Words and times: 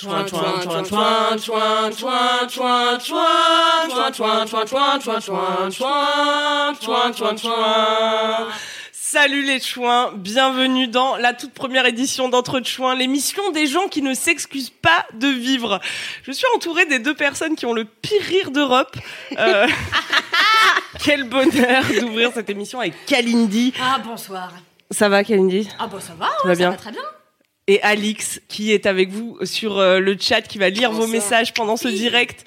Chouin, 0.00 0.26
chouin, 0.26 0.62
chouin, 0.62 0.82
chouin, 0.82 1.36
chouin, 1.36 1.90
chouin, 1.90 2.48
chouin, 2.48 2.98
chouin, 2.98 2.98
chouin, 2.98 4.16
chouin, 4.16 4.46
chouin, 4.46 4.98
chouin, 4.98 5.20
chouin, 5.20 5.70
chouin, 5.70 6.74
chouin, 6.80 7.12
chouin, 7.12 7.36
chouin. 7.36 8.48
Salut 8.92 9.42
les 9.42 9.60
chouins, 9.60 10.12
bienvenue 10.16 10.88
dans 10.88 11.16
la 11.16 11.34
toute 11.34 11.52
première 11.52 11.84
édition 11.84 12.30
d'Entre 12.30 12.62
Chouins, 12.64 12.94
l'émission 12.94 13.50
des 13.50 13.66
gens 13.66 13.88
qui 13.88 14.00
ne 14.00 14.14
s'excusent 14.14 14.70
pas 14.70 15.04
de 15.12 15.28
vivre. 15.28 15.80
Je 16.22 16.32
suis 16.32 16.46
entourée 16.56 16.86
des 16.86 16.98
deux 16.98 17.14
personnes 17.14 17.54
qui 17.54 17.66
ont 17.66 17.74
le 17.74 17.84
pire 17.84 18.22
rire 18.22 18.52
d'Europe. 18.52 18.96
Euh, 19.38 19.68
quel 21.04 21.24
bonheur 21.24 21.84
d'ouvrir 22.00 22.30
cette 22.32 22.48
émission 22.48 22.80
avec 22.80 22.94
Kalindi. 23.04 23.74
Ah 23.78 23.98
bonsoir. 24.02 24.50
Ça 24.90 25.10
va 25.10 25.24
Kalindi 25.24 25.68
Ah 25.78 25.88
bah 25.88 25.98
ça 26.00 26.14
va, 26.18 26.24
hein, 26.24 26.30
va 26.44 26.54
ça 26.54 26.58
bien 26.58 26.70
va 26.70 26.76
très 26.76 26.92
bien. 26.92 27.02
Et 27.70 27.80
Alix 27.82 28.40
qui 28.48 28.72
est 28.72 28.84
avec 28.84 29.10
vous 29.10 29.38
sur 29.44 29.78
euh, 29.78 30.00
le 30.00 30.16
chat, 30.18 30.42
qui 30.42 30.58
va 30.58 30.70
lire 30.70 30.90
vos 30.90 31.06
messages 31.06 31.54
pendant 31.54 31.76
ce 31.76 31.86
direct. 31.86 32.44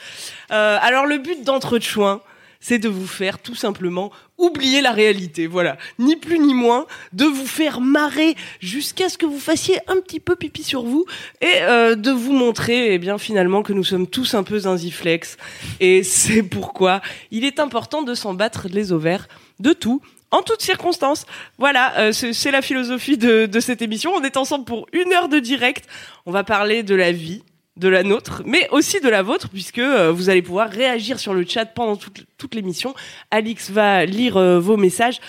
Euh, 0.51 0.77
alors 0.81 1.05
le 1.05 1.17
but 1.17 1.45
d'entre 1.45 1.79
chouins, 1.79 2.21
c'est 2.59 2.77
de 2.77 2.89
vous 2.89 3.07
faire 3.07 3.39
tout 3.39 3.55
simplement 3.55 4.11
oublier 4.37 4.81
la 4.81 4.91
réalité, 4.91 5.47
voilà, 5.47 5.77
ni 5.97 6.17
plus 6.17 6.39
ni 6.39 6.53
moins, 6.53 6.87
de 7.13 7.23
vous 7.23 7.45
faire 7.45 7.79
marrer 7.79 8.35
jusqu'à 8.59 9.07
ce 9.07 9.17
que 9.17 9.25
vous 9.25 9.39
fassiez 9.39 9.77
un 9.87 9.95
petit 10.01 10.19
peu 10.19 10.35
pipi 10.35 10.63
sur 10.63 10.83
vous 10.83 11.05
et 11.39 11.61
euh, 11.61 11.95
de 11.95 12.11
vous 12.11 12.33
montrer, 12.33 12.93
eh 12.93 12.99
bien 12.99 13.17
finalement, 13.17 13.63
que 13.63 13.71
nous 13.71 13.83
sommes 13.85 14.07
tous 14.07 14.33
un 14.33 14.43
peu 14.43 14.59
zinziflex. 14.59 15.37
Et 15.79 16.03
c'est 16.03 16.43
pourquoi 16.43 17.01
il 17.31 17.45
est 17.45 17.61
important 17.61 18.03
de 18.03 18.13
s'en 18.13 18.33
battre 18.33 18.67
les 18.69 18.91
ovaires 18.91 19.29
de 19.61 19.71
tout 19.71 20.01
en 20.33 20.41
toutes 20.41 20.61
circonstances. 20.61 21.25
Voilà, 21.57 21.97
euh, 21.99 22.11
c'est 22.11 22.51
la 22.51 22.61
philosophie 22.61 23.17
de, 23.17 23.45
de 23.45 23.59
cette 23.59 23.81
émission. 23.81 24.11
On 24.15 24.23
est 24.23 24.35
ensemble 24.35 24.65
pour 24.65 24.87
une 24.91 25.13
heure 25.13 25.29
de 25.29 25.39
direct. 25.39 25.87
On 26.25 26.31
va 26.31 26.43
parler 26.43 26.81
de 26.81 26.95
la 26.95 27.11
vie, 27.11 27.43
de 27.77 27.87
la 27.87 28.03
nôtre, 28.03 28.41
mais 28.45 28.67
aussi 28.71 28.99
de 28.99 29.09
la 29.09 29.21
vôtre, 29.21 29.49
puisque 29.49 29.77
euh, 29.77 30.11
vous 30.11 30.29
allez 30.29 30.41
pouvoir 30.41 30.69
réagir 30.69 31.19
sur 31.19 31.35
le 31.35 31.45
chat 31.45 31.65
pendant 31.67 31.95
toute, 31.95 32.25
toute 32.37 32.55
l'émission. 32.55 32.95
Alix 33.29 33.69
va 33.69 34.05
lire 34.05 34.37
euh, 34.37 34.59
vos 34.59 34.75
messages. 34.75 35.21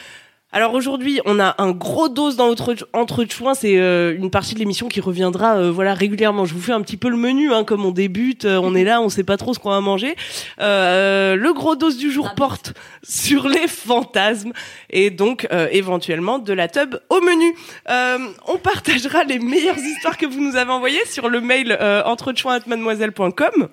Alors 0.55 0.73
aujourd'hui, 0.75 1.21
on 1.25 1.41
a 1.41 1.57
un 1.59 1.73
gros 1.73 2.09
dose 2.09 2.37
dans 2.37 2.47
notre 2.47 2.77
entre 2.93 3.25
chouins. 3.29 3.55
C'est 3.55 3.77
euh, 3.77 4.15
une 4.17 4.31
partie 4.31 4.55
de 4.55 4.61
l'émission 4.61 4.87
qui 4.87 5.01
reviendra 5.01 5.57
euh, 5.57 5.73
voilà 5.73 5.95
régulièrement. 5.95 6.45
Je 6.45 6.55
vous 6.55 6.61
fais 6.61 6.71
un 6.71 6.81
petit 6.81 6.97
peu 6.97 7.09
le 7.09 7.17
menu, 7.17 7.53
hein, 7.53 7.65
comme 7.65 7.85
on 7.85 7.91
débute, 7.91 8.45
euh, 8.45 8.61
on 8.63 8.77
est 8.77 8.85
là, 8.85 9.01
on 9.01 9.09
sait 9.09 9.25
pas 9.25 9.37
trop 9.37 9.53
ce 9.53 9.59
qu'on 9.59 9.71
va 9.71 9.81
manger. 9.81 10.15
Euh, 10.61 11.35
le 11.35 11.53
gros 11.53 11.75
dose 11.75 11.97
du 11.97 12.13
jour 12.13 12.37
porte 12.37 12.73
sur 13.03 13.49
les 13.49 13.67
fantasmes 13.67 14.53
et 14.91 15.11
donc 15.11 15.49
euh, 15.51 15.67
éventuellement 15.73 16.39
de 16.39 16.53
la 16.53 16.69
tub 16.69 17.01
au 17.11 17.21
menu. 17.21 17.53
Euh, 17.91 18.19
on 18.47 18.59
partagera 18.59 19.25
les 19.25 19.41
meilleures 19.41 19.79
histoires 19.79 20.17
que 20.17 20.27
vous 20.27 20.41
nous 20.41 20.55
avez 20.55 20.71
envoyées 20.71 21.05
sur 21.07 21.29
le 21.29 21.41
mail 21.41 21.77
euh, 21.81 22.05
entrechouins@mademoiselle.com. 22.05 23.71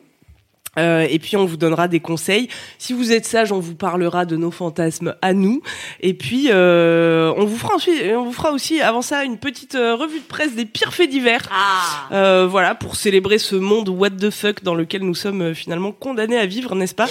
Euh, 0.80 1.05
et 1.09 1.19
puis 1.19 1.36
on 1.36 1.45
vous 1.45 1.58
donnera 1.58 1.88
des 1.88 2.00
conseils. 2.00 2.47
Si 2.77 2.94
vous 2.94 3.11
êtes 3.11 3.25
sage, 3.25 3.52
on 3.52 3.59
vous 3.59 3.75
parlera 3.75 4.25
de 4.25 4.38
nos 4.38 4.51
fantasmes 4.51 5.16
à 5.22 5.34
nous. 5.34 5.62
Et 6.00 6.13
puis 6.13 6.47
euh, 6.50 7.34
on 7.38 7.46
vous 7.46 7.57
fera 7.57 7.75
ensuite, 7.75 8.01
on 8.16 8.23
vous 8.23 8.31
fera 8.31 8.51
aussi 8.51 8.79
avant 8.81 9.01
ça 9.01 9.23
une 9.23 9.38
petite 9.38 9.75
euh, 9.75 9.96
revue 9.96 10.19
de 10.19 10.25
presse 10.25 10.56
des 10.56 10.66
pires 10.66 10.94
faits 10.94 11.09
divers. 11.09 11.50
Ah 11.51 12.07
Euh, 12.13 12.47
voilà 12.47 12.75
pour 12.75 12.96
célébrer 12.96 13.38
ce 13.38 13.56
monde 13.56 13.90
what 13.90 14.12
the 14.12 14.29
fuck 14.29 14.63
dans 14.63 14.75
lequel 14.75 15.01
nous 15.03 15.16
sommes 15.16 15.41
euh, 15.41 15.53
finalement 15.53 15.91
condamnés 15.91 16.38
à 16.38 16.46
vivre, 16.46 16.73
n'est-ce 16.75 16.96
pas? 16.96 17.07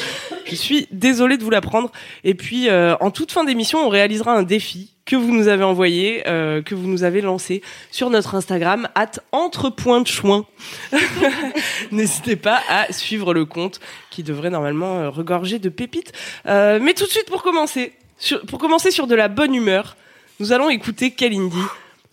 Je 0.47 0.55
suis 0.55 0.89
désolée 0.91 1.37
de 1.37 1.45
vous 1.45 1.51
l'apprendre. 1.51 1.91
Et 2.25 2.35
puis 2.35 2.69
euh, 2.69 2.97
en 3.01 3.11
toute 3.11 3.31
fin 3.33 3.45
d'émission, 3.45 3.79
on 3.85 3.89
réalisera 3.89 4.33
un 4.33 4.43
défi 4.43 4.95
que 5.11 5.17
vous 5.17 5.33
nous 5.35 5.49
avez 5.49 5.65
envoyé, 5.65 6.23
euh, 6.29 6.63
que 6.63 6.77
vous 6.77 6.87
nous 6.87 7.03
avez 7.03 7.21
lancé 7.21 7.63
sur 7.91 8.11
notre 8.11 8.37
Instagram 8.37 8.89
at 8.95 9.11
entrepointchouin. 9.33 10.47
N'hésitez 11.91 12.37
pas 12.37 12.63
à 12.69 12.93
suivre 12.93 13.35
le 13.35 13.45
compte 13.45 13.81
qui 14.11 14.23
devrait 14.23 14.51
normalement 14.51 15.01
euh, 15.01 15.11
regorger 15.11 15.59
de 15.59 15.69
pépites. 15.69 16.13
Euh, 16.47 16.79
mais 16.81 16.95
tout 16.95 17.07
de 17.07 17.11
suite 17.11 17.27
pour 17.27 17.43
commencer, 17.43 17.93
sur, 18.19 18.41
pour 18.47 18.61
commencer 18.61 18.93
sur 18.93 19.09
de 19.09 19.17
la 19.17 19.27
bonne 19.27 19.53
humeur, 19.53 19.97
nous 20.39 20.53
allons 20.53 20.71
écouter 20.71 21.11
Kalindi 21.11 21.59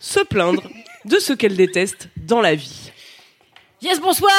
se 0.00 0.18
plaindre 0.18 0.64
de 1.04 1.20
ce 1.20 1.32
qu'elle 1.32 1.54
déteste 1.54 2.08
dans 2.16 2.40
la 2.40 2.56
vie. 2.56 2.90
Yes, 3.80 4.00
bonsoir 4.00 4.32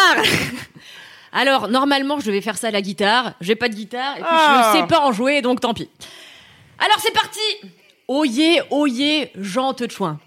Alors, 1.31 1.69
normalement, 1.69 2.19
je 2.19 2.25
devais 2.25 2.41
faire 2.41 2.57
ça 2.57 2.67
à 2.67 2.71
la 2.71 2.81
guitare. 2.81 3.35
J'ai 3.39 3.55
pas 3.55 3.69
de 3.69 3.75
guitare, 3.75 4.17
et 4.17 4.21
puis 4.21 4.27
Ah. 4.29 4.73
je 4.73 4.79
sais 4.81 4.87
pas 4.87 4.99
en 4.99 5.13
jouer, 5.13 5.41
donc 5.41 5.61
tant 5.61 5.73
pis. 5.73 5.89
Alors, 6.77 6.97
c'est 6.99 7.13
parti 7.13 7.39
Oyez, 8.09 8.63
oyez, 8.71 9.29
Jean 9.35 9.75
Chouin. 9.87 10.19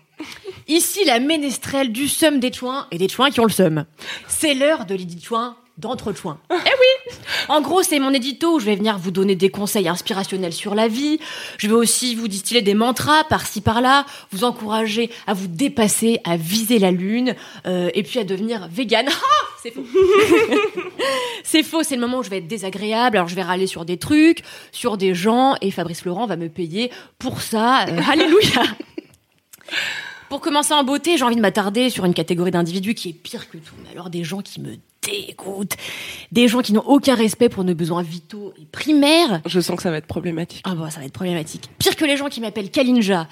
Ici, 0.68 1.04
la 1.04 1.18
ménestrelle 1.18 1.90
du 1.90 2.06
seum 2.06 2.38
des 2.38 2.52
chouins 2.52 2.86
et 2.92 2.96
des 2.96 3.08
chouins 3.08 3.30
qui 3.30 3.40
ont 3.40 3.44
le 3.44 3.50
seum. 3.50 3.86
C'est 4.28 4.54
l'heure 4.54 4.86
de 4.86 4.94
l'édit 4.94 5.20
chouin 5.20 5.56
d'entre 5.78 6.12
chouins. 6.12 6.38
Eh 6.50 6.54
oui 6.54 7.14
En 7.48 7.60
gros, 7.60 7.82
c'est 7.82 7.98
mon 7.98 8.12
édito 8.12 8.56
où 8.56 8.60
je 8.60 8.66
vais 8.66 8.76
venir 8.76 8.98
vous 8.98 9.10
donner 9.10 9.34
des 9.34 9.50
conseils 9.50 9.88
inspirationnels 9.88 10.52
sur 10.52 10.74
la 10.74 10.88
vie. 10.88 11.18
Je 11.58 11.68
vais 11.68 11.74
aussi 11.74 12.14
vous 12.14 12.28
distiller 12.28 12.62
des 12.62 12.74
mantras 12.74 13.24
par-ci 13.24 13.60
par-là, 13.60 14.06
vous 14.30 14.44
encourager 14.44 15.10
à 15.26 15.34
vous 15.34 15.48
dépasser, 15.48 16.20
à 16.24 16.36
viser 16.36 16.78
la 16.78 16.90
lune, 16.90 17.34
euh, 17.66 17.90
et 17.94 18.02
puis 18.02 18.18
à 18.18 18.24
devenir 18.24 18.68
vegan. 18.68 19.06
Ah 19.24 19.48
c'est 19.62 19.70
faux. 19.70 19.84
c'est 21.44 21.62
faux, 21.62 21.82
c'est 21.84 21.94
le 21.94 22.00
moment 22.00 22.18
où 22.18 22.22
je 22.24 22.30
vais 22.30 22.38
être 22.38 22.48
désagréable. 22.48 23.16
Alors 23.16 23.28
je 23.28 23.36
vais 23.36 23.42
râler 23.42 23.68
sur 23.68 23.84
des 23.84 23.96
trucs, 23.96 24.42
sur 24.72 24.96
des 24.96 25.14
gens, 25.14 25.54
et 25.60 25.70
Fabrice 25.70 26.04
Laurent 26.04 26.26
va 26.26 26.36
me 26.36 26.48
payer 26.48 26.90
pour 27.20 27.40
ça. 27.40 27.84
Euh, 27.84 28.00
alléluia. 28.10 28.62
Pour 30.28 30.40
commencer 30.40 30.74
en 30.74 30.82
beauté, 30.82 31.16
j'ai 31.16 31.24
envie 31.24 31.36
de 31.36 31.40
m'attarder 31.40 31.90
sur 31.90 32.04
une 32.04 32.14
catégorie 32.14 32.50
d'individus 32.50 32.94
qui 32.94 33.10
est 33.10 33.12
pire 33.12 33.48
que 33.48 33.58
tout. 33.58 33.74
Mais 33.84 33.90
alors 33.90 34.10
des 34.10 34.24
gens 34.24 34.42
qui 34.42 34.60
me 34.60 34.76
dégoûtent, 35.02 35.76
des 36.30 36.48
gens 36.48 36.60
qui 36.60 36.72
n'ont 36.72 36.84
aucun 36.86 37.14
respect 37.14 37.48
pour 37.48 37.64
nos 37.64 37.74
besoins 37.74 38.02
vitaux 38.02 38.52
et 38.60 38.66
primaires. 38.66 39.40
Je 39.46 39.60
sens 39.60 39.76
que 39.76 39.82
ça 39.82 39.90
va 39.90 39.96
être 39.98 40.06
problématique. 40.06 40.62
Ah 40.64 40.74
bah 40.74 40.90
ça 40.90 41.00
va 41.00 41.06
être 41.06 41.12
problématique. 41.12 41.68
Pire 41.78 41.96
que 41.96 42.04
les 42.04 42.16
gens 42.16 42.28
qui 42.28 42.40
m'appellent 42.40 42.70
Kalinja. 42.70 43.28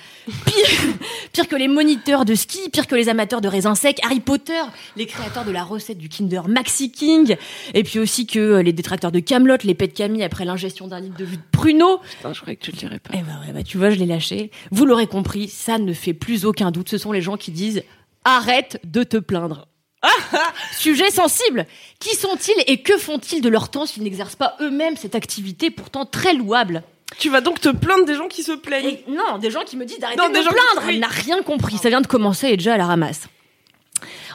Pire, 0.46 0.94
pire 1.32 1.48
que 1.48 1.56
les 1.56 1.68
moniteurs 1.68 2.24
de 2.24 2.34
ski, 2.34 2.68
pire 2.70 2.86
que 2.86 2.94
les 2.94 3.08
amateurs 3.08 3.40
de 3.40 3.48
raisins 3.48 3.74
secs, 3.74 3.98
Harry 4.02 4.20
Potter, 4.20 4.60
les 4.96 5.06
créateurs 5.06 5.44
de 5.44 5.52
la 5.52 5.62
recette 5.62 5.98
du 5.98 6.08
Kinder 6.08 6.48
Maxi 6.48 6.90
King, 6.90 7.36
et 7.74 7.82
puis 7.82 7.98
aussi 7.98 8.26
que 8.26 8.38
euh, 8.38 8.62
les 8.62 8.72
détracteurs 8.72 9.12
de 9.12 9.20
Camelot, 9.20 9.58
les 9.64 9.74
pets 9.74 9.90
de 9.90 9.96
Camille 9.96 10.22
après 10.22 10.44
l'ingestion 10.44 10.88
d'un 10.88 11.00
litre 11.00 11.16
de 11.16 11.24
jus 11.24 11.36
de 11.36 11.42
pruneau. 11.52 12.00
Putain, 12.16 12.32
je 12.32 12.40
croyais 12.40 12.56
que 12.56 12.64
tu 12.64 12.72
le 12.72 12.76
dirais 12.76 12.98
pas. 12.98 13.10
Eh 13.14 13.22
ben 13.22 13.40
ouais, 13.46 13.52
bah 13.52 13.62
tu 13.62 13.78
vois, 13.78 13.90
je 13.90 13.96
l'ai 13.96 14.06
lâché. 14.06 14.50
Vous 14.70 14.86
l'aurez 14.86 15.06
compris, 15.06 15.48
ça 15.48 15.78
ne 15.78 15.92
fait 15.92 16.14
plus 16.14 16.44
aucun 16.44 16.70
doute. 16.70 16.88
Ce 16.88 16.98
sont 16.98 17.12
les 17.12 17.22
gens 17.22 17.36
qui 17.36 17.50
disent 17.50 17.82
arrête 18.24 18.80
de 18.84 19.02
te 19.02 19.16
plaindre. 19.16 19.66
Sujet 20.78 21.10
sensible. 21.10 21.66
Qui 21.98 22.16
sont-ils 22.16 22.62
et 22.66 22.82
que 22.82 22.96
font-ils 22.96 23.40
de 23.42 23.48
leur 23.48 23.70
temps 23.70 23.86
s'ils 23.86 24.02
n'exercent 24.02 24.36
pas 24.36 24.56
eux-mêmes 24.60 24.96
cette 24.96 25.14
activité 25.14 25.70
pourtant 25.70 26.06
très 26.06 26.34
louable? 26.34 26.82
Tu 27.18 27.28
vas 27.28 27.40
donc 27.40 27.60
te 27.60 27.68
plaindre 27.68 28.04
des 28.04 28.14
gens 28.14 28.28
qui 28.28 28.42
se 28.42 28.52
plaignent. 28.52 28.86
Et 28.86 29.04
non, 29.08 29.38
des 29.38 29.50
gens 29.50 29.64
qui 29.64 29.76
me 29.76 29.84
disent 29.84 29.98
d'arrêter 29.98 30.22
de 30.22 30.28
me 30.28 30.42
gens 30.42 30.50
plaindre. 30.50 30.88
Elle 30.88 31.00
n'a 31.00 31.08
rien 31.08 31.42
compris. 31.42 31.76
Ça 31.76 31.88
vient 31.88 32.00
de 32.00 32.06
commencer 32.06 32.48
et 32.48 32.56
déjà 32.56 32.74
à 32.74 32.76
la 32.76 32.86
ramasse. 32.86 33.28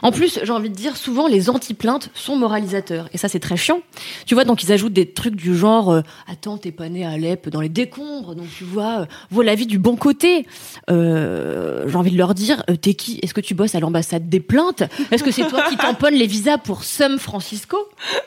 En 0.02 0.12
plus, 0.12 0.40
j'ai 0.42 0.52
envie 0.52 0.70
de 0.70 0.74
dire, 0.74 0.96
souvent 0.96 1.26
les 1.26 1.48
anti-plaintes 1.50 2.10
sont 2.14 2.36
moralisateurs. 2.36 3.08
Et 3.12 3.18
ça, 3.18 3.28
c'est 3.28 3.40
très 3.40 3.56
chiant. 3.56 3.80
Tu 4.26 4.34
vois, 4.34 4.44
donc 4.44 4.62
ils 4.62 4.72
ajoutent 4.72 4.92
des 4.92 5.10
trucs 5.10 5.36
du 5.36 5.56
genre 5.56 5.90
euh, 5.92 6.02
Attends, 6.28 6.58
t'es 6.58 6.72
pas 6.72 6.88
né 6.88 7.04
à 7.04 7.10
Alep 7.10 7.48
dans 7.48 7.60
les 7.60 7.68
décombres, 7.68 8.34
donc 8.34 8.46
tu 8.56 8.64
vois, 8.64 9.00
euh, 9.00 9.06
vois 9.30 9.44
la 9.44 9.54
vie 9.54 9.66
du 9.66 9.78
bon 9.78 9.96
côté. 9.96 10.46
Euh, 10.90 11.88
j'ai 11.88 11.96
envie 11.96 12.10
de 12.10 12.18
leur 12.18 12.34
dire 12.34 12.62
euh, 12.70 12.76
T'es 12.76 12.94
qui? 12.94 13.18
Est-ce 13.22 13.34
que 13.34 13.40
tu 13.40 13.54
bosses 13.54 13.74
à 13.74 13.80
l'ambassade 13.80 14.28
des 14.28 14.40
plaintes? 14.40 14.82
Est-ce 15.10 15.22
que 15.24 15.30
c'est 15.30 15.46
toi 15.48 15.62
qui 15.68 15.76
tamponnes 15.76 16.14
les 16.14 16.26
visas 16.26 16.58
pour 16.58 16.84
San 16.84 17.18
Francisco? 17.18 17.76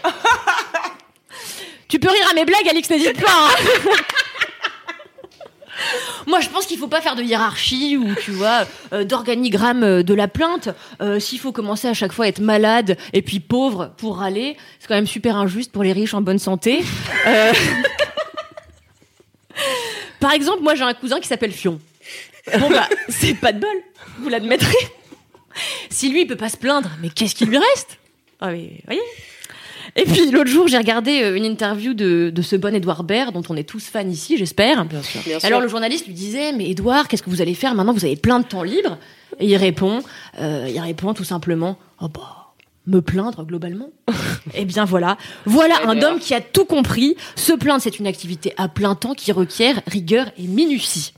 Tu 1.87 1.97
peux 1.99 2.07
rire 2.09 2.27
à 2.29 2.35
mes 2.35 2.45
blagues, 2.45 2.67
Alix, 2.69 2.87
n'hésite 2.91 3.19
pas. 3.19 3.31
hein. 3.31 3.89
Moi, 6.27 6.39
je 6.41 6.49
pense 6.49 6.65
qu'il 6.65 6.77
faut 6.77 6.87
pas 6.87 7.01
faire 7.01 7.15
de 7.15 7.23
hiérarchie 7.23 7.97
ou 7.97 8.13
tu 8.15 8.31
vois 8.31 8.65
euh, 8.93 9.03
d'organigramme 9.03 9.83
euh, 9.83 10.03
de 10.03 10.13
la 10.13 10.27
plainte. 10.27 10.69
Euh, 11.01 11.19
S'il 11.19 11.39
faut 11.39 11.51
commencer 11.51 11.87
à 11.87 11.93
chaque 11.93 12.11
fois 12.11 12.25
à 12.25 12.27
être 12.27 12.39
malade 12.39 12.97
et 13.13 13.21
puis 13.21 13.39
pauvre 13.39 13.91
pour 13.97 14.17
râler, 14.17 14.57
c'est 14.79 14.87
quand 14.87 14.95
même 14.95 15.07
super 15.07 15.37
injuste 15.37 15.71
pour 15.71 15.83
les 15.83 15.93
riches 15.93 16.13
en 16.13 16.21
bonne 16.21 16.39
santé. 16.39 16.83
Par 20.19 20.33
exemple, 20.33 20.61
moi 20.63 20.75
j'ai 20.75 20.83
un 20.83 20.93
cousin 20.93 21.19
qui 21.19 21.27
s'appelle 21.27 21.51
Fion. 21.51 21.79
Bon 22.59 22.69
bah, 22.69 22.87
c'est 23.09 23.33
pas 23.35 23.51
de 23.53 23.59
bol, 23.59 23.75
vous 24.19 24.29
l'admettrez. 24.29 24.75
si 25.89 26.09
lui 26.09 26.21
il 26.21 26.27
peut 26.27 26.35
pas 26.35 26.49
se 26.49 26.57
plaindre, 26.57 26.89
mais 27.01 27.09
qu'est-ce 27.09 27.35
qui 27.35 27.45
lui 27.45 27.57
reste? 27.57 27.97
Ah 28.41 28.51
mais 28.51 28.81
voyez. 28.85 29.01
Et 29.95 30.03
puis 30.03 30.29
l'autre 30.31 30.49
jour, 30.49 30.67
j'ai 30.67 30.77
regardé 30.77 31.21
euh, 31.21 31.35
une 31.35 31.45
interview 31.45 31.93
de, 31.93 32.31
de 32.33 32.41
ce 32.41 32.55
bon 32.55 32.73
Edouard 32.75 33.03
Baird, 33.03 33.33
dont 33.33 33.43
on 33.49 33.55
est 33.55 33.63
tous 33.63 33.85
fans 33.85 34.07
ici, 34.07 34.37
j'espère. 34.37 34.85
Bien 34.85 35.01
sûr. 35.01 35.21
Bien 35.25 35.39
sûr. 35.39 35.47
Alors 35.47 35.61
le 35.61 35.67
journaliste 35.67 36.05
lui 36.07 36.13
disait, 36.13 36.51
mais 36.53 36.69
Edouard, 36.69 37.07
qu'est-ce 37.07 37.23
que 37.23 37.29
vous 37.29 37.41
allez 37.41 37.53
faire 37.53 37.75
maintenant? 37.75 37.93
Vous 37.93 38.05
avez 38.05 38.15
plein 38.15 38.39
de 38.39 38.45
temps 38.45 38.63
libre. 38.63 38.97
Et 39.39 39.47
il 39.47 39.55
répond, 39.57 40.01
euh, 40.39 40.67
il 40.69 40.79
répond 40.79 41.13
tout 41.13 41.23
simplement, 41.23 41.77
oh 42.01 42.07
bah, 42.09 42.53
me 42.87 43.01
plaindre 43.01 43.45
globalement. 43.45 43.89
Eh 44.55 44.65
bien 44.65 44.83
voilà, 44.83 45.17
voilà 45.45 45.75
Eh 45.83 45.87
un 45.87 46.01
homme 46.01 46.19
qui 46.19 46.33
a 46.33 46.41
tout 46.41 46.65
compris. 46.65 47.15
Se 47.35 47.53
plaindre, 47.53 47.81
c'est 47.81 47.99
une 47.99 48.07
activité 48.07 48.53
à 48.57 48.67
plein 48.67 48.95
temps 48.95 49.13
qui 49.13 49.31
requiert 49.31 49.81
rigueur 49.85 50.31
et 50.37 50.47
minutie. 50.47 51.13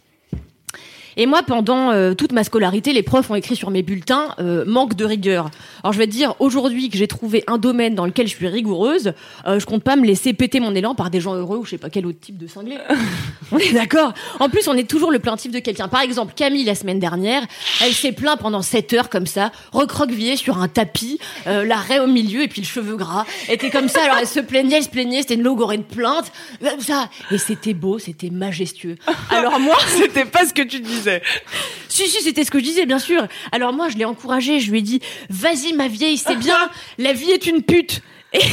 Et 1.17 1.25
moi, 1.25 1.43
pendant 1.43 1.91
euh, 1.91 2.13
toute 2.13 2.31
ma 2.31 2.43
scolarité, 2.43 2.93
les 2.93 3.03
profs 3.03 3.29
ont 3.29 3.35
écrit 3.35 3.55
sur 3.55 3.69
mes 3.69 3.83
bulletins 3.83 4.35
euh, 4.39 4.63
manque 4.65 4.95
de 4.95 5.05
rigueur. 5.05 5.49
Alors 5.83 5.93
je 5.93 5.97
vais 5.97 6.07
te 6.07 6.11
dire, 6.11 6.35
aujourd'hui 6.39 6.89
que 6.89 6.97
j'ai 6.97 7.07
trouvé 7.07 7.43
un 7.47 7.57
domaine 7.57 7.95
dans 7.95 8.05
lequel 8.05 8.27
je 8.27 8.35
suis 8.35 8.47
rigoureuse, 8.47 9.13
euh, 9.47 9.59
je 9.59 9.65
compte 9.65 9.83
pas 9.83 9.95
me 9.95 10.05
laisser 10.05 10.33
péter 10.33 10.59
mon 10.59 10.73
élan 10.73 10.95
par 10.95 11.09
des 11.09 11.19
gens 11.19 11.35
heureux 11.35 11.57
ou 11.57 11.65
je 11.65 11.71
sais 11.71 11.77
pas 11.77 11.89
quel 11.89 12.05
autre 12.05 12.19
type 12.19 12.37
de 12.37 12.47
cinglé. 12.47 12.77
on 13.51 13.57
est 13.57 13.73
d'accord? 13.73 14.13
En 14.39 14.49
plus, 14.49 14.67
on 14.67 14.73
est 14.73 14.89
toujours 14.89 15.11
le 15.11 15.19
plaintif 15.19 15.51
de 15.51 15.59
quelqu'un. 15.59 15.87
Par 15.87 16.01
exemple, 16.01 16.33
Camille, 16.35 16.63
la 16.63 16.75
semaine 16.75 16.99
dernière, 16.99 17.43
elle 17.83 17.93
s'est 17.93 18.11
plaint 18.11 18.39
pendant 18.39 18.61
7 18.61 18.93
heures 18.93 19.09
comme 19.09 19.27
ça, 19.27 19.51
recroquevillée 19.73 20.37
sur 20.37 20.59
un 20.59 20.67
tapis, 20.67 21.19
euh, 21.47 21.65
la 21.65 21.77
raie 21.77 21.99
au 21.99 22.07
milieu 22.07 22.43
et 22.43 22.47
puis 22.47 22.61
le 22.61 22.67
cheveu 22.67 22.95
gras. 22.95 23.25
Elle 23.47 23.55
était 23.55 23.69
comme 23.69 23.89
ça, 23.89 24.03
alors 24.03 24.17
elle 24.19 24.27
se 24.27 24.39
plaignait, 24.39 24.77
elle 24.77 24.83
se 24.83 24.89
plaignait, 24.89 25.21
c'était 25.21 25.35
une 25.35 25.43
logorée 25.43 25.77
de 25.77 25.83
plainte, 25.83 26.31
comme 26.61 26.79
ça. 26.79 27.09
Et 27.31 27.37
c'était 27.37 27.73
beau, 27.73 27.99
c'était 27.99 28.29
majestueux. 28.29 28.95
Alors 29.29 29.59
moi... 29.59 29.75
C'était 29.87 30.25
pas 30.25 30.45
ce 30.45 30.53
que 30.53 30.61
tu 30.61 30.79
disais. 30.79 31.00
Si, 31.91 32.07
si, 32.07 32.21
c'était 32.21 32.45
ce 32.45 32.51
que 32.51 32.59
je 32.59 32.63
disais, 32.63 32.85
bien 32.85 32.99
sûr. 32.99 33.27
Alors 33.51 33.73
moi, 33.73 33.89
je 33.89 33.97
l'ai 33.97 34.05
encouragé, 34.05 34.61
je 34.61 34.71
lui 34.71 34.79
ai 34.79 34.81
dit, 34.81 35.01
vas-y 35.29 35.73
ma 35.73 35.89
vieille, 35.89 36.17
c'est 36.17 36.37
bien, 36.37 36.69
la 36.97 37.11
vie 37.11 37.31
est 37.31 37.47
une 37.47 37.63
pute. 37.63 38.01
Et 38.31 38.39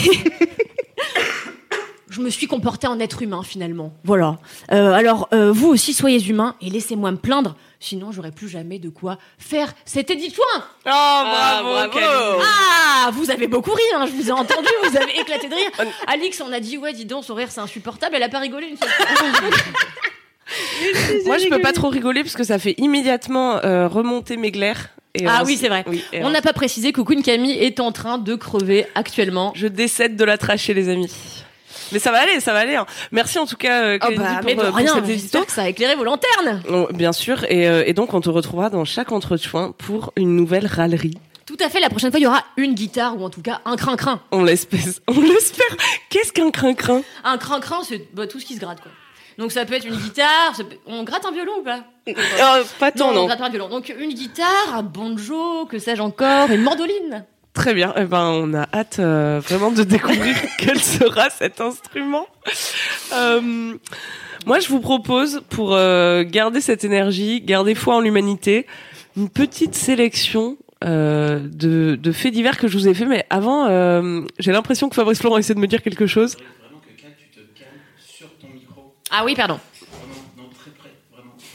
je 2.10 2.20
me 2.20 2.30
suis 2.30 2.48
comportée 2.48 2.88
en 2.88 2.98
être 2.98 3.22
humain, 3.22 3.44
finalement. 3.44 3.92
Voilà. 4.02 4.38
Euh, 4.72 4.92
alors, 4.92 5.28
euh, 5.32 5.52
vous 5.52 5.68
aussi, 5.68 5.94
soyez 5.94 6.20
humains 6.26 6.56
et 6.60 6.68
laissez-moi 6.68 7.12
me 7.12 7.16
plaindre, 7.16 7.54
sinon 7.78 8.10
j'aurai 8.10 8.32
plus 8.32 8.48
jamais 8.48 8.80
de 8.80 8.88
quoi 8.88 9.18
faire 9.38 9.72
cet 9.84 10.10
édit 10.10 10.30
de 10.30 10.34
soin. 10.34 10.44
Oh, 10.58 10.62
bravo, 10.84 11.68
bravo. 11.68 11.92
Camille. 11.92 12.42
Ah, 12.42 13.10
vous 13.12 13.30
avez 13.30 13.46
beaucoup 13.46 13.72
ri, 13.72 13.84
hein, 13.94 14.06
je 14.06 14.20
vous 14.20 14.30
ai 14.30 14.32
entendu, 14.32 14.68
vous 14.82 14.96
avez 14.96 15.16
éclaté 15.20 15.48
de 15.48 15.54
rire. 15.54 15.70
Alix, 16.08 16.40
on 16.40 16.52
a 16.52 16.58
dit, 16.58 16.76
ouais, 16.76 16.92
dis 16.92 17.04
donc, 17.04 17.24
son 17.24 17.34
rire, 17.34 17.52
c'est 17.52 17.60
insupportable, 17.60 18.16
elle 18.16 18.24
a 18.24 18.28
pas 18.28 18.40
rigolé 18.40 18.66
une 18.66 18.76
seule 18.76 18.88
fois. 18.88 19.06
Moi, 21.26 21.38
je 21.38 21.48
peux 21.48 21.60
pas 21.60 21.72
trop 21.72 21.88
rigoler 21.88 22.22
parce 22.22 22.34
que 22.34 22.44
ça 22.44 22.58
fait 22.58 22.74
immédiatement 22.78 23.56
euh, 23.64 23.88
remonter 23.88 24.36
mes 24.36 24.50
glaires. 24.50 24.88
Et 25.14 25.26
Ah 25.26 25.42
oui, 25.44 25.56
c'est 25.60 25.68
vrai. 25.68 25.84
Oui, 25.88 26.04
On 26.22 26.30
n'a 26.30 26.42
pas 26.42 26.52
précisé 26.52 26.92
que 26.92 27.00
Queen 27.00 27.22
Camille 27.22 27.52
est 27.52 27.80
en 27.80 27.92
train 27.92 28.18
de 28.18 28.34
crever 28.34 28.86
actuellement. 28.94 29.52
Je 29.56 29.66
décède 29.66 30.16
de 30.16 30.24
la 30.24 30.38
trachée, 30.38 30.74
les 30.74 30.88
amis. 30.88 31.10
Mais 31.92 31.98
ça 31.98 32.12
va 32.12 32.18
aller, 32.20 32.40
ça 32.40 32.52
va 32.52 32.58
aller. 32.60 32.74
hein. 32.74 32.84
Merci 33.12 33.38
en 33.38 33.46
tout 33.46 33.56
cas, 33.56 33.82
euh, 33.82 33.98
Oh 34.02 34.08
bah, 34.16 34.36
pour, 34.40 34.44
mais 34.44 34.54
de 34.54 34.60
euh, 34.60 34.66
pour 34.66 34.76
rien, 34.76 34.94
cet 34.94 35.04
édito. 35.04 35.18
j'espère 35.20 35.46
que 35.46 35.52
ça 35.52 35.62
a 35.62 35.68
éclairé 35.70 35.94
vos 35.96 36.04
lanternes. 36.04 36.62
Oh, 36.70 36.86
bien 36.92 37.12
sûr. 37.12 37.44
Et, 37.50 37.66
euh, 37.66 37.82
et 37.86 37.94
donc, 37.94 38.12
on 38.12 38.20
te 38.20 38.28
retrouvera 38.28 38.68
dans 38.68 38.84
chaque 38.84 39.10
entretien 39.10 39.72
pour 39.78 40.12
une 40.16 40.36
nouvelle 40.36 40.66
râlerie. 40.66 41.14
Tout 41.46 41.56
à 41.64 41.70
fait, 41.70 41.80
la 41.80 41.88
prochaine 41.88 42.10
fois, 42.10 42.20
il 42.20 42.24
y 42.24 42.26
aura 42.26 42.44
une 42.58 42.74
guitare 42.74 43.18
ou 43.18 43.24
en 43.24 43.30
tout 43.30 43.40
cas 43.40 43.62
un 43.64 43.76
crin-crin. 43.76 44.20
On 44.32 44.44
l'espère. 44.44 44.80
On 45.08 45.18
l'espère. 45.18 45.76
Qu'est-ce 46.10 46.30
qu'un 46.34 46.50
crin-crin? 46.50 47.00
Un 47.24 47.38
crin-crin, 47.38 47.80
c'est 47.88 48.06
bah, 48.12 48.26
tout 48.26 48.38
ce 48.38 48.44
qui 48.44 48.54
se 48.54 48.60
gratte, 48.60 48.82
quoi. 48.82 48.92
Donc 49.38 49.52
ça 49.52 49.64
peut 49.64 49.74
être 49.74 49.86
une 49.86 49.96
guitare, 49.96 50.52
peut- 50.56 50.76
on 50.86 51.04
gratte 51.04 51.24
un 51.24 51.30
violon 51.32 51.52
ou 51.60 51.62
pas 51.62 51.84
Euh, 52.08 52.64
pas 52.80 52.90
tant, 52.90 53.10
on 53.10 53.14
non. 53.14 53.26
gratte 53.26 53.38
pas 53.38 53.46
un 53.46 53.50
violon. 53.50 53.68
Donc 53.68 53.94
une 53.98 54.12
guitare, 54.12 54.74
un 54.74 54.82
banjo, 54.82 55.66
que 55.66 55.78
sais-je 55.78 56.02
encore, 56.02 56.50
une 56.50 56.62
mandoline. 56.62 57.24
Très 57.54 57.74
bien. 57.74 57.92
Eh 57.96 58.04
ben, 58.04 58.24
on 58.24 58.54
a 58.54 58.66
hâte 58.72 58.98
euh, 58.98 59.40
vraiment 59.42 59.70
de 59.72 59.82
découvrir 59.82 60.36
quel 60.58 60.78
sera 60.80 61.30
cet 61.30 61.60
instrument. 61.60 62.26
Euh, 63.14 63.74
moi, 64.46 64.60
je 64.60 64.68
vous 64.68 64.80
propose, 64.80 65.42
pour 65.50 65.74
euh, 65.74 66.22
garder 66.24 66.60
cette 66.60 66.84
énergie, 66.84 67.40
garder 67.40 67.74
foi 67.74 67.96
en 67.96 68.00
l'humanité, 68.00 68.66
une 69.16 69.28
petite 69.28 69.74
sélection 69.74 70.56
euh, 70.84 71.40
de, 71.42 71.96
de 71.96 72.12
faits 72.12 72.32
divers 72.32 72.56
que 72.56 72.68
je 72.68 72.78
vous 72.78 72.86
ai 72.88 72.94
fait. 72.94 73.06
Mais 73.06 73.26
avant, 73.30 73.66
euh, 73.66 74.20
j'ai 74.38 74.52
l'impression 74.52 74.88
que 74.88 74.94
Fabrice 74.94 75.18
Florent 75.18 75.38
essaie 75.38 75.54
de 75.54 75.58
me 75.60 75.66
dire 75.66 75.82
quelque 75.82 76.06
chose. 76.06 76.36
Vraiment 76.36 76.80
que 76.80 77.02
Kat, 77.02 77.08
tu 77.18 77.40
te 77.40 77.58
calmes 77.58 77.70
sur 77.98 78.28
ton 78.38 78.46
micro. 78.54 78.94
Ah 79.10 79.22
oui, 79.24 79.34
pardon. 79.34 79.58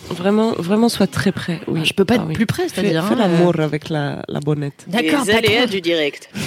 Vraiment, 0.09 0.51
près, 0.53 0.61
vraiment. 0.63 0.89
Sois 0.89 1.07
très 1.07 1.31
prêt. 1.31 1.61
Oui. 1.67 1.85
Je 1.85 1.93
peux 1.93 2.05
pas 2.05 2.15
Ah 2.15 2.21
être 2.21 2.27
oui. 2.27 2.33
plus 2.33 2.45
près, 2.45 2.67
c'est-à-dire. 2.67 3.05
fais 3.05 3.13
hein, 3.13 3.17
l'amour 3.17 3.59
avec 3.59 3.89
la, 3.89 4.21
la 4.27 4.39
bonnette. 4.41 4.85
euh, 4.87 4.91
D'accord, 4.91 5.25
Les 5.25 5.33
aléas 5.33 5.65
du 5.67 5.81
direct. 5.81 6.29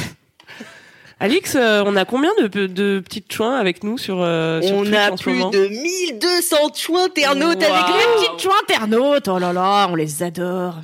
Alix, 1.18 1.54
euh, 1.56 1.82
on 1.86 1.96
a 1.96 2.04
combien 2.04 2.30
de, 2.38 2.66
de 2.66 3.00
petites 3.02 3.32
chouins 3.32 3.56
avec 3.56 3.82
nous 3.82 3.96
sur, 3.96 4.18
euh, 4.20 4.60
sur 4.60 4.76
On 4.76 4.82
Twitch 4.82 4.94
a 4.94 5.12
en 5.12 5.16
plus 5.16 5.32
moment 5.32 5.50
de 5.50 5.66
1200 5.66 6.56
chouins 6.76 7.04
internautes 7.06 7.62
Wow. 7.62 7.72
avec 7.74 7.86
Les 7.86 8.26
petites 8.26 8.42
chouins 8.42 8.54
internautes, 8.68 9.28
oh 9.28 9.38
là 9.38 9.54
là, 9.54 9.88
on 9.90 9.94
les 9.94 10.22
adore. 10.22 10.74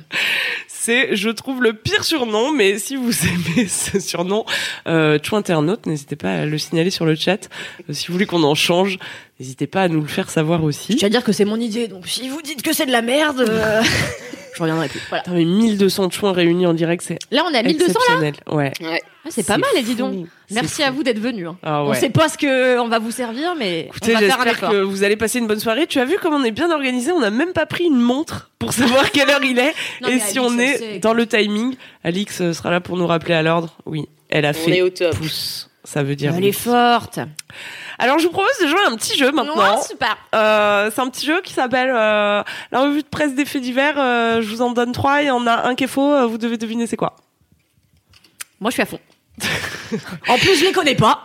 C'est, 0.67 1.15
je 1.15 1.29
trouve, 1.29 1.61
le 1.61 1.73
pire 1.73 2.03
surnom, 2.03 2.51
mais 2.51 2.79
si 2.79 2.95
vous 2.95 3.11
aimez 3.55 3.67
ce 3.67 3.99
surnom, 3.99 4.43
euh, 4.87 5.19
Chou 5.21 5.35
Internaute, 5.35 5.85
n'hésitez 5.85 6.15
pas 6.15 6.31
à 6.33 6.45
le 6.45 6.57
signaler 6.57 6.89
sur 6.89 7.05
le 7.05 7.13
chat. 7.13 7.47
Euh, 7.87 7.93
si 7.93 8.07
vous 8.07 8.13
voulez 8.13 8.25
qu'on 8.25 8.43
en 8.43 8.55
change, 8.55 8.97
n'hésitez 9.39 9.67
pas 9.67 9.83
à 9.83 9.87
nous 9.87 10.01
le 10.01 10.07
faire 10.07 10.29
savoir 10.29 10.61
Je 10.61 10.65
aussi. 10.65 10.95
tiens 10.95 11.07
à 11.07 11.11
dire 11.11 11.23
que 11.23 11.31
c'est 11.31 11.45
mon 11.45 11.59
idée, 11.59 11.87
donc 11.87 12.07
si 12.07 12.29
vous 12.29 12.41
dites 12.41 12.61
que 12.61 12.73
c'est 12.73 12.85
de 12.85 12.91
la 12.91 13.01
merde, 13.01 13.41
euh, 13.47 13.81
je 14.55 14.61
reviendrai 14.61 14.87
plus. 14.89 15.01
Voilà. 15.09 15.23
Putain, 15.23 15.35
mais 15.35 15.45
1200 15.45 16.09
chouins 16.11 16.31
réunis 16.33 16.65
en 16.67 16.73
direct, 16.73 17.03
c'est 17.05 17.17
Là, 17.31 17.43
on 17.49 17.53
est 17.53 17.57
à 17.57 17.63
1200 17.63 17.99
là. 18.21 18.31
Ouais. 18.53 18.71
Ouais. 18.81 19.01
Ah, 19.25 19.29
C'est 19.29 19.47
pas 19.47 19.57
mal, 19.57 19.69
et 19.77 19.81
dis 19.81 19.95
donc. 19.95 20.27
Merci 20.51 20.83
à 20.83 20.89
fou. 20.89 20.97
vous 20.97 21.03
d'être 21.03 21.17
venus. 21.19 21.47
hein. 21.47 21.57
Ah 21.63 21.83
On 21.83 21.89
ouais. 21.91 21.95
sait 21.99 22.09
pas 22.09 22.27
ce 22.27 22.37
que 22.37 22.77
on 22.79 22.89
va 22.89 22.99
vous 22.99 23.09
servir, 23.11 23.55
mais 23.57 23.85
Écoutez, 23.87 24.11
on 24.15 24.19
va 24.19 24.25
faire 24.27 24.39
un 24.41 24.43
j'espère 24.43 24.53
effort. 24.57 24.69
que 24.71 24.81
vous 24.81 25.03
allez 25.03 25.15
passer 25.15 25.39
une 25.39 25.47
bonne 25.47 25.59
soirée. 25.61 25.87
Tu 25.87 25.99
as 25.99 26.05
vu 26.05 26.17
comme 26.21 26.33
on 26.33 26.43
est 26.43 26.51
bien 26.51 26.69
organisé? 26.69 27.11
On 27.13 27.21
n'a 27.21 27.31
même 27.31 27.53
pas 27.53 27.65
pris 27.65 27.85
une 27.85 27.99
montre 28.01 28.51
pour 28.59 28.73
savoir 28.73 29.09
quelle 29.11 29.29
heure 29.29 29.43
il 29.43 29.57
est. 29.59 29.73
Non, 30.01 30.09
Et 30.09 30.19
si 30.19 30.37
Alix, 30.37 30.41
on 30.41 30.59
est 30.59 30.99
dans 30.99 31.13
le 31.13 31.25
timing, 31.25 31.75
Alix 32.03 32.41
euh, 32.41 32.51
sera 32.53 32.69
là 32.69 32.81
pour 32.81 32.97
nous 32.97 33.07
rappeler 33.07 33.33
à 33.33 33.41
l'ordre. 33.43 33.77
Oui, 33.85 34.07
elle 34.29 34.45
a 34.45 34.49
On 34.49 34.53
fait 34.53 34.77
est 34.77 34.81
au 34.81 34.89
top. 34.89 35.15
pouce. 35.15 35.69
Ça 35.85 36.03
veut 36.03 36.15
dire. 36.17 36.33
Elle 36.37 36.45
est 36.45 36.51
forte. 36.51 37.19
Alors, 37.99 38.19
je 38.19 38.25
vous 38.25 38.31
propose 38.31 38.57
de 38.61 38.67
jouer 38.67 38.79
à 38.87 38.91
un 38.91 38.95
petit 38.95 39.17
jeu 39.17 39.31
maintenant. 39.31 39.55
Non, 39.55 39.81
super. 39.81 40.17
Euh, 40.35 40.89
c'est 40.93 41.01
un 41.01 41.09
petit 41.09 41.25
jeu 41.25 41.41
qui 41.41 41.53
s'appelle 41.53 41.89
euh, 41.89 42.41
la 42.71 42.79
revue 42.81 43.01
de 43.03 43.07
presse 43.07 43.33
des 43.35 43.45
faits 43.45 43.61
divers. 43.61 43.95
Euh, 43.97 44.41
je 44.41 44.49
vous 44.49 44.61
en 44.61 44.71
donne 44.71 44.91
trois. 44.91 45.21
Il 45.21 45.27
y 45.27 45.31
en 45.31 45.45
a 45.47 45.67
un 45.67 45.75
qui 45.75 45.83
est 45.83 45.87
faux. 45.87 46.11
euh, 46.13 46.25
vous 46.25 46.37
devez 46.37 46.57
deviner 46.57 46.87
c'est 46.87 46.97
quoi. 46.97 47.15
Moi, 48.59 48.69
je 48.71 48.73
suis 48.73 48.81
à 48.81 48.85
fond. 48.85 48.99
en 50.27 50.37
plus, 50.37 50.55
je 50.59 50.65
les 50.65 50.71
connais 50.71 50.95
pas. 50.95 51.21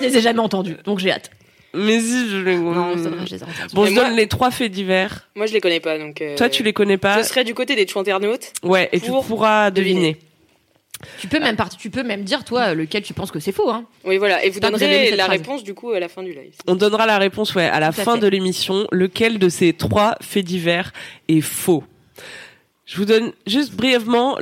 Je 0.00 0.06
les 0.06 0.16
ai 0.16 0.20
jamais 0.20 0.40
entendus, 0.40 0.76
donc 0.84 0.98
j'ai 0.98 1.12
hâte. 1.12 1.30
Mais 1.74 2.00
si 2.00 2.28
je 2.28 2.38
les. 2.38 2.56
Non, 2.56 2.94
c'est 2.96 3.08
vrai, 3.08 3.24
je 3.26 3.34
les 3.36 3.40
ai 3.40 3.42
entendus. 3.44 3.74
Bon, 3.74 3.82
Mais 3.82 3.88
je 3.90 3.94
moi- 3.94 4.04
donne 4.04 4.16
les 4.16 4.26
trois 4.26 4.50
faits 4.50 4.72
divers. 4.72 5.28
Moi, 5.36 5.46
je 5.46 5.52
les 5.52 5.60
connais 5.60 5.78
pas, 5.80 5.96
donc. 5.98 6.20
euh, 6.20 6.36
Toi, 6.36 6.48
tu 6.48 6.62
les 6.64 6.72
connais 6.72 6.96
pas. 6.98 7.18
Je 7.22 7.28
serais 7.28 7.44
du 7.44 7.54
côté 7.54 7.76
des 7.76 7.86
chouins 7.86 8.02
internautes. 8.02 8.52
Ouais, 8.64 8.88
et 8.92 8.98
tu 9.00 9.06
pour 9.10 9.24
pourras 9.24 9.70
deviner. 9.70 10.18
Tu 11.18 11.28
peux 11.28 11.40
même 11.40 11.56
part- 11.56 11.70
tu 11.76 11.88
peux 11.90 12.02
même 12.02 12.24
dire 12.24 12.44
toi 12.44 12.74
lequel 12.74 13.02
tu 13.02 13.14
penses 13.14 13.30
que 13.30 13.40
c'est 13.40 13.52
faux. 13.52 13.70
Hein. 13.70 13.84
Oui, 14.04 14.18
voilà. 14.18 14.44
Et 14.44 14.50
vous 14.50 14.60
donnerez 14.60 15.06
cette 15.08 15.16
la 15.16 15.24
phrase. 15.24 15.38
réponse, 15.38 15.64
du 15.64 15.72
coup, 15.74 15.90
à 15.92 16.00
la 16.00 16.08
fin 16.08 16.22
du 16.22 16.32
live. 16.32 16.52
On 16.66 16.74
donnera 16.74 17.06
la 17.06 17.18
réponse 17.18 17.54
ouais, 17.54 17.66
à 17.68 17.80
la 17.80 17.92
Tout 17.92 18.02
fin 18.02 18.14
fait. 18.14 18.20
de 18.20 18.26
l'émission. 18.26 18.86
Lequel 18.92 19.38
de 19.38 19.48
ces 19.48 19.72
trois 19.72 20.16
faits 20.20 20.44
divers 20.44 20.92
est 21.28 21.40
faux? 21.40 21.84
Je 22.84 22.96
vous 22.96 23.04
donne 23.04 23.32
juste 23.46 23.72
brièvement 23.74 24.36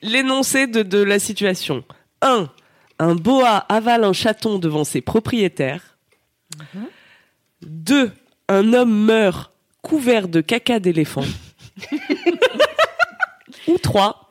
l'énoncé 0.00 0.66
de, 0.66 0.82
de 0.82 1.02
la 1.02 1.18
situation. 1.18 1.84
1. 2.22 2.48
Un 3.00 3.14
boa 3.16 3.56
avale 3.68 4.04
un 4.04 4.12
chaton 4.12 4.58
devant 4.58 4.84
ses 4.84 5.00
propriétaires. 5.00 5.96
2. 7.62 8.12
Un 8.48 8.72
homme 8.72 8.94
meurt 9.04 9.52
couvert 9.82 10.28
de 10.28 10.40
caca 10.40 10.78
d'éléphant. 10.80 11.24
Ou 13.68 13.78
3. 13.78 14.23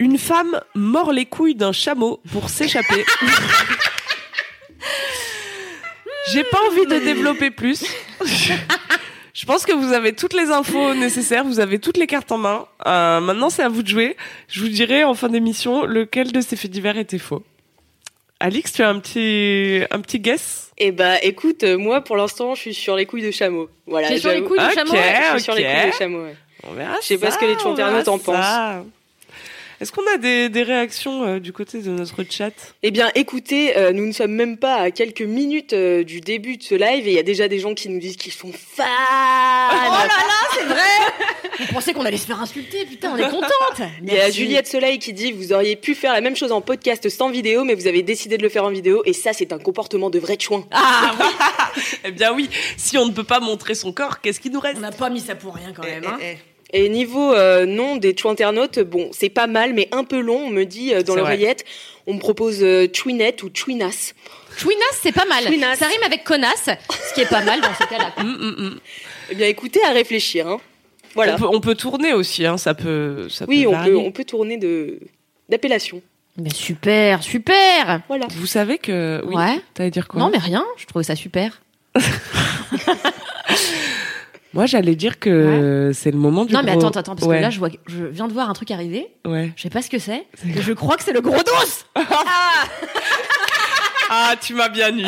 Une 0.00 0.16
femme 0.18 0.60
mord 0.74 1.12
les 1.12 1.26
couilles 1.26 1.54
d'un 1.54 1.72
chameau 1.72 2.20
pour 2.32 2.48
s'échapper. 2.50 3.04
J'ai 6.32 6.42
pas 6.44 6.58
envie 6.70 6.86
de 6.86 6.98
développer 7.04 7.50
plus. 7.50 7.84
Je 8.24 9.46
pense 9.46 9.64
que 9.66 9.72
vous 9.72 9.92
avez 9.92 10.14
toutes 10.14 10.32
les 10.32 10.50
infos 10.50 10.94
nécessaires, 10.94 11.44
vous 11.44 11.60
avez 11.60 11.78
toutes 11.78 11.98
les 11.98 12.06
cartes 12.06 12.32
en 12.32 12.38
main. 12.38 12.66
Euh, 12.86 13.20
maintenant, 13.20 13.50
c'est 13.50 13.62
à 13.62 13.68
vous 13.68 13.82
de 13.82 13.88
jouer. 13.88 14.16
Je 14.48 14.60
vous 14.60 14.68
dirai 14.68 15.04
en 15.04 15.12
fin 15.14 15.28
d'émission 15.28 15.84
lequel 15.84 16.32
de 16.32 16.40
ces 16.40 16.56
faits 16.56 16.70
divers 16.70 16.96
était 16.96 17.18
faux. 17.18 17.42
Alix, 18.40 18.72
tu 18.72 18.82
as 18.82 18.88
un 18.88 18.98
petit, 19.00 19.82
un 19.90 20.00
petit 20.00 20.18
guess? 20.18 20.70
Eh 20.78 20.92
bah, 20.92 21.22
écoute, 21.22 21.62
euh, 21.62 21.76
moi, 21.76 22.00
pour 22.00 22.16
l'instant, 22.16 22.54
je 22.54 22.60
suis 22.62 22.74
sur 22.74 22.96
les 22.96 23.04
couilles 23.04 23.22
de 23.26 23.30
chameau. 23.30 23.68
Voilà. 23.86 24.08
T'es 24.08 24.18
sur 24.18 24.30
les 24.30 24.36
j'avoue. 24.36 24.48
couilles 24.48 24.58
Ok. 24.60 24.68
du 24.70 24.74
chameau 24.76 24.92
Ouais, 24.92 25.20
je 25.26 25.30
suis 25.32 25.40
sur 25.42 25.54
les 25.54 25.62
couilles 25.64 25.90
de 25.90 25.96
chameau, 25.96 26.22
ouais. 26.24 26.36
On 26.64 26.72
verra 26.72 26.94
Je 27.02 27.06
sais 27.06 27.18
pas 27.18 27.30
ça, 27.30 27.36
ce 27.36 27.38
que 27.38 27.44
les 27.44 27.56
on 27.66 27.74
verra 27.74 27.90
internautes 27.98 28.08
en 28.08 28.18
ça. 28.42 28.84
Est-ce 29.80 29.92
qu'on 29.92 30.06
a 30.14 30.18
des, 30.18 30.50
des 30.50 30.62
réactions 30.62 31.24
euh, 31.24 31.40
du 31.40 31.54
côté 31.54 31.80
de 31.80 31.88
notre 31.88 32.22
chat? 32.28 32.52
Eh 32.82 32.90
bien, 32.90 33.10
écoutez, 33.14 33.78
euh, 33.78 33.92
nous 33.92 34.06
ne 34.06 34.12
sommes 34.12 34.32
même 34.32 34.58
pas 34.58 34.74
à 34.74 34.90
quelques 34.90 35.22
minutes 35.22 35.72
euh, 35.72 36.04
du 36.04 36.20
début 36.20 36.58
de 36.58 36.62
ce 36.62 36.74
live 36.74 37.08
et 37.08 37.12
il 37.12 37.14
y 37.14 37.18
a 37.18 37.22
déjà 37.22 37.48
des 37.48 37.58
gens 37.58 37.72
qui 37.72 37.88
nous 37.88 37.98
disent 37.98 38.18
qu'ils 38.18 38.34
sont 38.34 38.52
fans. 38.52 38.84
Oh 38.84 39.74
là 39.74 40.06
là, 40.06 40.48
c'est 40.54 40.64
vrai 40.64 41.30
Vous 41.60 41.72
pensez 41.72 41.94
qu'on 41.94 42.04
allait 42.04 42.18
se 42.18 42.26
faire 42.26 42.40
insulter 42.42 42.84
Putain, 42.84 43.12
on 43.12 43.16
est 43.16 43.30
contente. 43.30 43.80
Il 44.02 44.12
y 44.12 44.18
a. 44.18 44.30
Juliette 44.30 44.66
Soleil 44.66 44.98
qui 44.98 45.14
dit 45.14 45.32
Vous 45.32 45.52
auriez 45.54 45.76
pu 45.76 45.94
faire 45.94 46.12
la 46.12 46.20
même 46.20 46.36
chose 46.36 46.52
en 46.52 46.60
podcast 46.60 47.08
sans 47.08 47.30
vidéo, 47.30 47.64
mais 47.64 47.74
vous 47.74 47.86
avez 47.86 48.02
décidé 48.02 48.36
de 48.36 48.42
le 48.42 48.50
faire 48.50 48.64
en 48.64 48.70
vidéo, 48.70 49.02
et 49.06 49.14
ça, 49.14 49.32
c'est 49.32 49.52
un 49.52 49.58
comportement 49.58 50.10
de 50.10 50.18
vrai 50.18 50.36
chouin. 50.38 50.66
Ah 50.72 51.14
oui, 51.18 51.26
Eh 52.04 52.10
bien 52.10 52.34
oui, 52.34 52.50
si 52.76 52.98
on 52.98 53.06
ne 53.06 53.12
peut 53.12 53.24
pas 53.24 53.40
montrer 53.40 53.74
son 53.74 53.92
corps, 53.92 54.20
qu'est-ce 54.20 54.40
qui 54.40 54.50
nous 54.50 54.60
reste? 54.60 54.76
On 54.76 54.80
n'a 54.80 54.92
pas 54.92 55.08
mis 55.10 55.20
ça 55.20 55.34
pour 55.34 55.54
rien 55.54 55.72
quand 55.74 55.84
même. 55.84 56.04
Hein. 56.06 56.18
Eh, 56.20 56.32
eh, 56.32 56.38
Et 56.72 56.88
niveau 56.88 57.32
euh, 57.34 57.66
nom 57.66 57.96
des 57.96 58.14
internautes, 58.24 58.78
bon, 58.78 59.10
c'est 59.12 59.28
pas 59.28 59.46
mal, 59.46 59.74
mais 59.74 59.88
un 59.92 60.04
peu 60.04 60.20
long. 60.20 60.46
On 60.46 60.50
me 60.50 60.64
dit 60.64 60.94
euh, 60.94 61.02
dans 61.02 61.14
l'oreillette, 61.16 61.64
on 62.06 62.14
me 62.14 62.18
propose 62.20 62.62
euh, 62.62 62.86
Chouinette 62.92 63.42
ou 63.42 63.50
Chouinas. 63.52 64.12
Chouinas, 64.56 64.84
c'est 65.02 65.12
pas 65.12 65.24
mal. 65.24 65.44
Chouinas. 65.44 65.76
Ça 65.76 65.86
rime 65.86 66.02
avec 66.04 66.22
connasse, 66.24 66.68
ce 67.08 67.14
qui 67.14 67.22
est 67.22 67.28
pas 67.28 67.42
mal 67.42 67.60
dans 67.60 67.74
ce 67.74 67.86
cas-là. 67.88 68.12
eh. 68.18 68.20
Hum, 68.20 68.38
hum, 68.40 68.54
hum. 68.58 68.80
Eh 69.30 69.34
bien, 69.34 69.46
écoutez, 69.48 69.80
à 69.84 69.90
réfléchir. 69.90 70.46
Hein. 70.46 70.60
Voilà. 71.14 71.34
On, 71.34 71.38
peut, 71.38 71.48
on 71.56 71.60
peut 71.60 71.74
tourner 71.74 72.12
aussi, 72.12 72.46
hein, 72.46 72.56
ça 72.56 72.74
peut. 72.74 73.28
Ça 73.28 73.46
Oui, 73.48 73.62
peut 73.64 73.68
on 73.68 73.84
peut, 73.84 73.96
on 73.96 74.12
peut 74.12 74.24
tourner 74.24 74.56
de 74.56 75.00
d'appellation. 75.48 76.02
Mais 76.36 76.50
super, 76.54 77.24
super. 77.24 78.02
Voilà. 78.06 78.26
Vous 78.30 78.46
savez 78.46 78.78
que. 78.78 79.20
Oui, 79.26 79.34
Ouais. 79.34 79.60
T'allais 79.74 79.90
dire 79.90 80.06
quoi? 80.06 80.20
Non 80.20 80.30
mais 80.30 80.38
rien, 80.38 80.64
je 80.76 80.86
trouvais 80.86 81.04
ça 81.04 81.16
super. 81.16 81.60
Moi, 84.52 84.66
j'allais 84.66 84.96
dire 84.96 85.18
que 85.20 85.92
c'est 85.94 86.10
le 86.10 86.18
moment 86.18 86.44
du 86.44 86.52
non 86.52 86.62
mais 86.64 86.72
attends, 86.72 86.88
attends, 86.88 87.14
parce 87.14 87.26
Ouais, 87.26 87.38
que 87.38 87.42
là 87.42 87.50
je 87.50 87.58
vois, 87.58 87.68
je 87.86 88.04
viens 88.04 88.26
de 88.28 88.32
voir 88.32 88.50
un 88.50 88.52
truc 88.52 88.70
arriver. 88.70 89.08
Ouais. 89.26 89.52
Je 89.56 89.62
sais 89.62 89.70
pas 89.70 89.80
ce 89.82 89.90
que 89.90 89.98
c'est. 89.98 90.26
Je 90.44 90.72
crois 90.72 90.96
que 90.96 91.04
c'est 91.04 91.12
le 91.12 91.20
gros 91.20 91.36
dos. 91.42 92.02
Ah, 94.12 94.34
tu 94.40 94.54
m'as 94.54 94.68
bien 94.68 94.96
eu. 94.98 95.04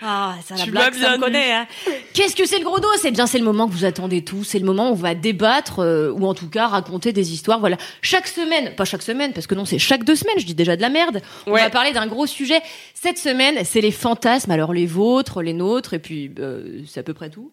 Ah, 0.00 0.36
ça 0.42 0.54
la 0.56 0.62
Tu 0.64 0.70
blague, 0.70 0.94
m'as 0.94 1.00
ça 1.00 1.08
bien 1.08 1.16
me 1.18 1.22
connaît. 1.22 1.52
Hein. 1.52 1.66
Qu'est-ce 2.14 2.34
que 2.34 2.46
c'est 2.46 2.58
le 2.58 2.64
gros 2.64 2.78
dos 2.80 2.88
Eh 3.04 3.10
bien, 3.10 3.26
c'est 3.26 3.38
le 3.38 3.44
moment 3.44 3.66
que 3.68 3.72
vous 3.72 3.84
attendez 3.84 4.22
tous. 4.24 4.44
C'est 4.44 4.58
le 4.58 4.64
moment 4.64 4.88
où 4.88 4.92
on 4.92 4.94
va 4.94 5.14
débattre 5.14 5.80
euh, 5.80 6.10
ou 6.12 6.24
en 6.26 6.32
tout 6.34 6.48
cas 6.48 6.68
raconter 6.68 7.12
des 7.12 7.32
histoires. 7.34 7.58
Voilà, 7.60 7.76
chaque 8.00 8.26
semaine, 8.26 8.74
pas 8.74 8.84
chaque 8.86 9.02
semaine, 9.02 9.32
parce 9.34 9.46
que 9.46 9.54
non, 9.54 9.64
c'est 9.66 9.78
chaque 9.78 10.04
deux 10.04 10.14
semaines. 10.14 10.38
Je 10.38 10.46
dis 10.46 10.54
déjà 10.54 10.76
de 10.76 10.80
la 10.80 10.88
merde. 10.88 11.20
On 11.46 11.52
Ouais. 11.52 11.60
va 11.62 11.68
parler 11.68 11.92
d'un 11.92 12.06
gros 12.06 12.26
sujet. 12.26 12.60
Cette 12.94 13.18
semaine, 13.18 13.58
c'est 13.64 13.80
les 13.82 13.90
fantasmes. 13.90 14.50
Alors 14.50 14.72
les 14.72 14.86
vôtres, 14.86 15.42
les 15.42 15.52
nôtres, 15.52 15.92
et 15.92 15.98
puis 15.98 16.32
euh, 16.38 16.80
c'est 16.86 17.00
à 17.00 17.02
peu 17.02 17.12
près 17.12 17.28
tout. 17.28 17.50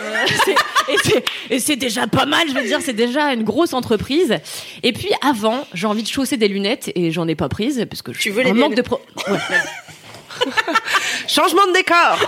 Euh, 0.00 0.26
et 1.50 1.58
c'est- 1.60 1.76
déjà 1.76 2.06
pas 2.06 2.26
mal, 2.26 2.48
je 2.48 2.54
veux 2.54 2.64
dire, 2.64 2.80
c'est 2.82 2.92
déjà 2.92 3.32
une 3.32 3.44
grosse 3.44 3.72
entreprise. 3.72 4.36
Et 4.82 4.92
puis 4.92 5.10
avant, 5.22 5.66
j'ai 5.74 5.86
envie 5.86 6.02
de 6.02 6.08
chausser 6.08 6.36
des 6.36 6.48
lunettes 6.48 6.90
et 6.94 7.10
j'en 7.10 7.26
ai 7.28 7.34
pas 7.34 7.48
prise 7.48 7.86
parce 7.88 8.02
que 8.02 8.12
je 8.12 8.18
Tu 8.20 8.30
veux 8.30 8.42
les 8.42 8.52
manque 8.52 8.74
de 8.74 8.82
pro. 8.82 9.00
Ouais. 9.28 9.38
Changement 11.28 11.66
de 11.68 11.72
décor. 11.72 12.18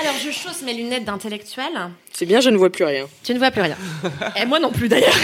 Alors 0.00 0.14
je 0.24 0.30
chausse 0.30 0.62
mes 0.62 0.74
lunettes 0.74 1.04
d'intellectuel. 1.04 1.66
C'est 2.12 2.26
bien, 2.26 2.40
je 2.40 2.50
ne 2.50 2.56
vois 2.56 2.70
plus 2.70 2.84
rien. 2.84 3.06
Tu 3.24 3.32
ne 3.34 3.38
vois 3.38 3.50
plus 3.50 3.62
rien. 3.62 3.76
Et 4.40 4.44
moi 4.46 4.58
non 4.60 4.70
plus 4.70 4.88
d'ailleurs. 4.88 5.14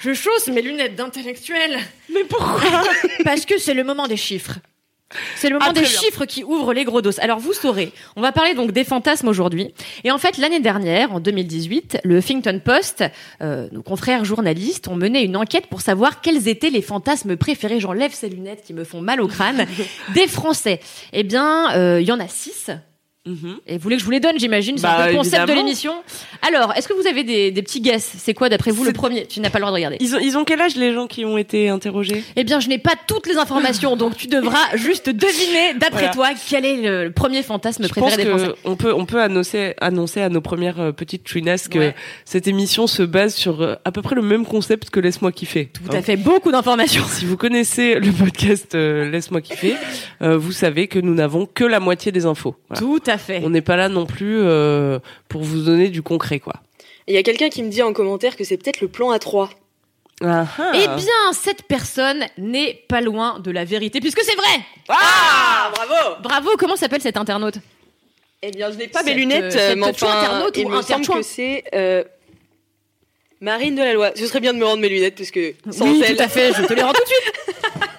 Je 0.00 0.12
chausse 0.12 0.48
mes 0.48 0.60
lunettes 0.62 0.96
d'intellectuel 0.96 1.78
Mais 2.12 2.24
pourquoi? 2.24 2.60
Parce 3.24 3.46
que 3.46 3.58
c'est 3.58 3.74
le 3.74 3.84
moment 3.84 4.06
des 4.06 4.16
chiffres. 4.16 4.58
C'est 5.36 5.48
le 5.48 5.54
moment 5.54 5.66
Ah, 5.70 5.72
des 5.72 5.80
bien. 5.80 5.88
chiffres 5.88 6.24
qui 6.24 6.44
ouvrent 6.44 6.72
les 6.72 6.84
gros 6.84 7.02
dos. 7.02 7.10
Alors 7.20 7.38
vous 7.38 7.52
saurez, 7.52 7.92
on 8.16 8.20
va 8.22 8.32
parler 8.32 8.54
donc 8.54 8.72
des 8.72 8.84
fantasmes 8.84 9.28
aujourd'hui. 9.28 9.72
Et 10.04 10.10
en 10.10 10.18
fait, 10.18 10.38
l'année 10.38 10.60
dernière, 10.60 11.12
en 11.12 11.20
2018, 11.20 11.98
le 12.04 12.18
Huffington 12.18 12.60
Post, 12.64 13.04
euh, 13.42 13.68
nos 13.72 13.82
confrères 13.82 14.24
journalistes, 14.24 14.88
ont 14.88 14.96
mené 14.96 15.22
une 15.22 15.36
enquête 15.36 15.66
pour 15.68 15.80
savoir 15.80 16.20
quels 16.20 16.48
étaient 16.48 16.70
les 16.70 16.82
fantasmes 16.82 17.36
préférés. 17.36 17.80
J'enlève 17.80 18.12
ces 18.12 18.28
lunettes 18.28 18.62
qui 18.64 18.74
me 18.74 18.84
font 18.84 19.00
mal 19.00 19.20
au 19.20 19.28
crâne 19.28 19.66
des 20.14 20.26
Français. 20.26 20.80
Eh 21.12 21.22
bien, 21.22 21.72
euh, 21.76 22.00
il 22.00 22.06
y 22.06 22.12
en 22.12 22.20
a 22.20 22.28
six. 22.28 22.70
Mhm. 23.26 23.56
Et 23.66 23.74
vous 23.78 23.82
voulez 23.82 23.96
que 23.96 24.00
je 24.00 24.04
vous 24.04 24.10
les 24.10 24.20
donne, 24.20 24.38
j'imagine 24.38 24.76
C'est 24.76 24.82
Bah, 24.82 24.96
un 24.98 25.04
peu 25.06 25.10
le 25.12 25.16
concept 25.18 25.48
de 25.48 25.52
l'émission. 25.54 25.94
Alors, 26.46 26.74
est-ce 26.76 26.86
que 26.88 26.92
vous 26.92 27.06
avez 27.06 27.24
des, 27.24 27.50
des 27.50 27.62
petits 27.62 27.80
guesses 27.80 28.12
C'est 28.18 28.34
quoi, 28.34 28.50
d'après 28.50 28.70
vous, 28.70 28.84
le 28.84 28.92
premier? 28.92 29.26
Tu 29.26 29.40
n'as 29.40 29.48
pas 29.48 29.58
le 29.58 29.62
droit 29.62 29.70
de 29.70 29.76
regarder. 29.76 29.96
ils 30.00 30.14
ont, 30.14 30.18
ils 30.18 30.36
ont 30.36 30.44
quel 30.44 30.60
âge 30.60 30.76
les 30.76 30.92
gens 30.92 31.06
qui 31.06 31.24
ont 31.24 31.38
été 31.38 31.70
interrogés? 31.70 32.22
Eh 32.36 32.44
bien, 32.44 32.60
je 32.60 32.68
n'ai 32.68 32.78
pas 32.78 32.92
toutes 33.06 33.26
les 33.26 33.38
informations, 33.38 33.96
donc 33.96 34.16
tu 34.16 34.26
devras 34.26 34.58
juste 34.76 35.08
deviner, 35.08 35.72
d'après 35.80 36.10
Voilà. 36.12 36.12
toi, 36.12 36.28
quel 36.50 36.64
est 36.66 36.76
le 37.04 37.10
premier 37.12 37.42
fantasme 37.42 37.84
Je 37.84 37.88
pense 37.88 38.12
préféré 38.12 38.24
des 38.24 38.30
Français. 38.30 38.46
que 38.62 38.68
on 38.68 38.76
peut 38.76 38.92
on 38.94 39.06
peut 39.06 39.20
annoncer 39.22 39.74
annoncer 39.80 40.20
à 40.20 40.28
nos 40.28 40.40
premières 40.42 40.80
euh, 40.80 40.92
petites 40.92 41.26
chouinasses 41.26 41.68
que 41.68 41.78
Ouais. 41.78 41.94
cette 42.26 42.46
émission 42.46 42.86
se 42.86 43.02
base 43.02 43.34
sur 43.34 43.62
euh, 43.62 43.74
à 43.84 43.90
peu 43.92 44.02
près 44.02 44.14
le 44.14 44.22
même 44.22 44.44
concept 44.44 44.90
que 44.90 45.00
laisse-moi 45.00 45.32
kiffer. 45.32 45.70
Tout 45.72 45.96
à 45.96 46.02
fait, 46.02 46.16
beaucoup 46.16 46.52
d'informations. 46.52 47.04
Si 47.08 47.24
vous 47.24 47.36
connaissez 47.38 47.94
le 48.00 48.12
podcast 48.12 48.74
euh, 48.74 49.10
Laisse-moi 49.10 49.40
kiffer, 49.40 49.74
euh, 50.22 50.36
vous 50.36 50.52
savez 50.52 50.88
que 50.88 50.98
nous 50.98 51.14
n'avons 51.14 51.46
que 51.46 51.64
la 51.64 51.80
moitié 51.80 52.12
des 52.12 52.26
infos. 52.26 52.54
Voilà. 52.68 52.80
Tout 52.80 53.02
à 53.10 53.13
fait. 53.18 53.40
On 53.44 53.50
n'est 53.50 53.62
pas 53.62 53.76
là 53.76 53.88
non 53.88 54.06
plus 54.06 54.40
euh, 54.40 54.98
pour 55.28 55.42
vous 55.42 55.62
donner 55.62 55.88
du 55.88 56.02
concret, 56.02 56.40
quoi. 56.40 56.54
Il 57.06 57.14
y 57.14 57.18
a 57.18 57.22
quelqu'un 57.22 57.48
qui 57.48 57.62
me 57.62 57.68
dit 57.68 57.82
en 57.82 57.92
commentaire 57.92 58.36
que 58.36 58.44
c'est 58.44 58.56
peut-être 58.56 58.80
le 58.80 58.88
plan 58.88 59.14
A3. 59.14 59.50
Ah, 60.22 60.46
ah. 60.58 60.72
Eh 60.74 60.86
bien, 60.86 61.32
cette 61.32 61.64
personne 61.64 62.24
n'est 62.38 62.84
pas 62.88 63.00
loin 63.00 63.40
de 63.40 63.50
la 63.50 63.64
vérité, 63.64 64.00
puisque 64.00 64.22
c'est 64.22 64.36
vrai 64.36 64.60
Ah, 64.88 65.70
bravo 65.74 66.16
Bravo, 66.22 66.50
comment 66.58 66.76
s'appelle 66.76 67.02
cet 67.02 67.16
internaute? 67.16 67.56
Eh 68.42 68.50
bien, 68.50 68.70
je 68.70 68.76
n'ai 68.76 68.88
pas 68.88 69.00
Cette, 69.00 69.08
mes 69.08 69.14
lunettes, 69.14 69.56
euh, 69.56 69.74
mais 69.76 69.82
enfin, 69.82 70.06
chouin-internaute 70.06 70.56
il 70.56 70.66
ou 70.66 70.68
me 70.68 70.82
semble 70.82 71.06
que 71.06 71.22
c'est 71.22 71.64
euh, 71.74 72.04
Marine 73.40 73.74
Delaloi. 73.74 74.12
Ce 74.14 74.26
serait 74.26 74.40
bien 74.40 74.52
de 74.52 74.58
me 74.58 74.64
rendre 74.64 74.80
mes 74.80 74.88
lunettes, 74.88 75.16
parce 75.16 75.30
que 75.30 75.54
sans 75.70 75.86
Oui, 75.86 76.02
elle... 76.06 76.16
tout 76.16 76.22
à 76.22 76.28
fait, 76.28 76.52
je 76.52 76.62
te 76.62 76.72
les 76.72 76.82
rends 76.82 76.92
tout 76.92 77.02
de 77.02 77.08
suite. 77.08 77.32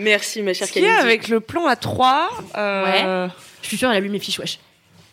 Merci, 0.00 0.42
ma 0.42 0.52
chère 0.54 0.66
Ce 0.66 0.72
qu'il 0.72 0.82
y 0.82 0.86
a 0.86 0.88
Kalindi. 0.88 1.06
avec 1.06 1.28
le 1.28 1.40
plan 1.40 1.66
à 1.66 1.76
3 1.76 2.30
euh... 2.56 3.28
Je 3.62 3.66
suis 3.68 3.76
sûre, 3.76 3.90
elle 3.90 3.96
a 3.96 4.00
lu 4.00 4.08
mes 4.08 4.18
fiches, 4.18 4.38
wesh. 4.38 4.58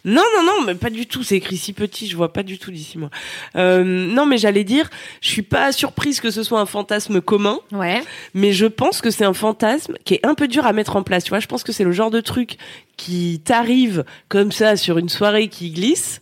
Non, 0.06 0.24
non, 0.38 0.44
non, 0.44 0.62
mais 0.66 0.76
pas 0.76 0.90
du 0.90 1.06
tout. 1.06 1.22
C'est 1.24 1.36
écrit 1.36 1.58
si 1.58 1.74
petit, 1.74 2.08
je 2.08 2.16
vois 2.16 2.32
pas 2.32 2.44
du 2.44 2.58
tout 2.58 2.72
d'ici 2.72 2.98
moi. 2.98 3.10
Euh, 3.58 3.84
non, 3.84 4.26
mais 4.26 4.38
j'allais 4.38 4.64
dire, 4.64 4.90
je 5.20 5.28
suis 5.28 5.42
pas 5.42 5.74
surprise 5.74 6.22
que 6.22 6.32
ce 6.32 6.44
soit 6.44 6.62
un 6.62 6.66
fantasme 6.66 7.20
commun, 7.20 7.60
Ouais. 7.74 8.02
mais 8.34 8.54
je 8.54 8.68
pense 8.68 9.02
que 9.02 9.10
c'est 9.12 9.26
un 9.26 9.34
fantasme 9.34 9.98
qui 10.06 10.14
est 10.14 10.26
un 10.26 10.34
peu 10.34 10.48
dur 10.48 10.66
à 10.66 10.72
mettre 10.72 10.96
en 10.96 11.04
place. 11.04 11.26
Tu 11.26 11.30
vois, 11.32 11.40
je 11.40 11.48
pense 11.48 11.64
que 11.64 11.74
c'est 11.74 11.84
le 11.84 11.92
genre 11.92 12.12
de 12.12 12.22
truc 12.22 12.56
qui 12.96 13.42
t'arrive 13.44 14.06
comme 14.30 14.54
ça 14.54 14.78
sur 14.78 14.98
une 14.98 15.10
soirée 15.10 15.50
qui 15.50 15.72
glisse. 15.72 16.22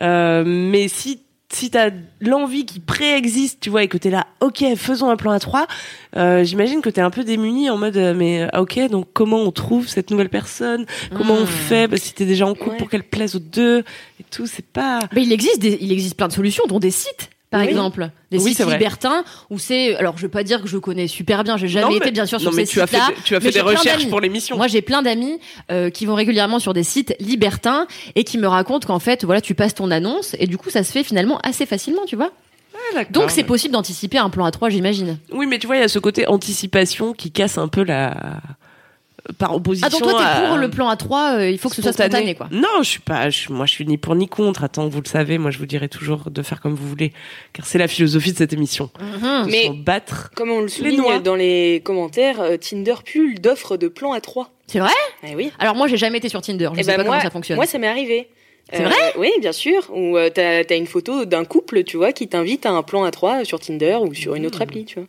Euh, 0.00 0.44
mais 0.46 0.86
si 0.86 1.23
si 1.52 1.70
t'as 1.70 1.90
l'envie 2.20 2.66
qui 2.66 2.80
préexiste, 2.80 3.60
tu 3.60 3.70
vois, 3.70 3.82
et 3.84 3.88
que 3.88 3.96
t'es 3.98 4.10
là, 4.10 4.26
ok, 4.40 4.64
faisons 4.76 5.08
un 5.10 5.16
plan 5.16 5.30
à 5.32 5.38
trois, 5.38 5.66
euh, 6.16 6.42
j'imagine 6.42 6.80
que 6.80 6.88
t'es 6.90 7.00
un 7.00 7.10
peu 7.10 7.22
démuni 7.22 7.70
en 7.70 7.76
mode, 7.76 7.96
euh, 7.96 8.14
mais 8.14 8.42
euh, 8.42 8.60
ok, 8.60 8.88
donc 8.90 9.06
comment 9.12 9.38
on 9.38 9.52
trouve 9.52 9.86
cette 9.86 10.10
nouvelle 10.10 10.30
personne? 10.30 10.84
Comment 11.16 11.34
on 11.34 11.44
Hmm. 11.44 11.46
fait? 11.46 11.86
Bah, 11.88 11.96
Si 11.96 12.12
t'es 12.14 12.24
déjà 12.26 12.46
en 12.46 12.54
couple 12.54 12.70
Ouais. 12.70 12.76
pour 12.78 12.88
qu'elle 12.90 13.04
plaise 13.04 13.36
aux 13.36 13.40
deux 13.40 13.80
et 14.20 14.24
tout, 14.30 14.46
c'est 14.46 14.64
pas. 14.66 15.00
Mais 15.14 15.22
il 15.22 15.32
existe, 15.32 15.60
des, 15.60 15.78
il 15.80 15.92
existe 15.92 16.16
plein 16.16 16.28
de 16.28 16.32
solutions, 16.32 16.64
dont 16.66 16.78
des 16.80 16.90
sites, 16.90 17.30
par 17.54 17.62
Oui. 17.62 17.68
exemple. 17.68 18.10
Des 18.32 18.38
Oui, 18.38 18.52
sites 18.54 18.66
libertins, 18.66 19.22
où 19.48 19.58
c'est... 19.60 19.94
Alors, 19.96 20.16
je 20.18 20.22
veux 20.22 20.28
pas 20.28 20.42
dire 20.42 20.60
que 20.60 20.66
je 20.68 20.76
connais 20.76 21.06
super 21.06 21.44
bien, 21.44 21.56
j'ai 21.56 21.68
jamais 21.68 21.84
Non, 21.84 21.90
mais- 21.92 21.98
été, 21.98 22.10
bien 22.10 22.26
sûr, 22.26 22.40
sur 22.40 22.52
mais 22.52 22.64
ces 22.66 22.72
tu 22.72 22.80
sites-là. 22.80 23.08
des- 23.08 23.22
tu 23.22 23.36
as 23.36 23.40
fait 23.40 23.50
des 23.52 23.60
recherches 23.60 24.08
pour 24.08 24.20
l'émission. 24.20 24.56
Moi, 24.56 24.66
j'ai 24.66 24.82
plein 24.82 25.02
d'amis 25.02 25.38
euh, 25.70 25.88
qui 25.90 26.04
vont 26.04 26.14
régulièrement 26.16 26.58
sur 26.58 26.74
des 26.74 26.82
sites 26.82 27.14
libertins 27.20 27.86
et 28.16 28.24
qui 28.24 28.38
me 28.38 28.48
racontent 28.48 28.86
qu'en 28.86 28.98
fait, 28.98 29.24
voilà, 29.24 29.40
tu 29.40 29.54
passes 29.54 29.74
ton 29.74 29.90
annonce 29.92 30.34
et 30.40 30.46
du 30.48 30.58
coup, 30.58 30.68
ça 30.70 30.82
se 30.82 30.90
fait 30.90 31.04
finalement 31.04 31.38
assez 31.44 31.64
facilement, 31.66 32.02
tu 32.06 32.16
vois. 32.16 32.30
Ah. 32.96 33.04
Donc, 33.10 33.30
c'est 33.30 33.44
possible 33.44 33.72
d'anticiper 33.74 34.18
un 34.18 34.30
plan 34.30 34.44
à 34.44 34.50
trois, 34.50 34.68
j'imagine. 34.68 35.18
Oui, 35.32 35.46
mais 35.46 35.58
tu 35.58 35.66
vois, 35.68 35.76
il 35.76 35.80
y 35.80 35.84
a 35.84 35.88
ce 35.88 35.98
côté 36.00 36.26
anticipation 36.26 37.12
qui 37.12 37.30
casse 37.30 37.56
un 37.56 37.68
peu 37.68 37.84
la. 37.84 38.16
Par 39.38 39.54
opposition. 39.56 39.86
Ah, 39.88 39.90
donc 39.90 40.02
toi, 40.02 40.18
t'es 40.18 40.24
à- 40.44 40.48
pour 40.48 40.58
le 40.58 40.68
plan 40.68 40.88
à 40.88 40.96
trois, 40.96 41.36
euh, 41.38 41.48
il 41.50 41.56
faut 41.58 41.70
que 41.70 41.76
ce 41.76 41.80
soit 41.82 41.94
spontané, 41.94 42.34
quoi. 42.34 42.46
Non, 42.50 42.82
je 42.82 42.88
suis 42.90 43.00
pas. 43.00 43.30
je- 43.30 43.50
moi, 43.50 43.64
je 43.64 43.72
suis 43.72 43.86
ni 43.86 43.96
pour 43.96 44.14
ni 44.14 44.28
contre. 44.28 44.64
Attends, 44.64 44.86
vous 44.88 45.00
le 45.00 45.08
savez, 45.08 45.38
moi, 45.38 45.50
je 45.50 45.56
vous 45.58 45.64
dirai 45.66 45.88
toujours 45.88 46.30
de 46.30 46.42
faire 46.42 46.60
comme 46.60 46.74
vous 46.74 46.86
voulez, 46.86 47.12
car 47.54 47.64
c'est 47.64 47.78
la 47.78 47.88
philosophie 47.88 48.32
de 48.32 48.36
cette 48.36 48.52
émission. 48.52 48.90
Mhm. 49.00 49.46
Mais- 49.50 49.70
battre. 49.70 50.30
Comme 50.36 50.50
on 50.50 50.60
le 50.60 50.68
souligne 50.68 51.22
dans 51.22 51.34
les 51.36 51.80
commentaires, 51.84 52.40
euh, 52.40 52.56
Tinder 52.58 52.96
pull 53.04 53.40
d'offres 53.40 53.78
de 53.78 53.88
plan 53.88 54.14
A3. 54.14 54.50
C'est 54.66 54.78
vrai? 54.80 54.90
Eh 55.26 55.34
oui. 55.34 55.50
Alors, 55.58 55.74
moi, 55.74 55.88
j'ai 55.88 55.96
jamais 55.96 56.18
été 56.18 56.28
sur 56.28 56.42
Tinder, 56.42 56.68
je 56.74 56.80
Eh 56.80 56.82
sais 56.82 56.90
ben 56.90 56.96
pas 56.98 57.04
moi, 57.04 57.12
comment 57.16 57.22
ça 57.22 57.30
fonctionne. 57.30 57.56
Moi, 57.56 57.66
ça 57.66 57.78
m'est 57.78 57.86
arrivé. 57.88 58.28
C'est 58.72 58.82
Euh, 58.84 58.88
Oui, 59.18 59.30
bien 59.40 59.52
sûr. 59.52 59.90
Où 59.90 60.16
euh, 60.18 60.28
t'as 60.28 60.62
as 60.68 60.74
une 60.74 60.86
photo 60.86 61.24
d'un 61.26 61.44
couple, 61.44 61.84
tu 61.84 61.96
vois, 61.96 62.12
qui 62.12 62.28
t'invite 62.28 62.64
à 62.66 62.70
un 62.72 62.82
plan 62.82 63.06
A3 63.08 63.44
sur 63.44 63.58
Tinder 63.60 63.98
ou 64.02 64.12
sur 64.14 64.34
une 64.34 64.44
autre 64.46 64.60
appli, 64.62 64.84
tu 64.84 64.96
vois. 65.00 65.08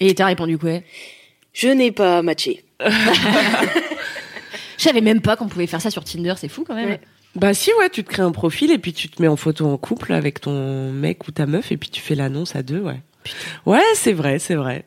Et 0.00 0.14
t'as 0.14 0.26
répondu 0.26 0.56
quoi? 0.58 0.78
Je 1.52 1.68
n'ai 1.68 1.90
pas 1.92 2.22
matché. 2.22 2.62
Je 2.80 2.90
savais 4.84 5.00
même 5.00 5.20
pas 5.20 5.36
qu'on 5.36 5.48
pouvait 5.48 5.66
faire 5.66 5.80
ça 5.80 5.90
sur 5.90 6.04
Tinder, 6.04 6.34
c'est 6.36 6.48
fou 6.48 6.64
quand 6.66 6.74
même. 6.74 6.90
Ouais. 6.90 7.00
Bah 7.34 7.54
si, 7.54 7.70
ouais, 7.78 7.90
tu 7.90 8.04
te 8.04 8.10
crées 8.10 8.22
un 8.22 8.32
profil 8.32 8.70
et 8.70 8.78
puis 8.78 8.92
tu 8.92 9.08
te 9.08 9.20
mets 9.20 9.28
en 9.28 9.36
photo 9.36 9.66
en 9.66 9.76
couple 9.76 10.12
avec 10.12 10.40
ton 10.40 10.90
mec 10.92 11.26
ou 11.28 11.32
ta 11.32 11.46
meuf 11.46 11.72
et 11.72 11.76
puis 11.76 11.90
tu 11.90 12.00
fais 12.00 12.14
l'annonce 12.14 12.56
à 12.56 12.62
deux, 12.62 12.80
ouais. 12.80 13.00
Ouais, 13.66 13.82
c'est 13.94 14.12
vrai, 14.12 14.38
c'est 14.38 14.54
vrai. 14.54 14.84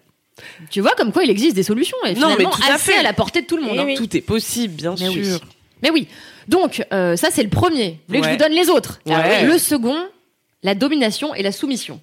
Tu 0.71 0.81
vois 0.81 0.91
comme 0.98 1.12
quoi 1.12 1.24
il 1.24 1.29
existe 1.29 1.55
des 1.55 1.63
solutions 1.63 1.98
et 2.05 2.15
Non, 2.15 2.36
mais 2.38 2.45
tout 2.45 2.50
à 2.67 2.74
assez 2.74 2.93
fait. 2.93 2.98
à 2.98 3.03
la 3.03 3.13
portée 3.13 3.41
de 3.41 3.48
tout 3.48 3.57
le 3.57 3.63
monde. 3.63 3.74
Eh 3.75 3.79
hein. 3.79 3.83
oui. 3.86 3.95
Tout 3.95 4.17
est 4.17 4.21
possible, 4.21 4.74
bien 4.74 4.95
Mais 5.00 5.10
oui. 5.10 5.25
sûr. 5.25 5.39
Mais 5.83 5.91
oui. 5.91 6.07
Donc, 6.48 6.83
euh, 6.91 7.15
ça, 7.15 7.29
c'est 7.31 7.43
le 7.43 7.50
premier. 7.50 8.00
Vous 8.07 8.07
voulez 8.07 8.21
que 8.21 8.27
je 8.27 8.31
vous 8.31 8.38
donne 8.38 8.53
les 8.53 8.69
autres? 8.69 9.00
Ouais. 9.05 9.45
Le 9.45 9.57
second, 9.57 9.98
la 10.63 10.74
domination 10.74 11.36
et 11.36 11.43
la 11.43 11.51
soumission. 11.51 12.01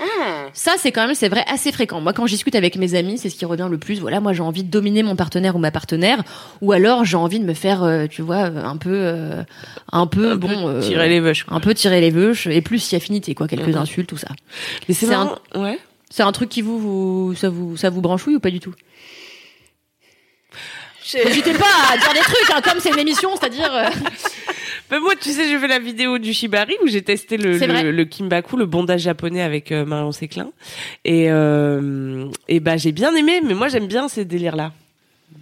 Ah, 0.00 0.46
Ça, 0.52 0.74
c'est 0.78 0.92
quand 0.92 1.06
même, 1.06 1.14
c'est 1.16 1.28
vrai, 1.28 1.44
assez 1.48 1.72
fréquent. 1.72 2.00
Moi, 2.00 2.12
quand 2.12 2.26
je 2.26 2.32
discute 2.32 2.54
avec 2.54 2.76
mes 2.76 2.94
amis, 2.94 3.18
c'est 3.18 3.30
ce 3.30 3.36
qui 3.36 3.44
revient 3.44 3.66
le 3.70 3.78
plus. 3.78 3.98
Voilà, 4.00 4.20
moi, 4.20 4.32
j'ai 4.32 4.42
envie 4.42 4.62
de 4.62 4.70
dominer 4.70 5.02
mon 5.02 5.16
partenaire 5.16 5.56
ou 5.56 5.58
ma 5.58 5.70
partenaire, 5.72 6.22
ou 6.60 6.70
alors 6.72 7.04
j'ai 7.04 7.16
envie 7.16 7.40
de 7.40 7.44
me 7.44 7.54
faire, 7.54 7.82
euh, 7.82 8.06
tu 8.06 8.22
vois, 8.22 8.44
euh, 8.50 8.62
un 8.64 8.76
peu, 8.76 8.90
euh, 8.94 9.42
un 9.90 10.06
peu, 10.06 10.26
Un 10.32 10.38
peu 10.38 10.46
bon, 10.46 10.68
euh, 10.68 10.80
tirer 10.80 11.08
les 11.08 11.18
vaches. 11.20 11.44
quoi. 11.44 11.56
un 11.56 11.60
peu 11.60 11.74
tirer 11.74 12.00
les 12.00 12.10
veuches, 12.10 12.46
et 12.46 12.60
plus 12.62 12.78
si 12.78 12.94
affinité, 12.96 13.34
quoi, 13.34 13.48
quelques 13.48 13.66
Mhm. 13.68 13.76
insultes, 13.82 14.08
tout 14.08 14.16
ça. 14.16 14.28
Mais 14.88 14.94
c'est 14.94 15.06
marrant. 15.06 15.36
Ouais. 15.56 15.78
C'est 16.10 16.22
un 16.22 16.32
truc 16.32 16.48
qui 16.48 16.62
vous, 16.62 16.78
vous, 16.78 17.34
ça 17.34 17.48
vous, 17.50 17.76
ça 17.76 17.90
vous 17.90 18.00
branchouille 18.00 18.36
ou 18.36 18.40
pas 18.40 18.50
du 18.50 18.60
tout? 18.60 18.74
N'hésitez 21.24 21.54
pas 21.54 21.64
à 21.92 21.96
dire 21.96 22.12
des 22.12 22.20
trucs, 22.20 22.50
hein, 22.54 22.60
comme 22.62 22.80
c'est 22.80 22.90
une 22.90 22.98
émission, 22.98 23.30
c'est-à-dire. 23.38 23.72
euh, 23.74 23.88
Mais 24.90 25.00
moi, 25.00 25.14
tu 25.20 25.30
sais, 25.30 25.48
j'ai 25.48 25.58
fait 25.58 25.68
la 25.68 25.78
vidéo 25.78 26.18
du 26.18 26.32
Shibari 26.32 26.74
où 26.82 26.88
j'ai 26.88 27.02
testé 27.02 27.36
le, 27.36 28.04
kimbaku, 28.04 28.56
le 28.56 28.66
bondage 28.66 29.02
japonais 29.02 29.42
avec 29.42 29.70
euh, 29.72 29.84
Marion 29.84 30.12
Séclin. 30.12 30.50
Et, 31.04 31.26
euh, 31.28 32.26
et 32.48 32.60
bah, 32.60 32.76
j'ai 32.76 32.92
bien 32.92 33.14
aimé, 33.14 33.40
mais 33.44 33.54
moi, 33.54 33.68
j'aime 33.68 33.86
bien 33.86 34.08
ces 34.08 34.24
délires-là. 34.24 34.72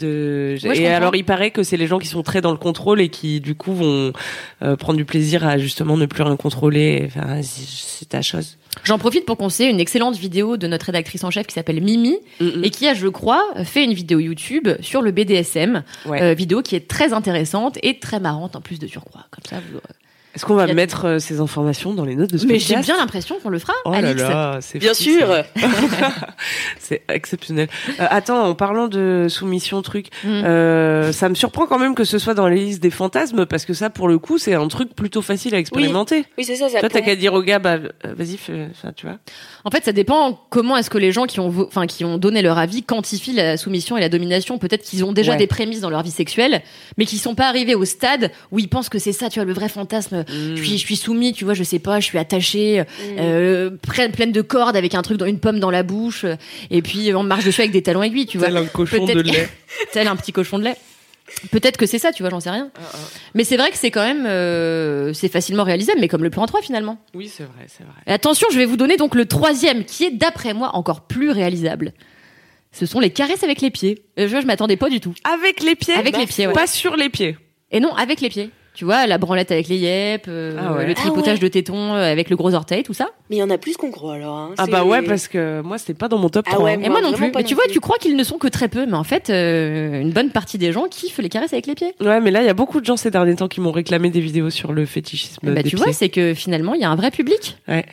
De... 0.01 0.57
Ouais, 0.65 0.75
je 0.75 0.81
et 0.81 0.89
alors, 0.89 1.15
il 1.15 1.25
paraît 1.25 1.51
que 1.51 1.63
c'est 1.63 1.77
les 1.77 1.87
gens 1.87 1.99
qui 1.99 2.09
sont 2.09 2.23
très 2.23 2.41
dans 2.41 2.51
le 2.51 2.59
contrôle 2.59 3.01
et 3.01 3.09
qui, 3.09 3.41
du 3.41 3.55
coup, 3.55 3.73
vont 3.73 4.13
euh, 4.63 4.77
prendre 4.77 4.97
du 4.97 5.05
plaisir 5.05 5.47
à 5.47 5.59
justement 5.59 5.97
ne 5.97 6.07
plus 6.07 6.23
rien 6.23 6.37
contrôler. 6.37 7.05
Enfin, 7.07 7.41
c'est 7.43 8.09
ta 8.09 8.21
chose. 8.21 8.59
J'en 8.85 8.99
profite 8.99 9.27
pour 9.27 9.37
conseiller 9.37 9.71
une 9.71 9.81
excellente 9.81 10.17
vidéo 10.17 10.57
de 10.57 10.67
notre 10.67 10.87
rédactrice 10.87 11.25
en 11.25 11.31
chef 11.31 11.47
qui 11.47 11.55
s'appelle 11.55 11.81
Mimi 11.83 12.17
Mm, 12.41 12.45
mm. 12.45 12.65
et 12.65 12.71
qui 12.71 12.87
a, 12.87 12.95
je 12.95 13.09
crois, 13.09 13.43
fait 13.65 13.85
une 13.85 13.95
vidéo 13.95 14.19
YouTube 14.21 14.69
sur 14.81 15.03
le 15.03 15.11
BDSM, 15.11 15.83
Ouais. 16.07 16.23
euh, 16.23 16.35
vidéo 16.35 16.63
qui 16.63 16.77
est 16.77 16.87
très 16.89 17.13
intéressante 17.13 17.79
et 17.83 17.99
très 17.99 18.21
marrante 18.21 18.55
en 18.57 18.61
plus 18.61 18.79
de 18.79 18.87
surcroît. 18.87 19.27
Comme 19.31 19.45
ça, 19.49 19.57
vous... 19.73 19.79
Est-ce 20.37 20.45
qu'on 20.45 20.55
va 20.55 20.67
mettre 20.73 21.07
euh, 21.07 21.19
ces 21.19 21.41
informations 21.41 21.95
dans 21.95 22.05
les 22.05 22.15
notes 22.15 22.31
de 22.31 22.39
ce 22.39 22.47
Mais 22.47 22.59
j'ai 22.59 22.77
bien 22.77 22.97
l'impression 22.99 23.37
qu'on 23.43 23.49
le 23.49 23.59
fera, 23.59 23.73
Oh 23.87 23.91
là 23.93 23.99
Alix. 23.99 24.21
là, 24.23 24.59
c'est 24.61 24.79
Bien 24.79 24.93
fou, 24.95 25.03
sûr. 25.03 25.27
ça. 25.29 25.45
c'est 26.79 27.03
exceptionnel. 27.09 27.69
Euh, 28.01 28.07
attends, 28.11 28.45
en 28.47 28.55
parlant 28.55 28.89
de 28.89 29.27
soumission 29.29 29.81
truc, 29.83 30.07
Mm. 30.25 30.29
euh, 30.45 31.13
ça 31.13 31.29
me 31.29 31.35
surprend 31.35 31.67
quand 31.67 31.79
même 31.79 31.95
que 31.95 32.05
ce 32.05 32.19
soit 32.19 32.35
dans 32.35 32.49
les 32.49 32.57
listes 32.57 32.83
des 32.83 32.91
fantasmes 32.91 33.47
parce 33.47 33.65
que 33.65 33.75
ça, 33.75 33.91
pour 33.91 34.09
le 34.09 34.19
coup, 34.19 34.39
c'est 34.39 34.55
un 34.55 34.69
truc 34.69 34.95
plutôt 34.95 35.23
facile 35.23 35.55
à 35.55 35.59
expérimenter. 35.59 36.25
Oui, 36.39 36.45
c'est 36.45 36.57
ça, 36.57 36.69
ça 36.69 36.81
Toi, 36.81 36.89
t'as 36.91 37.01
qu'à 37.01 37.17
dire 37.17 37.33
au 37.35 37.43
gars, 37.43 37.59
bah, 37.59 37.79
euh, 37.79 37.89
vas-y, 38.17 38.37
fais, 38.37 38.69
enfin, 38.71 38.93
tu 38.95 39.07
vois. 39.07 39.17
En 39.65 39.71
fait, 39.71 39.85
ça 39.85 39.93
dépend 39.93 40.39
comment 40.51 40.77
est-ce 40.77 40.91
que 40.91 40.99
les 40.99 41.13
gens 41.13 41.25
qui 41.25 41.41
ont, 41.41 41.49
vo- 41.49 41.67
enfin, 41.67 41.87
qui 41.87 42.05
ont 42.05 42.19
donné 42.19 42.43
leur 42.43 42.59
avis 42.59 42.83
quantifient 42.83 43.33
la 43.33 43.57
soumission 43.57 43.97
et 43.97 44.01
la 44.01 44.09
domination. 44.11 44.59
Peut-être 44.59 44.83
qu'ils 44.83 45.05
ont 45.05 45.13
déjà 45.13 45.33
Ouais. 45.33 45.39
des 45.39 45.47
prémices 45.47 45.81
dans 45.81 45.91
leur 45.91 46.03
vie 46.03 46.11
sexuelle, 46.11 46.63
mais 46.99 47.07
qui 47.07 47.17
sont 47.19 47.35
pas 47.35 47.49
arrivés 47.49 47.75
au 47.75 47.85
stade 47.87 48.31
où 48.53 48.59
ils 48.59 48.69
pensent 48.69 48.89
que 48.91 48.99
c'est 48.99 49.13
ça, 49.13 49.31
tu 49.31 49.39
vois, 49.39 49.47
le 49.47 49.53
vrai 49.55 49.69
fantasme. 49.71 50.25
Mm. 50.29 50.57
Je 50.57 50.63
suis, 50.63 50.79
je 50.79 50.85
suis 50.85 50.97
soumis, 50.97 51.33
tu 51.33 51.45
vois, 51.45 51.55
je 51.55 51.63
sais 51.63 51.79
pas, 51.79 52.01
je 52.01 52.05
suis 52.07 52.19
attachée, 52.19 52.81
Mm. 52.81 52.85
euh, 53.19 53.71
pleine, 53.71 54.13
pleine 54.13 54.33
de 54.33 54.43
cordes 54.43 54.77
avec 54.77 54.95
un 54.95 55.03
truc 55.03 55.19
dans 55.19 55.27
une 55.27 55.39
pomme 55.41 55.61
dans 55.61 55.71
la 55.71 55.83
bouche, 55.83 56.25
euh, 56.25 56.37
et 56.71 56.83
puis 56.83 57.13
on 57.15 57.23
marche 57.23 57.45
dessus 57.45 57.61
avec 57.61 57.73
des 57.73 57.83
talons 57.83 58.03
aiguilles, 58.03 58.27
tu 58.27 58.39
vois. 58.39 58.49
Tel 58.49 58.57
un 58.57 58.67
cochon 58.67 59.05
de 59.07 59.21
lait. 59.21 59.49
Tel 59.93 60.09
un 60.09 60.17
petit 60.17 60.33
cochon 60.33 60.59
de 60.59 60.65
lait. 60.65 60.77
Peut-être 61.51 61.77
que 61.77 61.87
c'est 61.87 61.99
ça, 61.99 62.13
tu 62.13 62.23
vois, 62.23 62.31
j'en 62.31 62.39
sais 62.39 62.51
rien. 62.51 62.71
Ah, 62.79 62.97
Mais 63.35 63.43
c'est 63.43 63.57
vrai 63.57 63.71
que 63.73 63.77
c'est 63.77 63.91
quand 63.91 64.05
même, 64.05 64.27
euh, 64.27 65.13
c'est 65.13 65.29
facilement 65.29 65.65
réalisable, 65.65 65.99
mais 66.01 66.07
comme 66.07 66.23
le 66.23 66.31
plan 66.31 66.43
en 66.43 66.47
3 66.47 66.63
finalement. 66.63 66.99
Oui, 67.15 67.29
c'est 67.29 67.43
vrai, 67.43 67.67
c'est 67.67 67.83
vrai. 67.83 67.93
Et 68.07 68.13
attention, 68.13 68.47
je 68.53 68.57
vais 68.59 68.65
vous 68.65 68.77
donner 68.77 68.97
donc 68.97 69.17
le 69.17 69.27
troisième, 69.27 69.85
qui 69.85 70.05
est 70.05 70.13
d'après 70.13 70.55
moi 70.55 70.71
encore 70.75 71.01
plus 71.09 71.31
réalisable. 71.31 71.93
Ce 72.71 72.87
sont 72.87 73.01
les 73.01 73.11
caresses 73.11 73.43
avec 73.43 73.61
les 73.61 73.71
pieds. 73.71 74.05
Euh, 74.21 74.29
je, 74.29 74.41
je 74.41 74.47
m'attendais 74.47 74.77
pas 74.77 74.89
du 74.89 75.01
tout. 75.01 75.15
Avec 75.25 75.63
les 75.65 75.75
pieds? 75.75 75.95
Avec 75.95 76.13
Bah, 76.13 76.21
les 76.21 76.27
pieds, 76.27 76.47
ouais. 76.47 76.53
Pas 76.53 76.67
sur 76.69 76.95
les 76.95 77.09
pieds. 77.09 77.37
Et 77.73 77.81
non, 77.81 77.93
avec 77.95 78.21
les 78.21 78.29
pieds. 78.29 78.51
Tu 78.77 78.85
vois, 78.85 79.07
la 79.07 79.17
branlette 79.19 79.51
avec 79.51 79.69
les 79.69 79.79
yep, 79.79 80.27
euh, 80.29 80.55
Ah 80.61 80.75
ouais. 80.75 80.87
le 80.87 80.93
tripotage 80.95 81.25
Ah 81.29 81.33
ouais. 81.33 81.39
de 81.39 81.49
tétons 81.49 81.95
euh, 81.95 82.13
avec 82.13 82.29
le 82.31 82.37
gros 82.37 82.53
orteil, 82.55 82.83
tout 82.83 82.93
ça. 82.93 83.09
Mais 83.31 83.37
il 83.37 83.39
y 83.39 83.43
en 83.43 83.49
a 83.51 83.57
plus 83.59 83.77
qu'on 83.77 83.91
croit 83.91 84.15
alors. 84.15 84.37
hein. 84.37 84.51
Ah 84.59 84.67
C'est- 84.67 84.71
bah 84.71 84.85
ouais, 84.85 85.01
parce 85.03 85.29
que 85.29 85.63
moi, 85.63 85.79
c'était 85.79 85.95
pas 85.95 86.09
dans 86.09 86.19
mon 86.19 86.29
top 86.29 86.45
Ah 86.49 86.53
3. 86.53 86.65
ouais, 86.67 86.75
hein. 86.75 86.81
Et 86.85 86.89
moi 86.91 87.01
non 87.01 87.13
plus. 87.15 87.33
pas 87.33 87.39
Mais 87.39 87.43
non 87.43 87.49
tu 87.49 87.55
vois, 87.55 87.65
plus. 87.65 87.73
tu 87.73 87.81
crois 87.81 87.97
qu'ils 87.99 88.15
ne 88.17 88.23
sont 88.23 88.37
que 88.39 88.49
très 88.49 88.69
peu, 88.69 88.85
mais 88.85 88.97
en 88.97 89.03
fait, 89.05 89.31
euh, 89.31 90.01
une 90.03 90.11
bonne 90.13 90.31
partie 90.31 90.59
des 90.59 90.73
gens 90.73 90.89
kiffent 90.89 91.19
les 91.19 91.31
caresses 91.31 91.55
avec 91.55 91.67
les 91.67 91.75
pieds. 91.75 91.95
Ouais, 92.03 92.21
mais 92.21 92.31
là, 92.31 92.43
il 92.43 92.47
y 92.47 92.51
a 92.51 92.55
beaucoup 92.55 92.81
de 92.81 92.85
gens 92.87 92.99
ces 92.99 93.11
derniers 93.11 93.35
temps 93.35 93.49
qui 93.49 93.61
m'ont 93.63 93.73
réclamé 93.73 94.11
des 94.11 94.21
vidéos 94.21 94.51
sur 94.51 94.73
le 94.75 94.85
fétichisme 94.85 95.39
bah, 95.55 95.63
des 95.63 95.71
tu 95.71 95.77
vois, 95.77 95.87
pieds. 95.87 95.95
c'est 95.95 96.09
que 96.11 96.35
finalement, 96.35 96.75
il 96.75 96.83
y 96.83 96.85
a 96.85 96.91
un 96.91 96.97
vrai 96.97 97.11
public. 97.11 97.57
Ouais. 97.69 97.87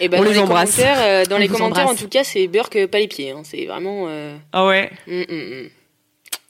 Et 0.00 0.08
bah, 0.08 0.16
On 0.18 0.24
dans 0.24 0.28
les 0.28 0.34
les 0.34 0.40
embrasse. 0.40 0.74
commentaires, 0.76 0.98
euh, 1.00 1.24
dans 1.24 1.36
On 1.36 1.38
les 1.38 1.48
commentaires, 1.48 1.86
en 1.88 1.94
tout 1.94 2.08
cas, 2.08 2.24
c'est 2.24 2.48
Burke, 2.48 2.86
pas 2.88 2.98
les 2.98 3.06
pieds. 3.08 3.30
hein. 3.30 3.42
C'est 3.44 3.64
vraiment. 3.66 4.06
euh, 4.08 4.36
Ah 4.52 4.66
ouais. 4.66 4.90
hum, 5.08 5.24
hum, 5.30 5.38
hum. 5.52 5.68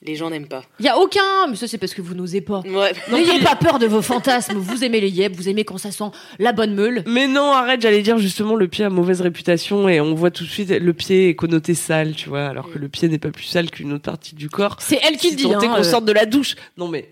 Les 0.03 0.15
gens 0.15 0.29
n'aiment 0.29 0.47
pas. 0.47 0.63
Il 0.79 0.85
y 0.85 0.89
a 0.89 0.97
aucun, 0.99 1.47
mais 1.49 1.55
ça 1.55 1.67
c'est 1.67 1.79
parce 1.79 1.95
que 1.95 2.03
vous 2.03 2.13
n'osez 2.13 2.39
pas. 2.41 2.59
Ouais. 2.59 2.93
N'ayez 3.11 3.39
pas 3.43 3.55
peur 3.55 3.79
de 3.79 3.87
vos 3.87 4.03
fantasmes. 4.03 4.57
Vous 4.57 4.83
aimez 4.83 5.01
les 5.01 5.09
yep, 5.09 5.35
vous 5.35 5.49
aimez 5.49 5.63
quand 5.65 5.79
ça 5.79 5.89
sent 5.91 6.11
la 6.37 6.53
bonne 6.53 6.75
meule. 6.75 7.03
Mais 7.07 7.27
non, 7.27 7.51
arrête, 7.51 7.81
j'allais 7.81 8.03
dire 8.03 8.19
justement 8.19 8.53
le 8.55 8.67
pied 8.67 8.85
a 8.85 8.89
mauvaise 8.91 9.21
réputation 9.21 9.89
et 9.89 9.99
on 9.99 10.13
voit 10.13 10.29
tout 10.29 10.43
de 10.43 10.49
suite 10.49 10.69
le 10.69 10.93
pied 10.93 11.29
est 11.29 11.35
connoté 11.35 11.73
sale, 11.73 12.13
tu 12.13 12.29
vois, 12.29 12.45
alors 12.45 12.71
que 12.71 12.77
le 12.77 12.89
pied 12.89 13.07
n'est 13.07 13.17
pas 13.17 13.31
plus 13.31 13.45
sale 13.45 13.71
qu'une 13.71 13.91
autre 13.91 14.03
partie 14.03 14.35
du 14.35 14.49
corps. 14.49 14.75
C'est 14.79 14.99
elle 15.03 15.17
qui 15.17 15.29
Si 15.29 15.35
le 15.35 15.37
dit. 15.37 15.53
hein, 15.53 15.59
qu'on 15.59 15.79
euh, 15.79 15.83
sorte 15.83 16.05
de 16.05 16.11
la 16.13 16.27
douche. 16.27 16.55
Non 16.77 16.87
mais, 16.87 17.09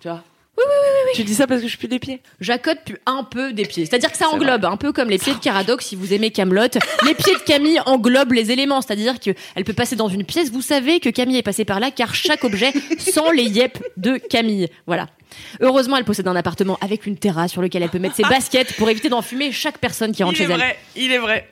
tu 0.00 0.08
vois. 0.08 0.24
Oui, 0.66 0.74
oui, 0.82 0.98
oui, 1.06 1.12
Tu 1.14 1.24
dis 1.24 1.34
ça 1.34 1.46
parce 1.46 1.62
que 1.62 1.68
je 1.68 1.76
pue 1.76 1.88
des 1.88 1.98
pieds. 1.98 2.20
Jacotte 2.40 2.78
pue 2.84 2.98
un 3.06 3.24
peu 3.24 3.52
des 3.52 3.64
pieds. 3.64 3.86
C'est-à-dire 3.86 4.10
que 4.10 4.16
ça 4.18 4.28
englobe, 4.28 4.64
un 4.64 4.76
peu 4.76 4.92
comme 4.92 5.08
les 5.08 5.18
pieds 5.18 5.34
de 5.34 5.38
Caradoc 5.38 5.82
si 5.82 5.96
vous 5.96 6.12
aimez 6.12 6.30
Camelot. 6.30 6.62
les 7.06 7.14
pieds 7.14 7.34
de 7.34 7.40
Camille 7.46 7.80
englobent 7.86 8.32
les 8.32 8.50
éléments. 8.50 8.80
C'est-à-dire 8.82 9.18
que 9.20 9.30
elle 9.54 9.64
peut 9.64 9.72
passer 9.72 9.96
dans 9.96 10.08
une 10.08 10.24
pièce. 10.24 10.50
Vous 10.50 10.62
savez 10.62 11.00
que 11.00 11.08
Camille 11.08 11.38
est 11.38 11.42
passée 11.42 11.64
par 11.64 11.80
là 11.80 11.90
car 11.90 12.14
chaque 12.14 12.44
objet 12.44 12.72
sent 12.98 13.20
les 13.34 13.44
yep 13.44 13.78
de 13.96 14.16
Camille. 14.18 14.68
Voilà. 14.86 15.08
Heureusement, 15.60 15.96
elle 15.96 16.04
possède 16.04 16.26
un 16.28 16.36
appartement 16.36 16.78
avec 16.80 17.06
une 17.06 17.16
terrasse 17.16 17.52
sur 17.52 17.62
lequel 17.62 17.82
elle 17.82 17.90
peut 17.90 17.98
mettre 17.98 18.16
ses 18.16 18.24
baskets 18.24 18.74
pour 18.76 18.90
éviter 18.90 19.08
d'enfumer 19.08 19.52
chaque 19.52 19.78
personne 19.78 20.12
qui 20.12 20.22
rentre 20.22 20.38
Il 20.40 20.42
est 20.42 20.46
chez 20.46 20.52
elle. 20.52 20.58
vrai, 20.58 20.78
il 20.96 21.12
est 21.12 21.18
vrai. 21.18 21.48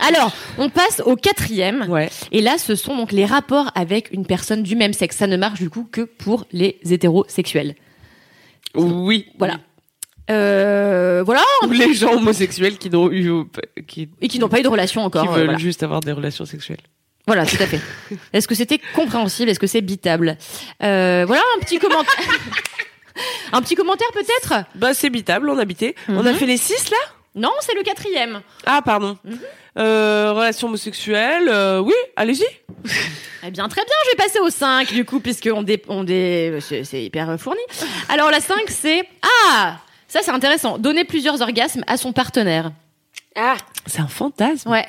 Alors, 0.00 0.32
on 0.58 0.68
passe 0.68 1.02
au 1.04 1.16
quatrième. 1.16 1.86
Ouais. 1.88 2.08
Et 2.30 2.40
là, 2.40 2.56
ce 2.58 2.74
sont 2.74 2.96
donc 2.96 3.12
les 3.12 3.24
rapports 3.26 3.70
avec 3.74 4.10
une 4.12 4.26
personne 4.26 4.62
du 4.62 4.74
même 4.76 4.92
sexe. 4.92 5.16
Ça 5.16 5.26
ne 5.26 5.36
marche 5.36 5.60
du 5.60 5.70
coup 5.70 5.86
que 5.90 6.02
pour 6.02 6.46
les 6.52 6.78
hétérosexuels. 6.88 7.74
Oui. 8.74 9.26
Voilà. 9.38 9.58
Euh, 10.30 11.22
voilà. 11.24 11.42
Ou 11.66 11.70
les 11.72 11.94
gens 11.94 12.14
homosexuels 12.14 12.78
qui 12.78 12.88
n'ont 12.90 13.10
eu, 13.10 13.30
qui, 13.86 14.08
Et 14.20 14.28
qui 14.28 14.38
n'ont 14.38 14.48
pas 14.48 14.60
eu 14.60 14.62
de 14.62 14.68
relation 14.68 15.00
qui 15.02 15.06
encore. 15.06 15.28
euh, 15.30 15.36
veulent 15.36 15.44
voilà. 15.44 15.58
juste 15.58 15.82
avoir 15.82 16.00
des 16.00 16.12
relations 16.12 16.44
sexuelles. 16.44 16.80
Voilà, 17.26 17.44
tout 17.46 17.56
à 17.60 17.66
fait. 17.66 17.80
Est-ce 18.32 18.48
que 18.48 18.54
c'était 18.54 18.80
compréhensible? 18.94 19.50
Est-ce 19.50 19.60
que 19.60 19.66
c'est 19.66 19.80
bitable? 19.80 20.36
Euh, 20.82 21.24
Voilà 21.26 21.42
un 21.56 21.60
petit 21.60 21.78
commentaire. 21.78 22.14
un 23.52 23.60
petit 23.62 23.74
commentaire 23.74 24.08
peut-être? 24.12 24.64
Bah 24.74 24.94
c'est 24.94 25.10
bitable, 25.10 25.48
on 25.50 25.58
habitait. 25.58 25.94
On 26.08 26.24
a 26.24 26.32
Mhm. 26.32 26.38
fait 26.38 26.46
les 26.46 26.56
six 26.56 26.90
là? 26.90 26.96
Non, 27.34 27.50
c'est 27.60 27.74
le 27.74 27.82
quatrième. 27.82 28.42
Ah 28.66 28.82
pardon. 28.84 29.16
Mhm. 29.24 29.38
Euh, 29.78 30.32
relations 30.34 30.68
homosexuelles, 30.68 31.48
euh, 31.48 31.78
oui, 31.80 31.94
allez-y. 32.16 32.44
Eh 33.44 33.50
bien, 33.50 33.68
très 33.68 33.80
bien, 33.82 33.94
je 34.04 34.10
vais 34.10 34.16
passer 34.16 34.38
au 34.38 34.50
5 34.50 34.92
du 34.92 35.04
coup, 35.04 35.18
puisque 35.18 35.48
on 35.52 35.62
dé... 35.62 35.82
on 35.88 36.04
dé... 36.04 36.58
c'est 36.60 37.02
hyper 37.02 37.40
fourni. 37.40 37.60
Alors 38.10 38.30
la 38.30 38.40
5, 38.40 38.68
c'est... 38.68 39.02
Ah 39.50 39.78
Ça, 40.08 40.20
c'est 40.22 40.30
intéressant. 40.30 40.76
Donner 40.78 41.04
plusieurs 41.04 41.40
orgasmes 41.40 41.84
à 41.86 41.96
son 41.96 42.12
partenaire. 42.12 42.70
Ah. 43.34 43.56
C'est 43.86 44.00
un 44.00 44.08
fantasme. 44.08 44.70
Ouais. 44.70 44.86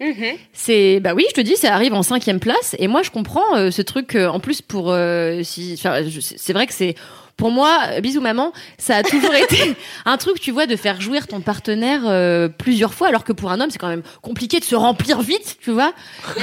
mhm. 0.00 0.38
C'est 0.52 1.00
bah 1.00 1.14
oui, 1.14 1.26
je 1.30 1.34
te 1.34 1.40
dis, 1.40 1.56
ça 1.56 1.74
arrive 1.74 1.94
en 1.94 2.02
cinquième 2.02 2.40
place. 2.40 2.76
Et 2.78 2.86
moi, 2.86 3.02
je 3.02 3.10
comprends 3.10 3.56
euh, 3.56 3.70
ce 3.70 3.82
truc. 3.82 4.14
euh, 4.14 4.28
en 4.28 4.40
plus, 4.40 4.62
pour 4.62 4.92
euh, 4.92 5.42
si, 5.42 5.76
c'est 5.76 6.52
vrai 6.52 6.66
que 6.66 6.72
c'est 6.72 6.94
pour 7.40 7.50
moi, 7.50 7.80
euh, 7.88 8.00
bisous 8.02 8.20
maman, 8.20 8.52
ça 8.76 8.96
a 8.96 9.02
toujours 9.02 9.34
été 9.34 9.74
un 10.04 10.18
truc, 10.18 10.38
tu 10.40 10.50
vois, 10.50 10.66
de 10.66 10.76
faire 10.76 11.00
jouir 11.00 11.26
ton 11.26 11.40
partenaire 11.40 12.02
euh, 12.04 12.48
plusieurs 12.48 12.92
fois, 12.92 13.08
alors 13.08 13.24
que 13.24 13.32
pour 13.32 13.50
un 13.50 13.60
homme, 13.60 13.70
c'est 13.70 13.78
quand 13.78 13.88
même 13.88 14.02
compliqué 14.20 14.60
de 14.60 14.64
se 14.64 14.76
remplir 14.76 15.22
vite, 15.22 15.56
tu 15.62 15.70
vois. 15.70 15.94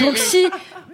Donc 0.01 0.17
si, 0.17 0.47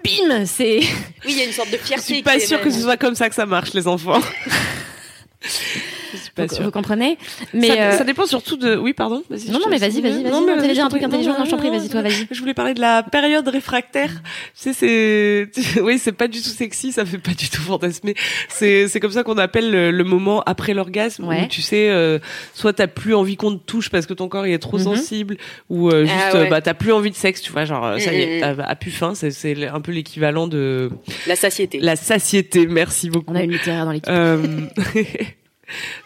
bim, 0.03 0.45
c'est 0.45 0.79
Oui, 0.79 1.29
il 1.29 1.37
y 1.37 1.41
a 1.41 1.45
une 1.45 1.53
sorte 1.53 1.71
de 1.71 1.77
Je 1.77 1.83
fierté. 1.83 2.03
suis 2.03 2.21
pas 2.21 2.37
sûre 2.39 2.61
que 2.61 2.69
ce 2.69 2.81
soit 2.81 2.97
comme 2.97 3.15
ça 3.15 3.29
que 3.29 3.35
ça 3.35 3.45
marche, 3.45 3.73
les 3.73 3.87
enfants. 3.87 4.19
Je 6.13 6.17
suis 6.23 6.32
pas 6.32 6.45
vous, 6.45 6.63
vous 6.63 6.71
comprenez. 6.71 7.17
Mais 7.54 7.67
ça, 7.67 7.73
euh, 7.82 7.97
ça 7.97 8.04
dépend 8.04 8.26
surtout 8.26 8.58
de. 8.58 8.76
Oui, 8.76 8.93
pardon. 8.93 9.23
vas-y, 9.30 9.49
Non, 9.52 9.60
non, 9.60 9.65
mais 9.69 9.78
vas-y, 9.78 10.02
vas-y, 10.02 10.23
vas-y, 10.23 10.32
Non, 10.32 10.45
mais 10.45 10.56
vas-y, 10.56 10.80
un 10.80 10.88
truc 10.89 11.04
intelligent, 11.04 11.38
non, 11.38 11.45
je 11.45 11.49
t'en 11.52 11.58
prie, 11.58 11.69
vas-y, 11.69 11.89
toi, 11.89 12.02
vas-y. 12.02 12.28
Je 12.32 12.39
voulais 12.39 12.54
parler 12.54 12.73
de 12.73 12.82
la 12.82 13.04
période 13.04 13.47
réfractaire. 13.47 14.10
Tu 14.12 14.73
sais, 14.73 14.73
c'est. 14.73 15.49
Oui, 15.84 15.97
c'est 15.99 16.12
pas 16.12 16.28
du 16.28 16.39
tout 16.41 16.49
sexy, 16.49 16.91
ça 16.91 17.06
fait 17.06 17.17
pas 17.17 17.32
du 17.34 17.49
tout 17.49 17.62
fantasmer. 17.62 18.15
C'est 18.49 18.88
c'est 18.88 18.99
comme 18.99 19.12
ça 19.12 19.23
qu'on 19.23 19.38
appelle 19.38 19.71
le, 19.71 19.91
le 19.91 20.04
moment 20.04 20.41
après 20.45 20.73
l'orgasme 20.73 21.26
Ouais. 21.28 21.43
où 21.43 21.47
tu 21.47 21.62
sais, 21.62 21.89
euh, 21.89 22.19
soit 22.54 22.73
t'as 22.73 22.88
plus 22.88 23.13
envie 23.15 23.36
qu'on 23.38 23.52
te 23.58 23.63
touche 23.65 23.89
parce 23.89 24.06
que 24.06 24.13
ton 24.13 24.28
corps 24.28 24.45
il 24.47 24.54
est 24.54 24.60
trop 24.60 24.78
Mhm. 24.78 24.84
sensible, 24.84 25.38
ou 25.69 25.89
euh, 25.89 26.06
juste 26.06 26.15
Ah 26.32 26.34
ouais. 26.34 26.45
euh, 26.47 26.49
bah 26.49 26.62
t'as 26.62 26.73
plus 26.73 26.91
envie 26.93 27.10
de 27.12 27.15
sexe, 27.15 27.41
tu 27.41 27.52
vois, 27.52 27.65
genre 27.65 27.86
euh, 27.86 27.97
ça 27.99 28.13
y 28.13 28.21
est, 28.21 28.36
Mhm. 28.41 28.58
t'as 28.58 28.63
à 28.63 28.76
plus 28.76 28.91
faim. 28.91 29.13
C'est 29.15 29.32
c'est 29.32 29.67
un 29.67 29.82
peu 29.82 29.91
l'équivalent 29.91 30.47
de 30.47 30.89
La 31.28 31.36
satiété. 31.36 31.80
la 31.80 31.95
satiété. 31.95 32.67
Merci 32.67 33.10
beaucoup. 33.10 33.32
on 33.32 33.36
a 33.36 33.43
une 33.43 33.52
littéraire 33.52 33.86
dans 33.86 33.91
l'équipe. 33.91 34.12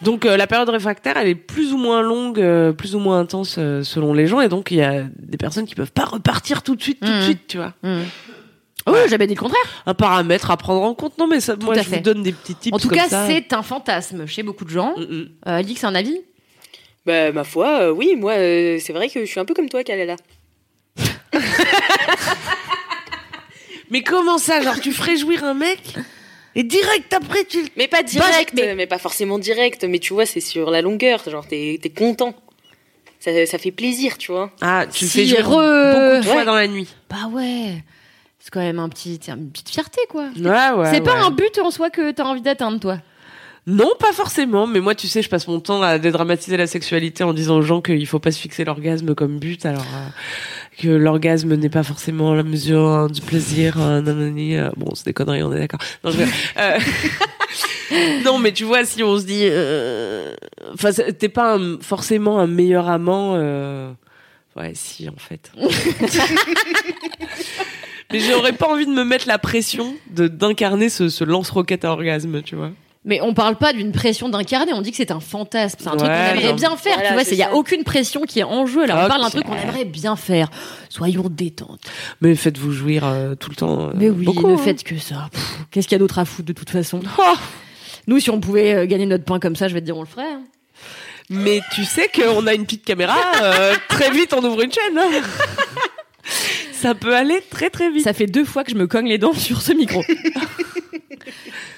Donc 0.02 0.26
euh, 0.26 0.38
la 0.38 0.48
période 0.48 0.70
réfractaire, 0.70 1.18
elle 1.18 1.28
est 1.28 1.36
plus 1.36 1.74
ou 1.74 1.78
moins 1.78 2.02
longue, 2.02 2.40
euh, 2.40 2.72
plus 2.72 2.96
ou 2.96 3.00
moins 3.00 3.20
intense 3.20 3.56
euh, 3.58 3.84
selon 3.84 4.14
les 4.14 4.28
gens, 4.28 4.42
et 4.42 4.50
donc 4.50 4.72
il 4.72 4.78
y 4.78 4.84
a 4.84 5.04
des 5.18 5.38
personnes 5.38 5.66
qui 5.66 5.76
peuvent 5.76 5.92
pas 5.92 6.06
repartir 6.06 6.64
tout 6.64 6.76
de 6.76 6.82
suite, 6.82 7.00
tout 7.00 7.08
de 7.08 7.20
mmh. 7.20 7.24
suite, 7.24 7.48
tu 7.48 7.58
vois. 7.58 7.74
Hmm. 7.84 8.04
Oh, 8.86 8.96
j'avais 9.10 9.28
dit 9.28 9.36
le 9.36 9.40
contraire. 9.40 9.84
Un 9.86 9.94
paramètre 9.94 10.50
à 10.50 10.56
prendre 10.56 10.82
en 10.82 10.94
compte. 10.94 11.18
Non, 11.18 11.28
mais 11.28 11.42
ça, 11.42 11.58
moi, 11.58 11.76
je 11.76 11.90
vous 11.90 12.00
donne 12.00 12.24
des 12.24 12.32
petits 12.32 12.56
tips. 12.56 12.74
en 12.74 12.80
tout 12.80 12.88
cas, 12.88 13.10
c'est 13.28 13.52
un 13.52 13.62
fantasme 13.62 14.26
chez 14.28 14.44
beaucoup 14.44 14.64
de 14.64 14.70
gens. 14.70 14.96
Mm, 14.98 15.02
mm. 15.02 15.30
Euh, 15.48 15.58
Alix, 15.58 15.84
un 15.84 15.94
avis? 15.94 16.22
Bah, 17.06 17.34
ma 17.34 17.44
foi, 17.44 17.92
oui, 17.92 18.16
moi, 18.16 18.36
c'est 18.36 18.94
vrai 18.94 19.10
que 19.10 19.20
je 19.20 19.26
suis 19.26 19.42
un 19.42 19.46
peu 19.46 19.54
comme 19.54 19.68
toi, 19.68 19.84
Kalala. 19.84 20.16
Mais 23.90 24.04
comment 24.04 24.38
ça, 24.38 24.62
genre 24.62 24.80
tu 24.80 24.92
ferais 24.92 25.18
jouir 25.18 25.44
un 25.44 25.54
mec? 25.54 25.80
Et 26.60 26.64
direct 26.64 27.14
après, 27.14 27.46
tu. 27.46 27.60
Mais 27.78 27.88
pas 27.88 28.04
direct, 28.04 28.52
mais- 28.56 28.76
mais... 28.76 28.88
pas 28.88 28.98
forcément 28.98 29.40
direct. 29.40 29.86
Mais 29.86 30.00
tu 30.00 30.14
vois, 30.14 30.26
c'est 30.26 30.42
sur 30.42 30.70
la 30.72 30.82
longueur. 30.82 31.24
Genre, 31.30 31.48
t'es 31.48 31.80
es 31.82 31.90
content. 31.90 32.34
Ça, 33.20 33.46
ça 33.46 33.58
fait 33.58 33.72
plaisir, 33.72 34.18
tu 34.18 34.32
vois. 34.32 34.52
Ah, 34.62 34.86
tu 34.92 35.06
Si, 35.06 35.20
fais 35.20 35.26
jouer 35.26 35.40
re- 35.40 35.44
beaucoup 35.44 36.18
de 36.18 36.22
fois 36.24 36.36
Ouais. 36.38 36.46
dans 36.46 36.56
la 36.56 36.68
nuit. 36.68 36.88
Bah 37.10 37.28
ouais. 37.32 37.84
C'est 38.40 38.52
quand 38.52 38.60
même 38.62 38.80
un 38.80 38.90
petit, 38.90 39.20
une 39.28 39.50
petite 39.52 39.70
fierté, 39.70 40.00
quoi. 40.10 40.26
Ouais, 40.38 40.70
ouais. 40.78 40.92
c'est 40.94 41.02
pas 41.02 41.16
un 41.16 41.32
but 41.32 41.58
en 41.60 41.72
soi 41.72 41.90
que 41.90 42.12
t'as 42.12 42.24
envie 42.24 42.42
d'atteindre, 42.42 42.80
toi. 42.80 43.00
Non, 43.70 43.92
pas 44.00 44.14
forcément. 44.14 44.66
Mais 44.66 44.80
moi, 44.80 44.96
tu 44.96 45.08
sais, 45.10 45.22
je 45.22 45.28
passe 45.30 45.46
mon 45.48 45.60
temps 45.60 45.82
à 45.82 46.00
dédramatiser 46.00 46.56
la 46.56 46.68
sexualité 46.68 47.24
en 47.26 47.34
disant 47.34 47.58
aux 47.58 47.62
gens 47.62 47.82
qu'il 47.82 48.08
faut 48.08 48.18
pas 48.20 48.32
se 48.32 48.40
fixer 48.40 48.64
l'orgasme 48.64 49.14
comme 49.14 49.40
but. 49.40 49.66
Alors 49.66 49.82
euh, 49.94 50.08
que 50.80 50.88
l'orgasme 50.88 51.54
n'est 51.56 51.70
pas 51.70 51.84
forcément 51.84 52.34
la 52.34 52.44
mesure 52.44 52.80
hein, 52.88 53.08
du 53.08 53.20
plaisir. 53.22 53.76
euh, 53.82 54.00
nanani, 54.02 54.56
euh, 54.56 54.70
bon, 54.78 54.96
c'est 54.96 55.06
des 55.06 55.14
conneries, 55.14 55.44
on 55.44 55.52
est 55.54 55.60
d'accord. 55.60 55.82
Non, 56.06 56.12
je- 56.12 56.22
euh, 56.62 56.80
non, 58.24 58.40
mais 58.40 58.54
tu 58.54 58.64
vois, 58.64 58.86
si 58.86 59.04
on 59.04 59.20
se 59.20 59.26
dit, 59.26 59.46
enfin, 60.74 60.92
t'es 61.20 61.30
pas 61.30 61.58
un- 61.58 61.78
forcément 61.82 62.40
un 62.40 62.48
meilleur 62.48 62.88
amant. 62.88 63.34
Ouais, 64.56 64.72
si, 64.76 65.08
en 65.10 65.16
fait. 65.18 65.52
mais 68.12 68.20
j'aurais 68.22 68.54
pas 68.54 68.68
envie 68.70 68.86
de 68.86 68.92
me 68.92 69.04
mettre 69.04 69.28
la 69.28 69.38
pression 69.38 69.94
de 70.10 70.28
d'incarner 70.28 70.90
ce, 70.90 71.10
ce 71.10 71.24
lance-roquette 71.24 71.86
à 71.86 71.92
orgasme, 71.92 72.42
tu 72.42 72.56
vois. 72.56 72.72
Mais 73.08 73.20
on 73.22 73.34
parle 73.34 73.56
pas 73.56 73.74
d'une 73.74 73.92
pression 73.92 74.30
d'incarner, 74.30 74.74
on 74.74 74.82
dit 74.82 74.92
que 74.92 74.98
c'est 74.98 75.12
un 75.12 75.20
fantasme, 75.20 75.78
c'est 75.80 75.88
un 75.88 75.96
truc 75.96 76.10
qu'on 76.10 76.14
aimerait 76.14 76.50
non. 76.50 76.54
bien 76.56 76.76
faire, 76.78 76.94
Voilà, 76.96 77.08
tu 77.08 77.14
vois, 77.16 77.24
il 77.32 77.38
y 77.38 77.42
a 77.44 77.56
aucune 77.56 77.84
pression 77.84 78.22
qui 78.24 78.40
est 78.40 78.44
en 78.44 78.66
jeu, 78.68 78.86
là 78.86 79.06
on 79.06 79.08
parle 79.08 79.22
d'un 79.22 79.30
truc 79.30 79.46
qu'on 79.46 79.56
aimerait 79.56 79.86
bien 79.86 80.16
faire. 80.16 80.50
Soyons 80.90 81.26
détente. 81.30 81.80
Mais 82.22 82.36
faites-vous 82.36 82.72
jouir 82.74 83.06
euh, 83.06 83.34
tout 83.36 83.50
le 83.50 83.56
temps. 83.56 83.88
euh, 83.88 83.92
Mais 83.96 84.10
oui, 84.10 84.26
beaucoup, 84.26 84.48
ne 84.48 84.54
hein. 84.54 84.58
faites 84.58 84.84
que 84.84 84.98
ça. 85.00 85.30
Qu'est-ce 85.72 85.88
qu'il 85.88 85.96
y 85.96 86.00
a 86.00 86.00
d'autre 86.00 86.20
à 86.20 86.26
foutre 86.26 86.48
de 86.48 86.54
toute 86.54 86.70
façon 86.70 87.00
Oh 87.18 87.34
Nous, 88.08 88.20
si 88.20 88.30
on 88.30 88.40
pouvait 88.42 88.74
euh, 88.76 88.86
gagner 88.86 89.06
notre 89.06 89.24
pain 89.24 89.40
comme 89.40 89.56
ça, 89.56 89.68
je 89.70 89.74
vais 89.74 89.80
te 89.82 89.86
dire, 89.86 89.96
on 89.98 90.02
le 90.02 90.08
ferait. 90.08 90.24
hein. 90.32 90.42
Mais 91.30 91.62
tu 91.74 91.86
sais 91.86 92.10
qu'on 92.14 92.46
a 92.46 92.54
une 92.54 92.66
petite 92.66 92.84
caméra, 92.86 93.18
euh, 93.42 93.74
très 93.90 94.12
vite 94.12 94.34
on 94.34 94.44
ouvre 94.44 94.62
une 94.62 94.72
chaîne. 94.72 94.98
hein. 94.98 95.22
Ça 96.74 96.94
peut 96.94 97.16
aller 97.16 97.42
très 97.50 97.70
très 97.70 97.90
vite. 97.90 98.04
Ça 98.04 98.14
fait 98.14 98.28
deux 98.28 98.46
fois 98.46 98.64
que 98.64 98.72
je 98.72 98.76
me 98.76 98.86
cogne 98.86 99.08
les 99.08 99.18
dents 99.18 99.34
sur 99.34 99.62
ce 99.62 99.72
micro. 99.74 100.04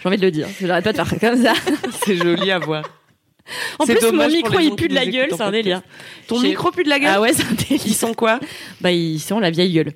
J'ai 0.01 0.07
envie 0.07 0.17
de 0.17 0.21
le 0.25 0.31
dire. 0.31 0.47
J'arrête 0.61 0.83
pas 0.83 0.91
de 0.93 0.97
faire 0.97 1.19
comme 1.19 1.43
ça. 1.43 1.53
C'est 2.05 2.15
joli 2.15 2.51
à 2.51 2.59
voir. 2.59 2.83
En 3.79 3.85
plus, 3.85 3.99
mon 4.11 4.27
micro, 4.27 4.59
il 4.59 4.75
pue 4.75 4.87
de 4.89 4.93
la 4.93 5.05
gueule, 5.07 5.29
c'est 5.31 5.41
un 5.41 5.49
délire. 5.49 5.81
Ton 6.27 6.39
micro 6.39 6.69
pue 6.69 6.83
de 6.83 6.89
la 6.89 6.99
gueule 6.99 7.11
Ah 7.15 7.19
ouais, 7.21 7.33
c'est 7.33 7.41
un 7.43 7.55
Ils 7.71 7.77
délire. 7.79 7.95
sont 7.95 8.13
quoi 8.13 8.39
Bah, 8.79 8.91
ils 8.91 9.19
sont 9.19 9.39
la 9.39 9.49
vieille 9.49 9.73
gueule. 9.73 9.93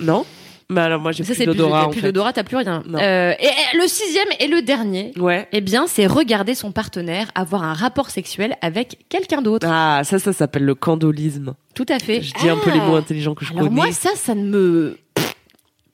Non 0.00 0.26
Mais 0.68 0.80
alors 0.80 1.00
moi 1.00 1.12
j'ai 1.12 1.22
Ça, 1.22 1.28
plus 1.32 1.38
c'est 1.38 1.44
plus, 1.44 1.54
d'odorat 1.54 1.90
plus 1.90 2.02
d'odorat, 2.02 2.32
t'as 2.32 2.42
plus 2.42 2.56
rien. 2.56 2.82
Non. 2.86 2.98
Euh, 2.98 3.32
et, 3.38 3.44
et 3.46 3.76
le 3.80 3.86
sixième 3.86 4.26
et 4.40 4.48
le 4.48 4.62
dernier, 4.62 5.12
Ouais. 5.16 5.46
eh 5.52 5.60
bien, 5.60 5.86
c'est 5.86 6.06
regarder 6.06 6.54
son 6.56 6.72
partenaire 6.72 7.30
avoir 7.34 7.62
un 7.62 7.72
rapport 7.74 8.10
sexuel 8.10 8.56
avec 8.60 8.98
quelqu'un 9.08 9.42
d'autre. 9.42 9.66
Ah, 9.70 10.00
ça, 10.04 10.18
ça 10.18 10.32
s'appelle 10.32 10.64
le 10.64 10.74
candolisme. 10.74 11.54
Tout 11.74 11.86
à 11.88 11.98
fait. 12.00 12.20
Je 12.22 12.32
dis 12.34 12.48
un 12.48 12.56
peu 12.56 12.70
les 12.72 12.80
Ah. 12.80 12.86
mots 12.86 12.96
intelligents 12.96 13.34
que 13.34 13.44
je 13.44 13.52
Alors 13.52 13.64
connais. 13.68 13.74
moi, 13.76 13.92
ça, 13.92 14.10
ça 14.16 14.34
ne 14.34 14.42
me 14.42 14.98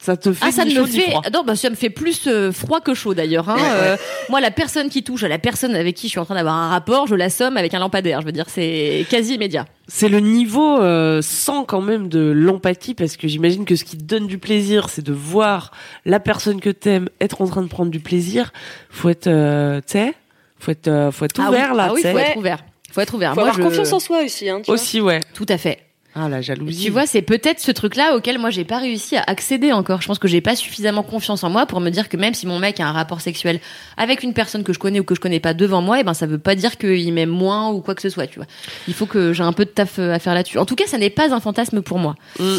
ça 0.03 0.17
te 0.17 0.33
fait 0.33 0.45
Ah, 0.49 0.51
ça 0.51 0.65
me 0.65 0.71
chaud 0.71 0.85
ni 0.87 0.99
fait. 0.99 1.11
froid. 1.11 1.23
Non, 1.33 1.45
bah, 1.45 1.55
ça 1.55 1.71
me 1.71 1.77
fait 1.77 1.89
plus 1.91 2.27
euh, 2.27 2.51
froid 2.51 2.81
que 2.81 2.93
chaud 2.93 3.15
d'ailleurs. 3.15 3.49
Hein. 3.49 3.57
Euh, 3.61 3.97
moi, 4.29 4.41
la 4.41 4.51
personne 4.51 4.89
qui 4.89 5.05
touche 5.05 5.23
à 5.23 5.29
la 5.29 5.39
personne 5.39 5.77
avec 5.77 5.95
qui 5.95 6.09
je 6.09 6.11
suis 6.11 6.19
en 6.19 6.25
train 6.25 6.35
d'avoir 6.35 6.57
un 6.57 6.71
rapport, 6.71 7.07
je 7.07 7.15
l'assomme 7.15 7.57
avec 7.57 7.73
un 7.73 7.79
lampadaire. 7.79 8.21
Je 8.21 8.27
veux 8.27 8.33
dire, 8.33 8.47
c'est 8.49 9.07
quasi 9.09 9.35
immédiat. 9.35 9.65
C'est 9.87 10.09
le 10.09 10.19
niveau 10.19 10.81
euh, 10.81 11.21
sans 11.23 11.65
quand 11.65 11.81
même 11.83 12.09
de 12.09 12.19
l'empathie 12.35 12.95
parce 12.95 13.17
que 13.17 13.29
j'imagine 13.29 13.65
que 13.65 13.77
ce 13.77 13.85
qui 13.85 13.97
te 13.97 14.03
donne 14.03 14.27
du 14.27 14.39
plaisir, 14.39 14.89
c'est 14.89 15.05
de 15.05 15.13
voir 15.13 15.71
la 16.05 16.19
personne 16.19 16.61
que 16.61 16.71
t'aimes 16.71 17.09
être 17.21 17.41
en 17.41 17.47
train 17.47 17.63
de 17.63 17.69
prendre 17.69 17.93
du 17.93 18.01
plaisir. 18.01 18.53
Faut 18.91 19.09
être, 19.09 19.29
euh, 19.29 19.79
tu 19.87 19.93
sais, 19.93 20.15
faut 20.59 20.73
être, 20.73 20.89
euh, 20.89 21.13
faut 21.13 21.25
être 21.27 21.41
Ah 21.41 21.49
ouvert 21.49 21.71
oui, 21.71 21.77
là, 21.77 21.87
ah 21.91 21.93
oui, 21.95 22.03
faut 22.03 22.09
être 22.19 22.37
ouvert. 22.37 22.65
Faut 22.91 23.01
être 23.01 23.15
ouvert. 23.15 23.31
Faut 23.35 23.41
moi, 23.41 23.51
avoir 23.51 23.57
je... 23.63 23.69
confiance 23.69 23.93
en 23.93 24.01
soi 24.01 24.23
aussi, 24.25 24.49
hein, 24.49 24.59
tu 24.61 24.67
vois. 24.67 24.75
Aussi, 24.75 25.01
ouais. 25.01 25.21
Tout 25.33 25.47
à 25.49 25.59
fait. 25.59 25.79
Ah 26.15 26.29
la 26.29 26.43
jalousie. 26.43 26.85
Tu 26.85 26.91
vois, 26.91 27.07
c'est 27.07 27.23
peut-être 27.23 27.59
ce 27.59 27.71
truc-là 27.71 28.15
auquel 28.17 28.39
moi 28.39 28.51
j'ai 28.51 28.65
pas 28.65 28.79
réussi 28.79 29.17
à 29.17 29.23
accéder 29.27 29.73
encore. 29.73 30.03
Je 30.03 30.07
pense 30.07 30.19
que 30.19 30.29
j'ai 30.29 30.43
pas 30.43 30.55
suffisamment 30.57 31.03
confiance 31.03 31.43
en 31.43 31.49
moi 31.49 31.65
pour 31.65 31.81
me 31.81 31.89
dire 31.89 32.09
que 32.11 32.19
même 32.19 32.35
si 32.35 32.47
mon 32.47 32.59
mec 32.59 32.81
a 32.81 32.87
un 32.87 32.93
rapport 32.93 33.23
sexuel 33.23 33.61
avec 33.97 34.23
une 34.23 34.35
personne 34.35 34.63
que 34.63 34.73
je 34.75 34.79
connais 34.79 35.01
ou 35.01 35.05
que 35.05 35.15
je 35.15 35.21
connais 35.21 35.41
pas 35.41 35.55
devant 35.55 35.81
moi, 35.81 36.01
et 36.01 36.05
ben 36.05 36.13
ça 36.13 36.27
veut 36.27 36.39
pas 36.39 36.55
dire 36.55 36.77
qu'il 36.77 37.13
m'aime 37.15 37.31
moins 37.31 37.71
ou 37.71 37.81
quoi 37.81 37.95
que 37.95 38.03
ce 38.03 38.11
soit. 38.11 38.27
Tu 38.27 38.37
vois, 38.39 38.47
il 38.89 38.95
faut 38.95 39.07
que 39.07 39.33
j'ai 39.33 39.43
un 39.43 39.55
peu 39.55 39.65
de 39.65 39.71
taf 39.71 39.99
euh, 39.99 40.13
à 40.13 40.19
faire 40.19 40.35
là-dessus. 40.35 40.59
En 40.59 40.67
tout 40.67 40.77
cas, 40.77 40.87
ça 40.87 40.99
n'est 40.99 41.09
pas 41.11 41.33
un 41.35 41.41
fantasme 41.41 41.81
pour 41.81 41.99
moi. 41.99 42.15
Mm. 42.39 42.57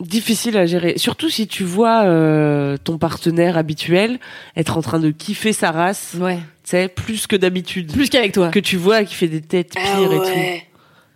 difficile 0.00 0.56
à 0.56 0.64
gérer. 0.64 0.94
Surtout 0.96 1.28
si 1.28 1.46
tu 1.46 1.64
vois 1.64 2.04
euh, 2.04 2.76
ton 2.82 2.98
partenaire 2.98 3.58
habituel 3.58 4.18
être 4.56 4.76
en 4.76 4.80
train 4.82 5.00
de 5.00 5.10
kiffer 5.10 5.52
sa 5.52 5.72
race, 5.72 6.14
Ouais. 6.18 6.36
tu 6.36 6.70
sais, 6.70 6.88
plus 6.88 7.26
que 7.26 7.36
d'habitude. 7.36 7.92
Plus 7.92 8.08
qu'avec 8.08 8.32
toi. 8.32 8.48
Que 8.50 8.60
tu 8.60 8.76
vois 8.76 9.04
qui 9.04 9.14
fait 9.14 9.28
des 9.28 9.40
têtes 9.42 9.74
Ah 9.76 9.96
pires 9.96 10.12
et 10.12 10.16
tout. 10.16 10.64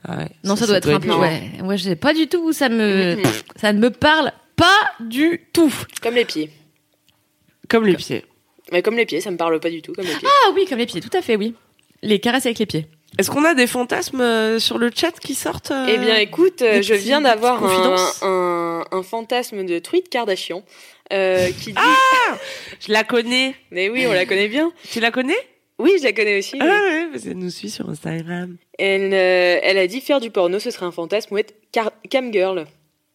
Ouais. 0.09 0.15
Ah 0.15 0.19
ouais, 0.19 0.29
Non, 0.45 0.57
ça, 0.57 0.67
doit 0.67 0.77
être 0.79 0.89
un 0.91 1.01
peu. 1.01 1.13
Ouais. 1.15 1.51
Moi, 1.63 1.77
je 1.77 1.85
sais 1.85 1.97
pas 1.97 2.15
du 2.15 2.27
tout 2.29 2.43
où 2.43 2.53
ça 2.53 2.69
me. 2.69 3.17
Ça 3.57 3.73
ne 3.73 3.79
me 3.79 3.91
parle 3.91 4.33
pas 4.57 4.93
du 5.01 5.41
tout. 5.53 5.73
Comme 6.03 6.15
les 6.15 6.25
pieds. 6.25 6.51
Comme 7.69 7.87
les 7.87 7.95
pieds. 7.95 8.25
Mais 8.71 8.83
comme 8.83 8.97
les 8.97 9.07
pieds, 9.07 9.21
ça 9.21 9.31
me 9.31 9.37
parle 9.37 9.59
pas 9.61 9.71
du 9.71 9.83
tout, 9.83 9.93
comme 9.93 10.05
les 10.05 10.15
pieds. 10.15 10.29
Ah 10.47 10.51
oui, 10.55 10.67
comme 10.69 10.79
les 10.79 10.87
pieds, 10.87 11.01
tout 11.01 11.17
à 11.17 11.23
fait, 11.23 11.37
oui. 11.37 11.55
Les 12.03 12.19
caresses 12.21 12.47
avec 12.47 12.59
les 12.59 12.67
pieds. 12.67 12.87
Est-ce 13.19 13.31
qu'on 13.31 13.45
a 13.45 13.55
des 13.55 13.67
fantasmes 13.67 14.23
euh, 14.23 14.59
sur 14.59 14.79
le 14.79 14.91
chat 14.95 15.13
qui 15.21 15.35
sortent 15.35 15.71
euh, 15.71 15.87
Eh 15.89 15.99
bien, 15.99 16.17
écoute, 16.17 16.63
euh, 16.63 16.81
je 16.81 16.95
viens 16.95 17.21
d'avoir 17.21 17.63
un, 17.63 17.97
un, 18.23 18.85
un 18.91 19.03
fantasme 19.03 19.67
de 19.67 19.79
Truite 19.79 20.09
Kardashian 20.09 20.63
euh, 21.13 21.49
qui 21.63 21.73
dit. 21.73 21.79
Je 22.81 22.91
la 22.91 23.05
connais. 23.05 23.55
Mais 23.71 23.91
oui, 23.91 24.07
on 24.07 24.13
la 24.13 24.25
connaît 24.25 24.49
bien. 24.49 24.73
Tu 24.91 25.01
la 25.01 25.11
connais? 25.11 25.37
Oui, 25.83 25.93
je 25.99 26.05
la 26.05 26.13
connais 26.13 26.39
aussi. 26.39 26.57
Ah 26.61 26.65
oui. 26.65 26.71
ouais, 26.71 27.09
parce 27.13 27.25
qu'elle 27.25 27.39
nous 27.39 27.51
suit 27.51 27.71
sur 27.71 27.89
Instagram. 27.89 28.57
Elle, 28.79 29.13
euh, 29.13 29.59
elle 29.63 29.79
a 29.79 29.87
dit 29.87 30.01
faire 30.01 30.21
du 30.21 30.31
porno, 30.31 30.59
ce 30.59 30.71
serait 30.71 30.87
un 30.87 30.93
fantasme 30.93 31.35
ou 31.35 31.39
être 31.39 31.55
car- 31.73 31.93
cam 32.09 32.33
girl. 32.33 32.65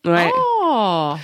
Ouais. 0.06 0.30
Oh 0.64 1.16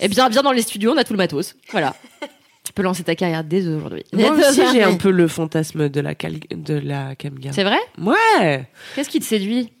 Eh 0.00 0.08
bien, 0.08 0.28
viens 0.28 0.42
dans 0.42 0.52
les 0.52 0.62
studios, 0.62 0.92
on 0.92 0.96
a 0.96 1.04
tout 1.04 1.12
le 1.12 1.18
matos. 1.18 1.54
Voilà. 1.70 1.94
tu 2.64 2.72
peux 2.72 2.82
lancer 2.82 3.02
ta 3.02 3.14
carrière 3.14 3.42
dès 3.44 3.66
aujourd'hui. 3.66 4.04
Moi 4.12 4.30
aussi, 4.32 4.62
j'ai 4.72 4.82
un 4.82 4.96
peu 4.96 5.10
le 5.10 5.28
fantasme 5.28 5.88
de 5.88 6.00
la, 6.00 6.14
cali- 6.14 6.40
de 6.50 6.74
la 6.78 7.14
camgirl. 7.16 7.54
C'est 7.54 7.64
vrai? 7.64 7.78
Ouais. 7.98 8.66
Qu'est-ce 8.94 9.08
qui 9.10 9.18
te 9.20 9.24
séduit? 9.24 9.72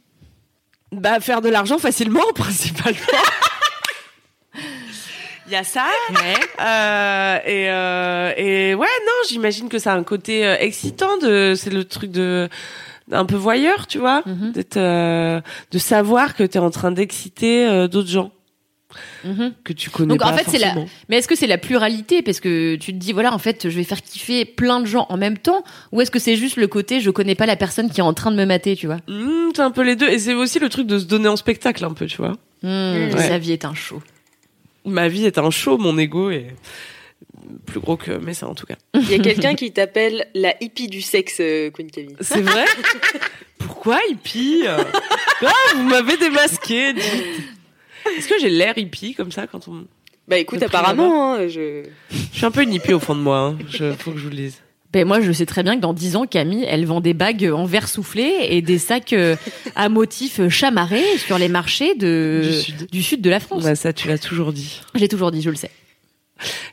Bah, 0.90 1.20
faire 1.20 1.40
de 1.40 1.48
l'argent 1.48 1.78
facilement, 1.78 2.20
principalement. 2.34 2.98
Il 5.52 5.54
y 5.54 5.58
a 5.58 5.64
ça. 5.64 5.84
Euh, 6.60 7.36
et, 7.44 7.68
euh, 7.70 8.32
et 8.38 8.74
ouais, 8.74 8.86
non, 8.86 9.12
j'imagine 9.28 9.68
que 9.68 9.78
ça 9.78 9.92
a 9.92 9.96
un 9.96 10.02
côté 10.02 10.46
euh, 10.46 10.56
excitant. 10.58 11.18
De, 11.18 11.52
c'est 11.54 11.68
le 11.68 11.84
truc 11.84 12.10
de 12.10 12.48
un 13.10 13.26
peu 13.26 13.34
voyeur, 13.36 13.86
tu 13.86 13.98
vois, 13.98 14.22
d'être, 14.54 14.78
euh, 14.78 15.42
de 15.70 15.78
savoir 15.78 16.34
que 16.34 16.42
t'es 16.44 16.58
en 16.58 16.70
train 16.70 16.90
d'exciter 16.90 17.86
d'autres 17.88 18.08
gens 18.08 18.30
Mhm. 19.24 19.52
que 19.64 19.72
tu 19.72 19.88
connais 19.90 20.08
Donc, 20.08 20.20
pas 20.20 20.32
en 20.32 20.36
fait, 20.36 20.44
c'est 20.50 20.58
la- 20.58 20.68
forcément. 20.68 20.86
Mais 21.08 21.16
est-ce 21.18 21.28
que 21.28 21.34
c'est 21.34 21.46
la 21.46 21.56
pluralité? 21.58 22.22
Parce 22.22 22.40
que 22.40 22.76
tu 22.76 22.92
te 22.92 22.98
dis, 22.98 23.12
voilà, 23.12 23.32
en 23.34 23.38
fait, 23.38 23.68
je 23.68 23.76
vais 23.76 23.84
faire 23.84 24.00
kiffer 24.02 24.44
plein 24.46 24.80
de 24.80 24.86
gens 24.86 25.06
en 25.10 25.16
même 25.18 25.36
temps 25.38 25.64
Ou 25.92 26.00
est-ce 26.02 26.10
que 26.10 26.18
c'est 26.18 26.36
juste 26.36 26.56
le 26.56 26.66
côté, 26.66 27.00
je 27.00 27.10
connais 27.10 27.34
pas 27.34 27.46
la 27.46 27.56
personne 27.56 27.90
qui 27.90 28.00
est 28.00 28.04
en 28.04 28.12
train 28.14 28.30
de 28.30 28.36
me 28.36 28.44
mater, 28.46 28.74
tu 28.76 28.86
vois? 28.86 28.98
Mmh, 29.08 29.50
c'est 29.56 29.62
un 29.62 29.70
peu 29.70 29.82
les 29.82 29.96
deux. 29.96 30.08
Et 30.08 30.18
c'est 30.18 30.34
aussi 30.34 30.58
le 30.58 30.68
truc 30.70 30.86
de 30.86 30.98
se 30.98 31.04
donner 31.04 31.28
en 31.28 31.36
spectacle 31.36 31.84
un 31.84 31.92
peu, 31.92 32.06
tu 32.06 32.16
vois. 32.18 32.32
Hmm, 32.62 33.12
Ouais. 33.14 33.28
Sa 33.28 33.36
vie 33.38 33.52
est 33.52 33.64
un 33.66 33.74
show. 33.74 34.02
Ma 34.84 35.08
vie 35.08 35.26
est 35.26 35.38
un 35.38 35.50
show, 35.50 35.78
mon 35.78 35.96
ego 35.98 36.30
est 36.30 36.48
plus 37.66 37.80
gros 37.80 37.96
que 37.96 38.12
mais 38.12 38.34
ça 38.34 38.48
en 38.48 38.54
tout 38.54 38.66
cas. 38.66 38.76
Il 38.94 39.10
y 39.10 39.14
a 39.14 39.18
quelqu'un 39.18 39.54
qui 39.54 39.72
t'appelle 39.72 40.26
la 40.34 40.54
hippie 40.60 40.88
du 40.88 41.00
sexe, 41.00 41.38
euh, 41.40 41.70
Queen 41.70 41.90
Camille. 41.90 42.16
C'est 42.20 42.40
vrai? 42.40 42.64
Pourquoi 43.58 44.00
hippie? 44.10 44.64
Ah, 44.66 44.84
vous 45.74 45.82
m'avez 45.82 46.16
démasqué. 46.16 46.94
Est-ce 48.16 48.28
que 48.28 48.38
j'ai 48.40 48.50
l'air 48.50 48.76
hippie 48.76 49.14
comme 49.14 49.32
ça 49.32 49.46
quand 49.46 49.68
on 49.68 49.86
Bah 50.28 50.38
écoute, 50.38 50.62
apparemment, 50.62 51.34
hein, 51.34 51.48
je... 51.48 51.84
Je 52.10 52.36
suis 52.36 52.46
un 52.46 52.50
peu 52.50 52.62
une 52.62 52.72
hippie 52.72 52.92
au 52.92 53.00
fond 53.00 53.14
de 53.14 53.20
moi. 53.20 53.38
Hein. 53.38 53.58
Je, 53.68 53.92
faut 53.92 54.12
que 54.12 54.18
je 54.18 54.24
vous 54.24 54.30
le 54.30 54.36
dise. 54.36 54.62
Ben 54.92 55.06
moi, 55.06 55.20
je 55.20 55.32
sais 55.32 55.46
très 55.46 55.62
bien 55.62 55.76
que 55.76 55.80
dans 55.80 55.94
10 55.94 56.16
ans, 56.16 56.26
Camille, 56.26 56.64
elle 56.68 56.84
vend 56.84 57.00
des 57.00 57.14
bagues 57.14 57.50
en 57.54 57.64
verre 57.64 57.88
soufflé 57.88 58.30
et 58.42 58.60
des 58.62 58.78
sacs 58.78 59.12
euh, 59.14 59.36
à 59.74 59.88
motifs 59.88 60.46
chamarrés 60.48 61.16
sur 61.18 61.38
les 61.38 61.48
marchés 61.48 61.94
de... 61.94 62.42
Du 62.44 62.52
sud. 62.60 62.90
du 62.90 63.02
sud 63.02 63.20
de 63.22 63.30
la 63.30 63.40
France. 63.40 63.64
Bah, 63.64 63.74
ça, 63.74 63.92
tu 63.92 64.08
l'as 64.08 64.18
toujours 64.18 64.52
dit. 64.52 64.80
Je 64.94 65.00
l'ai 65.00 65.08
toujours 65.08 65.30
dit, 65.30 65.40
je 65.40 65.50
le 65.50 65.56
sais. 65.56 65.70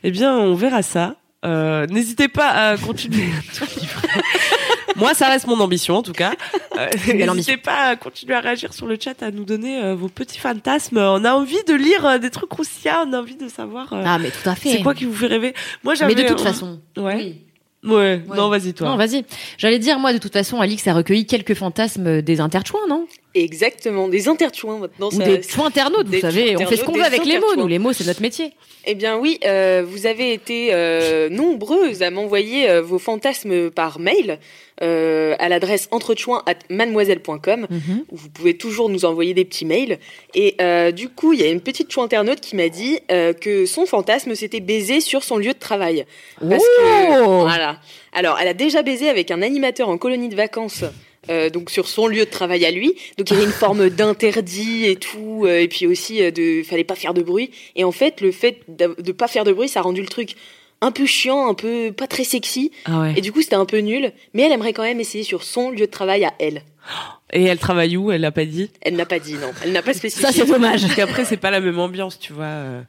Eh 0.02 0.10
bien, 0.10 0.36
on 0.36 0.54
verra 0.54 0.82
ça. 0.82 1.16
Euh, 1.46 1.86
N'hésitez 1.86 2.28
pas 2.28 2.48
à 2.50 2.76
continuer 2.76 3.24
à 3.24 3.56
tout. 3.58 3.64
Moi, 4.96 5.14
ça 5.14 5.28
reste 5.28 5.46
mon 5.46 5.58
ambition, 5.60 5.96
en 5.96 6.02
tout 6.02 6.12
cas. 6.12 6.32
Euh, 6.78 6.88
N'hésitez 7.06 7.56
pas 7.56 7.84
à 7.90 7.96
continuer 7.96 8.34
à 8.34 8.40
réagir 8.40 8.74
sur 8.74 8.86
le 8.86 8.98
chat, 9.02 9.22
à 9.22 9.30
nous 9.30 9.44
donner 9.46 9.82
euh, 9.82 9.94
vos 9.94 10.08
petits 10.08 10.38
fantasmes. 10.38 10.98
On 10.98 11.24
a 11.24 11.32
envie 11.32 11.62
de 11.66 11.72
lire 11.74 12.04
euh, 12.04 12.18
des 12.18 12.28
trucs 12.28 12.50
croustillants, 12.50 13.06
on 13.08 13.12
a 13.14 13.18
envie 13.20 13.36
de 13.36 13.48
savoir 13.48 13.90
euh, 13.94 14.02
Ah, 14.04 14.18
mais 14.18 14.30
tout 14.30 14.46
à 14.48 14.54
fait. 14.54 14.72
c'est 14.72 14.82
quoi 14.82 14.94
qui 14.94 15.06
vous 15.06 15.14
fait 15.14 15.28
rêver. 15.28 15.54
Moi, 15.84 15.94
j'avais 15.94 16.14
Mais 16.14 16.22
de 16.22 16.28
toute 16.28 16.40
façon. 16.42 16.80
Ouais. 16.98 17.16
Oui. 17.16 17.40
Ouais. 17.84 18.22
Ouais. 18.26 18.36
Non, 18.36 18.48
vas-y 18.48 18.74
toi. 18.74 18.88
Non, 18.88 18.96
vas-y. 18.96 19.24
J'allais 19.56 19.78
dire, 19.78 19.98
moi, 19.98 20.12
de 20.12 20.18
toute 20.18 20.32
façon, 20.32 20.60
Alix 20.60 20.86
a 20.86 20.94
recueilli 20.94 21.26
quelques 21.26 21.54
fantasmes 21.54 22.20
des 22.22 22.40
interchouins, 22.40 22.86
non? 22.88 23.06
Exactement, 23.34 24.08
des 24.08 24.26
interchouins 24.28 24.78
maintenant. 24.78 25.08
Ou 25.08 25.12
ça- 25.12 25.24
des 25.24 25.40
chouins 25.42 25.66
internautes, 25.66 26.08
vous 26.08 26.18
savez. 26.20 26.56
On 26.56 26.66
fait 26.66 26.76
ce 26.76 26.84
qu'on 26.84 26.92
veut 26.92 27.04
avec 27.04 27.24
les 27.24 27.38
mots, 27.38 27.54
nous. 27.56 27.68
Les 27.68 27.78
mots, 27.78 27.92
c'est 27.92 28.04
notre 28.06 28.22
métier. 28.22 28.52
Eh 28.86 28.94
bien 28.94 29.16
oui, 29.18 29.38
euh, 29.44 29.84
vous 29.86 30.06
avez 30.06 30.32
été 30.32 30.70
euh, 30.72 31.28
nombreuses 31.28 32.02
à 32.02 32.10
m'envoyer 32.10 32.68
euh, 32.68 32.82
vos 32.82 32.98
fantasmes 32.98 33.70
par 33.70 34.00
mail 34.00 34.38
à 34.82 35.48
l'adresse 35.50 35.88
entrechouin@mademoiselle.com 35.90 37.66
Mhm. 37.70 38.04
où 38.10 38.16
vous 38.16 38.30
pouvez 38.30 38.56
toujours 38.56 38.88
nous 38.88 39.04
envoyer 39.04 39.34
des 39.34 39.44
petits 39.44 39.66
mails. 39.66 39.98
Et 40.34 40.56
du 40.92 41.08
coup, 41.08 41.32
il 41.32 41.40
y 41.40 41.44
a 41.44 41.50
une 41.50 41.60
petite 41.60 41.92
chou 41.92 42.00
internaute 42.02 42.40
qui 42.40 42.56
m'a 42.56 42.68
dit 42.68 42.98
que 43.08 43.66
son 43.66 43.86
fantasme 43.86 44.34
c'était 44.34 44.60
baiser 44.60 45.00
sur 45.00 45.22
son 45.22 45.36
lieu 45.36 45.52
de 45.52 45.58
travail. 45.58 46.04
Parce 46.40 46.62
que 46.64 47.22
Oh 47.26 47.40
voilà. 47.42 47.78
Alors, 48.12 48.38
elle 48.40 48.48
a 48.48 48.54
déjà 48.54 48.82
baisé 48.82 49.08
avec 49.08 49.30
un 49.30 49.42
animateur 49.42 49.88
en 49.88 49.98
colonie 49.98 50.28
de 50.28 50.34
vacances. 50.36 50.84
Euh, 51.28 51.50
donc 51.50 51.70
sur 51.70 51.86
son 51.88 52.06
lieu 52.06 52.24
de 52.24 52.30
travail 52.30 52.64
à 52.64 52.70
lui, 52.70 52.94
donc 53.18 53.30
il 53.30 53.34
y 53.34 53.36
avait 53.36 53.44
une 53.46 53.52
forme 53.52 53.90
d'interdit 53.90 54.86
et 54.86 54.96
tout, 54.96 55.44
euh, 55.44 55.60
et 55.60 55.68
puis 55.68 55.86
aussi 55.86 56.22
euh, 56.22 56.30
de 56.30 56.62
fallait 56.62 56.84
pas 56.84 56.94
faire 56.94 57.12
de 57.14 57.22
bruit. 57.22 57.50
Et 57.76 57.84
en 57.84 57.92
fait, 57.92 58.20
le 58.20 58.32
fait 58.32 58.60
de 58.68 59.12
pas 59.12 59.28
faire 59.28 59.44
de 59.44 59.52
bruit, 59.52 59.68
ça 59.68 59.80
a 59.80 59.82
rendu 59.82 60.00
le 60.00 60.08
truc 60.08 60.34
un 60.82 60.92
peu 60.92 61.04
chiant, 61.04 61.46
un 61.48 61.52
peu 61.54 61.92
pas 61.92 62.06
très 62.06 62.24
sexy. 62.24 62.72
Ah 62.86 63.00
ouais. 63.02 63.12
Et 63.16 63.20
du 63.20 63.32
coup, 63.32 63.42
c'était 63.42 63.54
un 63.56 63.66
peu 63.66 63.78
nul. 63.78 64.12
Mais 64.32 64.42
elle 64.44 64.52
aimerait 64.52 64.72
quand 64.72 64.82
même 64.82 64.98
essayer 64.98 65.24
sur 65.24 65.42
son 65.42 65.70
lieu 65.70 65.80
de 65.80 65.90
travail 65.90 66.24
à 66.24 66.32
elle. 66.38 66.62
Et 67.32 67.44
elle 67.44 67.58
travaille 67.58 67.96
où? 67.96 68.10
Elle 68.10 68.22
l'a 68.22 68.32
pas 68.32 68.44
dit? 68.46 68.70
Elle 68.80 68.96
n'a 68.96 69.06
pas 69.06 69.18
dit 69.20 69.34
non. 69.34 69.50
Elle 69.62 69.70
n'a 69.72 69.82
pas 69.82 69.92
spécifié. 69.94 70.26
Ça, 70.26 70.32
c'est 70.32 70.46
dommage. 70.46 70.80
Parce 70.86 70.94
qu'après, 70.96 71.24
c'est 71.24 71.36
pas 71.36 71.50
la 71.52 71.60
même 71.60 71.78
ambiance, 71.78 72.18
tu 72.18 72.32
vois. 72.32 72.44
euh, 72.46 72.80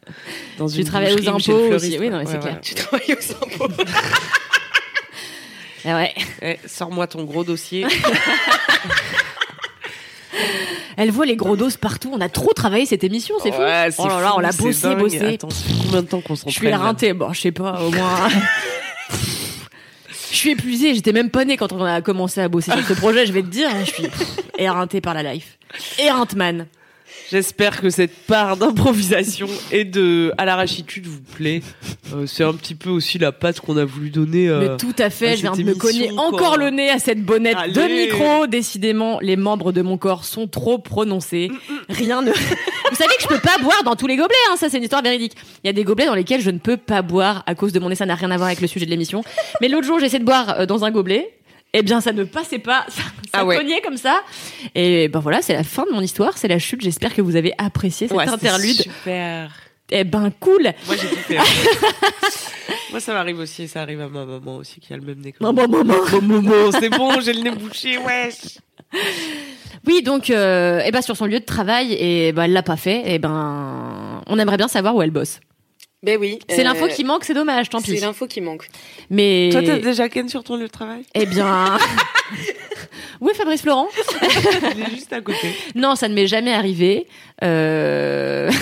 Dans 0.58 0.68
Tu 0.68 0.80
une 0.80 0.86
travailles 0.86 1.14
aux 1.14 1.30
impôts 1.30 1.52
aussi. 1.76 1.98
Oui, 2.00 2.10
non, 2.10 2.18
mais 2.20 2.24
quoi. 2.24 2.32
c'est 2.32 2.38
Ouais, 2.38 2.44
clair. 2.44 2.60
Tu 2.64 2.74
travailles 2.74 3.14
aux 3.14 3.34
impôts. 3.44 3.68
Ah 5.86 5.96
ouais. 5.96 6.14
Eh, 6.42 6.58
Sors-moi 6.68 7.08
ton 7.08 7.24
gros 7.24 7.44
dossier. 7.44 7.86
Elle 10.98 11.12
voit 11.12 11.26
les 11.26 11.36
gros 11.36 11.56
doses 11.56 11.78
partout. 11.78 12.12
On 12.14 12.22
a 12.22 12.30
trop 12.30 12.54
travaillé 12.54 12.86
cette 12.86 13.04
émission, 13.04 13.36
c'est 13.42 13.52
fou. 13.52 13.62
Ouais, 13.62 13.88
c'est 13.92 14.02
oh 14.02 14.08
là 14.08 14.22
là, 14.22 14.28
fou, 14.30 14.34
on 14.38 14.40
l'a 14.40 14.52
c'est 14.52 14.64
bossé, 14.64 14.82
dingue. 14.88 15.00
bossé. 15.00 15.26
Attends, 15.36 15.50
ça 15.50 15.64
fait 15.64 15.74
combien 15.84 16.02
de 16.04 16.08
temps 16.08 16.22
qu'on 16.22 16.36
Je 16.36 16.40
s'entraîne 16.40 16.54
suis 16.54 16.68
là 16.70 16.76
éreintée. 16.76 17.14
Bon, 17.14 17.34
je 17.34 17.42
sais 17.42 17.52
pas, 17.52 17.82
au 17.82 17.90
moins. 17.92 18.30
Je 20.32 20.36
suis 20.38 20.52
épuisée, 20.52 20.94
j'étais 20.96 21.12
même 21.14 21.30
pas 21.30 21.44
née 21.46 21.58
quand 21.58 21.72
on 21.74 21.84
a 21.84 22.02
commencé 22.02 22.40
à 22.42 22.48
bosser 22.48 22.72
sur 22.72 22.86
ce 22.86 22.94
projet, 22.94 23.26
je 23.26 23.34
vais 23.34 23.42
te 23.42 23.48
dire, 23.48 23.70
je 23.86 23.92
suis 23.92 24.08
éreintée 24.58 25.02
par 25.02 25.14
la 25.14 25.34
life. 25.34 25.58
Éreintman. 26.00 26.68
J'espère 27.32 27.80
que 27.80 27.90
cette 27.90 28.14
part 28.28 28.58
d'improvisation 28.58 29.48
et 29.72 29.86
de 29.86 30.34
à 30.38 30.44
l'arrachitude 30.44 31.08
vous 31.08 31.22
plaît. 31.22 31.62
Euh, 32.14 32.26
c'est 32.26 32.44
un 32.44 32.52
petit 32.52 32.76
peu 32.76 32.90
aussi 32.90 33.20
la 33.20 33.32
patte 33.32 33.62
qu'on 33.62 33.78
a 33.78 33.86
voulu 33.86 34.10
donner. 34.10 34.50
euh, 34.50 34.60
Mais 34.60 34.78
tout 34.78 34.94
à 34.98 35.10
fait, 35.10 35.30
à 35.30 35.36
je 35.38 35.42
viens 35.44 35.54
de 35.54 35.64
me 35.64 35.74
cogner 35.74 36.10
quoi. 36.10 36.26
encore 36.28 36.58
le 36.58 36.72
nez 36.72 36.90
à 36.90 37.00
cette 37.00 37.24
bonnette 37.24 37.56
de 37.74 37.82
micro. 37.82 38.48
Décidément, 38.48 39.20
les 39.22 39.38
membres 39.38 39.72
de 39.72 39.82
mon 39.82 39.98
corps 39.98 40.26
sont 40.26 40.48
trop 40.48 40.78
prononcés. 40.78 41.50
Rien 41.88 42.22
ne... 42.22 42.32
Vous 42.92 42.98
savez 42.98 43.16
que 43.16 43.24
je 43.24 43.28
peux 43.30 43.40
pas 43.40 43.58
boire 43.62 43.82
dans 43.86 43.96
tous 43.96 44.08
les 44.08 44.18
gobelets, 44.18 44.36
hein, 44.52 44.58
ça 44.58 44.68
c'est 44.70 44.76
une 44.76 44.84
histoire 44.84 45.02
véridique. 45.02 45.38
Il 45.64 45.68
y 45.68 45.70
a 45.70 45.74
des 45.74 45.86
gobelets 45.86 46.08
dans 46.08 46.16
lesquels 46.16 46.42
je 46.42 46.52
ne 46.52 46.58
peux 46.58 46.76
pas 46.76 47.02
boire 47.02 47.44
à 47.46 47.56
cause 47.56 47.72
de 47.72 47.80
mon 47.80 47.88
nez, 47.88 47.96
ça 47.96 48.06
n'a 48.06 48.16
rien 48.16 48.30
à 48.32 48.36
voir 48.36 48.48
avec 48.48 48.60
le 48.60 48.68
sujet 48.68 48.86
de 48.86 48.92
l'émission. 48.92 49.24
Mais 49.62 49.70
l'autre 49.70 49.88
jour, 49.88 50.00
j'ai 50.00 50.08
essayé 50.08 50.20
de 50.20 50.26
boire 50.26 50.60
euh, 50.60 50.66
dans 50.66 50.84
un 50.84 50.92
gobelet. 50.92 51.32
Eh 51.74 51.84
bien, 51.84 52.02
ça 52.02 52.12
ne 52.12 52.24
passait 52.26 52.60
pas, 52.60 52.86
ça, 52.90 53.02
ça 53.02 53.10
Ah 53.34 53.46
ouais. 53.46 53.56
cognait 53.58 53.82
comme 53.82 53.98
ça. 53.98 54.22
Et 54.76 55.08
ben 55.08 55.20
voilà, 55.20 55.42
c'est 55.42 55.54
la 55.54 55.64
fin 55.64 55.86
de 55.86 55.92
mon 55.92 56.02
histoire, 56.02 56.38
c'est 56.38 56.48
la 56.50 56.60
chute. 56.60 56.82
J'espère 56.82 57.14
que 57.14 57.22
vous 57.22 57.36
avez 57.36 57.54
apprécié 57.58 58.08
cet 58.08 58.18
Ouais, 58.18 58.28
interlude. 58.28 58.82
Super. 58.82 59.52
Eh 59.90 60.04
ben 60.04 60.32
cool. 60.40 60.64
Moi 60.88 60.96
j'ai 61.02 61.08
kiffé. 61.08 61.38
Moi 62.92 63.00
ça 63.00 63.14
m'arrive 63.14 63.40
aussi, 63.40 63.68
ça 63.68 63.82
arrive 63.82 64.02
à 64.02 64.08
ma 64.10 64.26
maman 64.26 64.58
aussi 64.58 64.80
qui 64.82 64.94
a 64.94 64.98
le 64.98 65.04
même 65.04 65.20
nez 65.20 65.32
que 65.32 65.40
Bon, 65.40 65.54
moi. 65.54 65.68
bon, 65.68 65.84
bon, 65.84 65.94
bon. 65.94 66.06
Bon, 66.12 66.22
bon, 66.22 66.42
bon, 66.42 66.72
c'est 66.78 66.90
bon, 66.90 67.20
j'ai 67.22 67.34
le 67.34 67.42
nez 67.42 67.52
bouché, 67.52 67.98
wesh. 67.98 68.58
Oui, 69.88 70.02
donc, 70.04 70.30
euh, 70.30 70.82
eh 70.86 70.92
ben, 70.92 71.02
sur 71.02 71.16
son 71.16 71.26
lieu 71.26 71.40
de 71.40 71.46
travail, 71.46 71.94
et 71.94 72.34
ben, 72.34 72.44
elle 72.44 72.54
l'a 72.54 72.64
pas 72.64 72.76
fait. 72.78 73.14
Et 73.14 73.20
ben, 73.20 74.22
on 74.28 74.38
aimerait 74.40 74.58
bien 74.58 74.68
savoir 74.68 74.96
où 74.96 75.02
elle 75.02 75.12
bosse. 75.12 75.40
Ben 76.04 76.18
oui. 76.20 76.40
C'est 76.50 76.62
euh, 76.62 76.64
l'info 76.64 76.88
qui 76.88 77.04
manque, 77.04 77.24
c'est 77.26 77.36
dommage, 77.36 77.70
tant 77.70 77.80
C'est 77.80 77.94
pis. 77.94 78.00
l'info 78.00 78.26
qui 78.26 78.42
manque. 78.42 78.68
Mais, 79.12 79.50
Toi 79.52 79.62
t'as 79.64 79.78
déjà 79.78 80.10
Ken 80.10 80.28
sur 80.28 80.44
ton 80.44 80.56
lieu 80.56 80.64
de 80.64 80.72
travail? 80.72 81.04
Eh 81.14 81.28
bien, 81.28 81.78
oui, 83.22 83.32
Fabrice 83.36 83.62
Florent? 83.62 83.88
Il 84.76 84.82
est 84.82 84.90
juste 84.90 85.14
à 85.14 85.22
côté. 85.22 85.56
Non, 85.76 85.96
ça 85.96 86.08
ne 86.08 86.16
m'est 86.16 86.26
jamais 86.26 86.54
arrivé. 86.54 87.08
Euh... 87.44 88.50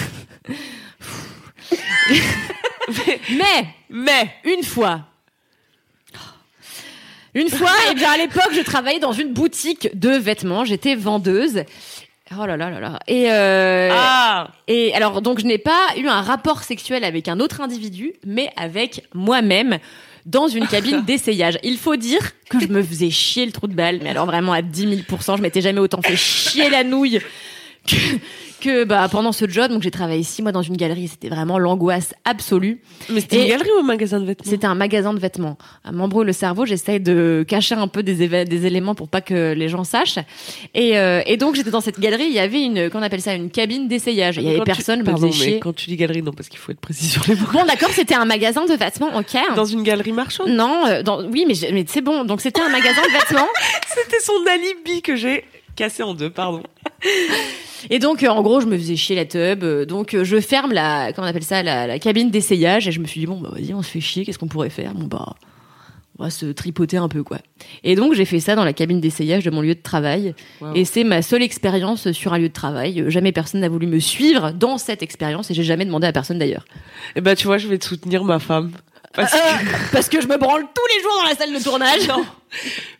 Mais, 3.31 3.67
Mais 3.89 4.31
une 4.43 4.63
fois. 4.63 5.05
Une 7.35 7.49
fois, 7.49 7.71
eh 7.91 7.93
bien, 7.93 8.11
à 8.11 8.17
l'époque, 8.17 8.51
je 8.53 8.61
travaillais 8.61 8.99
dans 8.99 9.13
une 9.13 9.33
boutique 9.33 9.87
de 9.97 10.09
vêtements. 10.09 10.65
J'étais 10.65 10.95
vendeuse. 10.95 11.63
Oh 12.37 12.45
là 12.45 12.57
là 12.57 12.69
là 12.69 12.79
là. 12.79 12.99
Et, 13.07 13.31
euh, 13.31 13.89
ah 13.91 14.49
Et 14.67 14.93
alors, 14.93 15.21
donc, 15.21 15.39
je 15.39 15.45
n'ai 15.45 15.57
pas 15.57 15.87
eu 15.97 16.07
un 16.07 16.21
rapport 16.21 16.63
sexuel 16.63 17.03
avec 17.03 17.27
un 17.27 17.39
autre 17.39 17.61
individu, 17.61 18.13
mais 18.25 18.49
avec 18.55 19.03
moi-même 19.13 19.79
dans 20.25 20.47
une 20.47 20.67
cabine 20.67 21.01
d'essayage. 21.05 21.57
Il 21.63 21.77
faut 21.77 21.95
dire 21.95 22.21
que 22.49 22.59
je 22.59 22.67
me 22.67 22.83
faisais 22.83 23.09
chier 23.09 23.45
le 23.45 23.51
trou 23.51 23.67
de 23.67 23.73
balle, 23.73 23.99
mais 24.03 24.09
alors 24.09 24.25
vraiment 24.25 24.53
à 24.53 24.61
10 24.61 25.05
000 25.07 25.19
je 25.37 25.41
m'étais 25.41 25.61
jamais 25.61 25.79
autant 25.79 26.01
fait 26.01 26.15
chier 26.15 26.69
la 26.69 26.83
nouille 26.83 27.19
que, 27.89 28.17
que 28.61 28.83
bah, 28.83 29.07
pendant 29.11 29.31
ce 29.31 29.47
job. 29.49 29.71
Donc, 29.71 29.83
j'ai 29.83 29.91
travaillé 29.91 30.23
six 30.23 30.41
mois 30.41 30.51
dans 30.51 30.61
une 30.61 30.77
galerie. 30.77 31.07
C'était 31.07 31.29
vraiment 31.29 31.57
l'angoisse 31.59 32.13
absolue. 32.25 32.81
Mais 33.09 33.21
c'était 33.21 33.43
une 33.43 33.49
galerie 33.49 33.69
ou 33.75 33.79
un 33.79 33.83
magasin 33.83 34.19
de 34.19 34.25
vêtements? 34.25 34.49
C'était 34.49 34.67
un 34.67 34.75
magasin 34.75 35.13
de 35.13 35.19
vêtements. 35.19 35.57
À 35.83 35.91
m'embrouille 35.91 36.25
le 36.25 36.33
cerveau, 36.33 36.65
j'essaye 36.65 36.99
de 36.99 37.45
cacher 37.47 37.75
un 37.75 37.87
peu 37.87 38.03
des, 38.03 38.23
éléments 38.65 38.95
pour 38.95 39.07
pas 39.09 39.21
que 39.21 39.53
les 39.53 39.69
gens 39.69 39.83
sachent. 39.83 40.19
Et, 40.73 40.97
euh, 40.97 41.21
et 41.25 41.37
donc 41.37 41.55
j'étais 41.55 41.71
dans 41.71 41.81
cette 41.81 41.99
galerie, 41.99 42.25
il 42.25 42.33
y 42.33 42.39
avait 42.39 42.63
une, 42.63 42.89
qu'on 42.89 43.01
appelle 43.01 43.21
ça, 43.21 43.33
une 43.33 43.49
cabine 43.49 43.87
d'essayage. 43.87 44.37
Il 44.37 44.43
y 44.43 44.49
avait 44.49 44.59
tu- 44.59 44.63
personne, 44.65 44.99
me 44.99 45.05
Pardon, 45.05 45.27
faisait 45.27 45.39
mais 45.45 45.51
chier. 45.51 45.59
quand 45.59 45.73
tu 45.73 45.89
dis 45.89 45.95
galerie, 45.95 46.21
non, 46.21 46.33
parce 46.33 46.49
qu'il 46.49 46.59
faut 46.59 46.71
être 46.71 46.79
précis 46.79 47.05
sur 47.05 47.23
les 47.27 47.35
mots. 47.35 47.47
Bon, 47.51 47.65
d'accord, 47.65 47.89
c'était 47.91 48.15
un 48.15 48.25
magasin 48.25 48.65
de 48.65 48.73
vêtements, 48.73 49.15
ok. 49.15 49.37
Dans 49.55 49.65
une 49.65 49.83
galerie 49.83 50.11
marchande? 50.11 50.49
Non, 50.49 50.85
euh, 50.87 51.03
dans, 51.03 51.23
oui, 51.25 51.45
mais 51.47 51.85
c'est 51.87 52.01
bon. 52.01 52.25
Donc 52.25 52.41
c'était 52.41 52.61
un 52.61 52.69
magasin 52.69 53.01
de 53.01 53.11
vêtements. 53.11 53.47
C'était 53.87 54.19
son 54.19 54.33
alibi 54.47 55.01
que 55.01 55.15
j'ai 55.15 55.43
cassé 55.79 56.03
en 56.03 56.13
deux, 56.13 56.29
pardon. 56.29 56.61
Et 57.89 57.99
donc, 57.99 58.23
euh, 58.23 58.27
en 58.27 58.41
gros, 58.41 58.59
je 58.59 58.65
me 58.65 58.77
faisais 58.77 58.97
chier 58.97 59.15
la 59.15 59.25
tub. 59.25 59.63
euh, 59.63 59.85
donc, 59.85 60.13
euh, 60.13 60.25
je 60.25 60.41
ferme 60.41 60.73
la, 60.73 61.13
comment 61.13 61.25
on 61.25 61.29
appelle 61.29 61.43
ça, 61.43 61.63
la, 61.63 61.87
la 61.87 61.99
cabine 61.99 62.29
d'essayage. 62.29 62.87
Et 62.89 62.91
je 62.91 62.99
me 62.99 63.07
suis 63.07 63.21
dit, 63.21 63.25
bon, 63.25 63.39
bah, 63.39 63.49
vas-y, 63.53 63.73
on 63.73 63.81
se 63.81 63.89
fait 63.89 64.01
chier. 64.01 64.25
Qu'est-ce 64.25 64.37
qu'on 64.37 64.49
pourrait 64.49 64.69
faire? 64.69 64.93
Bon, 64.93 65.05
bah, 65.05 65.35
on 66.17 66.23
va 66.23 66.29
se 66.31 66.47
tripoter 66.47 66.97
un 66.97 67.07
peu, 67.07 67.23
quoi. 67.23 67.37
Et 67.85 67.95
donc, 67.95 68.13
j'ai 68.13 68.25
fait 68.25 68.41
ça 68.41 68.55
dans 68.55 68.65
la 68.65 68.73
cabine 68.73 68.99
d'essayage 68.99 69.45
de 69.45 69.51
mon 69.51 69.61
lieu 69.61 69.73
de 69.73 69.81
travail. 69.81 70.35
Wow. 70.59 70.73
Et 70.75 70.83
c'est 70.83 71.05
ma 71.05 71.21
seule 71.21 71.41
expérience 71.43 72.11
sur 72.11 72.33
un 72.33 72.37
lieu 72.39 72.49
de 72.49 72.53
travail. 72.53 73.05
Jamais 73.07 73.31
personne 73.31 73.61
n'a 73.61 73.69
voulu 73.69 73.87
me 73.87 73.99
suivre 73.99 74.51
dans 74.51 74.77
cette 74.77 75.01
expérience. 75.01 75.49
Et 75.49 75.53
j'ai 75.53 75.63
jamais 75.63 75.85
demandé 75.85 76.07
à 76.07 76.11
personne 76.11 76.39
d'ailleurs. 76.39 76.65
Eh 77.15 77.21
ben, 77.21 77.35
tu 77.35 77.47
vois, 77.47 77.57
je 77.57 77.69
vais 77.69 77.77
te 77.77 77.85
soutenir, 77.85 78.25
ma 78.25 78.39
femme. 78.39 78.71
Parce 79.13 79.31
que, 79.31 79.37
Parce 79.91 80.09
que 80.09 80.21
je 80.21 80.27
me 80.27 80.37
branle 80.37 80.63
tous 80.63 80.95
les 80.95 81.01
jours 81.03 81.13
dans 81.21 81.29
la 81.29 81.35
salle 81.35 81.53
de 81.53 81.63
tournage. 81.63 82.07
non, 82.07 82.25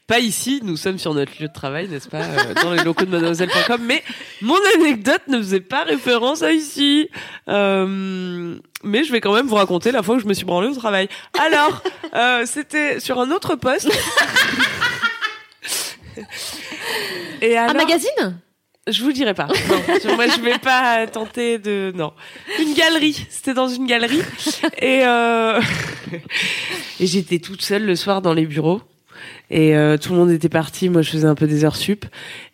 pas 0.08 0.20
ici, 0.20 0.60
nous 0.64 0.76
sommes 0.76 0.98
sur 0.98 1.14
notre 1.14 1.32
lieu 1.40 1.48
de 1.48 1.54
travail, 1.54 1.88
n'est-ce 1.88 2.10
pas, 2.10 2.24
euh, 2.24 2.56
dans 2.64 2.74
les 2.74 2.84
locaux 2.84 3.06
de 3.06 3.12
mademoiselle.com, 3.12 3.80
mais 3.84 4.04
mon 4.42 4.58
anecdote 4.76 5.22
ne 5.28 5.38
faisait 5.38 5.60
pas 5.60 5.84
référence 5.84 6.42
à 6.42 6.52
ici. 6.52 7.10
Euh, 7.48 8.56
mais 8.84 9.04
je 9.04 9.12
vais 9.12 9.22
quand 9.22 9.34
même 9.34 9.46
vous 9.46 9.54
raconter 9.56 9.92
la 9.92 10.02
fois 10.02 10.16
où 10.16 10.20
je 10.20 10.26
me 10.26 10.34
suis 10.34 10.46
branlée 10.46 10.70
au 10.70 10.76
travail. 10.76 11.10
Alors, 11.40 11.84
euh, 12.16 12.44
c'était 12.48 13.00
sur 13.00 13.20
un 13.20 13.30
autre 13.30 13.56
poste. 13.56 13.92
Et 17.42 17.56
Un 17.56 17.74
magazine? 17.74 18.40
Je 18.92 19.04
vous 19.04 19.12
dirai 19.12 19.34
pas. 19.34 19.48
Non, 19.48 19.82
je- 20.04 20.16
moi 20.16 20.28
je 20.28 20.42
vais 20.42 20.58
pas 20.60 21.06
tenter 21.08 21.58
de 21.60 21.92
non. 21.96 22.14
Une 22.60 22.74
galerie. 22.74 23.26
C'était 23.30 23.54
dans 23.54 23.68
une 23.68 23.86
galerie 23.86 24.22
et 24.82 25.02
euh... 25.06 25.62
et 27.00 27.08
j'étais 27.08 27.40
toute 27.40 27.62
seule 27.62 27.86
le 27.86 27.96
soir 27.96 28.22
dans 28.22 28.34
les 28.34 28.46
bureaux 28.46 28.82
et 29.52 29.76
euh, 29.76 29.98
tout 29.98 30.14
le 30.14 30.20
monde 30.20 30.32
était 30.32 30.50
parti. 30.50 30.90
Moi 30.90 31.02
je 31.02 31.12
faisais 31.12 31.28
un 31.28 31.36
peu 31.36 31.48
des 31.48 31.64
heures 31.66 31.76
sup. 31.76 32.06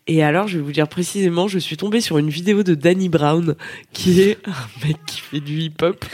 Et 0.07 0.23
alors 0.23 0.47
je 0.47 0.57
vais 0.57 0.63
vous 0.63 0.71
dire 0.71 0.87
précisément, 0.87 1.47
je 1.47 1.57
suis 1.59 1.77
tombée 1.77 2.01
sur 2.01 2.17
une 2.17 2.29
vidéo 2.29 2.63
de 2.63 2.75
Danny 2.75 3.09
Brown 3.09 3.55
qui 3.93 4.21
est 4.21 4.37
un 4.45 4.85
mec 4.87 4.97
qui 5.07 5.19
fait 5.21 5.39
du 5.39 5.59
hip 5.59 5.81
hop. 5.81 6.05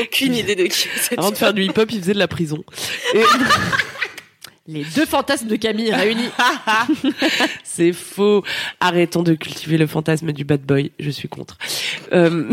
Aucune 0.00 0.34
idée 0.34 0.54
de 0.54 0.64
qui 0.64 0.88
c'est. 0.96 1.18
Avant 1.18 1.30
de 1.30 1.36
faire 1.36 1.52
du 1.54 1.62
hip 1.64 1.72
hop, 1.76 1.88
il 1.92 2.00
faisait 2.00 2.14
de 2.14 2.18
la 2.18 2.28
prison. 2.28 2.64
Et 3.14 3.20
Les 4.68 4.84
deux 4.84 5.06
fantasmes 5.06 5.46
de 5.46 5.56
Camille 5.56 5.92
réunis. 5.92 6.28
C'est 7.64 7.92
faux. 7.92 8.42
Arrêtons 8.80 9.22
de 9.22 9.34
cultiver 9.34 9.78
le 9.78 9.86
fantasme 9.86 10.32
du 10.32 10.44
bad 10.44 10.62
boy. 10.62 10.90
Je 10.98 11.10
suis 11.10 11.28
contre. 11.28 11.56
Euh... 12.12 12.50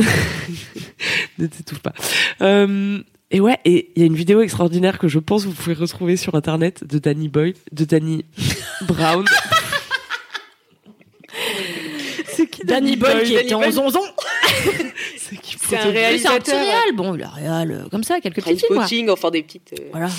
ne 1.40 1.48
t'étouffe 1.48 1.80
pas. 1.80 1.94
Euh... 2.42 3.00
Et 3.32 3.40
ouais, 3.40 3.58
et 3.66 3.90
il 3.96 4.02
y 4.02 4.04
a 4.04 4.06
une 4.06 4.16
vidéo 4.16 4.42
extraordinaire 4.42 5.00
que 5.00 5.08
je 5.08 5.18
pense 5.18 5.46
vous 5.46 5.54
pouvez 5.54 5.74
retrouver 5.74 6.18
sur 6.18 6.36
internet 6.36 6.84
de 6.88 7.00
Danny 7.00 7.30
Boy, 7.30 7.56
de 7.72 7.84
Danny 7.84 8.26
Brown. 8.88 9.26
C'est 12.28 12.48
qui 12.48 12.64
Danny 12.64 12.96
Boy 12.96 13.24
qui 13.24 13.34
Danny 13.34 13.46
était 13.46 13.54
en 13.56 13.72
zonzon. 13.72 14.02
C'est 15.18 15.38
qui 15.38 15.58
C'est 15.60 15.78
un 15.78 15.88
Oui, 15.90 16.20
c'est 16.20 16.28
un 16.28 16.38
petit 16.38 16.52
réalisateur. 16.52 16.60
réal. 16.62 16.96
Bon, 16.96 17.12
le 17.14 17.26
réal, 17.26 17.72
euh, 17.72 17.90
comme 17.90 18.04
ça, 18.04 18.20
quelques 18.22 18.36
petits 18.36 18.58
films. 18.58 18.76
Trainspotting, 18.76 19.10
enfin 19.10 19.32
des 19.32 19.42
petites, 19.42 19.74
euh, 19.80 19.86
Voilà. 19.92 20.10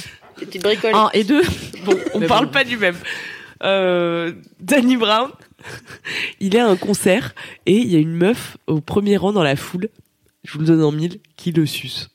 Des 0.45 0.47
petites 0.47 0.63
bricoles. 0.63 0.95
Un 0.95 1.11
et 1.15 1.25
deux. 1.25 1.43
Bon, 1.85 1.97
on 2.15 2.21
Mais 2.21 2.27
parle 2.27 2.47
bon. 2.47 2.53
pas 2.53 2.65
du 2.65 2.77
même. 2.77 2.97
Euh, 3.63 4.33
Danny 4.61 4.97
Brown, 4.97 5.31
il 6.41 6.55
est 6.57 6.61
à 6.61 6.67
un 6.67 6.77
concert 6.77 7.35
et 7.67 7.77
il 7.77 7.91
y 7.93 7.97
a 7.97 7.99
une 7.99 8.15
meuf 8.15 8.57
au 8.67 8.81
premier 8.81 9.17
rang 9.17 9.33
dans 9.33 9.43
la 9.45 9.57
foule, 9.57 9.89
je 10.45 10.53
vous 10.55 10.61
le 10.61 10.67
donne 10.67 10.83
en 10.83 10.93
mille, 10.93 11.19
qui 11.37 11.53
le 11.53 11.65
suce. 11.67 12.11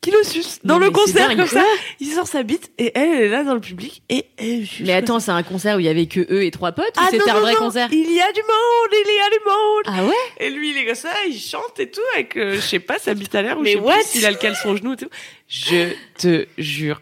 Qui 0.00 0.10
le 0.10 0.24
suce 0.24 0.58
dans 0.64 0.74
Non, 0.74 0.80
le 0.80 0.86
mais 0.86 0.92
concert 0.92 1.28
dingue. 1.28 1.36
comme 1.38 1.46
ça. 1.46 1.64
Il 2.00 2.08
sort 2.08 2.26
sa 2.26 2.42
bite 2.42 2.72
et 2.76 2.90
elle, 2.96 3.08
elle 3.10 3.22
est 3.22 3.28
là 3.28 3.44
dans 3.44 3.54
le 3.54 3.60
public 3.60 4.02
et 4.08 4.24
elle 4.36 4.66
suce. 4.66 4.84
Mais 4.84 4.94
attends, 4.94 5.20
c'est 5.20 5.30
un 5.30 5.44
concert 5.44 5.76
où 5.76 5.78
il 5.78 5.86
y 5.86 5.88
avait 5.88 6.06
que 6.06 6.18
eux 6.28 6.42
et 6.42 6.50
trois 6.50 6.72
potes 6.72 6.86
ou 6.96 7.00
Ah, 7.00 7.06
c'était 7.08 7.18
non, 7.26 7.30
un 7.30 7.34
non, 7.34 7.40
vrai 7.42 7.52
non, 7.52 7.58
concert 7.60 7.88
Il 7.92 7.98
y 8.12 8.20
a 8.20 8.32
du 8.32 8.40
monde, 8.40 8.90
il 8.90 9.16
y 9.16 9.20
a 9.20 9.30
du 9.30 9.44
monde. 9.46 9.84
Ah 9.86 10.04
ouais? 10.04 10.44
Et 10.44 10.50
lui, 10.50 10.70
il 10.70 10.78
est 10.78 10.86
comme 10.86 10.94
ça, 10.96 11.12
il 11.28 11.38
chante 11.38 11.78
et 11.78 11.88
tout 11.88 12.00
avec, 12.14 12.36
euh, 12.36 12.56
je 12.56 12.60
sais 12.60 12.80
pas, 12.80 12.98
sa 12.98 13.14
bite 13.14 13.32
à 13.36 13.42
l'air 13.42 13.56
ou 13.60 13.64
je 13.64 13.70
sais 13.70 13.76
what? 13.78 13.92
plus 13.94 14.02
s'il 14.06 14.26
a 14.26 14.32
le 14.32 14.38
caleçon 14.38 14.70
au 14.70 14.76
genou 14.76 14.94
et 14.94 14.96
tout. 14.96 15.08
Je 15.46 15.92
te 16.18 16.46
jure. 16.58 17.00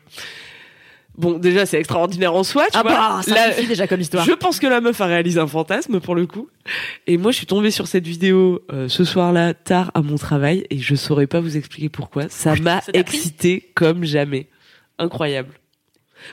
Bon, 1.16 1.38
déjà, 1.38 1.66
c'est 1.66 1.78
extraordinaire 1.78 2.34
en 2.34 2.44
soi, 2.44 2.64
tu 2.72 2.78
Ah 2.78 2.82
vois. 2.82 2.92
bah, 2.92 3.20
ça 3.22 3.34
La- 3.34 3.52
suffit 3.52 3.66
déjà 3.66 3.86
comme 3.86 4.00
histoire. 4.00 4.24
Je 4.24 4.32
pense 4.32 4.58
que 4.58 4.66
la 4.66 4.80
meuf 4.80 4.98
a 5.02 5.06
réalisé 5.06 5.38
un 5.38 5.46
fantasme 5.46 6.00
pour 6.00 6.14
le 6.14 6.26
coup. 6.26 6.48
Et 7.06 7.18
moi, 7.18 7.30
je 7.30 7.36
suis 7.36 7.46
tombée 7.46 7.70
sur 7.70 7.86
cette 7.88 8.06
vidéo 8.06 8.62
euh, 8.72 8.88
ce 8.88 9.04
soir-là, 9.04 9.52
tard 9.52 9.90
à 9.94 10.00
mon 10.02 10.16
travail, 10.16 10.66
et 10.70 10.78
je 10.78 10.94
saurais 10.94 11.26
pas 11.26 11.40
vous 11.40 11.56
expliquer 11.58 11.90
pourquoi. 11.90 12.28
Ça 12.30 12.54
m'a 12.56 12.80
excité 12.94 13.70
comme 13.74 14.04
jamais. 14.04 14.48
Incroyable. 14.98 15.52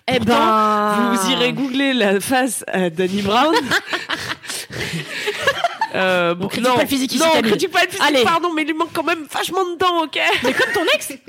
Eh 0.10 0.18
Pourtant, 0.18 0.34
ben, 0.38 1.14
Vous 1.16 1.32
irez 1.32 1.54
googler 1.54 1.94
la 1.94 2.20
face 2.20 2.64
à 2.68 2.90
Danny 2.90 3.22
Brown. 3.22 3.56
euh, 5.96 6.36
bon, 6.36 6.48
critique 6.50 6.74
pas 6.76 6.82
le 6.82 6.88
physique 6.88 7.14
ici, 7.14 7.24
non, 7.24 7.42
critique 7.42 7.72
pas 7.72 7.84
le 7.84 7.88
physique, 7.90 8.04
Allez. 8.06 8.24
pardon, 8.24 8.52
mais 8.54 8.64
il 8.64 8.68
lui 8.68 8.74
manque 8.74 8.92
quand 8.94 9.04
même 9.04 9.26
vachement 9.34 9.64
de 9.64 9.78
dents, 9.78 10.04
ok 10.04 10.20
Mais 10.44 10.52
comme 10.54 10.72
ton 10.74 10.84
ex 10.94 11.14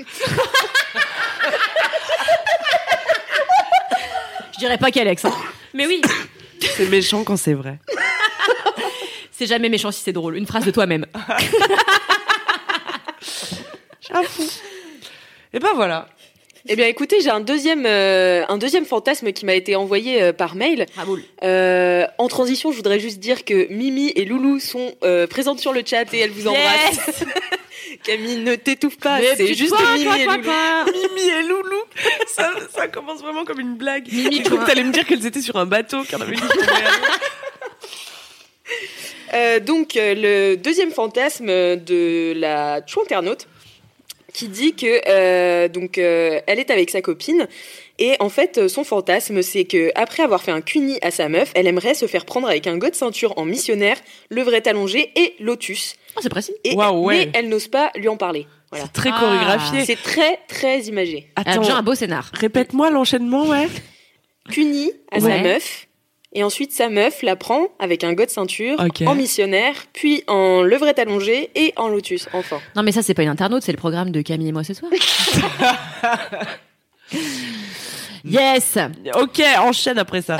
Je 4.59 4.65
dirais 4.65 4.77
pas 4.77 4.91
quel 4.91 5.07
ex. 5.07 5.23
hein. 5.23 5.31
Mais 5.73 5.87
oui, 5.87 6.01
C'est 6.59 6.89
méchant 6.89 7.23
quand 7.23 7.37
c'est 7.37 7.53
vrai. 7.53 7.79
c'est 9.31 9.45
jamais 9.45 9.69
méchant 9.69 9.89
si 9.89 10.01
c'est 10.03 10.11
drôle. 10.11 10.35
Une 10.35 10.45
phrase 10.45 10.65
de 10.65 10.71
toi-même. 10.71 11.05
Et 15.53 15.59
ben 15.59 15.69
voilà. 15.75 16.09
Eh 16.67 16.75
bien, 16.75 16.87
écoutez, 16.87 17.21
j'ai 17.21 17.29
un 17.29 17.39
deuxième, 17.39 17.85
euh, 17.85 18.43
un 18.49 18.57
deuxième 18.57 18.83
fantasme 18.85 19.31
qui 19.31 19.45
m'a 19.45 19.53
été 19.53 19.77
envoyé 19.77 20.21
euh, 20.21 20.33
par 20.33 20.55
mail. 20.55 20.87
Raoul. 20.93 21.23
Euh, 21.41 22.05
en 22.17 22.27
transition, 22.27 22.71
je 22.71 22.75
voudrais 22.75 22.99
juste 22.99 23.19
dire 23.19 23.45
que 23.45 23.71
Mimi 23.71 24.11
et 24.13 24.25
Loulou 24.25 24.59
sont 24.59 24.93
euh, 25.05 25.25
présentes 25.25 25.61
sur 25.61 25.71
le 25.71 25.83
chat 25.85 26.13
et 26.13 26.19
elles 26.19 26.31
vous 26.31 26.47
embrassent. 26.49 27.23
Camille, 28.03 28.37
ne 28.37 28.55
t'étouffe 28.55 28.97
pas, 28.97 29.19
c'est 29.35 29.53
juste 29.53 29.75
Mimi 29.95 30.21
et 30.21 30.25
Loulou. 30.25 30.41
Mimi 30.93 31.29
et 31.29 31.43
Loulou, 31.43 31.83
ça, 32.27 32.51
ça 32.73 32.87
commence 32.87 33.21
vraiment 33.21 33.45
comme 33.45 33.59
une 33.59 33.75
blague. 33.75 34.07
Mimi, 34.11 34.43
cru 34.43 34.55
quoi. 34.55 34.63
que 34.63 34.69
t'allais 34.69 34.83
me 34.83 34.91
dire 34.91 35.05
qu'elles 35.05 35.25
étaient 35.25 35.41
sur 35.41 35.55
un 35.55 35.65
bateau, 35.65 35.97
l'eau. 35.97 36.17
Euh, 39.33 39.59
donc, 39.59 39.95
euh, 39.95 40.15
le 40.15 40.55
deuxième 40.55 40.91
fantasme 40.91 41.45
de 41.47 42.33
la 42.35 42.81
internaute 43.01 43.47
qui 44.33 44.47
dit 44.47 44.73
que 44.73 45.01
euh, 45.07 45.67
donc 45.67 45.97
euh, 45.97 46.39
elle 46.47 46.59
est 46.59 46.71
avec 46.71 46.89
sa 46.89 47.01
copine 47.01 47.47
et 47.97 48.15
en 48.19 48.29
fait 48.29 48.67
son 48.67 48.83
fantasme 48.83 49.41
c'est 49.41 49.65
que 49.65 49.91
après 49.95 50.23
avoir 50.23 50.41
fait 50.41 50.51
un 50.51 50.61
cuni 50.61 50.97
à 51.01 51.11
sa 51.11 51.29
meuf, 51.29 51.51
elle 51.55 51.67
aimerait 51.67 51.93
se 51.93 52.07
faire 52.07 52.25
prendre 52.25 52.47
avec 52.47 52.67
un 52.67 52.77
god 52.77 52.95
ceinture 52.95 53.37
en 53.37 53.45
missionnaire, 53.45 53.97
levrette 54.29 54.67
allongée 54.67 55.11
et 55.15 55.35
lotus. 55.39 55.95
Oh, 56.15 56.19
c'est 56.21 56.29
précis. 56.29 56.53
Et 56.63 56.75
ouais. 56.75 57.25
mais 57.25 57.31
elle 57.33 57.49
n'ose 57.49 57.67
pas 57.67 57.91
lui 57.95 58.07
en 58.07 58.17
parler. 58.17 58.47
Voilà. 58.71 58.85
C'est 58.85 58.93
très 58.93 59.09
Ah. 59.13 59.19
chorégraphié. 59.19 59.85
C'est 59.85 60.01
très 60.01 60.39
très 60.47 60.81
imagé. 60.81 61.31
Elle 61.35 61.53
a 61.53 61.57
déjà 61.57 61.71
un 61.71 61.75
Attends, 61.75 61.83
beau 61.83 61.95
scénar. 61.95 62.29
répète-moi 62.33 62.89
l'enchaînement, 62.91 63.45
ouais. 63.47 63.67
Cuni 64.49 64.91
à 65.11 65.19
Ouais. 65.19 65.37
sa 65.37 65.43
meuf. 65.43 65.85
Et 66.33 66.43
ensuite, 66.43 66.71
sa 66.71 66.89
meuf 66.89 67.23
la 67.23 67.35
prend 67.35 67.69
avec 67.79 68.03
un 68.03 68.13
god 68.13 68.29
ceinture, 68.29 68.77
en 69.07 69.15
missionnaire, 69.15 69.73
puis 69.93 70.23
en 70.27 70.61
levrette 70.61 70.99
allongée 70.99 71.49
et 71.55 71.73
en 71.75 71.87
lotus, 71.87 72.27
enfin. 72.33 72.59
Non, 72.75 72.83
mais 72.83 72.91
ça, 72.91 73.01
c'est 73.01 73.15
pas 73.15 73.23
une 73.23 73.29
internaute, 73.29 73.63
c'est 73.63 73.71
le 73.71 73.79
programme 73.79 74.11
de 74.11 74.21
Camille 74.21 74.49
et 74.49 74.51
moi 74.51 74.63
ce 74.63 74.75
soir. 74.75 74.91
yes 78.25 78.77
Ok, 79.15 79.41
enchaîne 79.59 79.97
après 79.97 80.21
ça. 80.21 80.37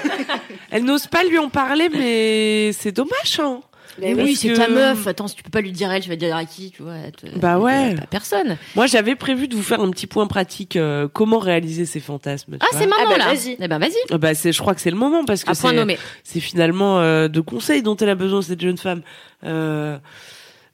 Elle 0.70 0.84
n'ose 0.84 1.08
pas 1.08 1.24
lui 1.24 1.38
en 1.38 1.48
parler, 1.48 1.88
mais 1.88 2.70
c'est 2.72 2.92
dommage, 2.92 3.40
hein. 3.40 3.60
Ben 4.00 4.20
oui, 4.20 4.36
c'est 4.36 4.48
que- 4.48 4.56
ta 4.56 4.68
meuf. 4.68 5.06
Attends, 5.06 5.28
si 5.28 5.36
tu 5.36 5.42
peux 5.42 5.50
pas 5.50 5.60
lui 5.60 5.72
dire 5.72 5.90
elle, 5.92 6.02
tu 6.02 6.08
vas 6.08 6.16
dire 6.16 6.34
à 6.36 6.44
qui, 6.44 6.70
tu 6.70 6.82
vois 6.82 6.94
Bah 7.36 7.58
ouais. 7.58 7.94
Pas 7.94 8.06
personne. 8.06 8.56
Moi, 8.76 8.86
j'avais 8.86 9.14
prévu 9.14 9.48
de 9.48 9.54
vous 9.56 9.62
faire 9.62 9.80
un 9.80 9.90
petit 9.90 10.06
point 10.06 10.26
pratique, 10.26 10.76
euh, 10.76 11.08
comment 11.12 11.38
réaliser 11.38 11.86
ces 11.86 12.00
fantasmes. 12.00 12.56
Ah, 12.60 12.66
c'est 12.72 12.86
maintenant 12.86 13.04
Ah 13.06 13.10
bah, 13.10 13.18
là. 13.18 13.34
vas-y. 13.34 13.56
Eh 13.60 13.68
ben, 13.68 13.78
vas-y. 13.78 13.92
Ah 14.10 14.18
Bah, 14.18 14.34
c'est, 14.34 14.52
je 14.52 14.60
crois 14.60 14.74
que 14.74 14.80
c'est 14.80 14.90
le 14.90 14.96
moment 14.96 15.24
parce 15.24 15.44
que 15.44 15.54
c'est, 15.54 15.72
nommé. 15.72 15.98
c'est 16.24 16.40
finalement 16.40 17.00
euh, 17.00 17.28
de 17.28 17.40
conseils 17.40 17.82
dont 17.82 17.96
elle 17.96 18.10
a 18.10 18.14
besoin 18.14 18.42
cette 18.42 18.60
jeune 18.60 18.78
femme. 18.78 19.02
Euh, 19.44 19.98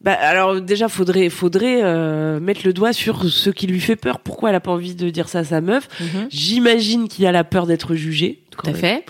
bah, 0.00 0.12
alors 0.12 0.60
déjà, 0.60 0.88
faudrait, 0.88 1.30
faudrait 1.30 1.80
euh, 1.82 2.38
mettre 2.38 2.60
le 2.64 2.74
doigt 2.74 2.92
sur 2.92 3.24
ce 3.30 3.48
qui 3.48 3.66
lui 3.66 3.80
fait 3.80 3.96
peur. 3.96 4.20
Pourquoi 4.20 4.50
elle 4.50 4.54
a 4.56 4.60
pas 4.60 4.70
envie 4.72 4.94
de 4.94 5.08
dire 5.08 5.28
ça 5.30 5.38
à 5.38 5.44
sa 5.44 5.60
meuf? 5.62 5.88
J'imagine 6.28 7.08
qu'il 7.08 7.24
a 7.26 7.32
la 7.32 7.44
peur 7.44 7.66
d'être 7.66 7.94
jugé. 7.94 8.42
Tout 8.50 8.68
à 8.68 8.74
fait. 8.74 9.04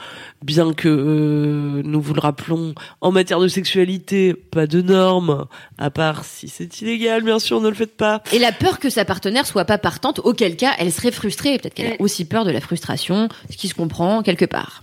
Bien 0.45 0.75
que 0.75 0.89
euh, 0.89 1.83
nous 1.87 2.03
vous 2.03 2.13
le 2.13 2.21
rappelons, 2.21 2.75
en 3.01 3.13
matière 3.13 3.41
de 3.41 3.49
sexualité, 3.49 4.35
pas 4.35 4.67
de 4.67 4.83
normes, 4.83 5.47
à 5.79 5.89
part 5.89 6.27
si 6.27 6.49
c'est 6.49 6.83
illégal, 6.83 7.23
bien 7.23 7.39
sûr, 7.39 7.63
ne 7.63 7.69
le 7.71 7.75
faites 7.75 7.97
pas. 7.97 8.23
Et 8.31 8.39
la 8.39 8.53
peur 8.53 8.79
que 8.79 8.91
sa 8.91 9.07
partenaire 9.07 9.47
soit 9.47 9.65
pas 9.65 9.79
partante, 9.79 10.19
auquel 10.23 10.57
cas 10.57 10.73
elle 10.79 10.93
serait 10.93 11.13
frustrée. 11.13 11.59
Peut-être 11.59 11.73
qu'elle 11.73 11.95
a 11.95 11.97
aussi 11.99 12.27
peur 12.27 12.45
de 12.45 12.51
la 12.51 12.61
frustration, 12.61 13.31
ce 13.51 13.57
qui 13.57 13.69
se 13.69 13.75
comprend 13.75 14.23
quelque 14.23 14.45
part. 14.45 14.83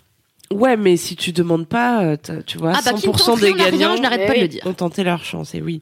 Ouais, 0.51 0.75
mais 0.77 0.97
si 0.97 1.15
tu 1.15 1.31
demandes 1.31 1.67
pas, 1.67 2.03
euh, 2.03 2.17
tu 2.45 2.57
vois, 2.57 2.73
Ah 2.75 2.81
bah 2.83 2.93
qui 2.93 3.07
ne 3.07 3.13
100% 3.13 3.25
tente 3.25 3.39
des 3.39 3.53
n'a 3.53 3.63
rien, 3.65 3.71
gagnants 3.71 3.95
je 3.97 4.01
n'arrête 4.01 4.27
pas 4.27 4.33
de 4.33 4.41
le 4.41 4.47
dire. 4.47 4.65
ont 4.65 4.73
tenté 4.73 5.03
leur 5.03 5.23
chance, 5.23 5.53
et 5.53 5.61
oui. 5.61 5.81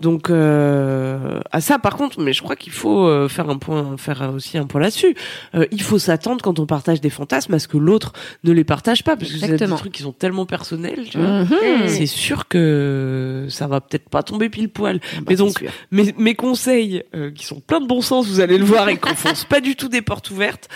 Donc, 0.00 0.28
euh, 0.28 1.40
à 1.52 1.60
ça, 1.60 1.78
par 1.78 1.96
contre, 1.96 2.20
mais 2.20 2.32
je 2.32 2.42
crois 2.42 2.56
qu'il 2.56 2.72
faut 2.72 3.06
euh, 3.06 3.28
faire 3.28 3.48
un 3.48 3.58
point, 3.58 3.96
faire 3.96 4.32
aussi 4.34 4.58
un 4.58 4.66
point 4.66 4.80
là-dessus. 4.80 5.14
Euh, 5.54 5.66
il 5.70 5.82
faut 5.82 6.00
s'attendre 6.00 6.42
quand 6.42 6.58
on 6.58 6.66
partage 6.66 7.00
des 7.00 7.10
fantasmes 7.10 7.54
à 7.54 7.60
ce 7.60 7.68
que 7.68 7.78
l'autre 7.78 8.12
ne 8.42 8.50
les 8.50 8.64
partage 8.64 9.04
pas, 9.04 9.16
parce 9.16 9.30
que 9.30 9.38
c'est 9.38 9.56
des 9.56 9.66
trucs 9.66 9.92
qui 9.92 10.02
sont 10.02 10.12
tellement 10.12 10.46
personnels, 10.46 11.06
tu 11.08 11.18
vois. 11.18 11.44
Mhm. 11.44 11.86
C'est 11.86 12.06
sûr 12.06 12.48
que 12.48 13.46
ça 13.48 13.68
va 13.68 13.80
peut-être 13.80 14.08
pas 14.08 14.24
tomber 14.24 14.48
pile 14.48 14.68
poil. 14.68 14.98
Bah, 14.98 15.22
mais 15.28 15.36
donc, 15.36 15.64
mes, 15.92 16.12
mes 16.18 16.34
conseils, 16.34 17.04
euh, 17.14 17.30
qui 17.30 17.46
sont 17.46 17.60
plein 17.60 17.80
de 17.80 17.86
bon 17.86 18.00
sens, 18.00 18.26
vous 18.26 18.40
allez 18.40 18.58
le 18.58 18.64
voir, 18.64 18.88
et 18.88 18.96
qu'on 18.96 19.14
fonce 19.14 19.44
pas 19.44 19.60
du 19.60 19.76
tout 19.76 19.88
des 19.88 20.02
portes 20.02 20.30
ouvertes, 20.32 20.68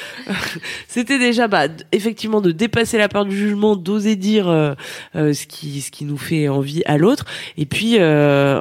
c'était 0.86 1.18
déjà, 1.18 1.48
bah, 1.48 1.66
effectivement, 1.90 2.40
de 2.40 2.52
dépasser 2.52 2.98
la 2.98 3.08
peur 3.08 3.24
du 3.24 3.36
jugement, 3.36 3.74
d'oser 3.74 4.14
dire 4.14 4.48
euh, 4.48 4.74
euh, 5.16 5.32
ce 5.32 5.46
qui 5.46 5.80
ce 5.80 5.90
qui 5.90 6.04
nous 6.04 6.16
fait 6.16 6.48
envie 6.48 6.82
à 6.86 6.98
l'autre, 6.98 7.24
et 7.56 7.66
puis 7.66 7.98
euh, 7.98 8.60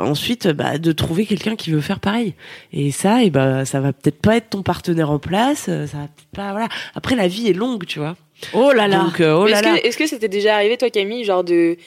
bah, 0.54 0.78
de 0.78 0.92
trouver 0.92 1.26
quelqu'un 1.26 1.56
qui 1.56 1.72
veut 1.72 1.82
faire 1.82 2.00
pareil. 2.00 2.34
Et 2.74 2.92
ça, 2.92 3.24
et 3.24 3.30
bah, 3.30 3.66
ça 3.66 3.80
va 3.80 3.94
peut-être 3.94 4.22
pas 4.22 4.38
être 4.38 4.50
ton 4.52 4.64
partenaire 4.64 5.12
en 5.12 5.20
place, 5.20 5.66
euh, 5.70 5.88
ça 5.88 5.98
va 5.98 6.04
peut-être 6.04 6.30
pas, 6.36 6.52
voilà. 6.52 6.68
Après, 6.96 7.16
la 7.16 7.28
vie 7.28 7.48
est 7.48 7.54
longue, 7.54 7.86
tu 7.86 8.00
vois. 8.00 8.16
Oh 8.54 8.72
là 8.72 8.88
là. 8.88 9.00
Donc, 9.00 9.20
euh, 9.20 9.34
oh 9.34 9.48
là 9.48 9.58
est-ce 9.60 9.64
là. 9.64 9.80
que 9.80 9.88
est-ce 9.88 9.98
que 9.98 10.08
c'était 10.08 10.28
déjà 10.28 10.56
arrivé, 10.56 10.78
toi, 10.78 10.90
Camille, 10.90 11.24
genre 11.24 11.44
de. 11.44 11.78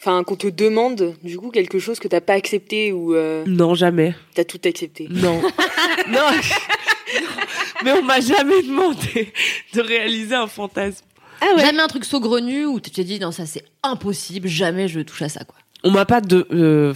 Enfin, 0.00 0.24
qu'on 0.24 0.36
te 0.36 0.46
demande, 0.46 1.14
du 1.22 1.36
coup, 1.36 1.50
quelque 1.50 1.78
chose 1.78 1.98
que 1.98 2.08
t'as 2.08 2.22
pas 2.22 2.32
accepté 2.32 2.90
ou 2.90 3.14
euh, 3.14 3.44
Non, 3.46 3.74
jamais. 3.74 4.14
t'as 4.34 4.44
tout 4.44 4.60
accepté? 4.64 5.06
Non. 5.10 5.42
non. 6.08 6.20
Mais 7.84 7.92
on 7.92 8.02
m'a 8.02 8.20
jamais 8.20 8.62
demandé 8.62 9.32
de 9.74 9.80
réaliser 9.80 10.34
un 10.34 10.46
fantasme. 10.46 11.04
Ah 11.40 11.46
Jamais 11.58 11.80
un 11.80 11.86
truc 11.86 12.04
saugrenu 12.04 12.66
où 12.66 12.80
tu 12.80 12.90
t'es 12.90 13.04
dit 13.04 13.18
non 13.18 13.32
ça 13.32 13.46
c'est 13.46 13.64
impossible, 13.82 14.46
jamais 14.46 14.88
je 14.88 15.00
touche 15.00 15.22
à 15.22 15.28
ça 15.30 15.44
quoi. 15.44 15.56
On 15.82 15.90
m'a 15.90 16.04
pas 16.04 16.20
de 16.20 16.46
euh, 16.52 16.92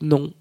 non. 0.00 0.32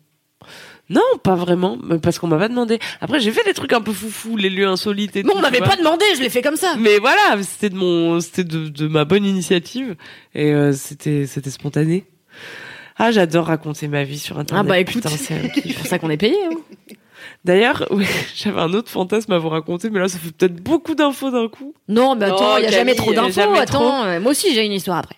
Non, 0.90 1.02
pas 1.22 1.36
vraiment, 1.36 1.78
parce 2.02 2.18
qu'on 2.18 2.28
m'a 2.28 2.38
pas 2.38 2.48
demandé. 2.48 2.80
Après, 3.02 3.20
j'ai 3.20 3.32
fait 3.32 3.44
des 3.44 3.54
trucs 3.54 3.74
un 3.74 3.82
peu 3.82 3.92
foufou, 3.92 4.38
les 4.38 4.50
lieux 4.50 4.68
insolites 4.68 5.16
et 5.18 5.24
tout. 5.24 5.32
on 5.36 5.42
m'avait 5.42 5.60
pas 5.60 5.76
demandé, 5.76 6.06
je 6.16 6.22
l'ai 6.22 6.30
fait 6.30 6.42
comme 6.42 6.56
ça. 6.56 6.76
Mais 6.80 6.98
voilà, 7.00 7.42
c'était 7.44 7.70
de 7.70 7.76
mon, 7.76 8.22
c'était 8.22 8.46
de, 8.46 8.70
de 8.70 8.88
ma 8.88 9.04
bonne 9.04 9.26
initiative 9.26 9.96
et 10.34 10.54
euh, 10.54 10.72
c'était, 10.72 11.26
c'était 11.26 11.50
spontané. 11.50 12.06
Ah, 12.98 13.12
j'adore 13.12 13.48
raconter 13.48 13.88
ma 13.90 14.04
vie 14.06 14.18
sur 14.18 14.40
internet. 14.40 14.66
Ah 14.66 14.68
bah 14.70 14.80
écoute, 14.80 15.04
Putain, 15.04 15.10
c'est 15.18 15.74
pour 15.76 15.86
ça 15.86 16.00
qu'on 16.00 16.10
est 16.10 16.18
payé. 16.18 16.38
hein. 16.46 16.56
D'ailleurs, 17.44 17.86
ouais, 17.92 18.06
j'avais 18.36 18.60
un 18.62 18.74
autre 18.74 18.90
fantasme 18.90 19.34
à 19.34 19.38
vous 19.40 19.50
raconter, 19.50 19.90
mais 19.90 20.00
là, 20.00 20.08
ça 20.08 20.18
fait 20.18 20.32
peut-être 20.32 20.56
beaucoup 20.56 20.96
d'infos 20.96 21.32
d'un 21.32 21.50
coup. 21.50 21.74
Non, 21.90 22.16
mais 22.16 22.26
attends, 22.26 22.54
Non, 22.54 22.58
il 22.60 22.64
y 22.64 22.68
a 22.68 22.72
jamais 22.72 22.96
trop 22.96 23.12
d'infos. 23.14 23.32
jamais 23.32 23.60
Attends, 23.60 24.20
moi 24.22 24.32
aussi 24.32 24.54
j'ai 24.56 24.66
une 24.66 24.72
histoire 24.72 25.00
après. 25.00 25.18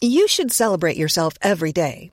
You 0.00 0.26
should 0.28 0.52
celebrate 0.52 0.96
yourself 0.96 1.34
every 1.42 1.72
day, 1.72 2.12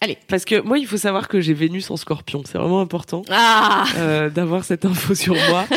Allez. 0.00 0.18
Parce 0.28 0.44
que 0.44 0.60
moi, 0.60 0.78
il 0.78 0.86
faut 0.86 0.96
savoir 0.96 1.26
que 1.28 1.40
j'ai 1.40 1.54
Vénus 1.54 1.90
en 1.90 1.96
scorpion. 1.96 2.42
C'est 2.46 2.58
vraiment 2.58 2.80
important 2.80 3.22
Ah 3.30 3.84
euh, 3.96 4.30
d'avoir 4.30 4.64
cette 4.64 4.84
info 4.84 5.14
sur 5.14 5.34
moi. 5.34 5.66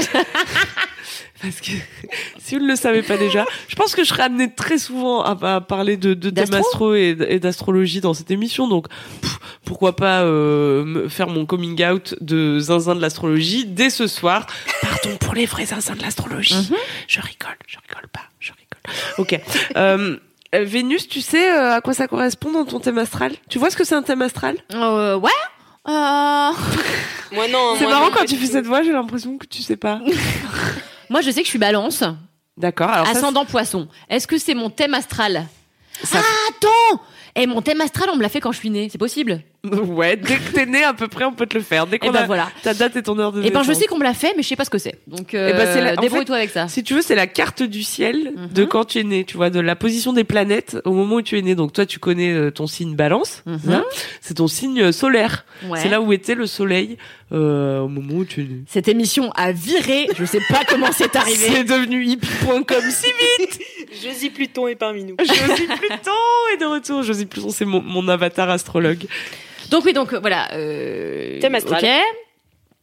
Parce 1.41 1.59
que 1.59 1.71
si 2.39 2.55
vous 2.55 2.61
ne 2.61 2.67
le 2.67 2.75
savez 2.75 3.01
pas 3.01 3.17
déjà, 3.17 3.45
je 3.67 3.75
pense 3.75 3.95
que 3.95 4.03
je 4.03 4.09
serai 4.09 4.23
amenée 4.23 4.53
très 4.53 4.77
souvent 4.77 5.23
à, 5.23 5.55
à 5.55 5.61
parler 5.61 5.97
de, 5.97 6.13
de 6.13 6.29
thèmes 6.29 6.49
D'astro 6.49 6.91
astro 6.91 6.95
et, 6.95 7.17
et 7.29 7.39
d'astrologie 7.39 7.99
dans 8.01 8.13
cette 8.13 8.31
émission. 8.31 8.67
Donc 8.67 8.87
pff, 9.21 9.39
pourquoi 9.65 9.95
pas 9.95 10.21
euh, 10.21 11.09
faire 11.09 11.27
mon 11.27 11.45
coming 11.45 11.83
out 11.83 12.15
de 12.21 12.59
zinzin 12.59 12.95
de 12.95 13.01
l'astrologie 13.01 13.65
dès 13.65 13.89
ce 13.89 14.07
soir. 14.07 14.45
Pardon 14.81 15.17
pour 15.17 15.33
les 15.33 15.45
vrais 15.45 15.65
zinzins 15.65 15.95
de 15.95 16.01
l'astrologie. 16.01 16.53
Mhm. 16.69 16.77
Je 17.07 17.21
rigole, 17.21 17.57
je 17.67 17.77
rigole 17.87 18.07
pas, 18.09 18.21
je 18.39 18.51
rigole. 18.51 19.17
Ok. 19.17 19.39
Euh, 19.77 20.17
euh, 20.55 20.63
Vénus, 20.63 21.07
tu 21.07 21.21
sais 21.21 21.51
euh, 21.51 21.75
à 21.75 21.81
quoi 21.81 21.93
ça 21.93 22.07
correspond 22.07 22.51
dans 22.51 22.65
ton 22.65 22.79
thème 22.79 22.97
astral? 22.97 23.33
Tu 23.49 23.59
vois 23.59 23.69
ce 23.69 23.77
que 23.77 23.83
c'est 23.83 23.95
un 23.95 24.03
thème 24.03 24.21
astral? 24.21 24.57
Euh, 24.73 25.17
ouais 25.17 25.29
euh... 25.87 25.91
Moi 27.31 27.47
non. 27.47 27.75
C'est 27.77 27.83
moi, 27.85 27.93
marrant 27.93 28.05
non, 28.07 28.11
quand 28.13 28.25
tu 28.25 28.35
fais 28.35 28.45
tout. 28.45 28.51
cette 28.51 28.65
voix, 28.65 28.83
j'ai 28.83 28.91
l'impression 28.91 29.37
que 29.37 29.45
tu 29.45 29.61
sais 29.61 29.77
pas. 29.77 30.01
Moi, 31.09 31.21
je 31.21 31.31
sais 31.31 31.41
que 31.41 31.45
je 31.45 31.49
suis 31.49 31.59
balance, 31.59 32.03
D'accord. 32.57 32.89
Ça, 32.89 33.11
ascendant 33.11 33.45
poisson. 33.45 33.87
Est-ce 34.09 34.27
que 34.27 34.37
c'est 34.37 34.53
mon 34.53 34.69
thème 34.69 34.93
astral? 34.93 35.45
Ça- 36.03 36.19
Ah, 36.21 36.49
attends 36.49 37.01
Et 37.35 37.47
mon 37.47 37.61
thème 37.61 37.79
astral, 37.81 38.09
on 38.13 38.17
me 38.17 38.21
l'a 38.21 38.29
fait 38.29 38.39
quand 38.41 38.51
je 38.51 38.57
suis 38.57 38.69
née, 38.69 38.89
c'est 38.91 38.97
possible 38.97 39.41
Ouais, 39.63 40.17
dès 40.17 40.35
que 40.37 40.51
t'es 40.53 40.65
né 40.65 40.83
à 40.83 40.93
peu 40.93 41.07
près, 41.07 41.23
on 41.23 41.33
peut 41.33 41.45
te 41.45 41.55
le 41.57 41.63
faire. 41.63 41.85
Dès 41.87 41.97
Et 41.97 41.99
qu'on 41.99 42.11
ben 42.11 42.23
a 42.23 42.25
voilà. 42.25 42.49
ta 42.63 42.73
date 42.73 42.95
et 42.95 43.03
ton 43.03 43.17
heure 43.19 43.31
de 43.31 43.43
Et 43.43 43.51
ben, 43.51 43.61
je 43.63 43.71
sais 43.73 43.85
qu'on 43.85 43.97
me 43.97 44.03
l'a 44.03 44.13
fait, 44.15 44.33
mais 44.35 44.41
je 44.43 44.47
sais 44.49 44.55
pas 44.55 44.65
ce 44.65 44.69
que 44.71 44.77
c'est. 44.79 44.95
Donc, 45.07 45.33
euh, 45.33 45.51
Eh 45.53 45.57
ben, 45.57 45.83
la- 45.83 45.93
en 45.99 46.01
débrouille-toi 46.01 46.35
avec 46.35 46.49
ça. 46.49 46.67
Si 46.67 46.83
tu 46.83 46.95
veux, 46.95 47.01
c'est 47.01 47.15
la 47.15 47.27
carte 47.27 47.61
du 47.63 47.83
ciel 47.83 48.33
Mhm. 48.35 48.47
de 48.53 48.65
quand 48.65 48.85
tu 48.85 48.99
es 48.99 49.03
né, 49.03 49.23
tu 49.23 49.37
vois, 49.37 49.49
de 49.51 49.59
la 49.59 49.75
position 49.75 50.13
des 50.13 50.23
planètes 50.23 50.77
au 50.83 50.93
moment 50.93 51.17
où 51.17 51.21
tu 51.21 51.37
es 51.37 51.41
né. 51.41 51.53
Donc 51.55 51.73
toi, 51.73 51.85
tu 51.85 51.99
connais 51.99 52.31
euh, 52.33 52.49
ton 52.51 52.65
signe 52.67 52.95
balance, 52.95 53.43
hein 53.47 53.83
c'est 54.19 54.35
ton 54.35 54.47
signe 54.47 54.81
euh, 54.81 54.91
solaire. 54.91 55.45
Ouais. 55.69 55.79
C'est 55.79 55.89
là 55.89 56.01
où 56.01 56.11
était 56.11 56.33
le 56.35 56.47
soleil 56.47 56.97
euh, 57.31 57.79
au 57.81 57.87
moment 57.87 58.15
où 58.15 58.25
tu 58.25 58.41
es 58.41 58.43
né. 58.45 58.63
Cette 58.67 58.87
émission 58.87 59.31
a 59.35 59.51
viré, 59.51 60.07
je 60.17 60.25
sais 60.25 60.41
pas 60.49 60.61
comment 60.67 60.91
c'est 60.91 61.15
arrivé. 61.15 61.37
C'est 61.53 61.63
devenu 61.63 62.03
hippie.com 62.03 62.81
si 62.89 63.07
vite 63.39 63.59
Josie 63.91 64.29
Pluton 64.29 64.67
est 64.67 64.75
parmi 64.75 65.03
nous. 65.03 65.15
Josie 65.19 65.67
Pluton 65.67 66.11
est 66.53 66.57
de 66.57 66.65
retour. 66.65 67.03
Josie 67.03 67.25
Pluton, 67.25 67.49
c'est 67.49 67.65
mon, 67.65 67.81
mon 67.81 68.07
avatar 68.07 68.49
astrologue. 68.49 69.05
Donc 69.69 69.85
oui, 69.85 69.93
donc 69.93 70.13
euh, 70.13 70.19
voilà. 70.19 70.53
Euh... 70.53 71.39
Thème 71.39 71.55
astral. 71.55 71.83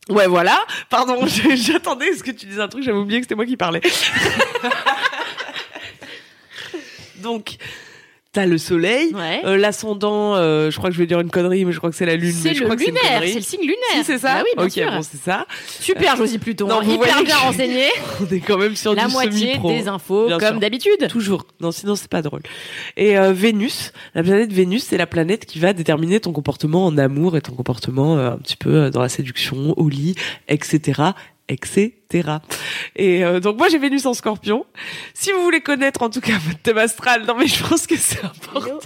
Ouais, 0.09 0.27
voilà. 0.27 0.59
Pardon, 0.89 1.27
j'attendais 1.55 2.15
ce 2.15 2.23
que 2.23 2.31
tu 2.31 2.47
disais 2.47 2.63
un 2.63 2.69
truc, 2.69 2.83
j'avais 2.83 2.99
oublié 2.99 3.21
que 3.21 3.25
c'était 3.25 3.35
moi 3.35 3.47
qui 3.47 3.57
parlais. 3.57 3.83
Donc, 7.17 7.57
t'as 8.33 8.45
le 8.47 8.59
soleil, 8.59 9.15
Ouais. 9.15 9.41
euh, 9.47 9.57
l'ascendant, 9.57 10.37
euh, 10.37 10.71
je 10.71 10.77
crois 10.77 10.91
que 10.91 10.95
je 10.95 11.01
vais 11.01 11.07
dire 11.07 11.19
une 11.21 11.31
connerie, 11.31 11.65
mais 11.65 11.73
je 11.73 11.79
crois 11.79 11.91
que 11.91 11.97
c'est 11.97 12.05
la 12.07 12.15
lune. 12.17 12.33
c'est 12.33 12.53
le 12.53 12.65
crois 12.67 12.77
lunaire, 12.77 13.23
c'est 13.25 13.35
le 13.35 13.41
signe 13.41 13.63
lunaire. 13.63 13.77
Si, 13.95 14.05
c'est 14.05 14.19
ça 14.19 14.35
Bah 14.35 14.43
oui, 14.45 14.51
bien 14.57 14.65
Ok, 14.67 14.71
sûr. 14.73 14.91
bon, 14.91 15.03
c'est 15.03 15.17
ça. 15.21 15.47
Super, 15.81 16.15
Josie 16.17 16.39
Pluton. 16.39 16.69
Non, 16.69 16.83
hyper 16.83 17.25
bien 17.25 17.37
renseigné. 17.37 17.87
On 18.21 18.27
est 18.35 18.41
quand 18.41 18.59
même 18.59 18.77
sur 18.77 18.95
La 18.95 19.07
du 19.07 19.13
moitié 19.13 19.59
des 19.59 19.89
infos, 19.89 20.27
Bien 20.27 20.39
comme 20.39 20.59
d'habitude. 20.61 21.09
Toujours. 21.09 21.47
Non, 21.61 21.73
sinon 21.73 21.97
c'est 21.97 22.11
pas 22.11 22.21
drôle. 22.23 22.43
Et 22.97 23.19
euh, 23.19 23.33
Vénus, 23.33 23.93
la 24.15 24.23
planète 24.23 24.53
Vénus, 24.53 24.85
c'est 24.85 24.99
la 24.99 25.07
planète 25.07 25.47
qui 25.47 25.59
va 25.59 25.73
déterminer 25.73 26.21
ton 26.21 26.33
comportement 26.33 26.85
en 26.87 26.99
amour 26.99 27.37
et 27.37 27.41
ton 27.41 27.53
comportement 27.55 28.19
euh, 28.19 28.33
un 28.33 28.37
petit 28.39 28.57
peu 28.57 28.75
euh, 28.75 28.91
dans 28.91 29.01
la 29.01 29.09
séduction, 29.09 29.73
au 29.79 29.89
lit, 29.89 30.15
etc., 30.49 31.01
etc. 31.49 31.93
Et 32.97 33.25
euh, 33.25 33.41
donc 33.41 33.59
moi 33.59 33.69
j'ai 33.69 33.79
Vénus 33.79 34.07
en 34.07 34.15
Scorpion. 34.15 34.67
Si 35.15 35.33
vous 35.33 35.43
voulez 35.43 35.61
connaître 35.61 36.03
en 36.03 36.11
tout 36.11 36.21
cas 36.21 36.39
votre 36.39 36.59
thème 36.61 36.79
astral, 36.79 37.25
non 37.27 37.37
mais 37.37 37.47
je 37.47 37.63
pense 37.65 37.87
que 37.87 37.97
c'est 37.97 38.25
important. 38.25 38.79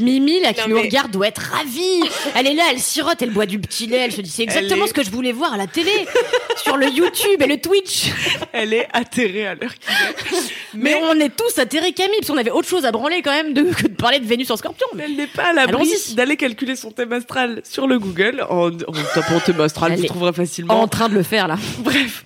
Mimi, 0.00 0.40
là, 0.40 0.52
qui 0.52 0.60
Non, 0.62 0.68
nous 0.68 0.74
mais- 0.76 0.82
regarde, 0.82 1.10
doit 1.10 1.28
être 1.28 1.38
ravie. 1.52 2.02
Elle 2.34 2.46
est 2.48 2.54
là, 2.54 2.64
elle 2.70 2.78
sirote, 2.80 3.20
elle 3.22 3.30
boit 3.30 3.46
du 3.46 3.58
petit 3.58 3.86
lait. 3.86 3.98
Elle 3.98 4.12
se 4.12 4.20
dit, 4.20 4.30
c'est 4.30 4.42
exactement 4.42 4.84
est- 4.84 4.88
ce 4.88 4.94
que 4.94 5.04
je 5.04 5.10
voulais 5.10 5.32
voir 5.32 5.52
à 5.54 5.56
la 5.56 5.66
télé, 5.66 5.90
sur 6.62 6.76
le 6.76 6.88
YouTube 6.88 7.40
et 7.40 7.46
le 7.46 7.60
Twitch. 7.60 8.06
Elle 8.52 8.72
est 8.74 8.88
atterrée 8.92 9.46
à 9.46 9.54
l'heure 9.54 9.74
qu'il 9.74 10.38
est. 10.38 10.42
Mais, 10.74 10.94
on 11.04 11.18
est 11.20 11.34
tous 11.34 11.58
atterrés, 11.58 11.92
Camille, 11.92 12.16
parce 12.20 12.30
qu'on 12.30 12.36
avait 12.38 12.50
autre 12.50 12.68
chose 12.68 12.84
à 12.84 12.90
branler 12.92 13.22
quand 13.22 13.30
même 13.30 13.52
de, 13.54 13.62
que 13.62 13.86
de 13.86 13.94
parler 13.94 14.18
de 14.18 14.26
Vénus 14.26 14.50
en 14.50 14.56
scorpion. 14.56 14.86
Mais 14.94 15.04
elle 15.04 15.16
n'est 15.16 15.26
pas 15.28 15.50
à 15.50 15.52
l'abri 15.52 15.88
d'aller 16.16 16.36
calculer 16.36 16.74
son 16.74 16.90
thème 16.90 17.12
astral 17.12 17.62
sur 17.64 17.86
le 17.86 17.98
Google. 17.98 18.44
En, 18.50 18.68
en 18.68 18.70
tapant 19.14 19.38
thème 19.40 19.60
astral, 19.60 19.92
Elle 19.92 20.00
vous 20.00 20.06
trouverez 20.06 20.32
facilement. 20.32 20.80
En 20.80 20.88
train 20.88 21.08
de 21.08 21.14
le 21.14 21.22
faire, 21.22 21.46
là. 21.48 21.56
Bref. 21.78 22.24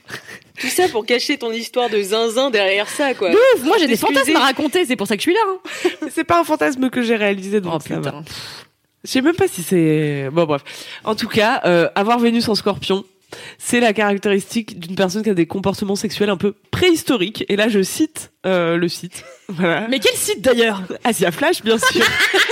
Tout 0.61 0.69
ça 0.69 0.89
pour 0.89 1.07
cacher 1.07 1.39
ton 1.39 1.53
histoire 1.53 1.89
de 1.91 2.01
zinzin 2.03 2.51
derrière 2.51 2.89
ça, 2.89 3.15
quoi. 3.15 3.31
De 3.31 3.37
ouf, 3.57 3.65
moi 3.65 3.77
j'ai 3.79 3.87
des 3.87 3.97
fantasmes 3.97 4.37
à 4.37 4.41
raconter, 4.41 4.85
c'est 4.87 4.97
pour 4.97 5.07
ça 5.07 5.17
que 5.17 5.21
je 5.23 5.31
suis 5.31 5.35
là. 5.35 5.41
hein. 5.49 6.09
C'est 6.15 6.25
pas 6.25 6.41
un 6.41 6.45
fantasme 6.45 6.91
que 6.91 7.03
j'ai 7.03 7.17
réalisé, 7.17 7.61
donc 7.61 7.75
Oh 7.77 7.79
ça 7.87 8.01
va. 8.01 8.11
putain. 8.13 8.25
Je 9.05 9.11
sais 9.11 9.21
même 9.23 9.37
pas 9.37 9.47
si 9.49 9.63
c'est. 9.63 10.29
Bon, 10.33 10.45
bref. 10.45 10.63
En 11.05 11.15
tout 11.15 11.29
cas, 11.29 11.61
euh, 11.65 11.89
avoir 11.95 12.19
Vénus 12.19 12.49
en 12.49 12.57
scorpion, 12.57 13.05
c'est 13.59 13.79
la 13.79 13.93
caractéristique 13.93 14.81
d'une 14.81 14.97
personne 14.97 15.23
qui 15.23 15.31
a 15.31 15.35
des 15.35 15.47
comportements 15.47 15.95
sexuels 15.97 16.31
un 16.31 16.37
peu 16.37 16.55
préhistoriques. 16.73 17.45
Et 17.49 17.55
là, 17.57 17.69
je 17.69 17.81
cite 17.83 18.33
euh, 18.47 18.77
le 18.77 18.89
site. 18.89 19.25
Voilà. 19.51 19.87
Mais 19.89 19.99
quel 19.99 20.15
site 20.15 20.43
d'ailleurs? 20.43 20.83
Asia 21.05 21.31
Flash, 21.31 21.63
bien 21.63 21.79
sûr. 21.79 22.05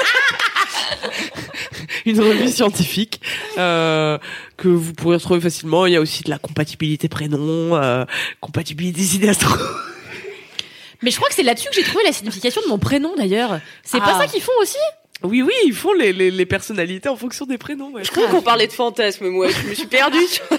Une 2.06 2.20
revue 2.20 2.48
scientifique 2.48 3.20
euh, 3.58 4.16
que 4.56 4.68
vous 4.68 4.92
pourrez 4.94 5.16
retrouver 5.16 5.40
facilement. 5.40 5.86
Il 5.86 5.92
y 5.92 5.96
a 5.96 6.00
aussi 6.00 6.22
de 6.22 6.30
la 6.30 6.38
compatibilité 6.38 7.08
prénom, 7.08 7.74
euh, 7.76 8.04
compatibilité 8.40 9.02
idées 9.16 9.28
astro. 9.28 9.54
Mais 11.02 11.10
je 11.10 11.16
crois 11.16 11.28
que 11.28 11.34
c'est 11.34 11.42
là-dessus 11.42 11.68
que 11.68 11.74
j'ai 11.74 11.82
trouvé 11.82 12.04
la 12.04 12.12
signification 12.12 12.62
de 12.62 12.68
mon 12.68 12.78
prénom 12.78 13.14
d'ailleurs. 13.16 13.60
C'est 13.82 13.98
pas 13.98 14.14
Ah. 14.14 14.20
ça 14.20 14.26
qu'ils 14.26 14.40
font 14.40 14.52
aussi? 14.62 14.78
Oui, 15.22 15.42
oui, 15.42 15.52
ils 15.66 15.72
font 15.72 15.92
les, 15.94 16.12
les, 16.12 16.30
les 16.30 16.46
personnalités 16.46 17.08
en 17.08 17.16
fonction 17.16 17.46
des 17.46 17.58
prénoms. 17.58 17.90
ouais. 17.92 18.04
Je 18.04 18.10
crois 18.10 18.26
qu'on 18.28 18.42
parlait 18.42 18.66
de 18.66 18.72
fantasmes, 18.72 19.28
moi. 19.28 19.48
Je 19.48 19.68
me 19.68 19.74
suis 19.74 19.86
perdue. 19.86 20.18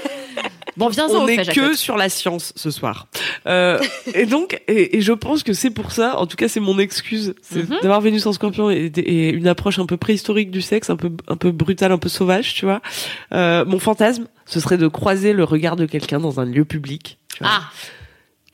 Bon, 0.75 0.89
viens-en 0.89 1.21
On 1.23 1.25
n'est 1.25 1.43
que 1.43 1.73
sur 1.75 1.97
la 1.97 2.07
science 2.07 2.53
ce 2.55 2.69
soir. 2.69 3.07
Euh, 3.47 3.79
et 4.13 4.27
donc, 4.27 4.61
et, 4.67 4.97
et 4.97 5.01
je 5.01 5.11
pense 5.11 5.41
que 5.41 5.51
c'est 5.51 5.71
pour 5.71 5.91
ça, 5.91 6.19
en 6.19 6.27
tout 6.27 6.37
cas 6.37 6.47
c'est 6.47 6.59
mon 6.59 6.77
excuse, 6.77 7.33
c'est 7.41 7.67
Mhm. 7.67 7.79
d'avoir 7.81 7.99
Vénus 7.99 8.27
en 8.27 8.31
scorpion 8.33 8.69
et, 8.69 8.91
et 8.95 9.29
une 9.29 9.47
approche 9.47 9.79
un 9.79 9.87
peu 9.87 9.97
préhistorique 9.97 10.51
du 10.51 10.61
sexe, 10.61 10.91
un 10.91 10.95
peu, 10.95 11.09
un 11.29 11.35
peu 11.35 11.49
brutale, 11.49 11.91
un 11.93 11.97
peu 11.97 12.09
sauvage, 12.09 12.53
tu 12.53 12.65
vois. 12.65 12.83
Euh, 13.33 13.65
mon 13.65 13.79
fantasme, 13.79 14.27
ce 14.45 14.59
serait 14.59 14.77
de 14.77 14.87
croiser 14.87 15.33
le 15.33 15.43
regard 15.45 15.77
de 15.77 15.87
quelqu'un 15.87 16.19
dans 16.19 16.39
un 16.39 16.45
lieu 16.45 16.63
public. 16.63 17.17
tu 17.33 17.39
vois. 17.43 17.53
Ah, 17.53 17.63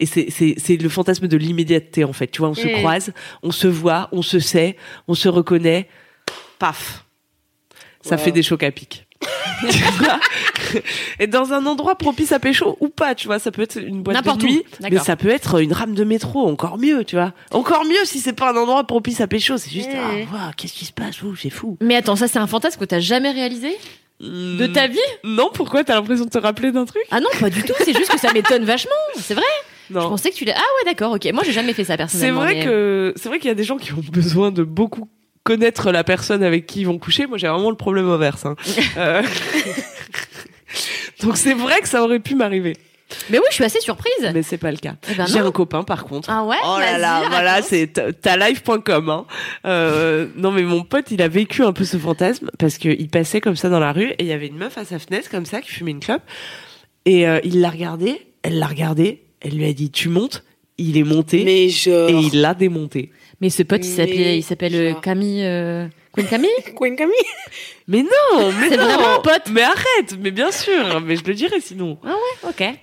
Et 0.04 0.06
c'est, 0.06 0.78
le 0.78 0.90
fantasme 0.90 1.28
de 1.28 1.38
l'immédiateté 1.38 2.04
en 2.04 2.14
fait, 2.14 2.28
tu 2.28 2.40
vois. 2.40 2.50
On 2.50 2.54
se 2.54 2.68
croise, 2.68 3.14
on 3.42 3.52
se 3.52 3.68
voit, 3.68 4.10
on 4.12 4.22
se 4.22 4.40
sait, 4.40 4.76
on 5.08 5.14
se 5.14 5.30
reconnaît, 5.30 5.88
paf. 6.60 7.06
Ça 8.02 8.16
Wow. 8.18 8.22
fait 8.22 8.32
des 8.32 8.44
chocs 8.44 8.64
à 8.64 8.72
pic. 8.72 9.08
Tu 9.70 9.78
vois 10.00 10.20
et 11.20 11.28
dans 11.28 11.54
un 11.54 11.66
endroit 11.66 11.96
propice 11.98 12.32
à 12.34 12.40
pécho 12.40 12.76
ou 12.82 12.90
pas, 12.90 13.16
tu 13.16 13.28
vois, 13.28 13.40
ça 13.40 13.52
peut 13.52 13.62
être 13.62 13.78
une 13.82 14.02
boîte 14.04 14.26
de 14.26 14.46
nuit, 14.46 14.64
mais 14.82 14.98
ça 14.98 15.16
peut 15.16 15.30
être 15.30 15.62
une 15.62 15.72
rame 15.72 15.94
de 15.94 16.04
métro, 16.04 16.46
encore 16.48 16.78
mieux, 16.78 17.06
tu 17.06 17.16
vois. 17.16 17.32
Encore 17.52 17.86
mieux 17.86 18.04
si 18.04 18.20
c'est 18.20 18.34
pas 18.34 18.52
un 18.52 18.58
endroit 18.58 18.84
propice 18.86 19.22
à 19.22 19.28
pécho, 19.28 19.58
c'est 19.58 19.72
juste, 19.72 19.90
Mm. 19.90 20.28
ah, 20.36 20.52
qu'est-ce 20.58 20.74
qui 20.74 20.84
se 20.86 20.92
passe, 20.92 21.22
ouh, 21.22 21.36
c'est 21.36 21.50
fou. 21.50 21.78
mais 21.80 21.96
attends, 21.96 22.16
ça 22.18 22.28
c'est 22.28 22.40
un 22.40 22.48
fantasme 22.48 22.80
que 22.80 22.86
t'as 22.86 23.00
jamais 23.00 23.32
réalisé 23.32 23.78
de 24.20 24.68
ta 24.68 24.88
vie? 24.88 24.98
Non, 25.24 25.50
pourquoi 25.54 25.84
t'as 25.84 25.96
l'impression 25.96 26.26
de 26.26 26.30
te 26.30 26.38
rappeler 26.38 26.72
d'un 26.72 26.86
truc? 26.86 27.04
Ah 27.12 27.20
non, 27.22 27.30
pas 27.40 27.50
du 27.50 27.62
tout. 27.64 27.74
C'est 27.84 27.94
juste 27.96 28.10
que 28.12 28.20
ça 28.20 28.32
m'étonne 28.34 28.64
vachement. 28.66 28.92
C'est 29.18 29.34
vrai. 29.34 29.44
Je 29.90 29.94
Non. 29.96 30.10
pensais 30.10 30.30
que 30.30 30.36
tu 30.36 30.46
l'as. 30.46 30.54
Ah 30.56 30.60
ouais, 30.62 30.92
d'accord. 30.92 31.12
Ok. 31.14 31.26
Moi, 31.34 31.44
j'ai 31.46 31.52
jamais 31.52 31.74
fait 31.74 31.84
ça 31.84 31.94
C'est 31.94 31.98
personnellement. 31.98 32.42
vrai 32.42 32.56
mais- 32.56 32.64
que 32.66 33.14
c'est 33.16 33.30
vrai 33.30 33.40
qu'il 33.40 33.48
y 33.50 33.52
a 33.52 33.56
des 33.56 33.64
gens 33.64 33.78
qui 33.78 33.94
ont 33.94 34.02
besoin 34.12 34.52
de 34.52 34.64
beaucoup 34.64 35.10
connaître 35.44 35.92
la 35.92 36.04
personne 36.06 36.42
avec 36.44 36.66
qui 36.68 36.82
ils 36.82 36.88
vont 36.88 36.98
coucher. 37.00 37.26
Moi, 37.28 37.38
j'ai 37.38 37.48
vraiment 37.50 37.70
le 37.70 37.76
problème 37.76 38.10
inverse. 38.10 38.46
hein. 38.46 38.56
Euh, 38.98 39.22
Donc 41.22 41.38
c'est 41.38 41.54
vrai 41.54 41.80
que 41.82 41.88
ça 41.88 42.04
aurait 42.04 42.20
pu 42.20 42.36
m'arriver, 42.36 42.76
Mais 43.30 43.38
oui, 43.38 43.46
je 43.50 43.56
suis 43.56 43.64
assez 43.64 43.80
surprise. 43.80 44.32
mais 44.34 44.42
c'est 44.44 44.58
pas 44.58 44.72
le 44.72 44.78
cas. 44.78 44.96
Eh 45.10 45.14
ben 45.16 45.26
J'ai 45.28 45.40
un 45.40 45.52
copain 45.52 45.84
par 45.84 46.04
contre. 46.06 46.30
Ah 46.32 46.44
ouais. 46.44 46.58
Oh 46.66 46.78
là 46.80 46.98
là, 46.98 47.24
voilà, 47.30 47.62
c'est 47.62 47.88
ta- 47.94 48.12
talife.com. 48.12 49.10
Hein. 49.10 49.26
Euh, 49.66 50.28
non 50.36 50.52
mais 50.52 50.64
mon 50.64 50.84
pote, 50.84 51.12
il 51.12 51.22
a 51.22 51.28
vécu 51.28 51.64
un 51.64 51.72
peu 51.74 51.86
ce 51.86 51.98
fantasme 51.98 52.50
parce 52.60 52.78
qu'il 52.78 53.08
passait 53.10 53.40
comme 53.40 53.56
ça 53.56 53.70
dans 53.70 53.80
la 53.80 53.92
rue 53.94 54.10
et 54.10 54.16
il 54.22 54.26
y 54.26 54.32
avait 54.34 54.48
une 54.48 54.58
meuf 54.58 54.78
à 54.78 54.84
sa 54.86 54.98
fenêtre 55.00 55.30
comme 55.30 55.46
ça 55.46 55.62
qui 55.62 55.70
fumait 55.70 55.92
une 55.92 56.00
clope 56.00 56.24
et 57.06 57.28
euh, 57.28 57.40
il 57.44 57.62
l'a 57.62 57.70
regardée, 57.70 58.26
elle 58.42 58.58
l'a 58.60 58.68
regardé, 58.68 59.22
elle 59.44 59.56
lui 59.56 59.66
a 59.66 59.74
dit 59.74 59.92
tu 59.92 60.10
montes, 60.10 60.44
il 60.78 60.98
est 60.98 61.04
monté 61.04 61.44
Mais 61.44 61.70
genre. 61.70 62.10
et 62.10 62.14
il 62.14 62.42
l'a 62.42 62.54
démonté. 62.54 63.12
Mais 63.42 63.50
ce 63.50 63.64
pote, 63.64 63.86
il 63.86 63.90
s'appelait, 63.92 64.16
Mais 64.18 64.38
il 64.38 64.44
s'appelle 64.44 64.76
euh, 64.76 64.92
genre. 64.92 65.02
Camille. 65.02 65.44
Euh... 65.44 65.88
Queen 66.14 66.28
Camille 66.28 66.50
Queen 66.80 66.96
Camille 66.96 67.16
Mais 67.88 68.04
non, 68.04 68.52
mais 68.60 68.70
C'est 68.70 68.78
non. 68.78 68.86
vraiment 68.86 69.16
un 69.16 69.20
pote. 69.20 69.50
Mais 69.52 69.64
arrête, 69.64 70.18
mais 70.22 70.32
bien 70.32 70.52
sûr, 70.52 71.02
mais 71.02 71.16
je 71.18 71.24
le 71.26 71.34
dirais 71.34 71.60
sinon. 71.60 71.98
Ah 72.06 72.14
ouais. 72.44 72.50
Ok. 72.50 72.80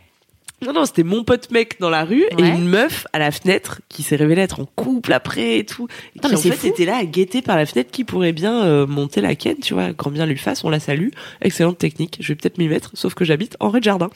Non, 0.62 0.74
non, 0.74 0.84
c'était 0.84 1.04
mon 1.04 1.24
pote 1.24 1.50
mec 1.52 1.80
dans 1.80 1.88
la 1.88 2.04
rue 2.04 2.24
et 2.36 2.42
une 2.42 2.66
meuf 2.68 3.06
à 3.14 3.18
la 3.18 3.30
fenêtre 3.30 3.80
qui 3.88 4.02
s'est 4.02 4.16
révélée 4.16 4.42
être 4.42 4.60
en 4.60 4.66
couple 4.66 5.14
après 5.14 5.56
et 5.56 5.64
tout. 5.64 5.88
Et 6.14 6.18
Putain, 6.20 6.28
qui 6.28 6.34
mais 6.34 6.38
en 6.38 6.42
fait 6.42 6.56
fou. 6.58 6.66
était 6.66 6.84
là 6.84 6.96
à 6.98 7.04
guetter 7.06 7.40
par 7.40 7.56
la 7.56 7.64
fenêtre 7.64 7.90
qui 7.90 8.04
pourrait 8.04 8.32
bien 8.34 8.62
euh, 8.66 8.86
monter 8.86 9.22
la 9.22 9.34
ken, 9.36 9.56
tu 9.56 9.72
vois, 9.72 9.92
grand 9.92 10.10
bien 10.10 10.26
lui 10.26 10.36
fasse, 10.36 10.62
on 10.62 10.68
la 10.68 10.78
salue. 10.78 11.08
Excellente 11.40 11.78
technique, 11.78 12.18
je 12.20 12.28
vais 12.28 12.34
peut-être 12.34 12.58
m'y 12.58 12.68
mettre, 12.68 12.90
sauf 12.92 13.14
que 13.14 13.24
j'habite 13.24 13.56
en 13.58 13.70
rez 13.70 13.78
de 13.78 13.84
jardin. 13.84 14.10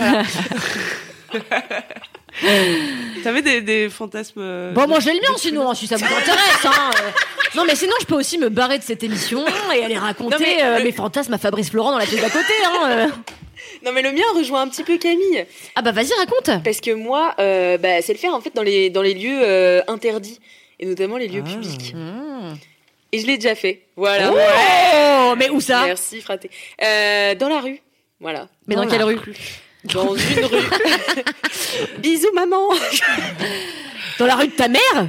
T'avais 3.22 3.42
des, 3.42 3.60
des 3.60 3.88
fantasmes. 3.88 4.40
euh, 4.40 4.72
Bon, 4.72 4.82
de- 4.82 4.88
moi 4.88 5.00
j'ai 5.00 5.12
le 5.12 5.20
mien 5.20 5.34
sinon, 5.36 5.72
si 5.74 5.86
ça 5.86 5.96
vous 5.96 6.04
intéresse. 6.04 6.64
Hein. 6.64 6.90
euh. 7.00 7.10
Non, 7.56 7.64
mais 7.66 7.76
sinon 7.76 7.92
je 8.00 8.06
peux 8.06 8.16
aussi 8.16 8.38
me 8.38 8.48
barrer 8.48 8.78
de 8.78 8.82
cette 8.82 9.02
émission 9.04 9.44
et 9.74 9.84
aller 9.84 9.96
raconter 9.96 10.36
mais 10.40 10.62
euh, 10.64 10.78
le- 10.78 10.84
mes 10.84 10.92
fantasmes 10.92 11.32
à 11.32 11.38
Fabrice 11.38 11.70
Florent 11.70 11.92
dans 11.92 11.98
la 11.98 12.06
pièce 12.06 12.20
d'à 12.20 12.30
côté. 12.30 12.52
Hein. 12.66 13.10
Non, 13.84 13.92
mais 13.92 14.02
le 14.02 14.12
mien 14.12 14.22
rejoint 14.34 14.62
un 14.62 14.68
petit 14.68 14.82
peu 14.82 14.98
Camille. 14.98 15.46
Ah 15.76 15.82
bah 15.82 15.92
vas-y, 15.92 16.12
raconte. 16.18 16.62
Parce 16.64 16.80
que 16.80 16.90
moi, 16.92 17.34
euh, 17.38 17.78
bah, 17.78 18.02
c'est 18.02 18.12
le 18.12 18.18
faire 18.18 18.34
en 18.34 18.40
fait 18.40 18.54
dans 18.54 18.62
les, 18.62 18.90
dans 18.90 19.02
les 19.02 19.14
lieux 19.14 19.40
euh, 19.42 19.80
interdits. 19.88 20.40
Et 20.80 20.86
notamment 20.86 21.16
les 21.18 21.28
lieux 21.28 21.42
Ah. 21.46 21.50
publics. 21.50 21.94
Mmh. 21.94 22.54
Et 23.12 23.20
je 23.20 23.26
l'ai 23.28 23.36
déjà 23.38 23.54
fait. 23.54 23.82
Voilà. 23.96 24.32
Oh, 24.32 25.34
mais 25.38 25.48
où 25.50 25.60
ça? 25.60 25.84
Merci, 25.86 26.20
fraté. 26.20 26.50
Dans 26.80 27.48
la 27.48 27.60
rue. 27.60 27.78
Voilà. 28.20 28.48
Mais 28.66 28.74
dans, 28.74 28.82
Dans 28.84 28.90
quelle 28.90 29.04
rue 29.04 29.18
Dans 29.92 30.14
une 30.14 30.44
rue. 30.44 30.62
Bisous, 31.98 32.32
maman. 32.34 32.68
Dans 34.18 34.26
la 34.26 34.36
rue 34.36 34.48
de 34.48 34.52
ta 34.52 34.68
mère? 34.68 35.08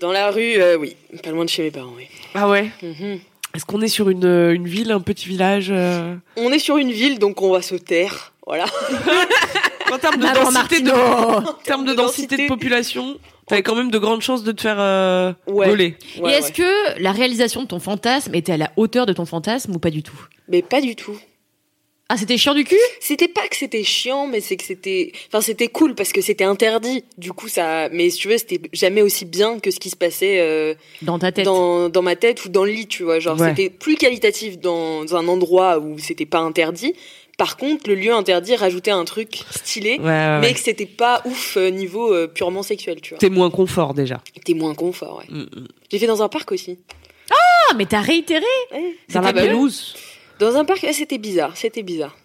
Dans 0.00 0.12
la 0.12 0.30
rue, 0.30 0.54
euh, 0.56 0.76
oui. 0.76 0.96
Pas 1.22 1.30
loin 1.30 1.44
de 1.44 1.50
chez 1.50 1.62
mes 1.62 1.70
parents, 1.70 1.92
oui. 1.96 2.04
Ah 2.34 2.48
ouais? 2.48 2.70
Mhm. 2.82 3.18
Est-ce 3.54 3.64
qu'on 3.64 3.80
est 3.80 3.88
sur 3.88 4.08
une, 4.10 4.24
euh, 4.24 4.54
une 4.54 4.68
ville, 4.68 4.92
un 4.92 5.00
petit 5.00 5.26
village 5.28 5.68
euh, 5.70 6.14
On 6.36 6.52
est 6.52 6.58
sur 6.58 6.76
une 6.76 6.90
ville, 6.92 7.18
donc 7.18 7.42
on 7.42 7.50
va 7.50 7.62
se 7.62 7.74
taire. 7.74 8.32
Voilà. 8.46 8.66
En 9.90 9.96
termes 9.96 10.16
de 10.18 10.22
Maman 10.22 10.50
densité 10.52 10.82
de, 10.82 10.90
Martineau. 10.90 11.48
en 11.48 11.52
termes 11.64 11.84
de 11.86 11.94
densité 11.94 12.36
de 12.36 12.46
population, 12.46 13.16
t'avais 13.46 13.62
quand 13.62 13.74
même 13.74 13.90
de 13.90 13.96
grandes 13.96 14.20
chances 14.20 14.44
de 14.44 14.52
te 14.52 14.60
faire 14.60 14.76
euh, 14.78 15.32
Ouais. 15.46 15.66
voler. 15.66 15.96
Ouais, 16.20 16.30
Et 16.32 16.34
est-ce 16.34 16.48
ouais. 16.48 16.52
que 16.96 17.00
la 17.02 17.10
réalisation 17.10 17.62
de 17.62 17.68
ton 17.68 17.80
fantasme 17.80 18.34
était 18.34 18.52
à 18.52 18.58
la 18.58 18.70
hauteur 18.76 19.06
de 19.06 19.14
ton 19.14 19.24
fantasme 19.24 19.74
ou 19.74 19.78
pas 19.78 19.88
du 19.88 20.02
tout? 20.02 20.18
Mais 20.46 20.60
pas 20.60 20.82
du 20.82 20.94
tout. 20.94 21.16
Ah, 22.10 22.16
c'était 22.16 22.38
chiant 22.38 22.54
du 22.54 22.64
cul? 22.64 22.76
C'était 23.00 23.28
pas 23.28 23.46
que 23.48 23.56
c'était 23.56 23.84
chiant, 23.84 24.26
mais 24.26 24.40
c'est 24.40 24.56
que 24.56 24.64
c'était. 24.64 25.12
Enfin, 25.26 25.42
c'était 25.42 25.68
cool 25.68 25.94
parce 25.94 26.12
que 26.12 26.22
c'était 26.22 26.44
interdit. 26.44 27.04
Du 27.18 27.32
coup, 27.32 27.48
ça. 27.48 27.90
Mais 27.90 28.08
si 28.08 28.18
tu 28.20 28.28
veux, 28.28 28.38
c'était 28.38 28.62
jamais 28.72 29.02
aussi 29.02 29.26
bien 29.26 29.58
que 29.58 29.70
ce 29.70 29.78
qui 29.78 29.90
se 29.90 29.96
passait 29.96 30.40
euh, 30.40 30.74
dans 31.02 31.18
ta 31.18 31.32
tête 31.32 31.44
dans, 31.44 31.90
dans 31.90 32.00
ma 32.00 32.16
tête 32.16 32.46
ou 32.46 32.48
dans 32.48 32.64
le 32.64 32.72
lit, 32.72 32.86
tu 32.86 33.02
vois. 33.02 33.18
Genre, 33.18 33.38
Ouais. 33.38 33.50
c'était 33.50 33.68
plus 33.68 33.96
qualitatif 33.96 34.58
dans 34.58 35.14
un 35.14 35.28
endroit 35.28 35.78
où 35.80 35.98
c'était 35.98 36.24
pas 36.24 36.38
interdit. 36.38 36.94
Par 37.36 37.56
contre, 37.56 37.88
le 37.88 37.94
lieu 37.94 38.12
interdit 38.12 38.56
rajoutait 38.56 38.90
un 38.90 39.04
truc 39.04 39.44
stylé, 39.50 39.98
Ouais, 40.00 40.06
ouais, 40.06 40.38
mais 40.40 40.52
que 40.54 40.58
c'était 40.60 40.86
pas 40.86 41.22
ouf 41.24 41.56
euh, 41.56 41.70
niveau 41.70 42.12
euh, 42.12 42.26
purement 42.26 42.64
sexuel, 42.64 43.00
tu 43.00 43.10
vois. 43.10 43.18
T'es 43.18 43.28
moins 43.28 43.50
confort 43.50 43.94
déjà. 43.94 44.20
T'es 44.44 44.54
moins 44.54 44.74
confort, 44.74 45.18
ouais. 45.18 45.26
Mm, 45.28 45.42
mm. 45.42 45.68
J'ai 45.92 45.98
fait 46.00 46.06
dans 46.08 46.22
un 46.22 46.28
parc 46.28 46.50
aussi. 46.50 46.78
Ah, 47.30 47.74
mais 47.76 47.86
t'as 47.86 48.00
réitéré. 48.00 48.44
Dans 49.12 49.20
la 49.20 49.32
pelouse, 49.32 49.94
Dans 50.38 50.56
un 50.56 50.64
parc, 50.64 50.82
ouais, 50.82 50.92
c'était 50.92 51.18
bizarre, 51.18 51.56
c'était 51.56 51.82
bizarre. 51.82 52.16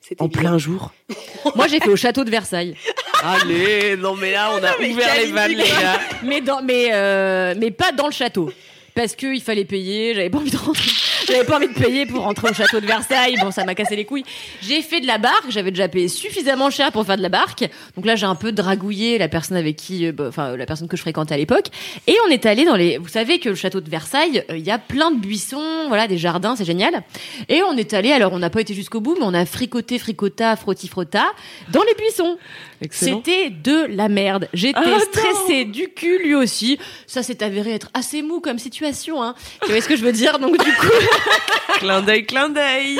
C'était 0.00 0.22
en 0.22 0.28
bizarre. 0.28 0.42
plein 0.42 0.58
jour. 0.58 0.92
Moi, 1.54 1.66
j'ai 1.68 1.80
fait 1.80 1.88
au 1.90 1.96
château 1.96 2.24
de 2.24 2.30
Versailles. 2.30 2.76
Allez, 3.22 3.96
non 3.98 4.16
mais 4.16 4.32
là 4.32 4.50
on 4.54 4.64
a 4.64 4.76
ouvert 4.90 5.14
les 5.20 5.30
vannes 5.30 5.52
les 5.52 5.68
gars. 5.68 6.00
mais 6.22 6.40
dans 6.40 6.62
mais 6.62 6.88
euh, 6.90 7.54
mais 7.58 7.70
pas 7.70 7.92
dans 7.92 8.06
le 8.06 8.12
château 8.12 8.50
parce 8.94 9.14
que 9.16 9.26
il 9.34 9.40
fallait 9.40 9.64
payer 9.64 10.14
j'avais 10.14 10.30
pas 10.30 10.38
envie 10.38 10.50
de 10.50 10.56
rentrer. 10.56 10.90
J'avais 11.26 11.44
pas 11.44 11.56
envie 11.56 11.68
de 11.68 11.74
payer 11.74 12.06
pour 12.06 12.22
rentrer 12.24 12.50
au 12.50 12.54
château 12.54 12.80
de 12.80 12.86
Versailles. 12.86 13.36
Bon 13.40 13.50
ça 13.50 13.64
m'a 13.64 13.74
cassé 13.74 13.94
les 13.94 14.04
couilles. 14.04 14.24
J'ai 14.62 14.82
fait 14.82 15.00
de 15.00 15.06
la 15.06 15.18
barque. 15.18 15.50
J'avais 15.50 15.70
déjà 15.70 15.86
payé 15.88 16.08
suffisamment 16.08 16.70
cher 16.70 16.90
pour 16.92 17.06
faire 17.06 17.16
de 17.16 17.22
la 17.22 17.28
barque. 17.28 17.68
Donc 17.96 18.04
là 18.06 18.16
j'ai 18.16 18.26
un 18.26 18.34
peu 18.34 18.52
dragouillé 18.52 19.18
la 19.18 19.28
personne 19.28 19.56
avec 19.56 19.76
qui 19.76 20.06
euh, 20.06 20.12
bah, 20.12 20.26
enfin 20.28 20.56
la 20.56 20.66
personne 20.66 20.88
que 20.88 20.96
je 20.96 21.02
fréquentais 21.02 21.34
à 21.34 21.38
l'époque. 21.38 21.66
Et 22.06 22.16
on 22.26 22.30
est 22.30 22.46
allé 22.46 22.64
dans 22.64 22.76
les 22.76 22.98
vous 22.98 23.08
savez 23.08 23.38
que 23.38 23.48
le 23.48 23.54
château 23.54 23.80
de 23.80 23.90
Versailles 23.90 24.44
euh, 24.50 24.56
il 24.56 24.66
y 24.66 24.70
a 24.70 24.78
plein 24.78 25.10
de 25.10 25.18
buissons 25.18 25.86
voilà 25.88 26.08
des 26.08 26.18
jardins 26.18 26.56
c'est 26.56 26.64
génial. 26.64 27.02
Et 27.48 27.62
on 27.62 27.76
est 27.76 27.94
allé 27.94 28.12
alors 28.12 28.32
on 28.32 28.38
n'a 28.38 28.50
pas 28.50 28.60
été 28.60 28.74
jusqu'au 28.74 29.00
bout 29.00 29.14
mais 29.18 29.24
on 29.26 29.34
a 29.34 29.44
fricoté 29.46 29.98
fricota 29.98 30.56
frotti 30.56 30.88
frotta 30.88 31.26
dans 31.70 31.82
les 31.82 31.94
buissons. 31.94 32.38
Excellent. 32.82 33.22
c'était 33.24 33.50
de 33.50 33.86
la 33.94 34.08
merde. 34.08 34.48
J'étais 34.54 34.78
Ah, 34.82 34.98
stressée 35.00 35.66
du 35.66 35.88
cul, 35.88 36.18
lui 36.24 36.34
aussi. 36.34 36.78
Ça 37.06 37.22
s'est 37.22 37.42
avéré 37.42 37.72
être 37.72 37.90
assez 37.92 38.22
mou 38.22 38.40
comme 38.40 38.58
situation. 38.80 39.22
Hein. 39.22 39.34
Tu 39.64 39.72
vois 39.72 39.80
ce 39.80 39.88
que 39.88 39.96
je 39.96 40.02
veux 40.02 40.12
dire 40.12 40.38
Donc 40.38 40.52
du 40.52 40.72
coup, 40.72 40.86
Clin 41.78 42.00
d'œil, 42.02 42.24
clin 42.24 42.48
d'œil. 42.48 42.98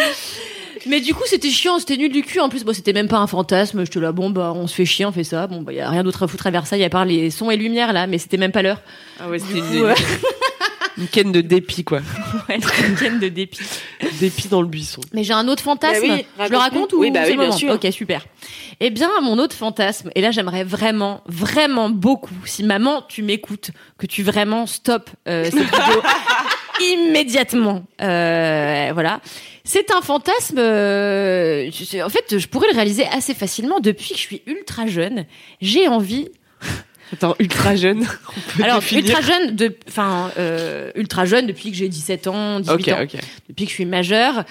mais 0.87 1.01
du 1.01 1.15
coup 1.15 1.23
c'était 1.27 1.51
chiant, 1.51 1.79
c'était 1.79 1.97
nul 1.97 2.13
du 2.13 2.23
cul. 2.23 2.41
En 2.41 2.49
plus, 2.49 2.65
bon, 2.65 2.75
c'était 2.75 2.93
même 2.93 3.09
pas 3.09 3.19
un 3.19 3.27
fantasme. 3.27 3.85
Je 3.85 3.91
te 3.91 3.99
là, 3.99 4.13
bon 4.13 4.31
bah 4.31 4.53
on 4.55 4.67
se 4.67 4.75
fait 4.75 4.85
chier, 4.85 5.07
on 5.07 5.13
fait 5.13 5.25
ça. 5.25 5.47
Bon 5.47 5.63
bah 5.63 5.73
y 5.73 5.81
a 5.81 5.89
rien 5.89 6.03
d'autre 6.03 6.23
à 6.23 6.29
foutre 6.29 6.47
à 6.47 6.51
Versailles 6.51 6.85
à 6.85 6.91
part 6.91 7.05
les 7.07 7.31
sons 7.31 7.51
et 7.51 7.57
lumières 7.57 7.93
là. 7.93 8.07
Mais 8.07 8.19
c'était 8.19 8.37
même 8.37 8.53
pas 8.53 8.63
l'heure. 8.63 8.81
Ah 9.19 9.29
ouais, 9.29 9.39
c'était 9.39 9.61
Ken 11.07 11.33
de 11.33 11.41
dépit 11.41 11.85
quoi. 11.85 12.01
Ouais, 12.49 12.59
ken 12.99 13.19
de 13.19 13.29
dépit. 13.29 13.61
Dépit 14.19 14.49
dans 14.49 14.63
le 14.63 14.69
buisson. 14.69 15.01
Mais 15.13 15.25
j'ai 15.25 15.33
un 15.33 15.49
autre 15.49 15.63
fantasme. 15.63 16.07
Bah 16.07 16.15
oui, 16.15 16.27
je 16.47 16.51
le 16.51 16.57
raconte 16.57 16.93
ou 16.93 17.01
Oui, 17.01 17.11
bah 17.11 17.21
oui, 17.27 17.37
bien 17.37 17.53
sûr. 17.53 17.73
Ok, 17.73 17.87
super. 17.93 18.27
Eh 18.81 18.91
bien, 18.91 19.11
mon 19.23 19.39
autre 19.39 19.55
fantasme, 19.55 20.11
et 20.15 20.21
là 20.21 20.31
j'aimerais 20.31 20.65
vraiment, 20.65 21.23
vraiment 21.27 21.91
beaucoup, 21.91 22.35
si 22.47 22.65
maman 22.65 23.03
tu 23.09 23.23
m'écoutes, 23.23 23.71
que 23.99 24.07
tu 24.07 24.23
vraiment 24.23 24.67
stoppes 24.67 25.11
euh, 25.29 25.45
cette 25.45 25.55
vidéo 25.55 26.03
immédiatement. 26.81 27.83
Euh, 28.01 28.91
voilà. 28.93 29.21
C'est 29.65 29.91
un 29.93 30.01
fantasme. 30.01 30.57
euh, 30.59 31.69
en 32.03 32.09
fait, 32.09 32.39
je 32.39 32.47
pourrais 32.49 32.69
le 32.69 32.75
réaliser 32.75 33.07
assez 33.07 33.35
facilement 33.35 33.81
depuis 33.81 34.11
que 34.11 34.17
je 34.17 34.21
suis 34.21 34.43
ultra 34.47 34.87
jeune. 34.87 35.27
J'ai 35.61 35.87
envie 35.89 36.29
Attends, 37.13 37.35
ultra 37.41 37.75
jeune. 37.77 38.07
Alors, 38.63 38.79
définir. 38.81 39.05
ultra 39.07 39.21
jeune, 39.21 39.57
de, 39.57 39.77
enfin, 39.89 40.31
euh, 40.39 40.91
ultra 40.95 41.25
jeune 41.25 41.47
depuis 41.47 41.71
que 41.71 41.77
j'ai 41.77 41.89
17 41.89 42.27
ans, 42.29 42.61
18 42.61 42.73
Ok, 42.73 42.89
ans, 42.89 43.03
ok. 43.03 43.21
depuis 43.49 43.65
que 43.65 43.71
je 43.71 43.75
suis 43.75 43.85
majeure. 43.87 44.45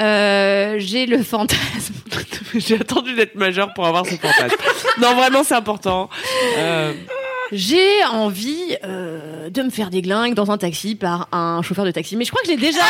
Euh, 0.00 0.76
j'ai 0.78 1.06
le 1.06 1.22
fantasme. 1.22 1.94
J'ai 2.54 2.76
attendu 2.76 3.14
d'être 3.14 3.34
majeur 3.34 3.74
pour 3.74 3.86
avoir 3.86 4.06
ce 4.06 4.14
fantasme. 4.14 4.56
non, 5.00 5.14
vraiment, 5.14 5.44
c'est 5.44 5.54
important. 5.56 6.08
Euh, 6.56 6.94
J'ai 7.52 8.02
envie 8.10 8.76
euh, 8.84 9.50
de 9.50 9.62
me 9.62 9.68
faire 9.70 9.90
des 9.90 10.00
glingues 10.00 10.32
dans 10.34 10.50
un 10.50 10.56
taxi 10.56 10.94
par 10.94 11.28
un 11.32 11.60
chauffeur 11.62 11.84
de 11.84 11.90
taxi. 11.90 12.16
Mais 12.16 12.24
je 12.24 12.30
crois 12.30 12.40
que 12.42 12.48
je 12.48 12.52
l'ai 12.52 12.58
déjà. 12.60 12.80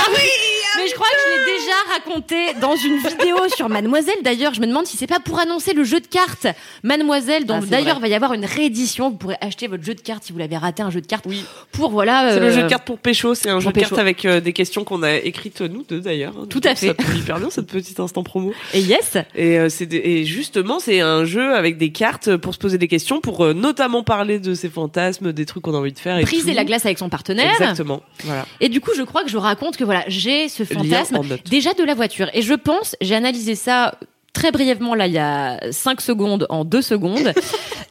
Mais 0.76 0.88
je 0.88 0.94
crois 0.94 1.06
que 1.06 1.16
je 1.24 1.30
l'ai 1.30 1.58
déjà 1.58 1.74
raconté 1.92 2.54
dans 2.60 2.76
une 2.76 2.98
vidéo 2.98 3.36
sur 3.56 3.68
Mademoiselle. 3.68 4.16
D'ailleurs, 4.22 4.54
je 4.54 4.60
me 4.60 4.66
demande 4.66 4.86
si 4.86 4.96
c'est 4.96 5.06
pas 5.06 5.20
pour 5.20 5.38
annoncer 5.38 5.72
le 5.72 5.84
jeu 5.84 6.00
de 6.00 6.06
cartes 6.06 6.46
Mademoiselle. 6.82 7.44
Ah, 7.44 7.52
dont 7.54 7.60
c'est 7.62 7.70
D'ailleurs, 7.70 8.00
va 8.00 8.08
y 8.08 8.14
avoir 8.14 8.32
une 8.32 8.44
réédition. 8.44 9.10
Vous 9.10 9.16
pourrez 9.16 9.36
acheter 9.40 9.66
votre 9.66 9.84
jeu 9.84 9.94
de 9.94 10.00
cartes 10.00 10.24
si 10.24 10.32
vous 10.32 10.38
l'avez 10.38 10.56
raté 10.56 10.82
un 10.82 10.90
jeu 10.90 11.00
de 11.00 11.06
cartes. 11.06 11.24
Oui. 11.26 11.44
Pour 11.72 11.90
voilà. 11.90 12.32
C'est 12.32 12.40
le 12.40 12.46
euh, 12.46 12.52
jeu 12.52 12.62
de 12.62 12.68
cartes 12.68 12.84
pour 12.84 12.98
pécho. 12.98 13.34
C'est 13.34 13.50
un 13.50 13.54
pour 13.54 13.62
jeu 13.62 13.72
de 13.72 13.80
cartes 13.80 13.98
avec 13.98 14.24
euh, 14.24 14.40
des 14.40 14.52
questions 14.52 14.84
qu'on 14.84 15.02
a 15.02 15.14
écrites 15.14 15.60
nous 15.60 15.84
deux 15.88 16.00
d'ailleurs. 16.00 16.34
Tout 16.48 16.60
à 16.64 16.68
Donc, 16.70 16.78
fait. 16.78 16.88
Ça 16.88 16.94
tombe 16.94 17.16
hyper 17.16 17.38
bien 17.38 17.50
cette 17.50 17.66
petite 17.66 18.00
instant 18.00 18.22
promo. 18.22 18.52
Et 18.74 18.80
yes. 18.80 19.16
Et, 19.34 19.58
euh, 19.58 19.68
c'est 19.68 19.92
et 19.92 20.24
justement, 20.24 20.78
c'est 20.78 21.00
un 21.00 21.24
jeu 21.24 21.54
avec 21.54 21.78
des 21.78 21.90
cartes 21.90 22.36
pour 22.36 22.54
se 22.54 22.58
poser 22.58 22.78
des 22.78 22.88
questions, 22.88 23.20
pour 23.20 23.44
euh, 23.44 23.52
notamment 23.52 24.02
parler 24.02 24.38
de 24.38 24.54
ses 24.54 24.68
fantasmes, 24.68 25.32
des 25.32 25.46
trucs 25.46 25.62
qu'on 25.62 25.74
a 25.74 25.78
envie 25.78 25.92
de 25.92 25.98
faire. 25.98 26.18
Et 26.18 26.22
Briser 26.22 26.50
tout. 26.50 26.56
la 26.56 26.64
glace 26.64 26.84
avec 26.84 26.98
son 26.98 27.08
partenaire. 27.08 27.52
Exactement. 27.52 28.02
Voilà. 28.24 28.46
Et 28.60 28.68
du 28.68 28.80
coup, 28.80 28.90
je 28.96 29.02
crois 29.02 29.22
que 29.24 29.30
je 29.30 29.36
raconte 29.36 29.76
que 29.76 29.84
voilà, 29.84 30.04
j'ai 30.08 30.48
ce 30.48 30.64
fantasme 30.66 31.18
déjà 31.48 31.72
de 31.74 31.82
la 31.84 31.94
voiture. 31.94 32.28
Et 32.34 32.42
je 32.42 32.54
pense, 32.54 32.96
j'ai 33.00 33.14
analysé 33.14 33.54
ça 33.54 33.94
très 34.32 34.50
brièvement 34.52 34.94
là 34.94 35.06
il 35.06 35.14
y 35.14 35.18
a 35.18 35.58
5 35.72 36.00
secondes 36.02 36.46
en 36.50 36.64
2 36.64 36.82
secondes. 36.82 37.32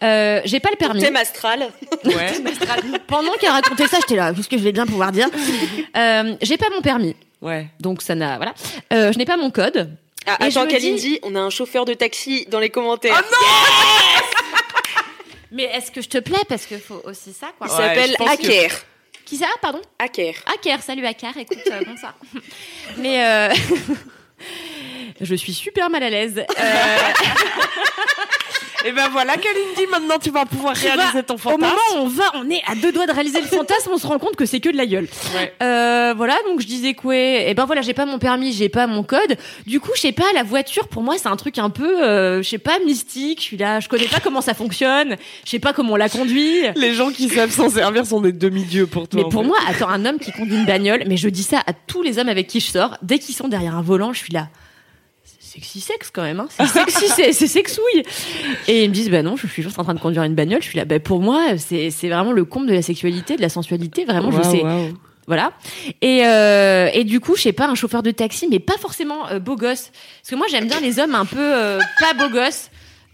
Euh, 0.04 0.42
j'ai 0.44 0.60
pas 0.60 0.70
le 0.72 0.76
permis. 0.76 1.00
Thème 1.02 1.16
astral. 1.16 1.68
Ouais. 2.04 2.14
Pendant 3.08 3.32
qu'elle 3.40 3.50
racontait 3.50 3.88
ça, 3.88 3.98
j'étais 4.02 4.18
là, 4.18 4.34
qu'est-ce 4.34 4.50
que 4.50 4.58
je 4.58 4.62
vais 4.64 4.74
bien 4.74 4.86
pouvoir 4.86 5.14
dire 5.14 5.30
euh, 5.98 6.36
J'ai 6.42 6.58
pas 6.58 6.66
mon 6.76 6.82
permis, 6.82 7.16
Ouais. 7.42 7.68
donc 7.80 8.02
ça 8.02 8.14
n'a 8.14 8.36
voilà. 8.36 8.54
Euh, 8.92 9.14
je 9.14 9.18
n'ai 9.18 9.24
pas 9.26 9.38
mon 9.38 9.50
code. 9.52 9.90
Ah, 10.28 10.36
Et 10.42 10.48
attends, 10.48 10.66
me 10.66 10.70
Kalindi, 10.70 11.20
on 11.24 11.34
a 11.36 11.40
un 11.40 11.50
chauffeur 11.50 11.86
de 11.86 11.94
taxi 11.94 12.46
dans 12.52 12.60
les 12.60 12.70
commentaires. 12.70 13.24
Mais 15.52 15.64
est-ce 15.64 15.92
que 15.92 16.02
je 16.02 16.10
te 16.10 16.18
plais? 16.18 16.42
Parce 16.50 16.66
qu'il 16.66 16.80
faut 16.80 17.02
aussi 17.06 17.32
ça 17.32 17.48
quoi. 17.58 17.68
Il 17.70 17.72
Ouais, 17.72 17.78
s'appelle 17.88 18.16
que- 18.18 18.24
Hacker. 18.30 18.72
Qui 19.26 19.38
ça 19.38 19.48
Pardon 19.60 19.82
Hacker. 19.98 20.36
Aker, 20.54 20.82
salut 20.84 21.06
Aker, 21.06 21.36
écoute, 21.38 21.58
euh, 21.72 21.84
bon 21.84 21.98
ça. 21.98 22.14
Mais 22.98 23.26
euh, 23.26 23.54
je 25.22 25.36
suis 25.36 25.54
super 25.54 25.90
mal 25.90 26.04
à 26.04 26.10
l'aise. 26.12 26.46
Et 28.88 28.92
ben 28.92 29.10
voilà, 29.12 29.36
Kalindi, 29.36 29.90
maintenant 29.90 30.20
tu 30.22 30.30
vas 30.30 30.46
pouvoir 30.46 30.76
réaliser 30.76 31.24
ton 31.24 31.34
Au 31.34 31.38
fantasme. 31.40 31.62
moment 31.62 31.76
où 31.96 32.06
on 32.06 32.08
va, 32.08 32.26
on 32.36 32.48
est 32.52 32.62
à 32.68 32.76
deux 32.76 32.92
doigts 32.92 33.08
de 33.08 33.12
réaliser 33.12 33.42
le 33.42 33.48
fantasme, 33.48 33.90
on 33.92 33.98
se 33.98 34.06
rend 34.06 34.20
compte 34.20 34.36
que 34.36 34.46
c'est 34.46 34.60
que 34.60 34.70
de 34.70 34.78
la 34.78 34.86
gueule. 34.86 35.08
Ouais. 35.34 35.54
Euh, 35.64 36.14
voilà, 36.16 36.36
donc 36.48 36.62
je 36.62 36.68
disais 36.68 36.94
quoi 36.94 37.16
Et 37.16 37.56
ben 37.56 37.66
voilà, 37.66 37.82
j'ai 37.82 37.96
pas 37.96 38.06
mon 38.06 38.20
permis, 38.20 38.54
j'ai 38.54 38.70
pas 38.70 38.86
mon 38.86 39.02
code. 39.02 39.38
Du 39.66 39.80
coup, 39.80 39.90
je 39.96 40.02
sais 40.02 40.12
pas, 40.12 40.26
la 40.36 40.44
voiture 40.44 40.88
pour 40.88 41.02
moi 41.02 41.16
c'est 41.18 41.30
un 41.30 41.36
truc 41.36 41.58
un 41.58 41.72
peu, 41.72 42.04
euh, 42.04 42.44
je 42.44 42.48
sais 42.48 42.60
pas, 42.60 42.78
mystique. 42.86 43.40
Je 43.40 43.46
suis 43.46 43.58
là, 43.58 43.80
je 43.80 43.90
connais 43.90 44.06
pas 44.06 44.20
comment 44.20 44.42
ça 44.42 44.54
fonctionne, 44.54 45.16
je 45.46 45.50
sais 45.50 45.60
pas 45.60 45.74
comment 45.74 45.94
on 45.94 45.98
la 45.98 46.10
conduit. 46.10 46.62
Les 46.76 46.94
gens 46.94 47.10
qui 47.10 47.28
savent 47.28 47.50
s'en 47.50 47.72
servir 47.72 48.06
sont 48.06 48.22
des 48.22 48.34
demi-dieux 48.34 48.86
pour 48.86 49.08
toi. 49.08 49.24
Mais 49.24 49.30
pour 49.30 49.42
fait. 49.42 49.48
moi, 49.48 49.58
attends, 49.68 49.90
un 49.90 50.06
homme 50.06 50.20
qui 50.20 50.32
conduit 50.32 50.58
une 50.58 50.66
bagnole, 50.66 51.06
mais 51.08 51.18
je 51.18 51.30
dis 51.30 51.42
ça 51.42 51.64
à 51.66 51.74
tous 51.74 52.04
les 52.04 52.20
hommes 52.20 52.30
avec 52.30 52.46
qui 52.46 52.60
je 52.60 52.70
sors, 52.70 52.98
dès 53.02 53.18
qu'ils 53.18 53.34
sont 53.34 53.48
derrière 53.48 53.76
un 53.76 53.82
volant, 53.82 54.14
je 54.14 54.20
suis 54.20 54.34
là. 54.34 54.50
Sexy 55.56 55.80
sexe 55.80 56.12
quand 56.12 56.24
même, 56.24 56.42
hein. 56.42 56.48
C'est 56.50 56.68
sexy, 56.68 57.08
c'est, 57.16 57.32
c'est 57.32 57.48
sexouille. 57.48 58.04
Et 58.68 58.84
ils 58.84 58.90
me 58.90 58.94
disent, 58.94 59.10
bah 59.10 59.22
non, 59.22 59.38
je 59.38 59.48
suis 59.48 59.64
juste 59.64 59.80
en 59.80 59.86
train 59.86 59.94
de 59.94 60.02
conduire 60.02 60.24
une 60.24 60.36
bagnole. 60.36 60.62
Je 60.62 60.68
suis 60.68 60.78
là, 60.78 60.84
bah 60.84 61.00
pour 61.00 61.22
moi, 61.22 61.58
c'est, 61.58 61.92
c'est 61.92 62.10
vraiment 62.10 62.34
le 62.34 62.44
comble 62.44 62.68
de 62.68 62.74
la 62.74 62.82
sexualité, 62.82 63.38
de 63.38 63.42
la 63.42 63.48
sensualité. 63.48 64.04
Vraiment, 64.04 64.32
je 64.32 64.42
sais. 64.42 64.64
Voilà. 65.28 65.54
Et, 66.02 66.26
euh, 66.26 66.90
et 66.94 67.06
du 67.06 67.22
coup, 67.22 67.36
je 67.36 67.44
sais 67.44 67.54
pas, 67.54 67.68
un 67.68 67.76
chauffeur 67.76 68.04
de 68.04 68.12
taxi, 68.12 68.48
mais 68.52 68.60
pas 68.60 68.78
forcément 68.78 69.30
euh, 69.30 69.40
beau 69.40 69.56
gosse. 69.56 69.92
Parce 70.22 70.30
que 70.30 70.36
moi, 70.36 70.46
j'aime 70.52 70.68
bien 70.68 70.80
les 70.82 71.00
hommes 71.00 71.16
un 71.16 71.26
peu 71.26 71.40
euh, 71.40 71.80
pas 72.00 72.14
beau 72.14 72.30
gosse. 72.30 72.70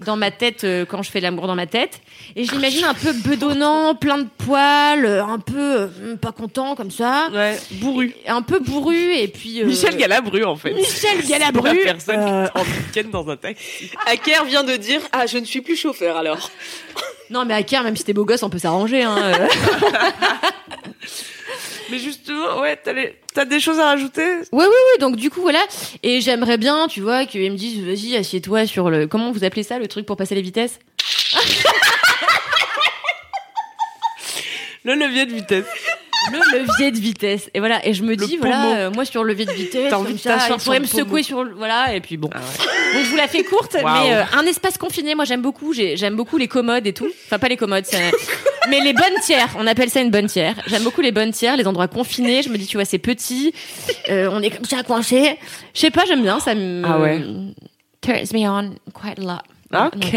Dans 0.05 0.17
ma 0.17 0.31
tête 0.31 0.63
euh, 0.63 0.85
quand 0.85 1.01
je 1.03 1.11
fais 1.11 1.19
l'amour 1.19 1.47
dans 1.47 1.55
ma 1.55 1.67
tête. 1.67 2.01
Et 2.35 2.43
je 2.45 2.51
l'imagine 2.51 2.85
un 2.85 2.93
peu 2.93 3.13
bedonnant, 3.13 3.95
plein 3.95 4.17
de 4.19 4.27
poils, 4.45 5.05
euh, 5.05 5.23
un 5.23 5.39
peu 5.39 5.89
euh, 6.01 6.15
pas 6.19 6.31
content 6.31 6.75
comme 6.75 6.91
ça. 6.91 7.29
Ouais, 7.31 7.57
bourru. 7.73 8.13
Un 8.27 8.41
peu 8.41 8.59
bourru 8.59 9.13
et 9.15 9.27
puis... 9.27 9.61
euh, 9.61 9.65
Michel 9.65 9.97
Galabru, 9.97 10.43
en 10.43 10.55
fait. 10.55 10.73
Michel 10.73 11.17
C'est 11.21 11.27
Galabru. 11.29 11.77
la 11.85 11.93
personne 11.93 12.19
euh, 12.19 12.47
qui 12.47 12.57
est 12.57 12.59
en 12.59 12.63
week-end 12.63 13.09
dans 13.11 13.29
un 13.29 13.37
taxi. 13.37 13.91
Aker 14.07 14.45
vient 14.45 14.63
de 14.63 14.75
dire 14.75 15.01
Ah, 15.11 15.25
je 15.27 15.37
ne 15.37 15.45
suis 15.45 15.61
plus 15.61 15.75
chauffeur 15.75 16.17
alors. 16.17 16.49
Non 17.29 17.45
mais 17.45 17.63
Caire, 17.63 17.83
même 17.83 17.95
si 17.95 18.03
t'es 18.03 18.13
beau 18.13 18.25
gosse, 18.25 18.43
on 18.43 18.49
peut 18.49 18.59
s'arranger. 18.59 19.03
Hein. 19.03 19.15
euh. 19.17 19.47
Mais 21.91 21.99
justement, 21.99 22.59
ouais, 22.61 22.77
t'as, 22.81 22.93
les- 22.93 23.15
t'as 23.33 23.45
des 23.45 23.59
choses 23.59 23.79
à 23.79 23.85
rajouter? 23.85 24.25
Oui, 24.51 24.63
oui, 24.63 24.65
oui. 24.67 24.99
Donc 25.01 25.15
du 25.17 25.29
coup, 25.29 25.41
voilà. 25.41 25.61
Et 26.03 26.21
j'aimerais 26.21 26.57
bien, 26.57 26.87
tu 26.87 27.01
vois, 27.01 27.25
qu'ils 27.25 27.51
me 27.51 27.57
disent, 27.57 27.83
vas-y, 27.83 28.15
assieds-toi 28.15 28.65
sur 28.65 28.89
le... 28.89 29.07
Comment 29.07 29.31
vous 29.31 29.43
appelez 29.43 29.63
ça, 29.63 29.77
le 29.79 29.87
truc 29.87 30.05
pour 30.05 30.15
passer 30.17 30.35
les 30.35 30.41
vitesses? 30.41 30.79
Le 34.83 34.95
levier 34.95 35.25
de 35.25 35.33
vitesse. 35.33 35.65
Le 36.31 36.59
levier 36.59 36.91
de 36.91 36.97
vitesse. 36.99 37.49
Et 37.53 37.59
voilà. 37.59 37.85
Et 37.85 37.93
je 37.93 38.03
me 38.03 38.15
dis, 38.15 38.37
voilà, 38.37 38.75
euh, 38.77 38.91
moi 38.91 39.05
sur 39.05 39.23
le 39.23 39.29
levier 39.29 39.45
de 39.45 39.51
vitesse, 39.51 39.91
comme 39.91 40.17
ça, 40.17 40.37
il 40.49 40.59
sur 40.59 40.79
me 40.79 40.85
secouer 40.85 41.23
sur 41.23 41.43
le... 41.43 41.53
Voilà, 41.53 41.93
et 41.95 42.01
puis 42.01 42.17
bon. 42.17 42.29
Ah 42.33 42.39
ouais. 42.39 42.93
Donc 42.95 43.05
je 43.05 43.09
vous 43.09 43.15
la 43.17 43.27
fais 43.27 43.43
courte, 43.43 43.75
mais 43.75 44.13
euh, 44.13 44.23
un 44.33 44.45
espace 44.45 44.77
confiné, 44.77 45.13
moi 45.15 45.25
j'aime 45.25 45.41
beaucoup. 45.41 45.73
J'ai- 45.73 45.97
J'aime 45.97 46.15
beaucoup 46.15 46.37
les 46.37 46.47
commodes 46.47 46.85
et 46.87 46.93
tout. 46.93 47.09
Enfin 47.25 47.39
pas 47.39 47.47
les 47.47 47.57
commodes, 47.57 47.85
c'est- 47.85 48.11
mais 48.69 48.79
les 48.81 48.93
bonnes 48.93 49.19
tiers. 49.23 49.49
On 49.57 49.67
appelle 49.67 49.89
ça 49.89 50.01
une 50.01 50.11
bonne 50.11 50.27
tière. 50.27 50.55
J'aime 50.67 50.83
beaucoup 50.83 51.01
les 51.01 51.11
bonnes 51.11 51.31
tiers, 51.31 51.57
les 51.57 51.67
endroits 51.67 51.87
confinés. 51.87 52.41
Je 52.43 52.49
me 52.49 52.57
dis, 52.57 52.67
tu 52.67 52.77
vois, 52.77 52.85
c'est 52.85 52.99
petit, 52.99 53.53
euh, 54.09 54.29
on 54.31 54.41
est 54.41 54.49
comme 54.51 54.65
ça 54.65 54.83
coincé. 54.83 55.37
Je 55.73 55.79
sais 55.79 55.91
pas, 55.91 56.05
j'aime 56.05 56.21
bien. 56.21 56.39
Ça 56.39 56.55
me 56.55 56.83
Ah 56.85 56.99
ouais. 56.99 57.21
turns 58.01 58.33
me 58.33 58.47
on 58.47 58.75
quite 58.93 59.19
a 59.19 59.21
lot. 59.21 59.87
Ok. 59.87 60.15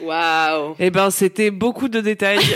Waouh. 0.00 0.76
Eh 0.78 0.90
ben, 0.90 1.10
c'était 1.10 1.50
beaucoup 1.50 1.88
de 1.88 2.00
détails. 2.00 2.38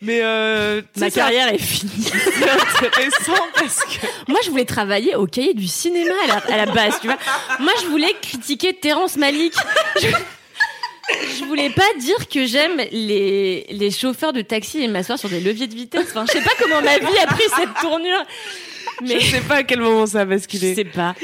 Mais 0.00 0.20
euh, 0.22 0.82
ma 0.96 1.10
carrière 1.10 1.52
est 1.52 1.58
finie. 1.58 1.92
c'est 2.04 2.86
intéressant 2.86 3.42
parce 3.54 3.80
que 3.84 4.06
Moi, 4.28 4.38
je 4.44 4.50
voulais 4.50 4.66
travailler 4.66 5.14
au 5.16 5.26
cahier 5.26 5.54
du 5.54 5.66
cinéma 5.66 6.12
à 6.24 6.26
la, 6.26 6.54
à 6.54 6.66
la 6.66 6.72
base, 6.72 7.00
tu 7.00 7.06
vois. 7.06 7.16
Moi, 7.58 7.72
je 7.82 7.86
voulais 7.86 8.14
critiquer 8.20 8.74
Terrence 8.74 9.16
Malick. 9.16 9.54
Je, 10.02 10.08
je 11.38 11.44
voulais 11.44 11.70
pas 11.70 11.92
dire 11.98 12.28
que 12.28 12.46
j'aime 12.46 12.80
les, 12.92 13.66
les 13.70 13.90
chauffeurs 13.90 14.32
de 14.32 14.42
taxi 14.42 14.82
et 14.82 14.88
m'asseoir 14.88 15.18
sur 15.18 15.28
des 15.28 15.40
leviers 15.40 15.66
de 15.66 15.74
vitesse. 15.74 16.06
Enfin, 16.10 16.24
je 16.26 16.32
sais 16.32 16.44
pas 16.44 16.52
comment 16.58 16.80
ma 16.80 16.98
vie 16.98 17.18
a 17.22 17.26
pris 17.26 17.44
cette 17.56 17.74
tournure. 17.80 18.24
Mais 19.02 19.18
je 19.20 19.30
sais 19.36 19.40
pas 19.40 19.56
à 19.56 19.62
quel 19.64 19.80
moment 19.80 20.06
ça 20.06 20.20
a 20.20 20.24
je 20.24 20.28
basculé. 20.30 20.74
sais 20.74 20.84
pas. 20.84 21.14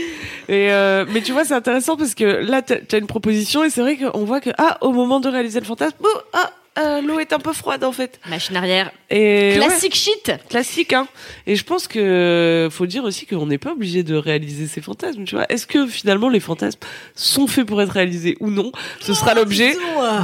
Et 0.48 0.72
euh, 0.72 1.04
mais 1.10 1.20
tu 1.22 1.32
vois, 1.32 1.44
c'est 1.44 1.54
intéressant 1.54 1.96
parce 1.96 2.14
que 2.14 2.24
là, 2.24 2.62
t'as 2.62 2.76
as 2.92 2.96
une 2.98 3.06
proposition 3.06 3.62
et 3.62 3.70
c'est 3.70 3.80
vrai 3.80 3.96
qu'on 3.96 4.24
voit 4.24 4.40
que 4.40 4.50
ah, 4.58 4.78
au 4.80 4.92
moment 4.92 5.20
de 5.20 5.28
réaliser 5.28 5.60
le 5.60 5.66
fantasme, 5.66 5.96
oh, 6.02 6.18
ah, 6.32 6.50
euh, 6.78 7.00
l'eau 7.02 7.18
est 7.18 7.32
un 7.32 7.38
peu 7.38 7.52
froide 7.52 7.82
en 7.84 7.92
fait. 7.92 8.20
Machine 8.28 8.56
arrière. 8.56 8.90
Et 9.10 9.54
Classique 9.56 9.94
shit. 9.94 10.32
classique, 10.48 10.92
hein. 10.92 11.08
Et 11.46 11.56
je 11.56 11.64
pense 11.64 11.88
que 11.88 12.68
faut 12.70 12.86
dire 12.86 13.04
aussi 13.04 13.26
qu'on 13.26 13.46
n'est 13.46 13.58
pas 13.58 13.72
obligé 13.72 14.02
de 14.02 14.14
réaliser 14.14 14.66
ces 14.66 14.80
fantasmes. 14.80 15.24
Tu 15.24 15.34
vois, 15.34 15.46
est-ce 15.48 15.66
que 15.66 15.86
finalement 15.86 16.28
les 16.28 16.40
fantasmes 16.40 16.78
sont 17.14 17.46
faits 17.46 17.66
pour 17.66 17.82
être 17.82 17.90
réalisés 17.92 18.36
ou 18.40 18.50
non? 18.50 18.70
Ce 19.00 19.14
sera 19.14 19.34
l'objet 19.34 19.76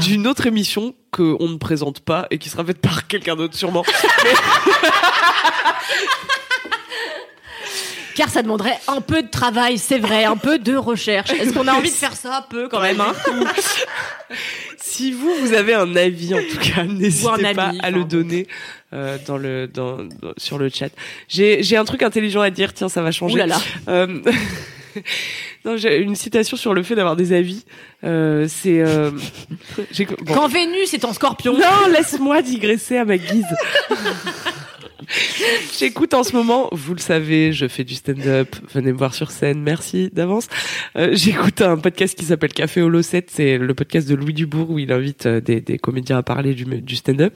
d'une 0.03 0.27
autre 0.27 0.47
émission 0.47 0.95
que 1.13 1.37
on 1.41 1.49
ne 1.49 1.57
présente 1.57 2.01
pas 2.01 2.27
et 2.31 2.39
qui 2.39 2.49
sera 2.49 2.65
faite 2.65 2.81
par 2.81 3.07
quelqu'un 3.07 3.37
d'autre 3.37 3.55
sûrement. 3.57 3.85
Car 8.17 8.31
ça 8.31 8.43
demanderait 8.43 8.79
un 8.89 9.03
peu 9.03 9.23
de 9.23 9.29
travail, 9.29 9.77
c'est 9.77 9.99
vrai, 9.99 10.25
un 10.25 10.39
peu 10.39 10.59
de 10.59 10.75
recherche. 10.75 11.31
Est-ce 11.33 11.53
qu'on 11.53 11.69
a 11.69 11.75
envie 11.75 11.91
de 11.91 11.95
faire 11.95 12.17
ça 12.17 12.39
un 12.39 12.43
peu 12.43 12.67
quand 12.67 12.81
même, 12.81 12.99
hein 12.99 13.13
Si 14.79 15.13
vous, 15.13 15.35
vous 15.43 15.53
avez 15.53 15.75
un 15.75 15.95
avis, 15.97 16.35
en 16.35 16.39
tout 16.39 16.59
cas, 16.59 16.85
n'hésitez 16.85 17.29
ami, 17.45 17.55
pas 17.55 17.73
à 17.83 17.91
le 17.91 18.05
donner 18.05 18.47
euh, 18.95 19.19
dans 19.27 19.37
le, 19.37 19.69
dans, 19.69 19.99
dans- 19.99 20.33
sur 20.39 20.57
le 20.57 20.71
chat. 20.71 20.89
J'ai, 21.29 21.77
un 21.77 21.85
truc 21.85 22.03
intelligent 22.03 22.41
à 22.41 22.49
dire. 22.49 22.73
Tiens, 22.73 22.89
ça 22.89 23.03
va 23.03 23.13
changer. 23.13 23.35
Ouh 23.35 23.37
là 23.37 23.47
là. 23.47 23.59
Euh, 23.89 24.07
non, 25.67 25.77
j'ai 25.77 25.99
une 25.99 26.17
citation 26.17 26.57
sur 26.57 26.73
le 26.73 26.83
fait 26.83 26.95
d'avoir 26.95 27.17
des 27.17 27.35
avis. 27.35 27.67
Euh, 28.03 28.47
c'est. 28.49 28.81
Euh, 28.81 29.11
bon. 29.79 30.35
Quand 30.35 30.49
Vénus 30.49 30.95
est 30.95 31.05
en 31.05 31.13
scorpion. 31.13 31.53
Non, 31.53 31.93
laisse-moi 31.93 32.41
digresser 32.41 32.97
à 32.97 33.05
ma 33.05 33.19
guise. 33.19 33.45
J'écoute 35.79 36.15
en 36.15 36.25
ce 36.25 36.35
moment, 36.35 36.69
vous 36.73 36.95
le 36.95 37.01
savez, 37.01 37.53
je 37.53 37.69
fais 37.69 37.85
du 37.85 37.95
stand-up, 37.95 38.57
venez 38.73 38.93
me 38.93 38.99
voir 38.99 39.15
sur 39.15 39.31
scène, 39.31 39.61
merci 39.61 40.11
d'avance. 40.13 40.49
Euh, 40.97 41.11
J'écoute 41.13 41.61
un 41.61 41.77
podcast 41.77 42.19
qui 42.19 42.25
s'appelle 42.25 42.53
Café 42.53 42.83
Holo 42.83 43.03
7, 43.03 43.31
c'est 43.31 43.59
le 43.59 43.75
podcast 43.75 44.09
de 44.09 44.15
Louis 44.15 44.33
Dubourg 44.33 44.71
où 44.71 44.79
il 44.79 44.93
invite 44.93 45.27
euh, 45.27 45.41
des, 45.41 45.79
comédiens 45.79 46.19
à 46.19 46.23
parler 46.23 46.55
du, 46.55 46.65
du 46.65 46.97
stand-up. 46.97 47.35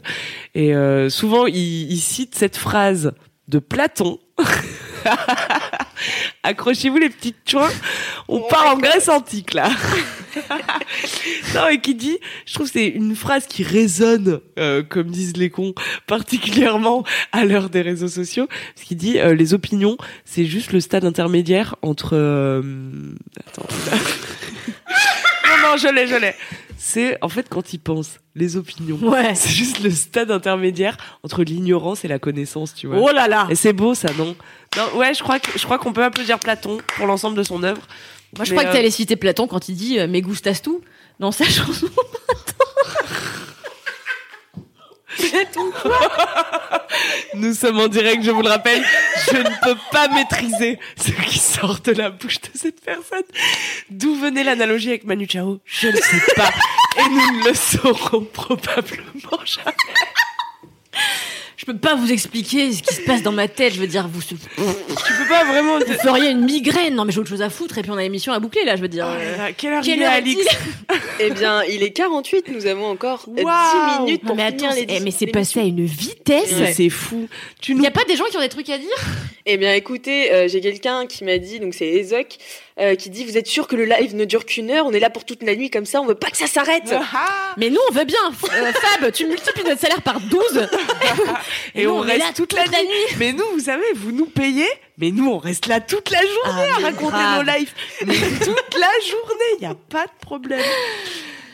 Et 0.54 0.74
euh, 0.74 1.08
souvent, 1.10 1.46
il 1.46 1.98
cite 1.98 2.34
cette 2.34 2.56
phrase 2.56 3.12
de 3.48 3.58
Platon. 3.58 4.18
Accrochez-vous 6.42 6.98
les 6.98 7.10
petites 7.10 7.48
chouins, 7.48 7.70
on 8.28 8.40
part 8.40 8.74
en 8.74 8.78
Grèce 8.78 9.08
antique 9.08 9.54
là. 9.54 9.70
non, 11.54 11.68
et 11.68 11.80
qui 11.80 11.94
dit, 11.94 12.18
je 12.46 12.54
trouve 12.54 12.66
que 12.66 12.72
c'est 12.74 12.86
une 12.86 13.16
phrase 13.16 13.46
qui 13.46 13.62
résonne, 13.62 14.40
euh, 14.58 14.82
comme 14.82 15.10
disent 15.10 15.36
les 15.36 15.50
cons, 15.50 15.74
particulièrement 16.06 17.04
à 17.32 17.44
l'heure 17.44 17.70
des 17.70 17.82
réseaux 17.82 18.08
sociaux, 18.08 18.46
parce 18.74 18.86
qu'il 18.86 18.96
dit, 18.96 19.18
euh, 19.18 19.34
les 19.34 19.54
opinions, 19.54 19.96
c'est 20.24 20.44
juste 20.44 20.72
le 20.72 20.80
stade 20.80 21.04
intermédiaire 21.04 21.76
entre... 21.82 22.10
euh, 22.14 22.62
Attends. 23.46 23.66
non, 25.48 25.70
non, 25.70 25.76
je 25.76 25.92
l'ai, 25.92 26.06
je 26.06 26.16
l'ai. 26.16 26.34
C'est, 26.82 27.18
en 27.20 27.28
fait, 27.28 27.46
quand 27.50 27.74
il 27.74 27.78
pense, 27.78 28.20
les 28.34 28.56
opinions. 28.56 28.96
Ouais. 29.02 29.34
C'est 29.34 29.50
juste 29.50 29.80
le 29.80 29.90
stade 29.90 30.30
intermédiaire 30.30 30.96
entre 31.22 31.42
l'ignorance 31.42 32.06
et 32.06 32.08
la 32.08 32.18
connaissance, 32.18 32.74
tu 32.74 32.86
vois. 32.86 32.96
Oh 32.98 33.12
là 33.12 33.28
là. 33.28 33.46
Et 33.50 33.54
c'est 33.54 33.74
beau, 33.74 33.94
ça, 33.94 34.08
non? 34.16 34.34
Non, 34.78 34.98
ouais, 34.98 35.12
je 35.12 35.22
crois 35.22 35.38
que 35.38 35.58
je 35.58 35.62
crois 35.62 35.76
qu'on 35.78 35.92
peut 35.92 36.02
applaudir 36.02 36.38
Platon 36.38 36.78
pour 36.96 37.06
l'ensemble 37.06 37.36
de 37.36 37.42
son 37.42 37.62
œuvre. 37.64 37.82
Moi, 38.34 38.46
je 38.46 38.52
Mais, 38.52 38.56
crois 38.56 38.64
que 38.64 38.68
euh, 38.70 38.72
t'allais 38.72 38.90
citer 38.90 39.16
Platon 39.16 39.46
quand 39.46 39.68
il 39.68 39.74
dit 39.74 39.98
euh, 39.98 40.06
Me 40.06 40.20
gustas 40.20 40.60
tout 40.62 40.80
dans 41.18 41.32
sa 41.32 41.44
chanson. 41.50 41.86
Nous 47.34 47.54
sommes 47.54 47.78
en 47.80 47.88
direct, 47.88 48.22
je 48.22 48.30
vous 48.30 48.42
le 48.42 48.48
rappelle. 48.48 48.82
Je 49.30 49.36
ne 49.36 49.64
peux 49.64 49.78
pas 49.92 50.08
maîtriser 50.08 50.78
ce 50.96 51.10
qui 51.10 51.38
sort 51.38 51.80
de 51.80 51.92
la 51.92 52.10
bouche 52.10 52.40
de 52.40 52.48
cette 52.54 52.80
personne. 52.84 53.22
D'où 53.90 54.14
venait 54.16 54.44
l'analogie 54.44 54.88
avec 54.88 55.04
Manu 55.04 55.26
Chao 55.28 55.60
Je 55.64 55.88
ne 55.88 55.96
sais 55.96 56.34
pas. 56.34 56.50
Et 56.98 57.08
nous 57.08 57.40
ne 57.40 57.48
le 57.48 57.54
saurons 57.54 58.24
probablement 58.24 59.44
jamais. 59.44 59.76
Je 61.60 61.66
peux 61.66 61.76
pas 61.76 61.94
vous 61.94 62.10
expliquer 62.10 62.72
ce 62.72 62.82
qui 62.82 62.94
se 62.94 63.02
passe 63.02 63.22
dans 63.22 63.32
ma 63.32 63.46
tête. 63.46 63.74
Je 63.74 63.80
veux 63.80 63.86
dire, 63.86 64.08
vous, 64.10 64.22
Tu 64.22 64.34
peux 64.34 65.28
pas 65.28 65.44
vraiment. 65.44 65.78
vous 65.78 65.92
feriez 66.02 66.30
une 66.30 66.40
migraine. 66.46 66.94
Non, 66.94 67.04
mais 67.04 67.12
j'ai 67.12 67.20
autre 67.20 67.28
chose 67.28 67.42
à 67.42 67.50
foutre. 67.50 67.76
Et 67.76 67.82
puis 67.82 67.90
on 67.90 67.98
a 67.98 68.00
l'émission 68.00 68.32
à 68.32 68.38
boucler 68.38 68.64
là. 68.64 68.76
Je 68.76 68.80
veux 68.80 68.88
dire. 68.88 69.06
euh, 69.06 69.36
Ah, 69.38 69.52
Quelle 69.52 69.74
heure 69.74 69.82
Quelle 69.82 69.98
il 69.98 70.02
est, 70.02 70.06
heure 70.06 70.12
Alix 70.12 70.46
Eh 71.20 71.30
bien, 71.32 71.62
il 71.64 71.82
est 71.82 71.90
48, 71.90 72.48
nous 72.48 72.64
avons 72.64 72.86
encore 72.86 73.26
euh, 73.28 73.34
10 73.36 73.44
Waouh. 73.44 74.06
minutes 74.06 74.22
Non, 74.22 74.28
pour 74.28 74.36
mais 74.36 74.48
finir 74.52 74.70
attends, 74.70 74.74
les 74.74 74.86
eh, 74.88 75.00
mais 75.00 75.10
c'est 75.10 75.26
passé 75.26 75.60
à 75.60 75.64
une 75.64 75.84
vitesse. 75.84 76.50
Mais 76.58 76.72
C'est 76.72 76.88
fou. 76.88 77.28
Tu 77.60 77.72
Il 77.72 77.76
nous 77.76 77.84
y 77.84 77.86
a 77.86 77.90
pas 77.90 78.04
des 78.04 78.16
gens 78.16 78.24
qui 78.30 78.38
ont 78.38 78.40
des 78.40 78.48
trucs 78.48 78.70
à 78.70 78.78
dire? 78.78 78.88
Eh 79.44 79.58
bien, 79.58 79.74
écoutez, 79.74 80.32
euh, 80.32 80.48
j'ai 80.48 80.62
quelqu'un 80.62 81.06
qui 81.06 81.24
m'a 81.24 81.36
dit, 81.36 81.60
donc 81.60 81.74
c'est 81.74 81.86
Ezoc, 81.88 82.36
euh, 82.78 82.94
qui 82.94 83.10
dit 83.10 83.24
Vous 83.26 83.36
êtes 83.36 83.46
sûr 83.48 83.66
que 83.68 83.76
le 83.76 83.84
live 83.84 84.14
ne 84.16 84.24
dure 84.24 84.46
qu'une 84.46 84.70
heure? 84.70 84.86
On 84.86 84.92
est 84.92 85.00
là 85.00 85.10
pour 85.10 85.24
toute 85.26 85.42
la 85.42 85.54
nuit 85.56 85.68
comme 85.68 85.84
ça, 85.86 86.00
on 86.00 86.06
veut 86.06 86.14
pas 86.14 86.30
que 86.30 86.38
ça 86.38 86.46
s'arrête 86.46 86.84
Ah 87.12 87.52
Mais 87.58 87.68
nous, 87.68 87.80
on 87.90 87.92
veut 87.92 88.04
bien. 88.04 88.16
Euh, 88.54 88.72
Fab, 88.72 89.12
tu 89.12 89.26
multiplies 89.26 89.64
notre 89.64 89.80
salaire 89.80 90.00
par 90.00 90.20
12. 90.20 90.40
Et 91.74 91.84
nous, 91.84 91.90
on, 91.90 92.04
est 92.04 92.12
reste 92.12 92.18
là 92.24 92.32
toute 92.34 92.52
la 92.52 92.64
nuit. 92.64 93.16
Mais 93.18 93.32
nous, 93.32 93.44
vous 93.52 93.60
savez, 93.60 93.84
vous 93.94 94.12
nous 94.12 94.26
payez, 94.26 94.66
mais 94.98 95.10
nous, 95.10 95.28
on 95.30 95.38
reste 95.38 95.66
là 95.66 95.80
toute 95.80 96.10
la 96.10 96.20
journée 96.20 96.70
Ah, 96.72 96.76
à 96.78 96.82
raconter 96.82 97.12
grave. 97.12 97.44
nos 97.46 97.52
lives. 97.52 97.72
Mais 98.06 98.14
toute 98.44 98.74
la 98.78 98.90
journée, 99.08 99.50
il 99.56 99.60
n'y 99.60 99.66
a 99.66 99.76
pas 99.88 100.04
de 100.06 100.12
problème. 100.20 100.60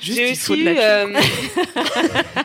Juste, 0.00 0.18
J'ai 0.18 0.30
aussi, 0.32 0.52
de 0.64 0.70
eu, 0.70 0.74
la 0.74 0.80
euh, 1.06 1.12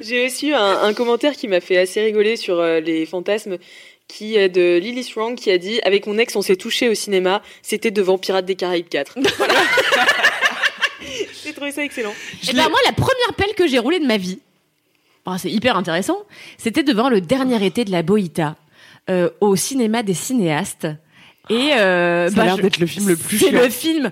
j'ai 0.00 0.26
aussi 0.26 0.48
eu 0.48 0.54
un, 0.54 0.82
un 0.82 0.94
commentaire 0.94 1.32
qui 1.34 1.48
m'a 1.48 1.60
fait 1.60 1.76
assez 1.76 2.00
rigoler 2.02 2.36
sur 2.36 2.58
euh, 2.60 2.80
les 2.80 3.04
fantasmes 3.06 3.58
qui 4.08 4.36
est 4.36 4.48
de 4.48 4.78
Lily 4.78 5.02
Strong 5.04 5.36
qui 5.36 5.50
a 5.50 5.58
dit 5.58 5.80
avec 5.84 6.06
mon 6.06 6.18
ex 6.18 6.34
on 6.36 6.42
s'est 6.42 6.56
touché 6.56 6.88
au 6.88 6.94
cinéma 6.94 7.42
c'était 7.62 7.90
devant 7.90 8.16
Pirates 8.18 8.44
des 8.46 8.54
Caraïbes 8.54 8.88
4 8.88 9.18
Voilà. 9.38 9.54
j'ai 11.44 11.52
trouvé 11.52 11.72
ça 11.72 11.82
excellent 11.84 12.14
Et 12.48 12.52
ben 12.52 12.62
l'ai- 12.64 12.68
moi, 12.70 12.78
la 12.86 12.92
première 12.92 13.34
pelle 13.36 13.54
que 13.54 13.66
j'ai 13.66 13.78
roulée 13.78 13.98
de 14.00 14.06
ma 14.06 14.16
vie, 14.16 14.38
oh, 15.30 15.38
c'est 15.38 15.50
hyper 15.50 15.76
intéressant, 15.76 16.18
c'était 16.58 16.82
devant 16.82 17.08
le 17.08 17.20
dernier 17.20 17.64
été 17.64 17.84
de 17.84 17.90
la 17.90 18.02
Boïta, 18.02 18.56
euh, 19.08 19.30
au 19.40 19.56
cinéma 19.56 20.02
des 20.02 20.14
cinéastes. 20.14 20.88
Et 21.48 21.72
euh, 21.72 22.28
Ça 22.28 22.34
a 22.34 22.36
bah, 22.36 22.44
l'air 22.44 22.56
d'être 22.58 22.78
le 22.78 22.86
film 22.86 23.08
le 23.08 23.16
plus 23.16 23.38
C'est 23.38 23.50
le 23.50 23.68
film. 23.68 24.10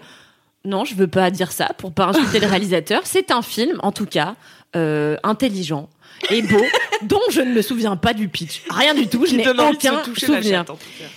Non, 0.65 0.85
je 0.85 0.95
veux 0.95 1.07
pas 1.07 1.31
dire 1.31 1.53
ça 1.53 1.71
pour 1.79 1.93
pas 1.93 2.07
insulter 2.07 2.41
le 2.41 2.47
réalisateur. 2.47 3.03
C'est 3.05 3.31
un 3.31 3.43
film, 3.43 3.79
en 3.83 3.93
tout 3.93 4.07
cas, 4.07 4.35
euh, 4.77 5.17
intelligent. 5.23 5.89
et 6.31 6.43
beau, 6.43 6.61
dont 7.03 7.21
je 7.31 7.41
ne 7.41 7.55
me 7.55 7.63
souviens 7.63 7.97
pas 7.97 8.13
du 8.13 8.29
pitch. 8.29 8.63
Rien 8.71 8.93
du 8.95 9.07
tout, 9.07 9.25
je 9.25 9.37
n'ai 9.37 9.49
aucun 9.49 10.03
souvenir. 10.17 10.67
chatte. 10.67 10.71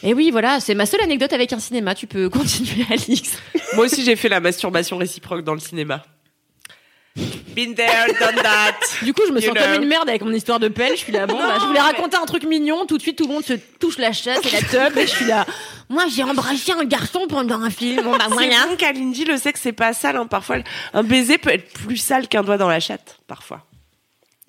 Et 0.03 0.13
oui, 0.13 0.29
voilà, 0.31 0.59
c'est 0.59 0.75
ma 0.75 0.85
seule 0.85 1.01
anecdote 1.01 1.33
avec 1.33 1.51
un 1.51 1.59
cinéma. 1.59 1.95
Tu 1.95 2.05
peux 2.05 2.29
continuer, 2.29 2.85
Alix. 2.89 3.37
Moi 3.73 3.85
aussi, 3.85 4.03
j'ai 4.03 4.15
fait 4.15 4.29
la 4.29 4.39
masturbation 4.39 4.97
réciproque 4.97 5.43
dans 5.43 5.53
le 5.53 5.59
cinéma. 5.59 6.03
Been 7.15 7.75
there, 7.75 8.07
done 8.19 8.35
that. 8.41 8.77
Du 9.03 9.13
coup, 9.13 9.23
je 9.27 9.33
me 9.33 9.41
You 9.41 9.47
sens 9.47 9.55
know. 9.57 9.61
comme 9.73 9.83
une 9.83 9.89
merde 9.89 10.07
avec 10.07 10.21
mon 10.21 10.31
histoire 10.31 10.59
de 10.59 10.69
pelle. 10.69 10.93
Je 10.93 10.99
suis 11.01 11.11
là, 11.11 11.27
bon, 11.27 11.37
bah, 11.37 11.57
je 11.59 11.65
voulais 11.65 11.81
raconter 11.81 12.15
un 12.15 12.25
truc 12.25 12.43
mignon. 12.45 12.85
Tout 12.85 12.97
de 12.97 13.01
suite, 13.01 13.17
tout 13.17 13.27
le 13.27 13.33
monde 13.33 13.43
se 13.43 13.53
touche 13.79 13.97
la 13.97 14.13
chatte 14.13 14.45
et 14.45 14.51
la 14.51 14.61
teub. 14.61 14.97
Et 14.97 15.01
je 15.05 15.11
suis 15.11 15.25
là, 15.25 15.45
moi, 15.89 16.05
j'ai 16.09 16.23
embrassé 16.23 16.71
un 16.71 16.85
garçon 16.85 17.25
pendant 17.27 17.61
un 17.61 17.69
film. 17.69 18.03
Bon, 18.03 18.11
bah, 18.11 18.25
C'est 18.29 18.33
voilà. 18.33 18.67
bon, 18.69 18.77
Kalindi, 18.77 19.25
le 19.25 19.35
sexe, 19.37 19.59
c'est 19.63 19.73
pas 19.73 19.91
sale. 19.91 20.15
Hein. 20.15 20.27
Parfois, 20.27 20.57
un 20.93 21.03
baiser 21.03 21.37
peut 21.37 21.49
être 21.51 21.73
plus 21.73 21.97
sale 21.97 22.29
qu'un 22.29 22.43
doigt 22.43 22.57
dans 22.57 22.69
la 22.69 22.79
chatte. 22.79 23.17
Parfois. 23.27 23.65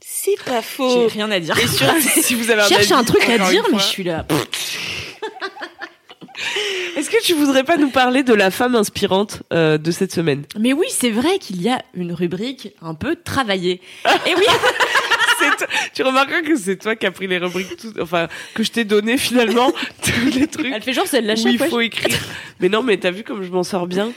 C'est 0.04 0.36
pas 0.44 0.60
J'ai 0.60 0.62
faux. 0.62 1.08
rien 1.08 1.30
à 1.32 1.40
dire. 1.40 1.58
Et 1.58 1.66
surtout, 1.66 2.00
si 2.00 2.36
vous 2.36 2.50
avez 2.52 2.62
un 2.62 2.64
Je 2.64 2.74
cherche 2.74 2.82
avis, 2.84 2.92
un 2.92 3.04
truc 3.04 3.28
à 3.28 3.38
dire, 3.50 3.64
mais 3.72 3.78
je 3.78 3.84
suis 3.84 4.04
là. 4.04 4.24
Est-ce 6.96 7.10
que 7.10 7.22
tu 7.22 7.34
voudrais 7.34 7.64
pas 7.64 7.76
nous 7.76 7.90
parler 7.90 8.22
de 8.22 8.34
la 8.34 8.50
femme 8.50 8.74
inspirante 8.74 9.42
euh, 9.52 9.78
de 9.78 9.90
cette 9.90 10.12
semaine? 10.12 10.44
Mais 10.58 10.72
oui, 10.72 10.86
c'est 10.90 11.10
vrai 11.10 11.38
qu'il 11.38 11.60
y 11.62 11.68
a 11.68 11.82
une 11.94 12.12
rubrique 12.12 12.74
un 12.82 12.94
peu 12.94 13.16
travaillée. 13.16 13.80
Et 14.26 14.34
oui, 14.36 14.44
Tu 15.94 16.02
remarqueras 16.02 16.42
que 16.42 16.56
c'est 16.56 16.76
toi 16.76 16.96
qui 16.96 17.04
as 17.06 17.10
pris 17.10 17.26
les 17.26 17.38
rubriques, 17.38 17.76
tout- 17.76 17.94
enfin 18.00 18.28
que 18.54 18.62
je 18.62 18.70
t'ai 18.70 18.84
donné 18.84 19.18
finalement 19.18 19.72
tous 20.02 20.38
les 20.38 20.46
trucs 20.46 20.66
elle 20.72 20.82
fait 20.82 20.92
genre, 20.92 21.06
c'est 21.06 21.20
de 21.22 21.26
la 21.26 21.34
où 21.34 21.48
il 21.48 21.58
faut 21.58 21.80
écrire. 21.80 22.18
Mais 22.60 22.68
non, 22.68 22.82
mais 22.82 22.96
t'as 22.96 23.10
vu 23.10 23.22
comme 23.24 23.42
je 23.42 23.50
m'en 23.50 23.64
sors 23.64 23.86
bien? 23.86 24.12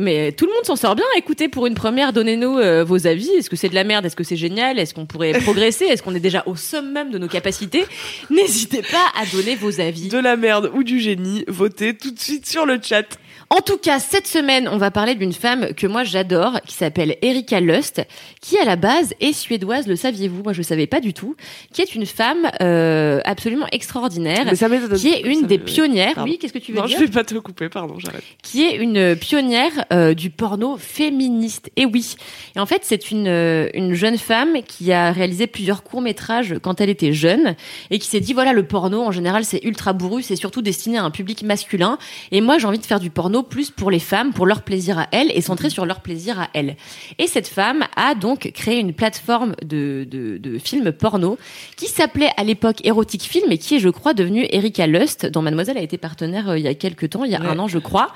Mais 0.00 0.32
tout 0.32 0.46
le 0.46 0.52
monde 0.52 0.64
s'en 0.64 0.76
sort 0.76 0.96
bien. 0.96 1.04
Écoutez, 1.16 1.48
pour 1.48 1.66
une 1.66 1.74
première, 1.74 2.12
donnez-nous 2.12 2.58
euh, 2.58 2.82
vos 2.84 3.06
avis. 3.06 3.30
Est-ce 3.30 3.48
que 3.48 3.56
c'est 3.56 3.68
de 3.68 3.74
la 3.74 3.84
merde? 3.84 4.04
Est-ce 4.04 4.16
que 4.16 4.24
c'est 4.24 4.36
génial? 4.36 4.78
Est-ce 4.78 4.92
qu'on 4.92 5.06
pourrait 5.06 5.32
progresser? 5.44 5.84
Est-ce 5.84 6.02
qu'on 6.02 6.14
est 6.14 6.20
déjà 6.20 6.42
au 6.46 6.56
summum 6.56 7.10
de 7.10 7.18
nos 7.18 7.28
capacités? 7.28 7.84
N'hésitez 8.28 8.82
pas 8.82 9.12
à 9.20 9.24
donner 9.26 9.54
vos 9.54 9.80
avis. 9.80 10.08
De 10.08 10.18
la 10.18 10.36
merde 10.36 10.70
ou 10.74 10.82
du 10.82 10.98
génie, 10.98 11.44
votez 11.46 11.94
tout 11.96 12.10
de 12.10 12.18
suite 12.18 12.46
sur 12.46 12.66
le 12.66 12.78
chat. 12.82 13.18
En 13.50 13.60
tout 13.60 13.76
cas, 13.76 13.98
cette 13.98 14.26
semaine, 14.26 14.68
on 14.68 14.78
va 14.78 14.90
parler 14.90 15.14
d'une 15.14 15.32
femme 15.32 15.74
que 15.74 15.86
moi 15.86 16.02
j'adore, 16.02 16.60
qui 16.66 16.74
s'appelle 16.74 17.16
Erika 17.22 17.60
Lust, 17.60 18.02
qui 18.40 18.58
à 18.58 18.64
la 18.64 18.76
base 18.76 19.14
est 19.20 19.32
suédoise, 19.32 19.86
le 19.86 19.96
saviez-vous? 19.96 20.42
Moi 20.42 20.52
je 20.52 20.58
ne 20.58 20.64
savais 20.64 20.86
pas 20.86 21.00
du 21.00 21.12
tout, 21.14 21.36
qui 21.72 21.82
est 21.82 21.94
une 21.94 22.06
femme 22.06 22.50
euh, 22.62 23.20
absolument 23.24 23.66
extraordinaire, 23.70 24.44
Mais 24.46 24.54
ça 24.56 24.68
qui 24.96 25.08
est 25.08 25.20
une 25.20 25.42
ça 25.42 25.46
des 25.46 25.58
pionnières. 25.58 26.14
Pardon. 26.14 26.30
Oui, 26.30 26.38
qu'est-ce 26.38 26.52
que 26.52 26.58
tu 26.58 26.72
veux 26.72 26.78
Non, 26.78 26.86
dire? 26.86 26.98
je 26.98 27.04
vais 27.04 27.10
pas 27.10 27.24
te 27.24 27.34
couper, 27.36 27.68
pardon, 27.68 27.96
j'arrête. 27.98 28.22
qui 28.42 28.64
est 28.64 28.76
une 28.76 29.14
pionnière 29.16 29.84
euh, 29.92 30.14
du 30.14 30.30
porno 30.30 30.76
féministe. 30.76 31.70
Et 31.76 31.84
oui. 31.86 32.16
Et 32.56 32.60
en 32.60 32.66
fait, 32.66 32.80
c'est 32.82 33.10
une, 33.10 33.28
euh, 33.28 33.68
une 33.74 33.94
jeune 33.94 34.18
femme 34.18 34.62
qui 34.66 34.92
a 34.92 35.12
réalisé 35.12 35.46
plusieurs 35.46 35.82
courts-métrages 35.82 36.54
quand 36.62 36.80
elle 36.80 36.90
était 36.90 37.12
jeune 37.12 37.54
et 37.90 37.98
qui 37.98 38.08
s'est 38.08 38.20
dit, 38.20 38.32
voilà, 38.32 38.52
le 38.52 38.66
porno, 38.66 39.02
en 39.02 39.12
général, 39.12 39.44
c'est 39.44 39.62
ultra 39.64 39.92
bourru, 39.92 40.22
c'est 40.22 40.36
surtout 40.36 40.62
destiné 40.62 40.98
à 40.98 41.04
un 41.04 41.10
public 41.10 41.42
masculin. 41.42 41.98
Et 42.32 42.40
moi, 42.40 42.58
j'ai 42.58 42.66
envie 42.66 42.78
de 42.78 42.86
faire 42.86 43.00
du 43.00 43.10
porno 43.10 43.33
plus 43.42 43.70
pour 43.70 43.90
les 43.90 43.98
femmes, 43.98 44.32
pour 44.32 44.46
leur 44.46 44.62
plaisir 44.62 44.98
à 44.98 45.08
elles 45.12 45.30
et 45.34 45.40
centré 45.40 45.68
sur 45.70 45.84
leur 45.86 46.00
plaisir 46.00 46.38
à 46.40 46.48
elles. 46.54 46.76
Et 47.18 47.26
cette 47.26 47.48
femme 47.48 47.84
a 47.96 48.14
donc 48.14 48.50
créé 48.54 48.78
une 48.78 48.92
plateforme 48.92 49.54
de, 49.62 50.06
de, 50.10 50.38
de 50.38 50.58
films 50.58 50.92
porno 50.92 51.36
qui 51.76 51.86
s'appelait 51.86 52.30
à 52.36 52.44
l'époque 52.44 52.84
Erotic 52.84 53.22
Film 53.22 53.50
et 53.52 53.58
qui 53.58 53.76
est, 53.76 53.78
je 53.80 53.88
crois, 53.88 54.14
devenue 54.14 54.46
Erika 54.50 54.86
Lust, 54.86 55.26
dont 55.26 55.42
Mademoiselle 55.42 55.78
a 55.78 55.82
été 55.82 55.98
partenaire 55.98 56.50
euh, 56.50 56.58
il 56.58 56.64
y 56.64 56.68
a 56.68 56.74
quelques 56.74 57.10
temps, 57.10 57.24
il 57.24 57.32
y 57.32 57.34
a 57.36 57.40
Ouais. 57.40 57.48
un 57.48 57.58
an, 57.58 57.66
je 57.68 57.78
crois. 57.78 58.12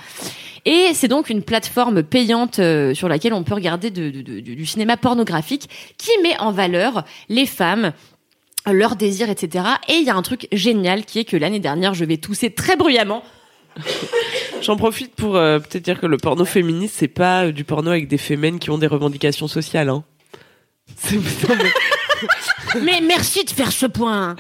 Et 0.65 0.89
c'est 0.95 1.09
donc 1.09 1.31
une 1.31 1.43
plateforme 1.43 2.03
payante 2.03 2.59
euh, 2.59 2.95
sur 2.95 3.09
laquelle 3.09 3.33
on 3.35 3.43
peut 3.43 3.55
regarder 3.55 3.91
de- 3.91 4.11
de- 4.11 4.23
de- 4.23 4.41
du 4.41 4.67
cinéma 4.67 4.97
pornographique 4.97 5.69
qui 5.99 6.11
met 6.23 6.39
en 6.41 6.53
valeur 6.53 7.05
les 7.29 7.47
femmes 7.47 7.93
leurs 8.67 8.97
désirs, 8.97 9.31
etc. 9.31 9.65
Et 9.89 9.95
il 9.95 10.05
y 10.05 10.11
a 10.11 10.15
un 10.17 10.21
truc 10.23 10.47
génial 10.53 11.05
qui 11.07 11.21
est 11.21 11.25
que 11.25 11.37
l'année 11.39 11.61
dernière, 11.61 11.95
je 11.95 12.05
vais 12.05 12.19
tousser 12.19 12.51
très 12.51 12.77
bruyamment. 12.77 13.23
J'en 14.63 14.77
profite 14.77 15.15
pour 15.15 15.37
euh, 15.37 15.59
peut-être 15.59 15.85
dire 15.85 16.01
que 16.01 16.07
le 16.07 16.17
porno 16.17 16.45
féministe, 16.45 16.95
c'est 16.99 17.09
pas 17.09 17.45
euh, 17.47 17.53
du 17.53 17.65
porno 17.65 17.91
avec 17.91 18.09
des 18.09 18.19
fémènes 18.19 18.59
qui 18.59 18.71
ont 18.71 18.79
des 18.79 18.87
revendications 18.89 19.49
sociales. 19.49 19.89
Hein. 19.89 20.05
C'est- 20.97 21.17
non, 21.17 21.55
mais... 21.57 21.71
Mais 22.83 23.01
merci 23.01 23.45
de 23.45 23.51
faire 23.51 23.73
ce 23.73 23.87
point. 23.87 24.37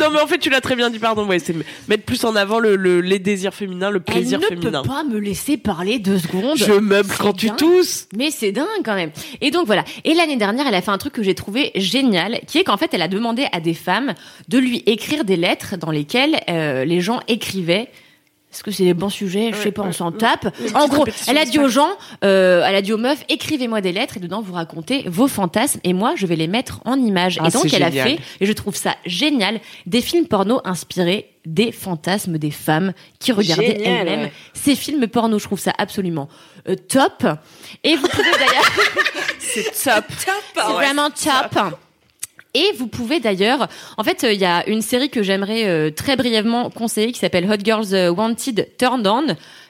non, 0.00 0.06
mais 0.10 0.20
en 0.20 0.26
fait, 0.26 0.38
tu 0.38 0.48
l'as 0.48 0.60
très 0.62 0.74
bien 0.74 0.88
dit, 0.88 0.98
pardon. 0.98 1.26
Ouais, 1.26 1.38
c'est 1.38 1.54
mettre 1.88 2.04
plus 2.04 2.24
en 2.24 2.34
avant 2.34 2.60
le, 2.60 2.76
le- 2.76 3.00
les 3.02 3.18
désirs 3.18 3.52
féminins, 3.52 3.90
le 3.90 4.00
plaisir 4.00 4.38
Elle 4.48 4.56
ne 4.56 4.60
féminin. 4.62 4.82
peut 4.82 4.88
pas 4.88 5.02
me 5.04 5.18
laisser 5.18 5.58
parler 5.58 5.98
deux 5.98 6.16
secondes. 6.18 6.56
Je 6.56 6.72
meuble 6.72 7.10
quand 7.18 7.34
tu 7.34 7.48
dingue. 7.48 7.56
tousses. 7.58 8.08
Mais 8.16 8.30
c'est 8.30 8.52
dingue 8.52 8.66
quand 8.84 8.94
même. 8.94 9.10
Et 9.42 9.50
donc 9.50 9.66
voilà. 9.66 9.84
Et 10.04 10.14
l'année 10.14 10.36
dernière, 10.36 10.66
elle 10.66 10.74
a 10.74 10.80
fait 10.80 10.92
un 10.92 10.96
truc 10.98 11.12
que 11.12 11.22
j'ai 11.22 11.34
trouvé 11.34 11.72
génial, 11.74 12.40
qui 12.46 12.56
est 12.58 12.64
qu'en 12.64 12.78
fait, 12.78 12.88
elle 12.94 13.02
a 13.02 13.08
demandé 13.08 13.46
à 13.52 13.60
des 13.60 13.74
femmes 13.74 14.14
de 14.48 14.58
lui 14.58 14.82
écrire 14.86 15.24
des 15.24 15.36
lettres 15.36 15.76
dans 15.76 15.90
lesquelles 15.90 16.40
euh, 16.48 16.84
les 16.86 17.00
gens 17.02 17.20
écrivaient. 17.28 17.90
Est-ce 18.50 18.62
que 18.62 18.70
c'est 18.70 18.84
des 18.84 18.94
bons 18.94 19.10
sujets? 19.10 19.50
Je 19.52 19.58
sais 19.58 19.72
pas, 19.72 19.82
on 19.82 19.92
s'en 19.92 20.10
tape. 20.10 20.48
En 20.74 20.88
gros, 20.88 21.04
elle 21.28 21.36
a 21.36 21.44
dit 21.44 21.58
aux 21.58 21.68
gens, 21.68 21.90
euh, 22.24 22.64
elle 22.66 22.74
a 22.74 22.82
dit 22.82 22.94
aux 22.94 22.98
meufs, 22.98 23.22
écrivez-moi 23.28 23.82
des 23.82 23.92
lettres 23.92 24.16
et 24.16 24.20
dedans 24.20 24.40
vous 24.40 24.54
racontez 24.54 25.04
vos 25.06 25.28
fantasmes 25.28 25.80
et 25.84 25.92
moi 25.92 26.14
je 26.16 26.26
vais 26.26 26.36
les 26.36 26.46
mettre 26.46 26.80
en 26.86 26.96
images. 26.96 27.38
Ah, 27.42 27.48
et 27.48 27.50
donc 27.50 27.72
elle 27.72 27.82
a 27.82 27.90
fait, 27.90 28.18
et 28.40 28.46
je 28.46 28.52
trouve 28.52 28.74
ça 28.74 28.96
génial, 29.04 29.60
des 29.86 30.00
films 30.00 30.26
porno 30.26 30.60
inspirés 30.64 31.30
des 31.44 31.72
fantasmes 31.72 32.36
des 32.36 32.50
femmes 32.50 32.92
qui 33.18 33.32
regardaient 33.32 33.80
elles-mêmes 33.82 34.24
ouais. 34.24 34.32
ces 34.52 34.74
films 34.74 35.06
porno. 35.08 35.38
Je 35.38 35.44
trouve 35.44 35.60
ça 35.60 35.72
absolument 35.78 36.28
euh, 36.68 36.74
top. 36.74 37.26
Et 37.84 37.96
vous 37.96 38.08
pouvez 38.08 38.30
d'ailleurs, 38.32 38.72
C'est 39.38 39.64
top. 39.64 40.04
c'est 40.18 40.72
vraiment 40.72 41.10
top. 41.10 41.78
Et 42.54 42.72
vous 42.78 42.86
pouvez 42.86 43.20
d'ailleurs, 43.20 43.68
en 43.98 44.04
fait, 44.04 44.24
euh, 44.24 44.32
il 44.32 44.40
y 44.40 44.46
a 44.46 44.66
une 44.68 44.80
série 44.80 45.10
que 45.10 45.22
j'aimerais 45.22 45.66
euh, 45.66 45.90
très 45.90 46.16
brièvement 46.16 46.70
conseiller 46.70 47.12
qui 47.12 47.18
s'appelle 47.18 47.50
Hot 47.50 47.62
Girls 47.62 47.92
euh, 47.92 48.10
Wanted 48.10 48.68
Turned 48.78 49.06
On 49.06 49.26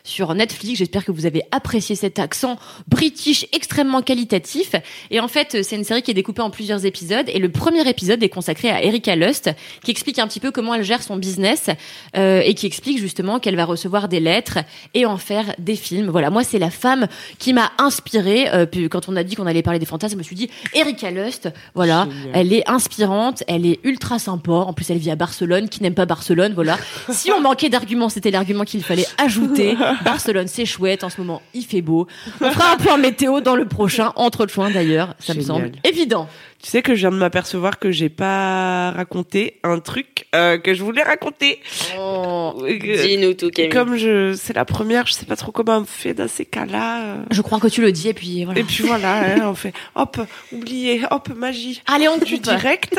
sur 0.09 0.35
Netflix. 0.35 0.79
J'espère 0.79 1.05
que 1.05 1.13
vous 1.13 1.27
avez 1.27 1.43
apprécié 1.53 1.95
cet 1.95 2.19
accent 2.19 2.59
british 2.89 3.47
extrêmement 3.53 4.03
qualitatif. 4.03 4.75
Et 5.11 5.21
en 5.21 5.29
fait, 5.29 5.63
c'est 5.63 5.77
une 5.77 5.85
série 5.85 6.03
qui 6.03 6.11
est 6.11 6.15
découpée 6.15 6.43
en 6.43 6.51
plusieurs 6.51 6.85
épisodes. 6.85 7.27
Et 7.29 7.39
le 7.39 7.51
premier 7.51 7.89
épisode 7.89 8.23
est 8.23 8.29
consacré 8.29 8.71
à 8.71 8.83
Erika 8.83 9.15
Lust, 9.15 9.51
qui 9.85 9.91
explique 9.91 10.19
un 10.19 10.27
petit 10.27 10.41
peu 10.41 10.51
comment 10.51 10.75
elle 10.75 10.83
gère 10.83 11.03
son 11.03 11.17
business 11.17 11.69
euh, 12.17 12.41
et 12.45 12.55
qui 12.55 12.67
explique 12.67 12.99
justement 12.99 13.39
qu'elle 13.39 13.57
va 13.57 13.65
recevoir 13.65 14.09
des 14.09 14.21
lettres 14.21 14.59
et 14.95 15.07
en 15.07 15.19
faire 15.19 15.55
des 15.59 15.77
films. 15.77 16.09
Voilà, 16.09 16.31
moi, 16.31 16.43
c'est 16.43 16.59
la 16.59 16.71
femme 16.71 17.07
qui 17.39 17.53
m'a 17.53 17.71
inspirée. 17.79 18.49
Euh, 18.49 18.67
puis 18.67 18.89
quand 18.89 19.09
on 19.09 19.17
a 19.17 19.23
dit 19.23 19.37
qu'on 19.37 19.47
allait 19.47 19.63
parler 19.63 19.79
des 19.79 19.87
fantasmes, 19.87 20.15
je 20.15 20.19
me 20.19 20.23
suis 20.23 20.37
dit 20.37 20.51
Erika 20.75 21.11
Lust, 21.11 21.51
voilà, 21.75 22.09
Génial. 22.11 22.31
elle 22.35 22.53
est 22.53 22.69
inspirante, 22.69 23.45
elle 23.47 23.67
est 23.67 23.81
ultra 23.85 24.19
sympa. 24.19 24.53
En 24.53 24.73
plus, 24.73 24.91
elle 24.91 24.99
vit 24.99 25.11
à 25.11 25.17
Barcelone. 25.17 25.69
Qui 25.69 25.83
n'aime 25.83 25.95
pas 25.95 26.07
Barcelone, 26.07 26.53
voilà. 26.55 26.79
Si 27.11 27.31
on 27.31 27.41
manquait 27.41 27.69
d'arguments, 27.69 28.09
c'était 28.09 28.31
l'argument 28.31 28.65
qu'il 28.65 28.83
fallait 28.83 29.07
ajouter. 29.19 29.77
Barcelone, 30.05 30.49
c'est 30.49 30.67
chouette. 30.67 31.05
En 31.05 31.11
ce 31.11 31.21
moment, 31.21 31.43
il 31.55 31.65
fait 31.65 31.83
beau. 31.83 32.07
On 32.41 32.51
fera 32.51 32.73
un 32.73 32.77
point 32.77 32.97
météo 32.97 33.41
dans 33.41 33.57
le 33.57 33.67
prochain, 33.67 34.13
entre 34.17 34.47
joints 34.49 34.71
d'ailleurs. 34.71 35.15
Ça 35.19 35.35
me 35.35 35.41
semble 35.41 35.73
évident. 35.85 36.29
Tu 36.63 36.71
sais 36.71 36.83
que 36.83 36.95
je 36.95 37.01
viens 37.01 37.11
de 37.11 37.17
m'apercevoir 37.17 37.79
que 37.79 37.93
j'ai 37.93 38.09
pas 38.09 38.91
raconté 38.91 39.61
un 39.63 39.79
truc 39.79 40.18
euh, 40.35 40.59
que 40.59 40.75
je 40.75 40.83
voulais 40.83 41.03
raconter. 41.03 41.61
Oh. 41.99 42.55
Euh, 42.63 42.79
Dis-nous 42.79 43.35
tout, 43.35 43.51
Camille. 43.51 43.71
Comme 43.71 43.97
je, 43.97 44.35
c'est 44.35 44.55
la 44.55 44.65
première, 44.65 45.07
je 45.07 45.13
sais 45.15 45.27
pas 45.27 45.37
trop 45.37 45.53
comment 45.53 45.79
on 45.79 45.85
fait 45.85 46.15
dans 46.15 46.29
ces 46.29 46.45
cas-là. 46.45 47.03
euh. 47.03 47.17
Je 47.31 47.41
crois 47.43 47.59
que 47.61 47.69
tu 47.69 47.81
le 47.81 47.93
dis 47.93 48.09
et 48.09 48.15
puis 48.15 48.45
voilà. 48.45 48.61
Et 48.61 48.65
puis 48.65 48.85
voilà, 48.85 49.19
hein, 49.37 49.41
on 49.45 49.55
fait 49.55 49.73
hop, 49.95 50.19
oublié, 50.53 51.03
hop, 51.11 51.29
magie. 51.37 51.83
Allez, 51.87 52.09
on 52.09 52.19
Du 52.19 52.35
coupe. 52.35 52.43
direct. 52.43 52.99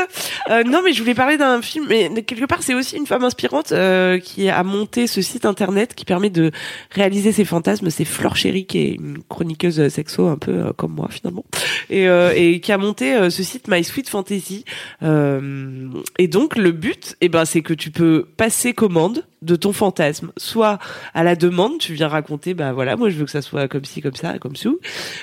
Euh, 0.49 0.63
non, 0.63 0.81
mais 0.83 0.93
je 0.93 1.01
voulais 1.01 1.13
parler 1.15 1.37
d'un 1.37 1.61
film, 1.61 1.85
mais 1.87 2.09
quelque 2.23 2.45
part, 2.45 2.63
c'est 2.63 2.73
aussi 2.73 2.97
une 2.97 3.05
femme 3.07 3.23
inspirante 3.23 3.71
euh, 3.71 4.19
qui 4.19 4.49
a 4.49 4.63
monté 4.63 5.07
ce 5.07 5.21
site 5.21 5.45
internet 5.45 5.93
qui 5.95 6.05
permet 6.05 6.29
de 6.29 6.51
réaliser 6.91 7.31
ses 7.31 7.45
fantasmes. 7.45 7.89
C'est 7.89 8.05
Flore 8.05 8.35
Chéri, 8.35 8.65
qui 8.65 8.79
est 8.79 8.93
une 8.95 9.19
chroniqueuse 9.27 9.87
sexo, 9.89 10.27
un 10.27 10.37
peu 10.37 10.51
euh, 10.51 10.73
comme 10.75 10.93
moi 10.93 11.07
finalement, 11.11 11.45
et, 11.89 12.07
euh, 12.07 12.31
et 12.35 12.59
qui 12.59 12.71
a 12.71 12.77
monté 12.77 13.13
euh, 13.13 13.29
ce 13.29 13.43
site 13.43 13.67
My 13.67 13.83
Sweet 13.83 14.09
Fantasy. 14.09 14.65
Euh, 15.03 15.87
et 16.17 16.27
donc, 16.27 16.55
le 16.57 16.71
but, 16.71 17.15
eh 17.21 17.29
ben, 17.29 17.45
c'est 17.45 17.61
que 17.61 17.73
tu 17.73 17.91
peux 17.91 18.25
passer 18.37 18.73
commande 18.73 19.25
de 19.41 19.55
ton 19.55 19.73
fantasme, 19.73 20.31
soit 20.37 20.79
à 21.13 21.23
la 21.23 21.35
demande, 21.35 21.77
tu 21.79 21.93
viens 21.93 22.07
raconter, 22.07 22.53
bah 22.53 22.73
voilà, 22.73 22.95
moi 22.95 23.09
je 23.09 23.17
veux 23.17 23.25
que 23.25 23.31
ça 23.31 23.41
soit 23.41 23.67
comme 23.67 23.85
ci, 23.85 24.01
comme 24.01 24.15
ça, 24.15 24.37
comme 24.39 24.55
ça, 24.55 24.69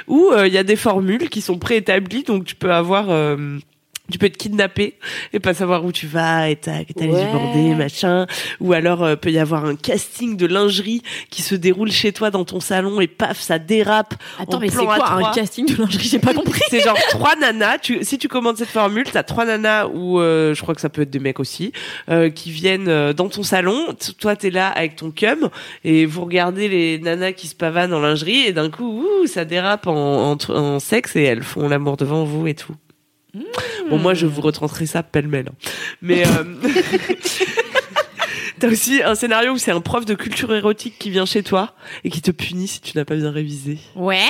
ou 0.06 0.30
euh, 0.32 0.46
il 0.46 0.52
y 0.52 0.58
a 0.58 0.64
des 0.64 0.76
formules 0.76 1.28
qui 1.28 1.40
sont 1.40 1.58
préétablies, 1.58 2.22
donc 2.22 2.44
tu 2.44 2.54
peux 2.54 2.72
avoir 2.72 3.10
euh, 3.10 3.58
tu 4.10 4.18
peux 4.18 4.26
être 4.26 4.36
kidnappé 4.36 4.94
et 5.32 5.40
pas 5.40 5.54
savoir 5.54 5.84
où 5.84 5.92
tu 5.92 6.06
vas 6.06 6.48
et 6.50 6.56
t'as 6.56 6.84
t'as 6.84 7.04
les 7.06 7.12
Ouais. 7.12 7.32
bandés, 7.32 7.74
machin. 7.74 8.26
Ou 8.60 8.72
alors 8.72 9.02
euh, 9.02 9.16
peut 9.16 9.30
y 9.30 9.38
avoir 9.38 9.64
un 9.64 9.74
casting 9.76 10.36
de 10.36 10.46
lingerie 10.46 11.02
qui 11.30 11.42
se 11.42 11.54
déroule 11.54 11.90
chez 11.90 12.12
toi 12.12 12.30
dans 12.30 12.44
ton 12.44 12.60
salon 12.60 13.00
et 13.00 13.06
paf, 13.06 13.40
ça 13.40 13.58
dérape. 13.58 14.14
Attends, 14.38 14.58
en 14.58 14.60
mais 14.60 14.68
c'est 14.68 14.84
quoi 14.84 15.12
un 15.12 15.32
casting 15.32 15.66
de 15.66 15.76
lingerie? 15.76 16.04
J'ai 16.08 16.18
pas 16.18 16.34
compris. 16.34 16.60
C'est 16.68 16.80
genre 16.80 16.98
trois 17.10 17.36
nanas. 17.36 17.78
Tu, 17.78 17.98
si 18.04 18.18
tu 18.18 18.28
commandes 18.28 18.56
cette 18.56 18.68
formule, 18.68 19.04
t'as 19.10 19.22
trois 19.22 19.44
nanas 19.44 19.86
ou 19.86 20.20
euh, 20.20 20.54
je 20.54 20.62
crois 20.62 20.74
que 20.74 20.80
ça 20.80 20.88
peut 20.88 21.02
être 21.02 21.10
des 21.10 21.18
mecs 21.18 21.40
aussi 21.40 21.72
euh, 22.10 22.30
qui 22.30 22.50
viennent 22.50 22.88
euh, 22.88 23.12
dans 23.12 23.28
ton 23.28 23.42
salon. 23.42 23.86
Toi, 24.18 24.36
t'es 24.36 24.50
là 24.50 24.68
avec 24.68 24.96
ton 24.96 25.10
cum 25.10 25.48
et 25.84 26.06
vous 26.06 26.24
regardez 26.24 26.68
les 26.68 26.98
nanas 26.98 27.32
qui 27.32 27.46
se 27.48 27.54
pavanent 27.54 27.92
en 27.94 28.00
lingerie 28.00 28.46
et 28.46 28.52
d'un 28.52 28.70
coup, 28.70 29.02
ouh, 29.02 29.26
ça 29.26 29.44
dérape 29.44 29.86
en, 29.86 30.32
en, 30.32 30.36
en 30.50 30.78
sexe 30.80 31.16
et 31.16 31.22
elles 31.22 31.42
font 31.42 31.68
l'amour 31.68 31.96
devant 31.96 32.24
vous 32.24 32.46
et 32.46 32.54
tout. 32.54 32.74
Bon, 33.90 33.98
moi, 33.98 34.14
je 34.14 34.26
vous 34.26 34.40
retranscris 34.40 34.86
ça 34.86 35.02
pêle-mêle. 35.02 35.48
hein. 35.50 35.68
Mais 36.02 36.26
euh, 36.26 36.44
t'as 38.58 38.68
aussi 38.68 39.02
un 39.02 39.14
scénario 39.14 39.52
où 39.52 39.58
c'est 39.58 39.72
un 39.72 39.80
prof 39.80 40.04
de 40.04 40.14
culture 40.14 40.54
érotique 40.54 40.98
qui 40.98 41.10
vient 41.10 41.26
chez 41.26 41.42
toi 41.42 41.74
et 42.04 42.10
qui 42.10 42.22
te 42.22 42.30
punit 42.30 42.68
si 42.68 42.80
tu 42.80 42.96
n'as 42.96 43.04
pas 43.04 43.16
bien 43.16 43.30
révisé. 43.30 43.78
Ouais. 43.94 44.22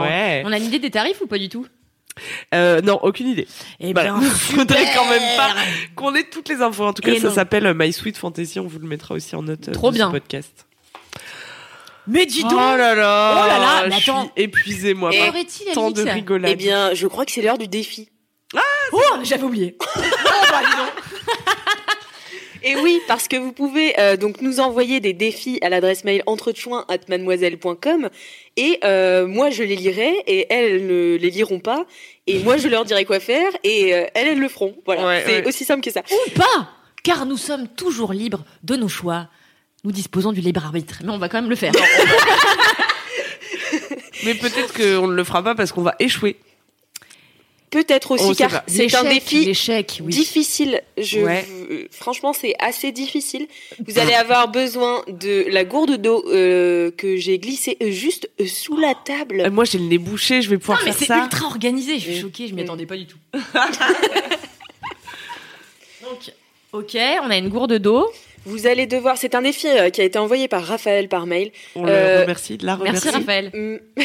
Ouais. 0.00 0.42
On 0.46 0.52
a 0.52 0.58
une 0.58 0.64
idée 0.64 0.78
des 0.78 0.90
tarifs 0.90 1.20
ou 1.20 1.26
pas 1.26 1.38
du 1.38 1.48
tout? 1.48 1.66
Euh, 2.54 2.82
non, 2.82 2.98
aucune 3.02 3.28
idée. 3.28 3.48
Eh 3.80 3.92
Voilà. 3.92 4.12
ben, 4.12 4.20
Faudrait 4.30 4.86
quand 4.94 5.08
même 5.08 5.36
pas 5.36 5.50
qu'on 5.94 6.14
ait 6.14 6.24
toutes 6.24 6.48
les 6.50 6.60
infos. 6.60 6.84
En 6.84 6.92
tout 6.92 7.02
cas, 7.02 7.12
Et 7.12 7.20
ça 7.20 7.30
s'appelle 7.30 7.72
My 7.74 7.92
Sweet 7.92 8.16
Fantasy. 8.18 8.60
On 8.60 8.66
vous 8.66 8.78
le 8.78 8.86
mettra 8.86 9.14
aussi 9.14 9.34
en 9.34 9.42
note 9.42 9.68
euh, 9.68 9.72
Trop 9.72 9.90
de 9.90 9.94
bien. 9.96 10.08
ce 10.08 10.12
podcast. 10.12 10.66
Mais 12.08 12.26
dis 12.26 12.42
donc 12.42 12.52
Oh 12.54 12.76
là 12.76 12.94
là 12.94 13.42
Oh 13.44 13.48
là 13.48 13.58
là, 13.58 13.82
mais 13.88 13.96
Je 13.96 14.00
suis 14.02 14.10
attends. 14.10 14.30
épuisée, 14.36 14.92
moi. 14.92 15.10
Et- 15.14 15.72
tant 15.72 15.90
de 15.90 16.02
rigolade. 16.02 16.50
Eh 16.52 16.56
bien, 16.56 16.92
je 16.94 17.06
crois 17.06 17.24
que 17.24 17.32
c'est 17.32 17.42
l'heure 17.42 17.58
du 17.58 17.68
défi. 17.68 18.08
Oh, 18.92 19.00
j'avais 19.22 19.44
oublié. 19.44 19.76
Et 22.64 22.76
oui, 22.76 23.00
parce 23.08 23.26
que 23.26 23.34
vous 23.36 23.50
pouvez 23.52 23.98
euh, 23.98 24.16
donc 24.16 24.40
nous 24.40 24.60
envoyer 24.60 25.00
des 25.00 25.12
défis 25.12 25.58
à 25.62 25.68
l'adresse 25.68 26.04
mail 26.04 26.22
entrechoin@mademoiselle.com 26.26 28.08
et 28.56 28.78
euh, 28.84 29.26
moi 29.26 29.50
je 29.50 29.64
les 29.64 29.74
lirai 29.74 30.14
et 30.28 30.46
elles 30.48 30.86
ne 30.86 31.16
les 31.16 31.30
liront 31.30 31.58
pas 31.58 31.84
et 32.28 32.38
moi 32.38 32.58
je 32.58 32.68
leur 32.68 32.84
dirai 32.84 33.04
quoi 33.04 33.18
faire 33.18 33.50
et 33.64 33.92
euh, 33.94 34.04
elles 34.14 34.28
elles 34.28 34.38
le 34.38 34.48
feront. 34.48 34.76
Voilà, 34.86 35.04
Ouais, 35.06 35.22
c'est 35.26 35.40
ouais. 35.40 35.48
aussi 35.48 35.64
simple 35.64 35.82
que 35.82 35.90
ça. 35.90 36.02
Ou 36.10 36.30
pas 36.38 36.68
Car 37.02 37.26
nous 37.26 37.36
sommes 37.36 37.66
toujours 37.66 38.12
libres 38.12 38.44
de 38.62 38.76
nos 38.76 38.88
choix. 38.88 39.26
Nous 39.82 39.90
disposons 39.90 40.30
du 40.30 40.40
libre 40.40 40.64
arbitre. 40.64 40.98
Mais 41.02 41.10
on 41.10 41.18
va 41.18 41.28
quand 41.28 41.40
même 41.40 41.50
le 41.50 41.56
faire. 41.56 41.72
Mais 44.24 44.34
peut-être 44.34 44.72
qu'on 44.74 45.08
ne 45.08 45.14
le 45.14 45.24
fera 45.24 45.42
pas 45.42 45.54
parce 45.56 45.72
qu'on 45.72 45.82
va 45.82 45.96
échouer. 45.98 46.36
Peut-être 47.72 48.10
aussi 48.12 48.36
car 48.36 48.62
c'est 48.66 48.94
un 48.94 49.02
défi 49.04 49.44
L'échec, 49.46 50.00
oui. 50.04 50.12
difficile. 50.12 50.82
Je, 50.98 51.20
Ouais. 51.20 51.44
euh, 51.70 51.88
franchement, 51.90 52.32
c'est 52.34 52.54
assez 52.58 52.92
difficile. 52.92 53.48
Vous 53.86 53.98
allez 53.98 54.12
avoir 54.12 54.48
besoin 54.48 55.02
de 55.08 55.46
la 55.48 55.64
gourde 55.64 55.96
d'eau 55.96 56.22
euh, 56.28 56.90
que 56.90 57.16
j'ai 57.16 57.38
glissée 57.38 57.78
euh, 57.82 57.90
juste 57.90 58.28
euh, 58.40 58.46
sous 58.46 58.76
la 58.76 58.94
table. 58.94 59.48
Moi, 59.50 59.64
j'ai 59.64 59.78
le 59.78 59.84
nez 59.86 59.96
bouché, 59.98 60.42
je 60.42 60.50
vais 60.50 60.58
pouvoir 60.58 60.78
Non, 60.80 60.84
mais 60.84 60.92
faire 60.92 60.98
c'est 61.00 61.06
ça. 61.06 61.24
ultra 61.24 61.46
organisé. 61.46 61.94
Je 61.98 62.10
suis 62.10 62.18
Mm. 62.18 62.20
choquée, 62.20 62.46
je 62.48 62.54
m'y 62.54 62.60
Mm. 62.60 62.64
attendais 62.66 62.86
pas 62.86 62.96
du 62.98 63.06
tout. 63.06 63.16
Donc, 66.02 66.32
ok, 66.72 66.96
on 67.22 67.30
a 67.30 67.36
une 67.36 67.48
gourde 67.48 67.74
d'eau. 67.78 68.06
Vous 68.44 68.66
allez 68.66 68.86
devoir. 68.86 69.16
C'est 69.18 69.34
un 69.34 69.42
défi 69.42 69.68
euh, 69.68 69.90
qui 69.90 70.00
a 70.00 70.04
été 70.04 70.18
envoyé 70.18 70.48
par 70.48 70.64
Raphaël 70.64 71.08
par 71.08 71.26
mail. 71.26 71.52
On 71.76 71.84
le 71.84 71.90
Euh, 71.92 72.20
remercie, 72.22 72.58
la 72.58 72.74
remercie. 72.76 73.06
Merci 73.06 73.18
Raphaël. 73.18 73.50
Mm, 73.54 73.76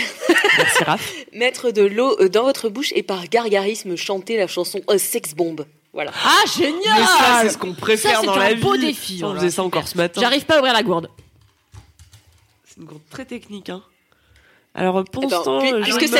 Merci, 0.57 0.83
Raph. 0.83 1.13
Mettre 1.33 1.71
de 1.71 1.81
l'eau 1.81 2.15
euh, 2.19 2.29
dans 2.29 2.43
votre 2.43 2.69
bouche 2.69 2.91
et 2.95 3.03
par 3.03 3.27
gargarisme 3.27 3.95
chanter 3.95 4.37
la 4.37 4.47
chanson 4.47 4.81
euh, 4.89 4.97
Sex 4.97 5.33
Bomb. 5.33 5.65
Voilà. 5.93 6.11
Ah, 6.23 6.33
Mais 6.45 6.51
génial 6.65 6.97
ça, 7.03 7.39
c'est 7.41 7.49
ce 7.49 7.57
qu'on 7.57 7.73
préfère 7.73 8.11
Ça, 8.11 8.19
c'est 8.21 8.25
dans 8.27 8.33
un 8.33 8.49
la 8.49 8.53
beau 8.55 8.73
vie. 8.73 8.79
défi, 8.87 9.19
on 9.23 9.27
voilà, 9.27 9.39
faisait 9.41 9.51
ça 9.51 9.63
encore 9.63 9.87
ce 9.87 9.97
matin. 9.97 10.21
J'arrive 10.21 10.45
pas 10.45 10.55
à 10.55 10.59
ouvrir 10.59 10.73
la 10.73 10.83
gourde. 10.83 11.09
C'est 12.65 12.77
une 12.77 12.85
gourde 12.85 13.01
très 13.09 13.25
technique, 13.25 13.69
hein. 13.69 13.81
Alors, 14.75 15.03
pendant 15.11 15.27
Eh 15.27 15.31
ben, 15.31 15.39
ce 15.39 15.43
temps, 15.43 15.59
puis- 15.59 15.71
puisque 15.81 16.13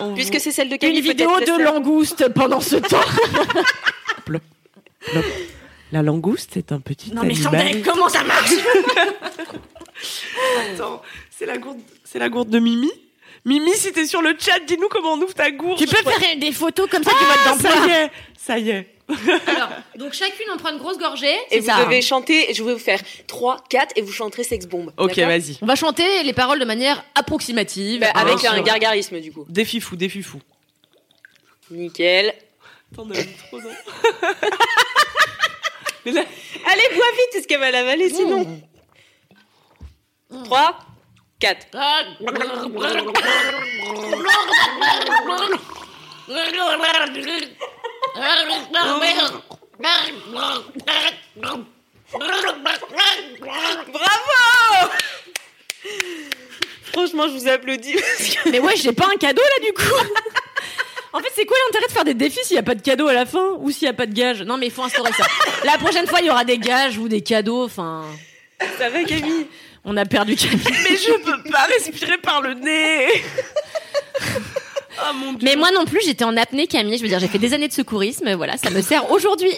on 0.00 0.14
Puisque 0.14 0.38
c'est 0.40 0.52
celle 0.52 0.68
de 0.68 0.74
Une 0.74 0.78
Camille, 0.78 1.00
vidéo 1.00 1.30
peut-être 1.34 1.46
de 1.48 1.58
le 1.58 1.64
faire. 1.64 1.74
langouste 1.74 2.28
pendant 2.32 2.60
ce 2.60 2.76
temps. 2.76 3.00
La 5.94 6.02
langouste 6.02 6.56
est 6.56 6.72
un 6.72 6.80
petit 6.80 7.14
Non 7.14 7.22
mais 7.22 7.34
animal. 7.34 7.68
Chantal, 7.68 7.82
comment 7.82 8.08
ça 8.08 8.24
marche 8.24 8.50
Attends, 10.72 11.00
c'est 11.30 11.46
la 11.46 11.56
gourde, 11.56 11.78
c'est 12.02 12.18
la 12.18 12.28
gourde 12.28 12.48
de 12.48 12.58
Mimi. 12.58 12.90
Mimi, 13.44 13.70
si 13.74 13.92
t'es 13.92 14.04
sur 14.04 14.20
le 14.20 14.34
chat, 14.36 14.58
dis-nous 14.66 14.88
comment 14.88 15.12
on 15.12 15.22
ouvre 15.22 15.34
ta 15.34 15.52
gourde. 15.52 15.78
Tu 15.78 15.86
peux 15.86 16.02
faire 16.02 16.36
des 16.36 16.50
photos 16.50 16.90
comme 16.90 17.04
ça 17.04 17.12
du 17.12 17.16
Ah, 17.20 17.52
mode 17.52 17.62
ça 17.62 17.86
y 17.86 17.90
est, 17.92 18.10
ça 18.36 18.58
y 18.58 18.70
est. 18.70 18.88
Alors, 19.46 19.68
donc 19.96 20.14
chacune 20.14 20.46
on 20.52 20.56
prend 20.56 20.72
une 20.72 20.78
grosse 20.78 20.98
gorgée. 20.98 21.32
Et 21.52 21.60
vous 21.60 21.66
ça, 21.66 21.84
devez 21.84 21.98
hein. 21.98 22.00
chanter, 22.00 22.52
je 22.52 22.64
vais 22.64 22.72
vous 22.72 22.78
faire 22.80 22.98
3, 23.28 23.62
4 23.70 23.92
et 23.94 24.02
vous 24.02 24.10
chanterez 24.10 24.42
Sex 24.42 24.66
Bomb. 24.66 24.90
Ok, 24.96 25.16
vas-y. 25.18 25.58
On 25.62 25.66
va 25.66 25.76
chanter 25.76 26.24
les 26.24 26.32
paroles 26.32 26.58
de 26.58 26.64
manière 26.64 27.04
approximative. 27.14 28.00
Bah, 28.00 28.10
avec 28.16 28.38
Bien 28.38 28.54
un 28.54 28.62
gargarisme 28.62 29.20
du 29.20 29.30
coup. 29.30 29.46
Défi 29.48 29.80
fou, 29.80 29.94
défi 29.94 30.24
fou. 30.24 30.40
Nickel. 31.70 32.34
T'en 32.96 33.08
as 33.12 33.20
eu 33.20 33.26
trop, 33.48 33.60
non 33.60 33.70
Mais 34.22 34.48
Allez, 36.66 36.94
bois 36.94 37.10
vite, 37.12 37.30
parce 37.32 37.46
qu'elle 37.46 37.60
va 37.60 37.70
l'avaler 37.70 38.10
sinon. 38.10 38.60
3, 40.44 40.78
4. 41.40 41.66
Bravo 53.92 54.90
Franchement, 56.92 57.24
je 57.28 57.32
vous 57.38 57.48
applaudis. 57.48 57.94
parce 57.94 58.28
que- 58.36 58.50
Mais 58.50 58.60
ouais, 58.60 58.76
j'ai 58.76 58.92
pas 58.92 59.06
un 59.12 59.16
cadeau 59.16 59.42
là 59.42 59.66
du 59.66 59.72
coup. 59.72 59.82
En 61.14 61.20
fait, 61.20 61.30
c'est 61.36 61.46
quoi 61.46 61.56
l'intérêt 61.66 61.86
de 61.86 61.92
faire 61.92 62.04
des 62.04 62.14
défis 62.14 62.40
s'il 62.42 62.56
y 62.56 62.58
a 62.58 62.64
pas 62.64 62.74
de 62.74 62.82
cadeau 62.82 63.06
à 63.06 63.12
la 63.12 63.24
fin 63.24 63.50
ou 63.60 63.70
s'il 63.70 63.84
y 63.84 63.88
a 63.88 63.92
pas 63.92 64.06
de 64.06 64.12
gage 64.12 64.42
Non, 64.42 64.58
mais 64.58 64.66
il 64.66 64.72
faut 64.72 64.82
instaurer 64.82 65.12
ça. 65.12 65.24
La 65.64 65.78
prochaine 65.78 66.08
fois, 66.08 66.18
il 66.20 66.26
y 66.26 66.30
aura 66.30 66.44
des 66.44 66.58
gages 66.58 66.98
ou 66.98 67.06
des 67.06 67.20
cadeaux. 67.20 67.62
Enfin, 67.64 68.04
Ça 68.78 68.90
va, 68.90 69.04
Camille? 69.04 69.46
On 69.84 69.96
a 69.96 70.06
perdu 70.06 70.34
Camille. 70.34 70.58
mais 70.66 70.96
je 70.96 71.12
peux 71.22 71.50
pas 71.52 71.66
respirer 71.66 72.18
par 72.18 72.42
le 72.42 72.54
nez. 72.54 73.06
Ah 74.96 75.12
mon 75.12 75.32
dieu. 75.32 75.40
Mais 75.42 75.56
moi 75.56 75.72
non 75.72 75.86
plus, 75.86 76.00
j'étais 76.04 76.22
en 76.22 76.36
apnée, 76.36 76.68
Camille. 76.68 76.96
Je 76.98 77.02
veux 77.02 77.08
dire, 77.08 77.18
j'ai 77.18 77.26
fait 77.26 77.38
des 77.38 77.52
années 77.52 77.66
de 77.66 77.72
secourisme. 77.72 78.32
Voilà, 78.34 78.56
ça 78.56 78.70
me 78.70 78.80
sert 78.80 79.10
aujourd'hui. 79.10 79.50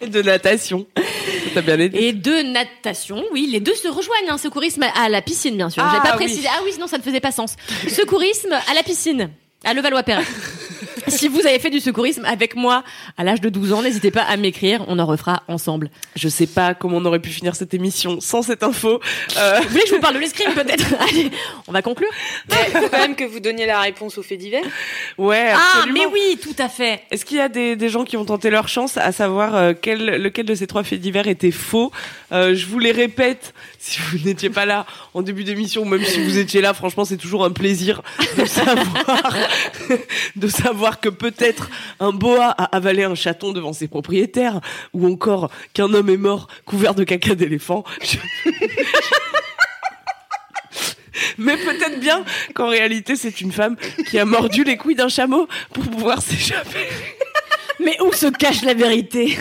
De 0.00 0.22
natation. 0.22 0.86
T'as 1.54 1.62
bien 1.62 1.78
aidé. 1.78 1.98
Et 1.98 2.12
de 2.12 2.42
natation, 2.52 3.22
oui, 3.32 3.48
les 3.50 3.60
deux 3.60 3.74
se 3.74 3.88
rejoignent. 3.88 4.28
Hein, 4.30 4.38
secourisme 4.38 4.84
à 4.94 5.08
la 5.08 5.22
piscine, 5.22 5.56
bien 5.56 5.70
sûr. 5.70 5.82
Ah, 5.86 5.92
J'ai 5.94 6.00
pas 6.00 6.16
oui. 6.16 6.24
précisé. 6.24 6.48
Ah 6.50 6.60
oui, 6.64 6.70
sinon 6.72 6.86
ça 6.86 6.98
ne 6.98 7.02
faisait 7.02 7.20
pas 7.20 7.32
sens. 7.32 7.56
Secourisme 7.88 8.52
à 8.52 8.74
la 8.74 8.82
piscine, 8.82 9.30
à 9.64 9.72
Levallois-Perret. 9.74 10.24
si 11.18 11.28
vous 11.28 11.46
avez 11.46 11.58
fait 11.58 11.70
du 11.70 11.80
secourisme 11.80 12.24
avec 12.24 12.56
moi 12.56 12.82
à 13.16 13.24
l'âge 13.24 13.40
de 13.40 13.48
12 13.48 13.72
ans, 13.72 13.82
n'hésitez 13.82 14.10
pas 14.10 14.22
à 14.22 14.36
m'écrire. 14.36 14.84
On 14.88 14.98
en 14.98 15.06
refera 15.06 15.42
ensemble. 15.48 15.90
Je 16.16 16.28
sais 16.28 16.46
pas 16.46 16.74
comment 16.74 16.98
on 16.98 17.04
aurait 17.04 17.18
pu 17.20 17.30
finir 17.30 17.54
cette 17.56 17.74
émission 17.74 18.20
sans 18.20 18.42
cette 18.42 18.62
info. 18.62 19.00
Euh, 19.38 19.60
Vous 19.62 19.68
voulez 19.68 19.82
que 19.82 19.88
je 19.88 19.94
vous 19.94 20.00
parle 20.00 20.14
de 20.14 20.20
l'escrime 20.20 20.52
peut-être 20.54 20.86
Allez, 21.08 21.30
on 21.68 21.72
va 21.72 21.82
conclure. 21.82 22.08
Il 22.50 22.54
faut 22.80 22.88
quand 22.88 22.98
même 22.98 23.16
que 23.16 23.24
vous 23.24 23.40
donniez 23.40 23.66
la 23.66 23.80
réponse 23.80 24.18
aux 24.18 24.22
faits 24.22 24.38
divers. 24.38 24.64
ouais, 25.18 25.50
Ah, 25.54 25.60
absolument. 25.78 26.00
mais 26.00 26.06
oui, 26.12 26.38
tout 26.42 26.54
à 26.62 26.68
fait. 26.68 27.02
Est-ce 27.10 27.24
qu'il 27.24 27.36
y 27.38 27.40
a 27.40 27.48
des, 27.48 27.76
des 27.76 27.88
gens 27.88 28.04
qui 28.04 28.16
ont 28.16 28.24
tenté 28.24 28.50
leur 28.50 28.68
chance 28.68 28.96
à 28.96 29.12
savoir 29.12 29.54
euh, 29.54 29.72
quel, 29.80 30.04
lequel 30.22 30.46
de 30.46 30.54
ces 30.54 30.66
trois 30.66 30.84
faits 30.84 31.00
divers 31.00 31.28
était 31.28 31.50
faux? 31.50 31.92
Euh, 32.32 32.54
Je 32.54 32.66
vous 32.66 32.78
les 32.78 32.92
répète, 32.92 33.54
si 33.78 33.98
vous 34.00 34.18
n'étiez 34.24 34.50
pas 34.50 34.64
là 34.66 34.86
en 35.14 35.22
début 35.22 35.44
d'émission, 35.44 35.82
ou 35.82 35.84
même 35.86 36.04
si 36.04 36.22
vous 36.22 36.38
étiez 36.38 36.60
là, 36.60 36.74
franchement, 36.74 37.04
c'est 37.04 37.16
toujours 37.16 37.44
un 37.44 37.50
plaisir 37.50 38.02
de 38.38 38.44
savoir, 38.44 39.36
de 40.36 40.48
savoir 40.48 41.00
peut-être 41.08 41.70
un 42.00 42.12
boa 42.12 42.48
a 42.50 42.64
avalé 42.76 43.04
un 43.04 43.14
chaton 43.14 43.52
devant 43.52 43.72
ses 43.72 43.88
propriétaires, 43.88 44.60
ou 44.92 45.10
encore 45.10 45.50
qu'un 45.72 45.92
homme 45.92 46.10
est 46.10 46.16
mort 46.16 46.48
couvert 46.64 46.94
de 46.94 47.04
caca 47.04 47.34
d'éléphant. 47.34 47.84
Mais 51.38 51.56
peut-être 51.56 52.00
bien 52.00 52.24
qu'en 52.54 52.68
réalité, 52.68 53.16
c'est 53.16 53.40
une 53.40 53.52
femme 53.52 53.76
qui 54.08 54.18
a 54.18 54.24
mordu 54.24 54.64
les 54.64 54.76
couilles 54.76 54.94
d'un 54.94 55.08
chameau 55.08 55.48
pour 55.72 55.84
pouvoir 55.84 56.22
s'échapper. 56.22 56.88
Mais 57.80 57.96
où 58.02 58.12
se 58.12 58.26
cache 58.26 58.62
la 58.62 58.74
vérité? 58.74 59.38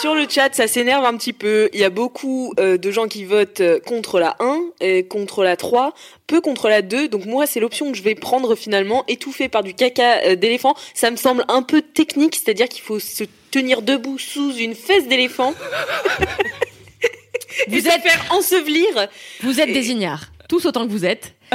Sur 0.00 0.14
le 0.14 0.26
chat, 0.28 0.54
ça 0.54 0.66
s'énerve 0.66 1.04
un 1.04 1.16
petit 1.16 1.32
peu. 1.34 1.68
Il 1.74 1.80
y 1.80 1.84
a 1.84 1.90
beaucoup 1.90 2.54
euh, 2.58 2.78
de 2.78 2.90
gens 2.90 3.06
qui 3.08 3.24
votent 3.24 3.60
euh, 3.60 3.78
contre 3.80 4.18
la 4.18 4.36
1 4.40 4.58
et 4.80 5.06
contre 5.06 5.42
la 5.44 5.56
3, 5.56 5.92
peu 6.26 6.40
contre 6.40 6.68
la 6.68 6.80
2. 6.80 7.08
Donc 7.08 7.26
moi, 7.26 7.46
c'est 7.46 7.60
l'option 7.60 7.90
que 7.92 7.98
je 7.98 8.02
vais 8.02 8.14
prendre 8.14 8.54
finalement, 8.54 9.04
étouffée 9.08 9.48
par 9.50 9.62
du 9.62 9.74
caca 9.74 10.22
euh, 10.24 10.36
d'éléphant. 10.36 10.74
Ça 10.94 11.10
me 11.10 11.16
semble 11.16 11.44
un 11.48 11.62
peu 11.62 11.82
technique, 11.82 12.34
c'est-à-dire 12.36 12.68
qu'il 12.68 12.82
faut 12.82 12.98
se 12.98 13.24
tenir 13.50 13.82
debout 13.82 14.18
sous 14.18 14.54
une 14.56 14.74
fesse 14.74 15.06
d'éléphant. 15.08 15.52
Vous 17.68 17.76
êtes- 17.86 18.00
faire 18.02 18.24
ensevelir. 18.30 19.08
Vous 19.42 19.60
êtes 19.60 19.72
des 19.72 19.90
ignares, 19.90 20.30
tous 20.48 20.64
autant 20.64 20.86
que 20.86 20.92
vous 20.92 21.04
êtes. 21.04 21.34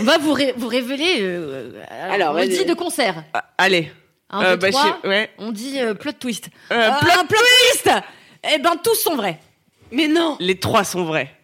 on 0.00 0.04
va 0.04 0.18
vous, 0.18 0.32
ré- 0.32 0.54
vous 0.56 0.68
révéler. 0.68 1.16
euh, 1.20 1.72
alors, 1.90 2.36
Alors, 2.36 2.44
on 2.44 2.46
dit 2.48 2.64
de 2.64 2.74
concert. 2.74 3.24
Ah, 3.34 3.44
allez. 3.58 3.90
Un, 4.30 4.42
Euh, 4.44 4.50
deux, 4.56 4.56
bah, 4.58 4.70
trois. 4.70 4.84
je 4.84 5.02
sais- 5.02 5.08
ouais. 5.08 5.30
On 5.38 5.52
dit 5.52 5.78
euh, 5.80 5.94
plot 5.94 6.12
twist. 6.12 6.48
Euh, 6.70 6.74
Euh, 6.74 6.90
plot- 7.00 7.10
un 7.20 7.24
plot 7.24 7.38
twist 7.72 7.90
Eh 8.54 8.58
ben, 8.58 8.72
tous 8.82 8.94
sont 8.96 9.16
vrais. 9.16 9.40
Mais 9.90 10.06
non 10.08 10.36
Les 10.40 10.58
trois 10.58 10.84
sont 10.84 11.04
vrais. 11.04 11.34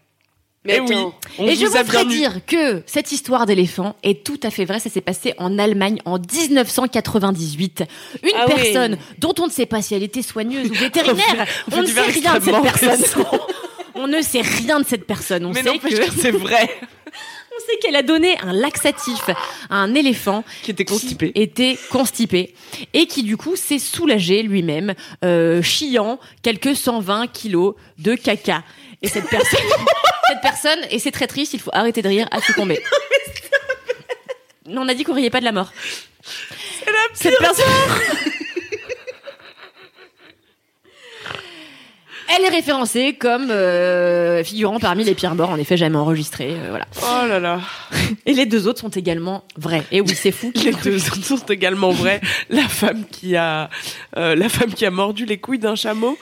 Mais 0.66 0.76
Eh 0.78 0.80
oui. 0.80 0.96
On 1.38 1.46
Et 1.46 1.56
je 1.56 1.66
vous 1.66 1.76
a 1.76 1.84
ferai 1.84 2.06
dire 2.06 2.40
que 2.46 2.82
cette 2.86 3.12
histoire 3.12 3.44
d'éléphant 3.44 3.96
est 4.02 4.24
tout 4.24 4.40
à 4.42 4.50
fait 4.50 4.64
vraie. 4.64 4.80
Ça 4.80 4.88
s'est 4.88 5.02
passé 5.02 5.34
en 5.36 5.58
Allemagne 5.58 5.98
en 6.06 6.18
1998. 6.18 7.84
Une 8.22 8.30
Ah 8.34 8.44
oui. 8.48 8.54
personne 8.54 8.98
dont 9.18 9.34
on 9.40 9.46
ne 9.46 9.50
sait 9.52 9.66
pas 9.66 9.82
si 9.82 9.94
elle 9.94 10.02
était 10.02 10.22
soigneuse 10.22 10.70
ou 10.70 10.74
vétérinaire. 10.74 11.46
On 11.72 11.82
ne 11.82 11.86
sait 11.86 12.00
rien 12.02 12.38
de 12.38 12.44
cette 12.44 12.62
personne. 12.62 13.04
on 13.94 14.06
ne 14.08 14.22
sait 14.22 14.40
rien 14.40 14.80
de 14.80 14.86
cette 14.86 15.06
personne. 15.06 15.44
On 15.46 15.52
Mais 15.52 15.62
sait 15.62 15.78
que, 15.78 15.88
que 16.06 16.20
c'est 16.20 16.30
vrai. 16.30 16.68
sait 17.66 17.76
qu'elle 17.82 17.96
a 17.96 18.02
donné 18.02 18.36
un 18.40 18.52
laxatif 18.52 19.28
à 19.70 19.76
un 19.76 19.94
éléphant 19.94 20.44
Qui 20.62 20.70
était 20.72 20.84
constipé. 20.84 21.32
qui 21.32 21.42
était 21.42 21.78
constipé 21.90 22.54
et 22.92 23.06
qui 23.06 23.22
du 23.22 23.36
coup 23.36 23.56
s'est 23.56 23.78
soulagé 23.78 24.42
lui-même, 24.42 24.94
euh, 25.24 25.62
chiant 25.62 26.18
quelques 26.42 26.76
120 26.76 27.26
kilos 27.28 27.74
de 27.98 28.14
caca. 28.14 28.62
Et 29.02 29.08
cette 29.08 29.28
personne, 29.28 29.60
cette 30.28 30.40
personne, 30.40 30.78
et 30.90 30.98
c'est 30.98 31.10
très 31.12 31.26
triste, 31.26 31.54
il 31.54 31.60
faut 31.60 31.70
arrêter 31.74 32.02
de 32.02 32.08
rire, 32.08 32.28
a 32.30 32.40
succombé. 32.40 32.80
Non, 34.66 34.80
on 34.82 34.88
a 34.88 34.94
dit 34.94 35.04
qu'on 35.04 35.12
riait 35.12 35.28
pas 35.28 35.40
de 35.40 35.44
la 35.44 35.52
mort. 35.52 35.70
Cette 37.12 37.36
personne. 37.38 37.66
Elle 42.36 42.44
est 42.44 42.48
référencée 42.48 43.12
comme 43.12 43.50
euh, 43.50 44.42
figurant 44.42 44.80
parmi 44.80 45.04
les 45.04 45.14
pires 45.14 45.34
morts, 45.34 45.50
en 45.50 45.56
effet 45.56 45.76
jamais 45.76 45.96
enregistrés, 45.96 46.50
euh, 46.52 46.66
voilà. 46.70 46.86
Oh 47.02 47.28
là 47.28 47.38
là. 47.38 47.60
Et 48.26 48.32
les 48.32 48.46
deux 48.46 48.66
autres 48.66 48.80
sont 48.80 48.88
également 48.88 49.44
vrais. 49.56 49.84
Et 49.92 50.00
oui, 50.00 50.14
c'est 50.16 50.32
fou. 50.32 50.50
Les 50.56 50.72
deux 50.72 50.98
sont 50.98 51.36
également 51.48 51.90
vrais. 51.90 52.20
La 52.50 52.66
femme 52.66 53.04
qui 53.10 53.36
a, 53.36 53.70
euh, 54.16 54.34
la 54.34 54.48
femme 54.48 54.72
qui 54.74 54.84
a 54.84 54.90
mordu 54.90 55.26
les 55.26 55.38
couilles 55.38 55.60
d'un 55.60 55.76
chameau 55.76 56.18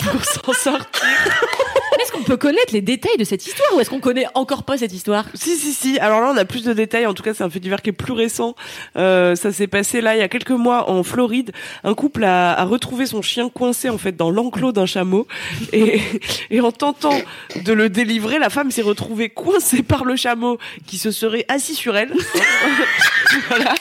pour 0.00 0.24
s'en 0.24 0.52
sortir. 0.52 1.02
Est-ce 2.00 2.10
qu'on 2.10 2.22
peut 2.22 2.36
connaître 2.36 2.72
les 2.72 2.80
détails 2.80 3.16
de 3.16 3.24
cette 3.24 3.46
histoire 3.46 3.76
ou 3.76 3.80
est-ce 3.80 3.90
qu'on 3.90 4.00
connaît 4.00 4.26
encore 4.34 4.64
pas 4.64 4.78
cette 4.78 4.92
histoire? 4.92 5.26
Si, 5.34 5.56
si, 5.56 5.72
si. 5.72 5.98
Alors 5.98 6.20
là, 6.20 6.32
on 6.34 6.36
a 6.36 6.44
plus 6.44 6.64
de 6.64 6.72
détails. 6.72 7.06
En 7.06 7.14
tout 7.14 7.22
cas, 7.22 7.34
c'est 7.34 7.44
un 7.44 7.50
fait 7.50 7.60
divers 7.60 7.80
qui 7.80 7.90
est 7.90 7.92
plus 7.92 8.12
récent. 8.12 8.56
Euh, 8.96 9.36
ça 9.36 9.52
s'est 9.52 9.66
passé 9.66 10.00
là, 10.00 10.16
il 10.16 10.18
y 10.18 10.22
a 10.22 10.28
quelques 10.28 10.50
mois, 10.50 10.90
en 10.90 11.02
Floride. 11.02 11.52
Un 11.84 11.94
couple 11.94 12.24
a, 12.24 12.54
a 12.54 12.64
retrouvé 12.64 13.06
son 13.06 13.22
chien 13.22 13.48
coincé, 13.48 13.88
en 13.88 13.98
fait, 13.98 14.16
dans 14.16 14.30
l'enclos 14.30 14.72
d'un 14.72 14.86
chameau. 14.86 15.26
Et, 15.72 16.00
et 16.50 16.60
en 16.60 16.72
tentant 16.72 17.18
de 17.64 17.72
le 17.72 17.88
délivrer, 17.88 18.38
la 18.38 18.50
femme 18.50 18.70
s'est 18.70 18.82
retrouvée 18.82 19.28
coincée 19.28 19.82
par 19.82 20.04
le 20.04 20.16
chameau 20.16 20.58
qui 20.86 20.98
se 20.98 21.10
serait 21.10 21.44
assis 21.48 21.74
sur 21.74 21.96
elle. 21.96 22.12
voilà. 23.48 23.74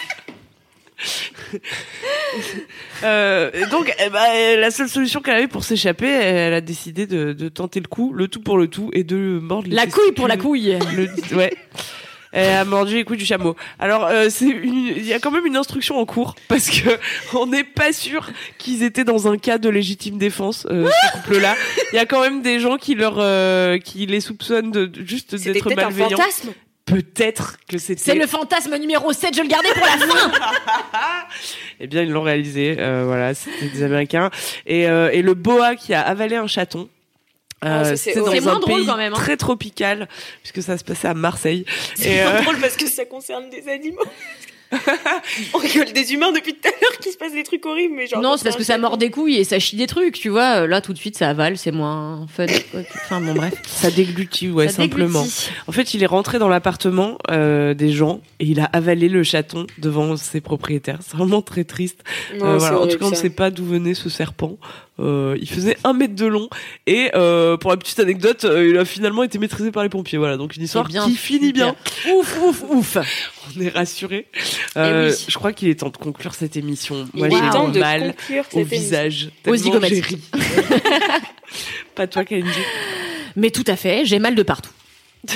Euh, 3.04 3.50
donc, 3.70 3.92
eh 4.00 4.10
ben, 4.10 4.60
la 4.60 4.72
seule 4.72 4.88
solution 4.90 5.20
qu'elle 5.22 5.36
avait 5.36 5.48
pour 5.48 5.64
s'échapper, 5.64 6.08
elle 6.08 6.54
a 6.54 6.62
décidé 6.62 7.08
de, 7.08 7.34
de 7.34 7.50
tenter 7.50 7.80
le 7.80 7.88
coup, 7.88 8.14
le 8.14 8.28
tout 8.28 8.42
pour 8.42 8.58
le 8.58 8.68
tout, 8.68 8.90
et 8.94 9.04
de 9.04 9.40
mordre 9.42 9.68
les 9.68 9.76
La 9.76 9.88
couille 9.88 10.12
pour 10.12 10.28
la 10.28 10.38
couille. 10.38 10.78
Le- 10.96 11.36
ouais. 11.36 11.54
Elle 12.34 12.54
a 12.56 12.64
mordu 12.66 12.96
les 12.96 13.04
couilles 13.04 13.18
du 13.18 13.26
chameau. 13.26 13.56
Alors, 13.78 14.06
euh, 14.06 14.28
c'est 14.30 14.46
il 14.46 15.04
y 15.06 15.14
a 15.14 15.20
quand 15.20 15.32
même 15.32 15.46
une 15.46 15.58
instruction 15.58 15.98
en 15.98 16.06
cours 16.06 16.36
parce 16.48 16.70
que 16.70 16.98
on 17.38 17.46
n'est 17.48 17.64
pas 17.66 17.92
sûr 17.92 18.30
qu'ils 18.58 18.84
étaient 18.84 19.04
dans 19.04 19.28
un 19.28 19.38
cas 19.38 19.58
de 19.58 19.68
légitime 19.70 20.18
défense. 20.18 20.66
Euh, 20.70 20.90
ce 20.90 21.12
couple-là, 21.18 21.56
il 21.92 21.96
y 21.96 22.00
a 22.00 22.06
quand 22.06 22.22
même 22.22 22.42
des 22.42 22.60
gens 22.60 22.78
qui 22.78 22.96
leur, 22.96 23.16
euh, 23.18 23.78
qui 23.80 24.06
les 24.06 24.22
soupçonnent 24.22 24.72
de 24.72 24.86
de- 24.86 25.06
juste 25.06 25.36
C'était 25.38 25.54
d'être 25.54 25.64
peut-être 25.66 25.80
un 25.80 25.84
malveillants. 25.84 26.18
fantasme. 26.18 26.54
Peut-être 26.86 27.58
que 27.70 27.78
c'était. 27.78 28.02
C'est 28.02 28.16
le 28.16 28.28
fantasme 28.28 28.76
numéro 28.78 29.14
7, 29.14 29.36
je 29.36 29.42
le 29.44 29.48
gardais 29.48 29.70
pour 29.74 29.86
la 29.86 29.98
fin. 29.98 30.32
Eh 31.80 31.88
bien, 31.88 32.04
ils 32.04 32.10
l'ont 32.12 32.22
réalisé. 32.22 32.76
Euh, 32.80 33.04
voilà, 33.06 33.34
c'était 33.34 33.68
des 33.68 33.84
Américains. 33.84 34.30
Et, 34.68 34.88
euh, 34.88 35.10
et 35.12 35.22
le 35.22 35.34
boa 35.34 35.76
qui 35.76 35.94
a 35.94 36.02
avalé 36.02 36.36
un 36.36 36.48
chaton. 36.48 36.90
Euh, 37.64 37.96
c'est 37.96 38.16
dans 38.16 38.50
un 38.50 38.60
drôle 38.60 38.78
pays 38.78 38.86
quand 38.88 38.98
même, 38.98 39.14
hein. 39.14 39.18
très 39.18 39.38
tropical 39.38 40.08
puisque 40.42 40.64
ça 40.64 40.78
se 40.78 40.84
passait 40.84 41.08
à 41.08 41.14
Marseille. 41.14 41.66
C'est 41.96 42.26
euh, 42.26 42.42
drôle 42.42 42.58
parce 42.60 42.76
que 42.76 42.88
ça 42.88 43.06
concerne 43.06 43.50
des 43.50 43.68
animaux. 43.70 44.02
On 45.54 45.58
rigole 45.58 45.92
des 45.94 46.14
humains 46.14 46.32
depuis 46.32 46.54
tout 46.54 46.68
à 46.68 46.72
l'heure 46.82 46.98
qu'il 47.02 47.12
se 47.12 47.18
passe 47.18 47.34
des 47.34 47.44
trucs 47.44 47.66
horribles, 47.66 47.94
mais 47.96 48.08
genre. 48.08 48.22
non, 48.22 48.38
c'est 48.38 48.44
parce 48.44 48.56
que 48.56 48.64
ça 48.64 48.78
mord 48.78 48.98
des 48.98 49.10
couilles 49.10 49.36
et 49.38 49.44
ça 49.44 49.60
chie 49.60 49.76
des 49.76 49.88
trucs, 49.88 50.14
tu 50.20 50.30
vois. 50.30 50.66
Là, 50.68 50.82
tout 50.82 50.94
de 50.94 50.98
suite, 50.98 51.18
ça 51.18 51.30
avale, 51.30 51.58
c'est 51.58 51.72
moins 51.72 52.26
fun. 52.34 52.46
Enfin, 52.96 53.22
bon, 53.22 53.34
bref. 53.34 53.54
ça 53.66 53.92
déglutit, 53.92 54.50
ouais, 54.50 54.68
Ça 54.68 54.78
simplement. 54.78 55.22
déglutit. 55.24 55.50
En 55.68 55.72
fait, 55.72 55.94
il 55.94 56.04
est 56.04 56.08
rentré 56.08 56.40
dans 56.40 56.50
l'appartement 56.50 57.18
euh, 57.30 57.74
des 57.74 57.92
gens 57.92 58.22
et 58.40 58.46
il 58.46 58.60
a 58.60 58.66
avalé 58.66 59.10
le 59.10 59.24
chaton 59.24 59.68
devant 59.78 60.16
ses 60.18 60.42
propriétaires. 60.42 61.00
C'est 61.02 61.18
vraiment 61.18 61.42
très 61.42 61.64
triste. 61.64 62.00
Non, 62.40 62.46
Euh, 62.46 62.58
voilà. 62.58 62.80
En 62.80 62.88
tout 62.88 62.98
cas, 62.98 63.06
on 63.06 63.12
ne 63.12 63.16
sait 63.16 63.30
pas 63.30 63.52
d'où 63.52 63.66
venait 63.66 63.94
ce 63.94 64.10
serpent. 64.10 64.58
Euh, 65.00 65.36
il 65.42 65.50
faisait 65.50 65.78
un 65.84 65.94
mètre 65.94 66.14
de 66.16 66.28
long 66.28 66.48
et 66.86 67.10
euh, 67.16 67.58
pour 67.58 67.72
la 67.72 67.78
petite 67.78 68.00
anecdote, 68.00 68.44
euh, 68.46 68.68
il 68.70 68.78
a 68.78 68.86
finalement 68.86 69.24
été 69.24 69.40
maîtrisé 69.40 69.72
par 69.72 69.82
les 69.82 69.90
pompiers. 69.90 70.20
Voilà, 70.20 70.38
donc 70.38 70.56
une 70.56 70.64
histoire 70.64 70.86
bien, 70.88 71.06
qui 71.06 71.16
finit 71.16 71.54
bien. 71.54 71.76
Ouf, 72.14 72.40
ouf, 72.44 72.64
ouf. 72.70 72.98
On 73.58 73.62
est 73.62 73.70
rassuré. 73.70 74.28
Euh, 74.78 75.08
Eh 75.08 75.12
oui. 75.12 75.26
Je 75.28 75.38
crois 75.38 75.54
qu'il 75.54 75.70
est 75.70 75.80
temps 75.80 75.90
de 75.90 75.98
conclure 75.98 76.34
cette 76.36 76.56
émission. 76.58 77.08
Moi, 77.14 77.30
j'ai 77.30 77.50
temps 77.52 77.70
de 77.70 77.80
mal 77.80 78.16
au 78.30 78.34
émission. 78.60 78.64
visage. 78.64 79.30
Aux 79.48 79.52
ri. 79.52 80.20
pas 81.96 82.08
toi, 82.08 82.24
Kalindi. 82.26 82.50
Mais 83.36 83.50
tout 83.52 83.64
à 83.68 83.76
fait, 83.76 84.06
j'ai 84.06 84.20
mal 84.20 84.36
de 84.36 84.44
partout. 84.44 84.72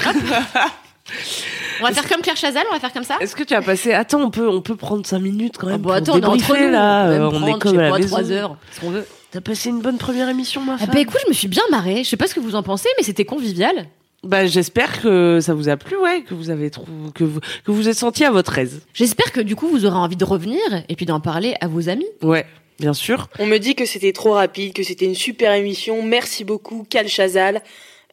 On 1.81 1.83
va 1.83 1.91
faire 1.91 2.07
comme 2.07 2.21
Claire 2.21 2.37
Chazal, 2.37 2.63
on 2.69 2.73
va 2.73 2.79
faire 2.79 2.93
comme 2.93 3.03
ça 3.03 3.17
Est-ce 3.19 3.35
que 3.35 3.43
tu 3.43 3.53
as 3.53 3.61
passé 3.61 3.91
Attends, 3.93 4.21
on 4.21 4.29
peut, 4.31 4.47
on 4.49 4.61
peut 4.61 4.77
prendre 4.77 5.05
5 5.05 5.19
minutes 5.19 5.57
quand 5.57 5.67
même. 5.67 5.75
Ah 5.75 5.77
bah 5.77 5.83
pour 5.83 5.93
attends, 5.93 6.13
on 6.13 6.21
est 6.21 6.25
entre 6.25 6.57
nous. 6.57 6.71
là. 6.71 7.03
on, 7.03 7.09
Euh, 7.09 7.11
même 7.31 7.43
on 7.43 7.47
est 7.47 7.59
comme 7.59 7.77
à 7.77 7.81
la 7.83 7.89
pas, 7.91 7.97
maison. 7.97 8.07
trois 8.09 8.31
heures, 8.31 8.57
ce 8.71 8.79
qu'on 8.79 8.91
veut? 8.91 9.05
T'as 9.31 9.41
passé 9.41 9.69
une 9.69 9.81
bonne 9.81 9.97
première 9.97 10.29
émission, 10.29 10.61
ma 10.61 10.75
Ah 10.75 10.77
femme? 10.79 10.89
bah 10.93 10.99
écoute, 11.01 11.19
je 11.25 11.29
me 11.29 11.33
suis 11.33 11.49
bien 11.49 11.63
marrée. 11.69 12.03
Je 12.05 12.09
sais 12.09 12.15
pas 12.17 12.27
ce 12.27 12.33
que 12.33 12.39
vous 12.39 12.55
en 12.55 12.63
pensez, 12.63 12.87
mais 12.97 13.03
c'était 13.03 13.25
convivial. 13.25 13.87
Bah, 14.25 14.45
j'espère 14.47 15.01
que 15.01 15.39
ça 15.41 15.53
vous 15.53 15.69
a 15.69 15.77
plu, 15.77 15.95
ouais, 15.97 16.23
que 16.27 16.33
vous 16.33 16.49
avez 16.49 16.69
trouvé, 16.71 16.91
que 17.13 17.23
vous, 17.23 17.39
que 17.63 17.71
vous 17.71 17.87
êtes 17.87 17.97
senti 17.97 18.25
à 18.25 18.31
votre 18.31 18.57
aise. 18.57 18.81
J'espère 18.93 19.31
que 19.31 19.39
du 19.39 19.55
coup, 19.55 19.67
vous 19.67 19.85
aurez 19.85 19.97
envie 19.97 20.15
de 20.15 20.25
revenir 20.25 20.59
et 20.89 20.95
puis 20.95 21.05
d'en 21.05 21.19
parler 21.19 21.53
à 21.61 21.67
vos 21.67 21.89
amis. 21.89 22.07
Ouais, 22.23 22.45
bien 22.79 22.93
sûr. 22.93 23.29
On 23.39 23.45
me 23.45 23.57
dit 23.59 23.75
que 23.75 23.85
c'était 23.85 24.13
trop 24.13 24.33
rapide, 24.33 24.73
que 24.73 24.83
c'était 24.83 25.05
une 25.05 25.15
super 25.15 25.53
émission. 25.53 26.01
Merci 26.01 26.43
beaucoup, 26.43 26.85
Cal 26.89 27.07
Chazal. 27.07 27.61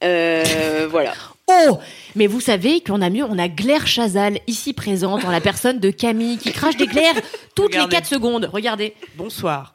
Euh, 0.04 0.86
voilà. 0.90 1.14
Oh 1.48 1.78
Mais 2.14 2.26
vous 2.26 2.40
savez 2.40 2.80
qu'on 2.80 3.02
a 3.02 3.10
mieux, 3.10 3.24
on 3.24 3.38
a 3.38 3.48
Glaire 3.48 3.86
Chazal 3.86 4.38
ici 4.46 4.72
présente, 4.74 5.24
en 5.24 5.30
la 5.30 5.40
personne 5.40 5.80
de 5.80 5.90
Camille, 5.90 6.38
qui 6.38 6.52
crache 6.52 6.76
des 6.76 6.86
glaires 6.86 7.14
toutes 7.54 7.72
Regardez. 7.72 7.96
les 7.96 8.00
4 8.02 8.06
secondes. 8.08 8.50
Regardez. 8.52 8.94
Bonsoir. 9.16 9.74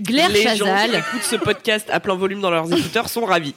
Glaire 0.00 0.28
Les 0.28 0.56
gens 0.56 0.76
qui 0.86 0.96
écoutent 0.96 1.22
ce 1.22 1.36
podcast 1.36 1.88
à 1.90 2.00
plein 2.00 2.14
volume 2.14 2.40
dans 2.40 2.50
leurs 2.50 2.70
écouteurs 2.72 3.08
sont 3.08 3.24
ravis. 3.24 3.54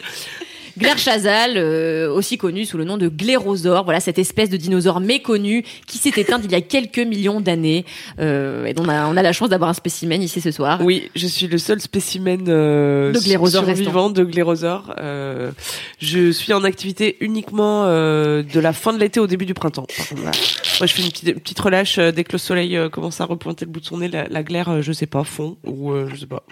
Glaire 0.79 0.97
Chazal, 0.97 1.53
euh, 1.57 2.09
aussi 2.11 2.37
connu 2.37 2.65
sous 2.65 2.77
le 2.77 2.85
nom 2.85 2.97
de 2.97 3.09
Glérosaure, 3.09 3.83
voilà 3.83 3.99
cette 3.99 4.17
espèce 4.17 4.49
de 4.49 4.57
dinosaure 4.57 5.01
méconnu 5.01 5.63
qui 5.87 5.97
s'est 5.97 6.13
éteinte 6.15 6.41
il 6.45 6.51
y 6.51 6.55
a 6.55 6.61
quelques 6.61 6.99
millions 6.99 7.41
d'années. 7.41 7.85
Euh, 8.19 8.65
et 8.65 8.73
dont 8.73 8.85
on 8.85 8.89
a, 8.89 9.07
on 9.07 9.17
a 9.17 9.21
la 9.21 9.33
chance 9.33 9.49
d'avoir 9.49 9.69
un 9.69 9.73
spécimen 9.73 10.21
ici 10.21 10.41
ce 10.41 10.51
soir. 10.51 10.79
Oui, 10.81 11.09
je 11.15 11.27
suis 11.27 11.47
le 11.47 11.57
seul 11.57 11.79
spéciméen 11.81 12.37
euh, 12.47 13.11
De 13.11 13.19
glérosaure 13.19 13.65
survivant 13.65 14.09
de 14.09 14.23
glérosaure. 14.23 14.95
Euh, 14.99 15.51
je 15.99 16.31
suis 16.31 16.53
en 16.53 16.63
activité 16.63 17.17
uniquement 17.19 17.83
euh, 17.85 18.41
de 18.43 18.59
la 18.59 18.73
fin 18.73 18.93
de 18.93 18.99
l'été 18.99 19.19
au 19.19 19.27
début 19.27 19.45
du 19.45 19.53
printemps. 19.53 19.87
Voilà. 20.11 20.31
Moi, 20.79 20.87
je 20.87 20.93
fais 20.93 21.01
une 21.01 21.09
petite, 21.09 21.27
une 21.27 21.39
petite 21.41 21.59
relâche 21.59 21.97
euh, 21.97 22.11
dès 22.11 22.23
que 22.23 22.31
le 22.31 22.37
soleil 22.37 22.79
commence 22.91 23.19
à 23.19 23.25
repointer 23.25 23.65
le 23.65 23.71
bout 23.71 23.81
de 23.81 23.85
son 23.85 23.97
nez. 23.97 24.07
La, 24.07 24.27
la 24.29 24.43
glaire, 24.43 24.81
je 24.81 24.91
sais 24.93 25.07
pas, 25.07 25.23
fond 25.23 25.57
ou 25.65 25.91
euh, 25.91 26.07
je 26.13 26.21
sais 26.21 26.25
pas. 26.25 26.43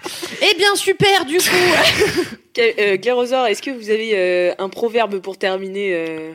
Eh 0.42 0.56
bien 0.58 0.74
super 0.76 1.24
du 1.24 1.38
coup 1.38 2.36
Quel- 2.52 2.74
euh, 2.78 2.96
Glérosaure, 2.96 3.46
est-ce 3.46 3.62
que 3.62 3.70
vous 3.70 3.90
avez 3.90 4.10
euh, 4.14 4.54
un 4.58 4.68
proverbe 4.68 5.20
pour 5.20 5.38
terminer 5.38 5.94
euh 5.94 6.32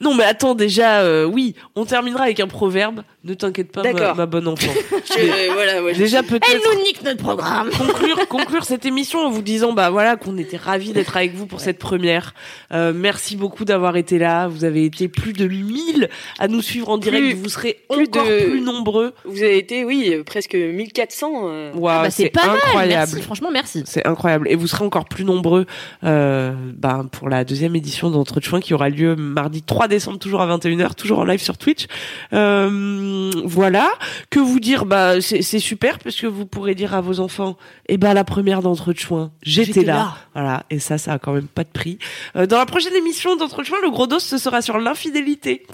Non, 0.00 0.14
mais 0.14 0.24
attends, 0.24 0.54
déjà, 0.54 1.00
euh, 1.00 1.24
oui, 1.24 1.54
on 1.76 1.84
terminera 1.84 2.24
avec 2.24 2.40
un 2.40 2.46
proverbe. 2.48 3.02
Ne 3.24 3.34
t'inquiète 3.34 3.70
pas, 3.70 3.84
ma, 3.84 3.92
D'accord. 3.92 4.16
ma 4.16 4.26
bonne 4.26 4.48
enfant. 4.48 4.72
je- 4.90 5.20
euh, 5.20 5.52
Voilà, 5.52 5.82
ouais. 5.84 5.94
Déjà, 5.94 6.18
Elle 6.20 6.26
peut-être 6.26 6.74
nous 6.74 6.82
nique 6.82 7.02
notre 7.04 7.22
programme 7.22 7.70
conclure, 7.70 8.26
conclure 8.28 8.64
cette 8.64 8.84
émission 8.84 9.20
en 9.20 9.30
vous 9.30 9.42
disant 9.42 9.72
bah 9.72 9.90
voilà 9.90 10.16
qu'on 10.16 10.36
était 10.38 10.56
ravis 10.56 10.92
d'être 10.92 11.16
avec 11.16 11.32
vous 11.34 11.46
pour 11.46 11.60
cette 11.60 11.78
première. 11.78 12.34
Euh, 12.72 12.92
merci 12.92 13.36
beaucoup 13.36 13.64
d'avoir 13.64 13.96
été 13.96 14.18
là. 14.18 14.48
Vous 14.48 14.64
avez 14.64 14.84
été 14.84 15.06
plus 15.06 15.32
de 15.34 15.46
1000 15.46 16.08
à 16.40 16.48
nous 16.48 16.62
suivre 16.62 16.88
en 16.88 16.98
direct. 16.98 17.36
Vous 17.36 17.48
serez 17.48 17.78
plus 17.88 18.06
encore 18.08 18.24
de- 18.26 18.50
plus 18.50 18.60
nombreux. 18.60 19.12
Vous 19.24 19.40
avez 19.42 19.56
été, 19.58 19.84
oui, 19.84 20.16
presque 20.26 20.54
1400. 20.56 21.30
euh. 21.44 21.70
Waouh, 21.74 22.02
Bah, 22.02 22.10
c'est 22.10 22.28
pas 22.30 22.46
mal, 22.46 22.56
incroyable. 22.56 22.92
merci, 23.12 23.22
franchement 23.22 23.50
merci. 23.52 23.84
C'est 23.86 24.04
incroyable. 24.04 24.48
Et 24.50 24.56
vous 24.56 24.66
serez 24.66 24.84
encore 24.84 25.04
plus 25.04 25.24
nombreux 25.24 25.66
euh, 26.02 26.52
bah, 26.76 27.04
pour 27.12 27.28
la 27.28 27.44
deuxième 27.44 27.76
édition 27.76 28.10
d'Entre 28.10 28.40
de 28.40 28.44
Chouin 28.44 28.60
qui 28.60 28.74
aura 28.74 28.88
lieu 28.88 29.14
mardi 29.14 29.61
3 29.66 29.88
décembre, 29.88 30.18
toujours 30.18 30.40
à 30.40 30.46
21h, 30.58 30.94
toujours 30.94 31.18
en 31.20 31.24
live 31.24 31.40
sur 31.42 31.56
Twitch. 31.58 31.86
Euh, 32.32 33.30
voilà. 33.44 33.88
Que 34.30 34.38
vous 34.40 34.60
dire? 34.60 34.84
Bah 34.84 35.20
C'est 35.20 35.42
super 35.58 35.98
parce 35.98 36.16
que 36.16 36.26
vous 36.26 36.46
pourrez 36.46 36.74
dire 36.74 36.94
à 36.94 37.00
vos 37.00 37.20
enfants 37.20 37.56
et 37.88 37.96
ben 37.98 38.14
la 38.14 38.24
première 38.24 38.62
d'Entre 38.62 38.92
de 38.92 38.98
Chouin, 38.98 39.30
j'étais 39.42 39.82
là. 39.84 39.94
là. 39.94 40.14
Voilà. 40.34 40.62
Et 40.70 40.78
ça, 40.78 40.98
ça 40.98 41.14
a 41.14 41.18
quand 41.18 41.32
même 41.32 41.46
pas 41.46 41.64
de 41.64 41.68
prix. 41.72 41.98
Euh, 42.36 42.46
dans 42.46 42.58
la 42.58 42.66
prochaine 42.66 42.94
émission 42.94 43.36
d'Entre 43.36 43.60
de 43.60 43.66
Chouin, 43.66 43.78
le 43.82 43.90
gros 43.90 44.06
dos, 44.06 44.18
ce 44.18 44.38
sera 44.38 44.62
sur 44.62 44.78
l'infidélité. 44.78 45.66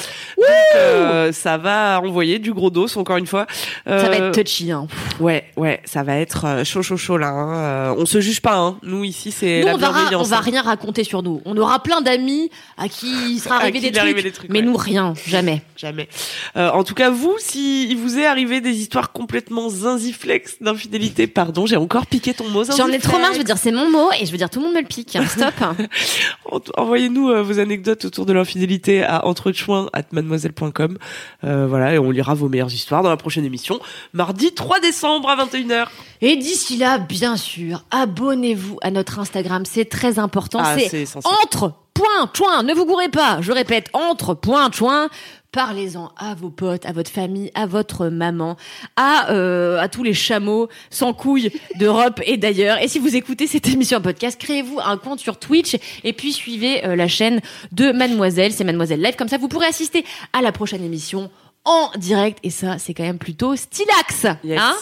Euh, 0.76 1.32
ça 1.32 1.56
va 1.58 2.00
envoyer 2.02 2.38
du 2.38 2.52
gros 2.52 2.70
dos 2.70 2.96
encore 2.98 3.16
une 3.16 3.26
fois. 3.26 3.46
Euh, 3.86 4.00
Ça 4.02 4.08
va 4.08 4.16
être 4.16 4.34
touchy. 4.42 4.70
Hein. 4.72 4.86
Ouais, 5.20 5.44
ouais, 5.56 5.80
ça 5.84 6.02
va 6.02 6.16
être 6.16 6.44
euh, 6.46 6.64
chaud, 6.64 6.82
chaud, 6.82 6.96
chaud 6.96 7.16
là. 7.18 7.28
hein. 7.28 7.54
Euh, 7.58 7.94
on 7.98 8.06
se 8.06 8.20
juge 8.20 8.40
pas, 8.40 8.56
hein. 8.56 8.78
Nous 8.82 9.04
ici, 9.04 9.30
c'est 9.32 9.62
la 9.62 9.74
on 9.74 9.78
va, 9.78 9.90
bienveillance. 9.92 10.26
on 10.26 10.30
va 10.30 10.38
hein. 10.38 10.42
rien 10.42 10.62
raconter 10.62 11.04
sur 11.04 11.22
nous. 11.22 11.40
On 11.44 11.56
aura 11.56 11.82
plein 11.82 12.00
d'amis 12.00 12.50
à 12.76 12.88
qui 12.88 13.06
il 13.34 13.38
sera 13.38 13.56
arrivé, 13.56 13.77
des, 13.80 13.92
trucs, 13.92 14.22
des 14.22 14.32
trucs, 14.32 14.50
mais 14.50 14.60
ouais. 14.60 14.64
nous 14.64 14.76
rien, 14.76 15.14
jamais. 15.26 15.62
Jamais. 15.76 16.08
Euh, 16.56 16.70
en 16.70 16.82
tout 16.84 16.94
cas, 16.94 17.10
vous, 17.10 17.34
si 17.38 17.88
il 17.88 17.96
vous 17.96 18.18
est 18.18 18.26
arrivé 18.26 18.60
des 18.60 18.76
histoires 18.80 19.12
complètement 19.12 19.68
zinziflex 19.68 20.56
d'infidélité, 20.60 21.26
pardon, 21.26 21.66
j'ai 21.66 21.76
encore 21.76 22.06
piqué 22.06 22.34
ton 22.34 22.48
mot. 22.48 22.64
J'en 22.64 22.88
ai 22.88 22.98
trop 22.98 23.18
marre, 23.18 23.32
je 23.32 23.38
veux 23.38 23.44
dire 23.44 23.58
c'est 23.58 23.72
mon 23.72 23.90
mot 23.90 24.10
et 24.20 24.26
je 24.26 24.32
veux 24.32 24.38
dire 24.38 24.50
tout 24.50 24.58
le 24.60 24.66
monde 24.66 24.74
me 24.74 24.80
le 24.80 24.86
pique. 24.86 25.16
hein. 25.16 25.26
Stop. 25.26 25.54
En- 26.50 26.60
Envoyez-nous 26.76 27.30
euh, 27.30 27.42
vos 27.42 27.58
anecdotes 27.60 28.04
autour 28.06 28.24
de 28.26 28.32
l'infidélité 28.32 29.02
à 29.04 29.26
entrechoin@mademoiselle.com. 29.26 30.98
Euh, 31.44 31.66
voilà, 31.68 31.94
et 31.94 31.98
on 31.98 32.10
lira 32.10 32.34
vos 32.34 32.48
meilleures 32.48 32.72
histoires 32.72 33.02
dans 33.02 33.10
la 33.10 33.16
prochaine 33.16 33.44
émission, 33.44 33.78
mardi 34.12 34.52
3 34.54 34.80
décembre 34.80 35.28
à 35.28 35.36
21h. 35.44 35.86
Et 36.20 36.36
d'ici 36.36 36.76
là, 36.76 36.98
bien 36.98 37.36
sûr, 37.36 37.84
abonnez-vous 37.90 38.78
à 38.82 38.90
notre 38.90 39.18
Instagram, 39.18 39.64
c'est 39.64 39.84
très 39.84 40.18
important. 40.18 40.60
Ah, 40.62 40.76
c'est 40.78 41.04
entre 41.24 41.74
point 41.98 42.30
choin, 42.32 42.62
ne 42.62 42.72
vous 42.74 42.86
gourrez 42.86 43.08
pas. 43.08 43.40
Je 43.40 43.50
répète, 43.50 43.88
entre 43.92 44.34
point 44.34 44.70
choin. 44.70 45.08
Parlez-en 45.50 46.12
à 46.16 46.34
vos 46.34 46.50
potes, 46.50 46.86
à 46.86 46.92
votre 46.92 47.10
famille, 47.10 47.50
à 47.54 47.66
votre 47.66 48.08
maman, 48.08 48.56
à 48.96 49.32
euh, 49.32 49.80
à 49.80 49.88
tous 49.88 50.04
les 50.04 50.14
chameaux 50.14 50.68
sans 50.90 51.12
couilles 51.12 51.50
d'Europe 51.76 52.20
et 52.24 52.36
d'ailleurs. 52.36 52.80
Et 52.80 52.86
si 52.86 53.00
vous 53.00 53.16
écoutez 53.16 53.46
cette 53.48 53.66
émission 53.66 53.98
en 53.98 54.00
podcast, 54.00 54.38
créez-vous 54.40 54.78
un 54.84 54.96
compte 54.98 55.18
sur 55.18 55.38
Twitch 55.38 55.76
et 56.04 56.12
puis 56.12 56.32
suivez 56.32 56.84
euh, 56.86 56.94
la 56.94 57.08
chaîne 57.08 57.40
de 57.72 57.90
Mademoiselle, 57.90 58.52
c'est 58.52 58.62
Mademoiselle 58.64 59.02
Live. 59.02 59.16
Comme 59.16 59.28
ça, 59.28 59.38
vous 59.38 59.48
pourrez 59.48 59.66
assister 59.66 60.04
à 60.32 60.42
la 60.42 60.52
prochaine 60.52 60.84
émission 60.84 61.30
en 61.64 61.90
direct 61.96 62.38
et 62.44 62.50
ça, 62.50 62.78
c'est 62.78 62.94
quand 62.94 63.02
même 63.02 63.18
plutôt 63.18 63.56
stylax. 63.56 64.26
Yes. 64.44 64.60
Hein? 64.60 64.76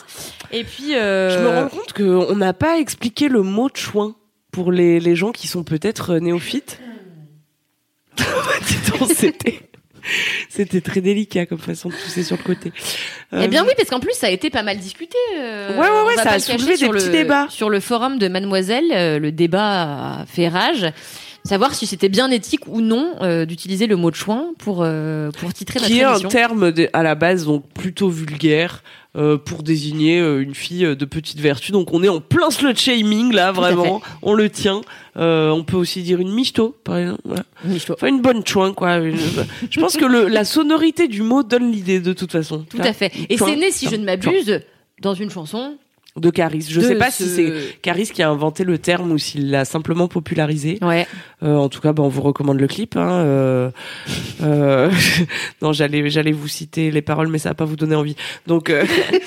Et 0.53 0.65
puis, 0.65 0.97
euh, 0.97 1.31
Je 1.31 1.39
me 1.43 1.61
rends 1.61 1.69
compte 1.69 1.93
qu'on 1.95 2.37
n'a 2.37 2.53
pas 2.53 2.79
expliqué 2.79 3.29
le 3.29 3.43
mot 3.43 3.71
chouin 3.73 4.17
pour 4.51 4.73
les, 4.73 5.01
les 5.01 5.15
gens 5.17 5.31
qui 5.33 5.47
sont 5.47 5.65
peut-être 5.65 6.17
néophytes. 6.17 6.81
C'était, 9.15 9.61
c'était 10.49 10.81
très 10.81 11.01
délicat 11.01 11.47
comme 11.47 11.59
façon 11.59 11.89
de 11.89 11.95
pousser 11.95 12.23
sur 12.23 12.37
le 12.37 12.43
côté. 12.43 12.73
Eh 13.33 13.49
bien 13.49 13.63
Euh, 13.63 13.67
oui, 13.67 13.73
parce 13.77 13.91
qu'en 13.91 14.01
plus 14.01 14.13
ça 14.15 14.29
a 14.29 14.31
été 14.31 14.51
pas 14.51 14.63
mal 14.63 14.79
discuté. 14.79 15.17
euh, 15.37 15.73
Ouais, 15.73 15.89
ouais, 15.89 16.07
ouais, 16.07 16.15
ça 16.23 16.31
a 16.33 16.39
soulevé 16.39 16.77
des 16.77 16.89
petits 16.89 17.07
le- 17.07 17.13
débats. 17.13 17.47
Sur 17.51 17.71
le 17.71 17.81
forum 17.81 18.19
de 18.19 18.29
Mademoiselle, 18.29 18.85
euh, 18.93 19.19
le 19.19 19.33
débat 19.33 20.21
a 20.21 20.27
fait 20.27 20.49
rage. 20.49 20.87
Savoir 21.45 21.75
si 21.75 21.87
c'était 21.87 22.09
bien 22.09 22.31
éthique 22.31 22.67
ou 22.67 22.81
non 22.81 23.15
euh, 23.23 23.45
d'utiliser 23.47 23.87
le 23.87 23.95
mot 23.97 24.11
de 24.11 24.17
chouin 24.17 24.47
pour 24.59 24.81
euh, 24.83 25.31
pour 25.33 25.53
titrer 25.55 25.79
notre 25.79 25.91
qui 25.93 26.01
est 26.01 26.05
un 26.05 26.19
terme 26.21 26.73
de- 26.73 26.89
à 26.93 27.03
la 27.05 27.15
base 27.15 27.45
donc 27.47 27.69
plutôt 27.73 28.09
vulgaire 28.09 28.83
euh, 29.17 29.39
pour 29.39 29.63
désigner 29.63 30.21
euh, 30.21 30.43
une 30.43 30.55
fille 30.55 30.85
de 30.85 31.05
petite 31.05 31.41
vertu. 31.41 31.73
Donc 31.73 31.93
on 31.93 32.03
est 32.03 32.09
en 32.09 32.21
plein 32.21 32.51
slut 32.51 32.77
shaming 32.77 33.33
là, 33.33 33.53
vraiment. 33.53 34.03
On 34.23 34.35
le 34.35 34.51
tient. 34.51 34.83
Euh, 35.17 35.51
on 35.51 35.65
peut 35.65 35.77
aussi 35.77 36.03
dire 36.03 36.21
une 36.21 36.33
michto, 36.33 36.77
par 36.85 36.99
exemple. 36.99 37.23
Voilà. 37.25 37.45
Michto. 37.65 37.95
Enfin 37.95 38.09
une 38.09 38.21
bonne 38.21 38.47
chouin 38.47 38.75
quoi. 38.75 39.01
Je 39.01 39.81
pense 39.81 39.97
que 39.97 40.05
le, 40.05 40.29
la 40.29 40.45
sonorité 40.45 41.09
du 41.09 41.23
mot 41.23 41.43
donne 41.43 41.73
l'idée 41.73 42.01
de 42.01 42.13
toute 42.13 42.33
façon. 42.33 42.67
Tout 42.69 42.79
à 42.83 42.93
fait. 42.93 43.11
Et 43.31 43.39
c'est 43.39 43.57
né, 43.57 43.71
si 43.71 43.89
je 43.89 43.97
ne 43.97 44.05
m'abuse, 44.05 44.61
dans 45.01 45.15
une 45.15 45.31
chanson. 45.31 45.79
De 46.17 46.31
Caris. 46.31 46.67
Je 46.71 46.81
de 46.81 46.87
sais 46.87 46.95
pas 46.97 47.11
si 47.11 47.25
ce- 47.25 47.35
c'est 47.37 47.79
Caris 47.83 48.09
qui 48.13 48.23
a 48.23 48.31
inventé 48.31 48.65
le 48.65 48.79
terme 48.79 49.13
ou 49.13 49.19
s'il 49.19 49.51
l'a 49.51 49.65
simplement 49.67 50.09
popularisé. 50.09 50.79
Ouais. 50.81 51.07
Euh, 51.43 51.57
en 51.57 51.69
tout 51.69 51.81
cas, 51.83 51.93
bah, 51.93 52.03
on 52.03 52.09
vous 52.09 52.23
recommande 52.23 52.59
le 52.59 52.67
clip. 52.67 52.97
Hein, 52.97 53.11
euh, 53.11 53.71
euh, 54.43 54.91
non, 55.63 55.73
j'allais, 55.73 56.09
j'allais 56.09 56.33
vous 56.33 56.49
citer 56.49 56.91
les 56.91 57.03
paroles, 57.03 57.29
mais 57.29 57.39
ça 57.39 57.51
va 57.51 57.55
pas 57.55 57.65
vous 57.67 57.77
donner 57.77 57.95
envie. 57.97 58.17
Donc, 58.47 58.71
euh, 58.71 58.85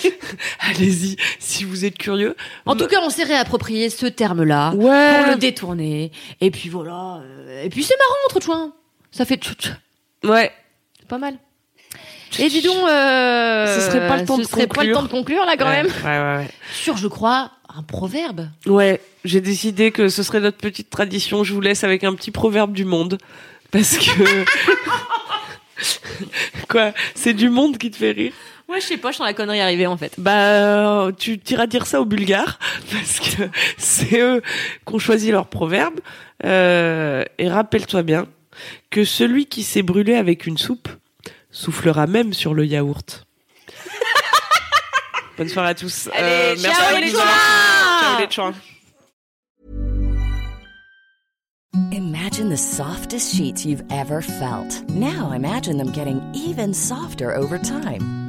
allez-y 0.61 1.15
si 1.39 1.63
vous 1.63 1.85
êtes 1.85 1.97
curieux. 1.97 2.35
En 2.65 2.75
tout 2.75 2.87
cas, 2.87 2.97
on 3.03 3.09
s'est 3.09 3.23
réapproprié 3.23 3.89
ce 3.89 4.05
terme-là 4.05 4.71
pour 4.71 4.79
Ouais. 4.85 5.31
le 5.31 5.35
détourner. 5.37 6.11
Et 6.41 6.51
puis 6.51 6.69
voilà. 6.69 7.21
euh, 7.23 7.63
Et 7.63 7.69
puis 7.69 7.83
c'est 7.83 7.95
marrant 7.97 8.15
entre 8.29 8.41
chouin. 8.43 8.73
Ça 9.11 9.25
fait 9.25 9.37
tchou 9.37 9.53
tchou. 9.53 9.71
Ouais. 10.23 10.51
C'est 10.99 11.07
pas 11.07 11.17
mal. 11.17 11.35
Et 12.37 12.49
dis 12.49 12.61
donc, 12.61 12.75
euh, 12.87 13.75
Ce 13.75 13.81
serait 13.89 14.07
pas 14.07 14.17
le 14.17 14.25
temps 14.25 14.35
ce 14.37 14.41
de 14.41 14.47
serait 14.47 14.67
pas 14.67 14.83
le 14.83 14.93
conclure. 14.93 14.95
temps 14.97 15.03
de 15.03 15.07
conclure 15.07 15.45
là 15.45 15.55
quand 15.57 15.65
ouais, 15.65 15.83
même. 15.83 15.87
Ouais, 16.03 16.37
ouais, 16.43 16.47
Sur, 16.73 16.97
je 16.97 17.07
crois, 17.07 17.51
un 17.75 17.83
proverbe. 17.83 18.47
ouais. 18.67 19.01
J'ai 19.25 19.41
décidé 19.41 19.91
que 19.91 20.07
ce 20.07 20.23
serait 20.23 20.39
notre 20.39 20.57
petite 20.57 20.89
tradition. 20.89 21.43
Je 21.43 21.53
vous 21.53 21.59
laisse 21.61 21.83
avec 21.83 22.03
un 22.05 22.13
petit 22.13 22.31
proverbe 22.31 22.71
du 22.71 22.85
monde, 22.85 23.17
parce 23.71 23.97
que 23.97 24.45
quoi, 26.69 26.93
c'est 27.15 27.33
du 27.33 27.49
monde 27.49 27.77
qui 27.77 27.91
te 27.91 27.97
fait 27.97 28.11
rire. 28.11 28.33
Ouais, 28.69 28.79
je 28.79 28.85
sais 28.85 28.97
pas, 28.97 29.11
je 29.11 29.17
sens 29.17 29.25
la 29.25 29.33
connerie 29.33 29.59
arriver 29.61 29.87
en 29.87 29.97
fait. 29.97 30.13
Bah, 30.19 31.09
tu 31.17 31.39
t'iras 31.39 31.65
dire 31.65 31.87
ça 31.87 31.99
aux 31.99 32.05
Bulgares 32.05 32.59
parce 32.91 33.19
que 33.19 33.43
c'est 33.77 34.19
eux 34.21 34.41
qui 34.87 34.93
ont 34.93 34.99
choisi 34.99 35.31
leur 35.31 35.47
proverbe. 35.47 35.99
Euh, 36.45 37.23
et 37.39 37.49
rappelle-toi 37.49 38.03
bien 38.03 38.27
que 38.91 39.03
celui 39.03 39.47
qui 39.47 39.63
s'est 39.63 39.81
brûlé 39.81 40.13
avec 40.15 40.45
une 40.45 40.57
soupe 40.57 40.87
soufflera 41.51 42.07
même 42.07 42.33
sur 42.33 42.53
le 42.53 42.65
yaourt. 42.65 43.25
Bonne 45.37 45.49
soirée 45.49 45.69
à 45.69 45.75
tous. 45.75 46.07
Euh, 46.17 46.51
Allez, 46.51 46.61
ciao 46.61 46.95
les 46.95 47.01
bisous. 47.05 47.17
chouins 47.17 47.99
Ciao 48.01 48.19
les 48.19 48.31
chouins. 48.31 48.53
Imagine 51.91 52.49
the 52.49 52.57
softest 52.57 53.35
sheets 53.35 53.65
you've 53.65 53.83
ever 53.91 54.21
felt. 54.21 54.83
Now 54.89 55.31
imagine 55.31 55.77
them 55.77 55.91
getting 55.91 56.21
even 56.33 56.73
softer 56.73 57.33
over 57.35 57.57
time. 57.57 58.28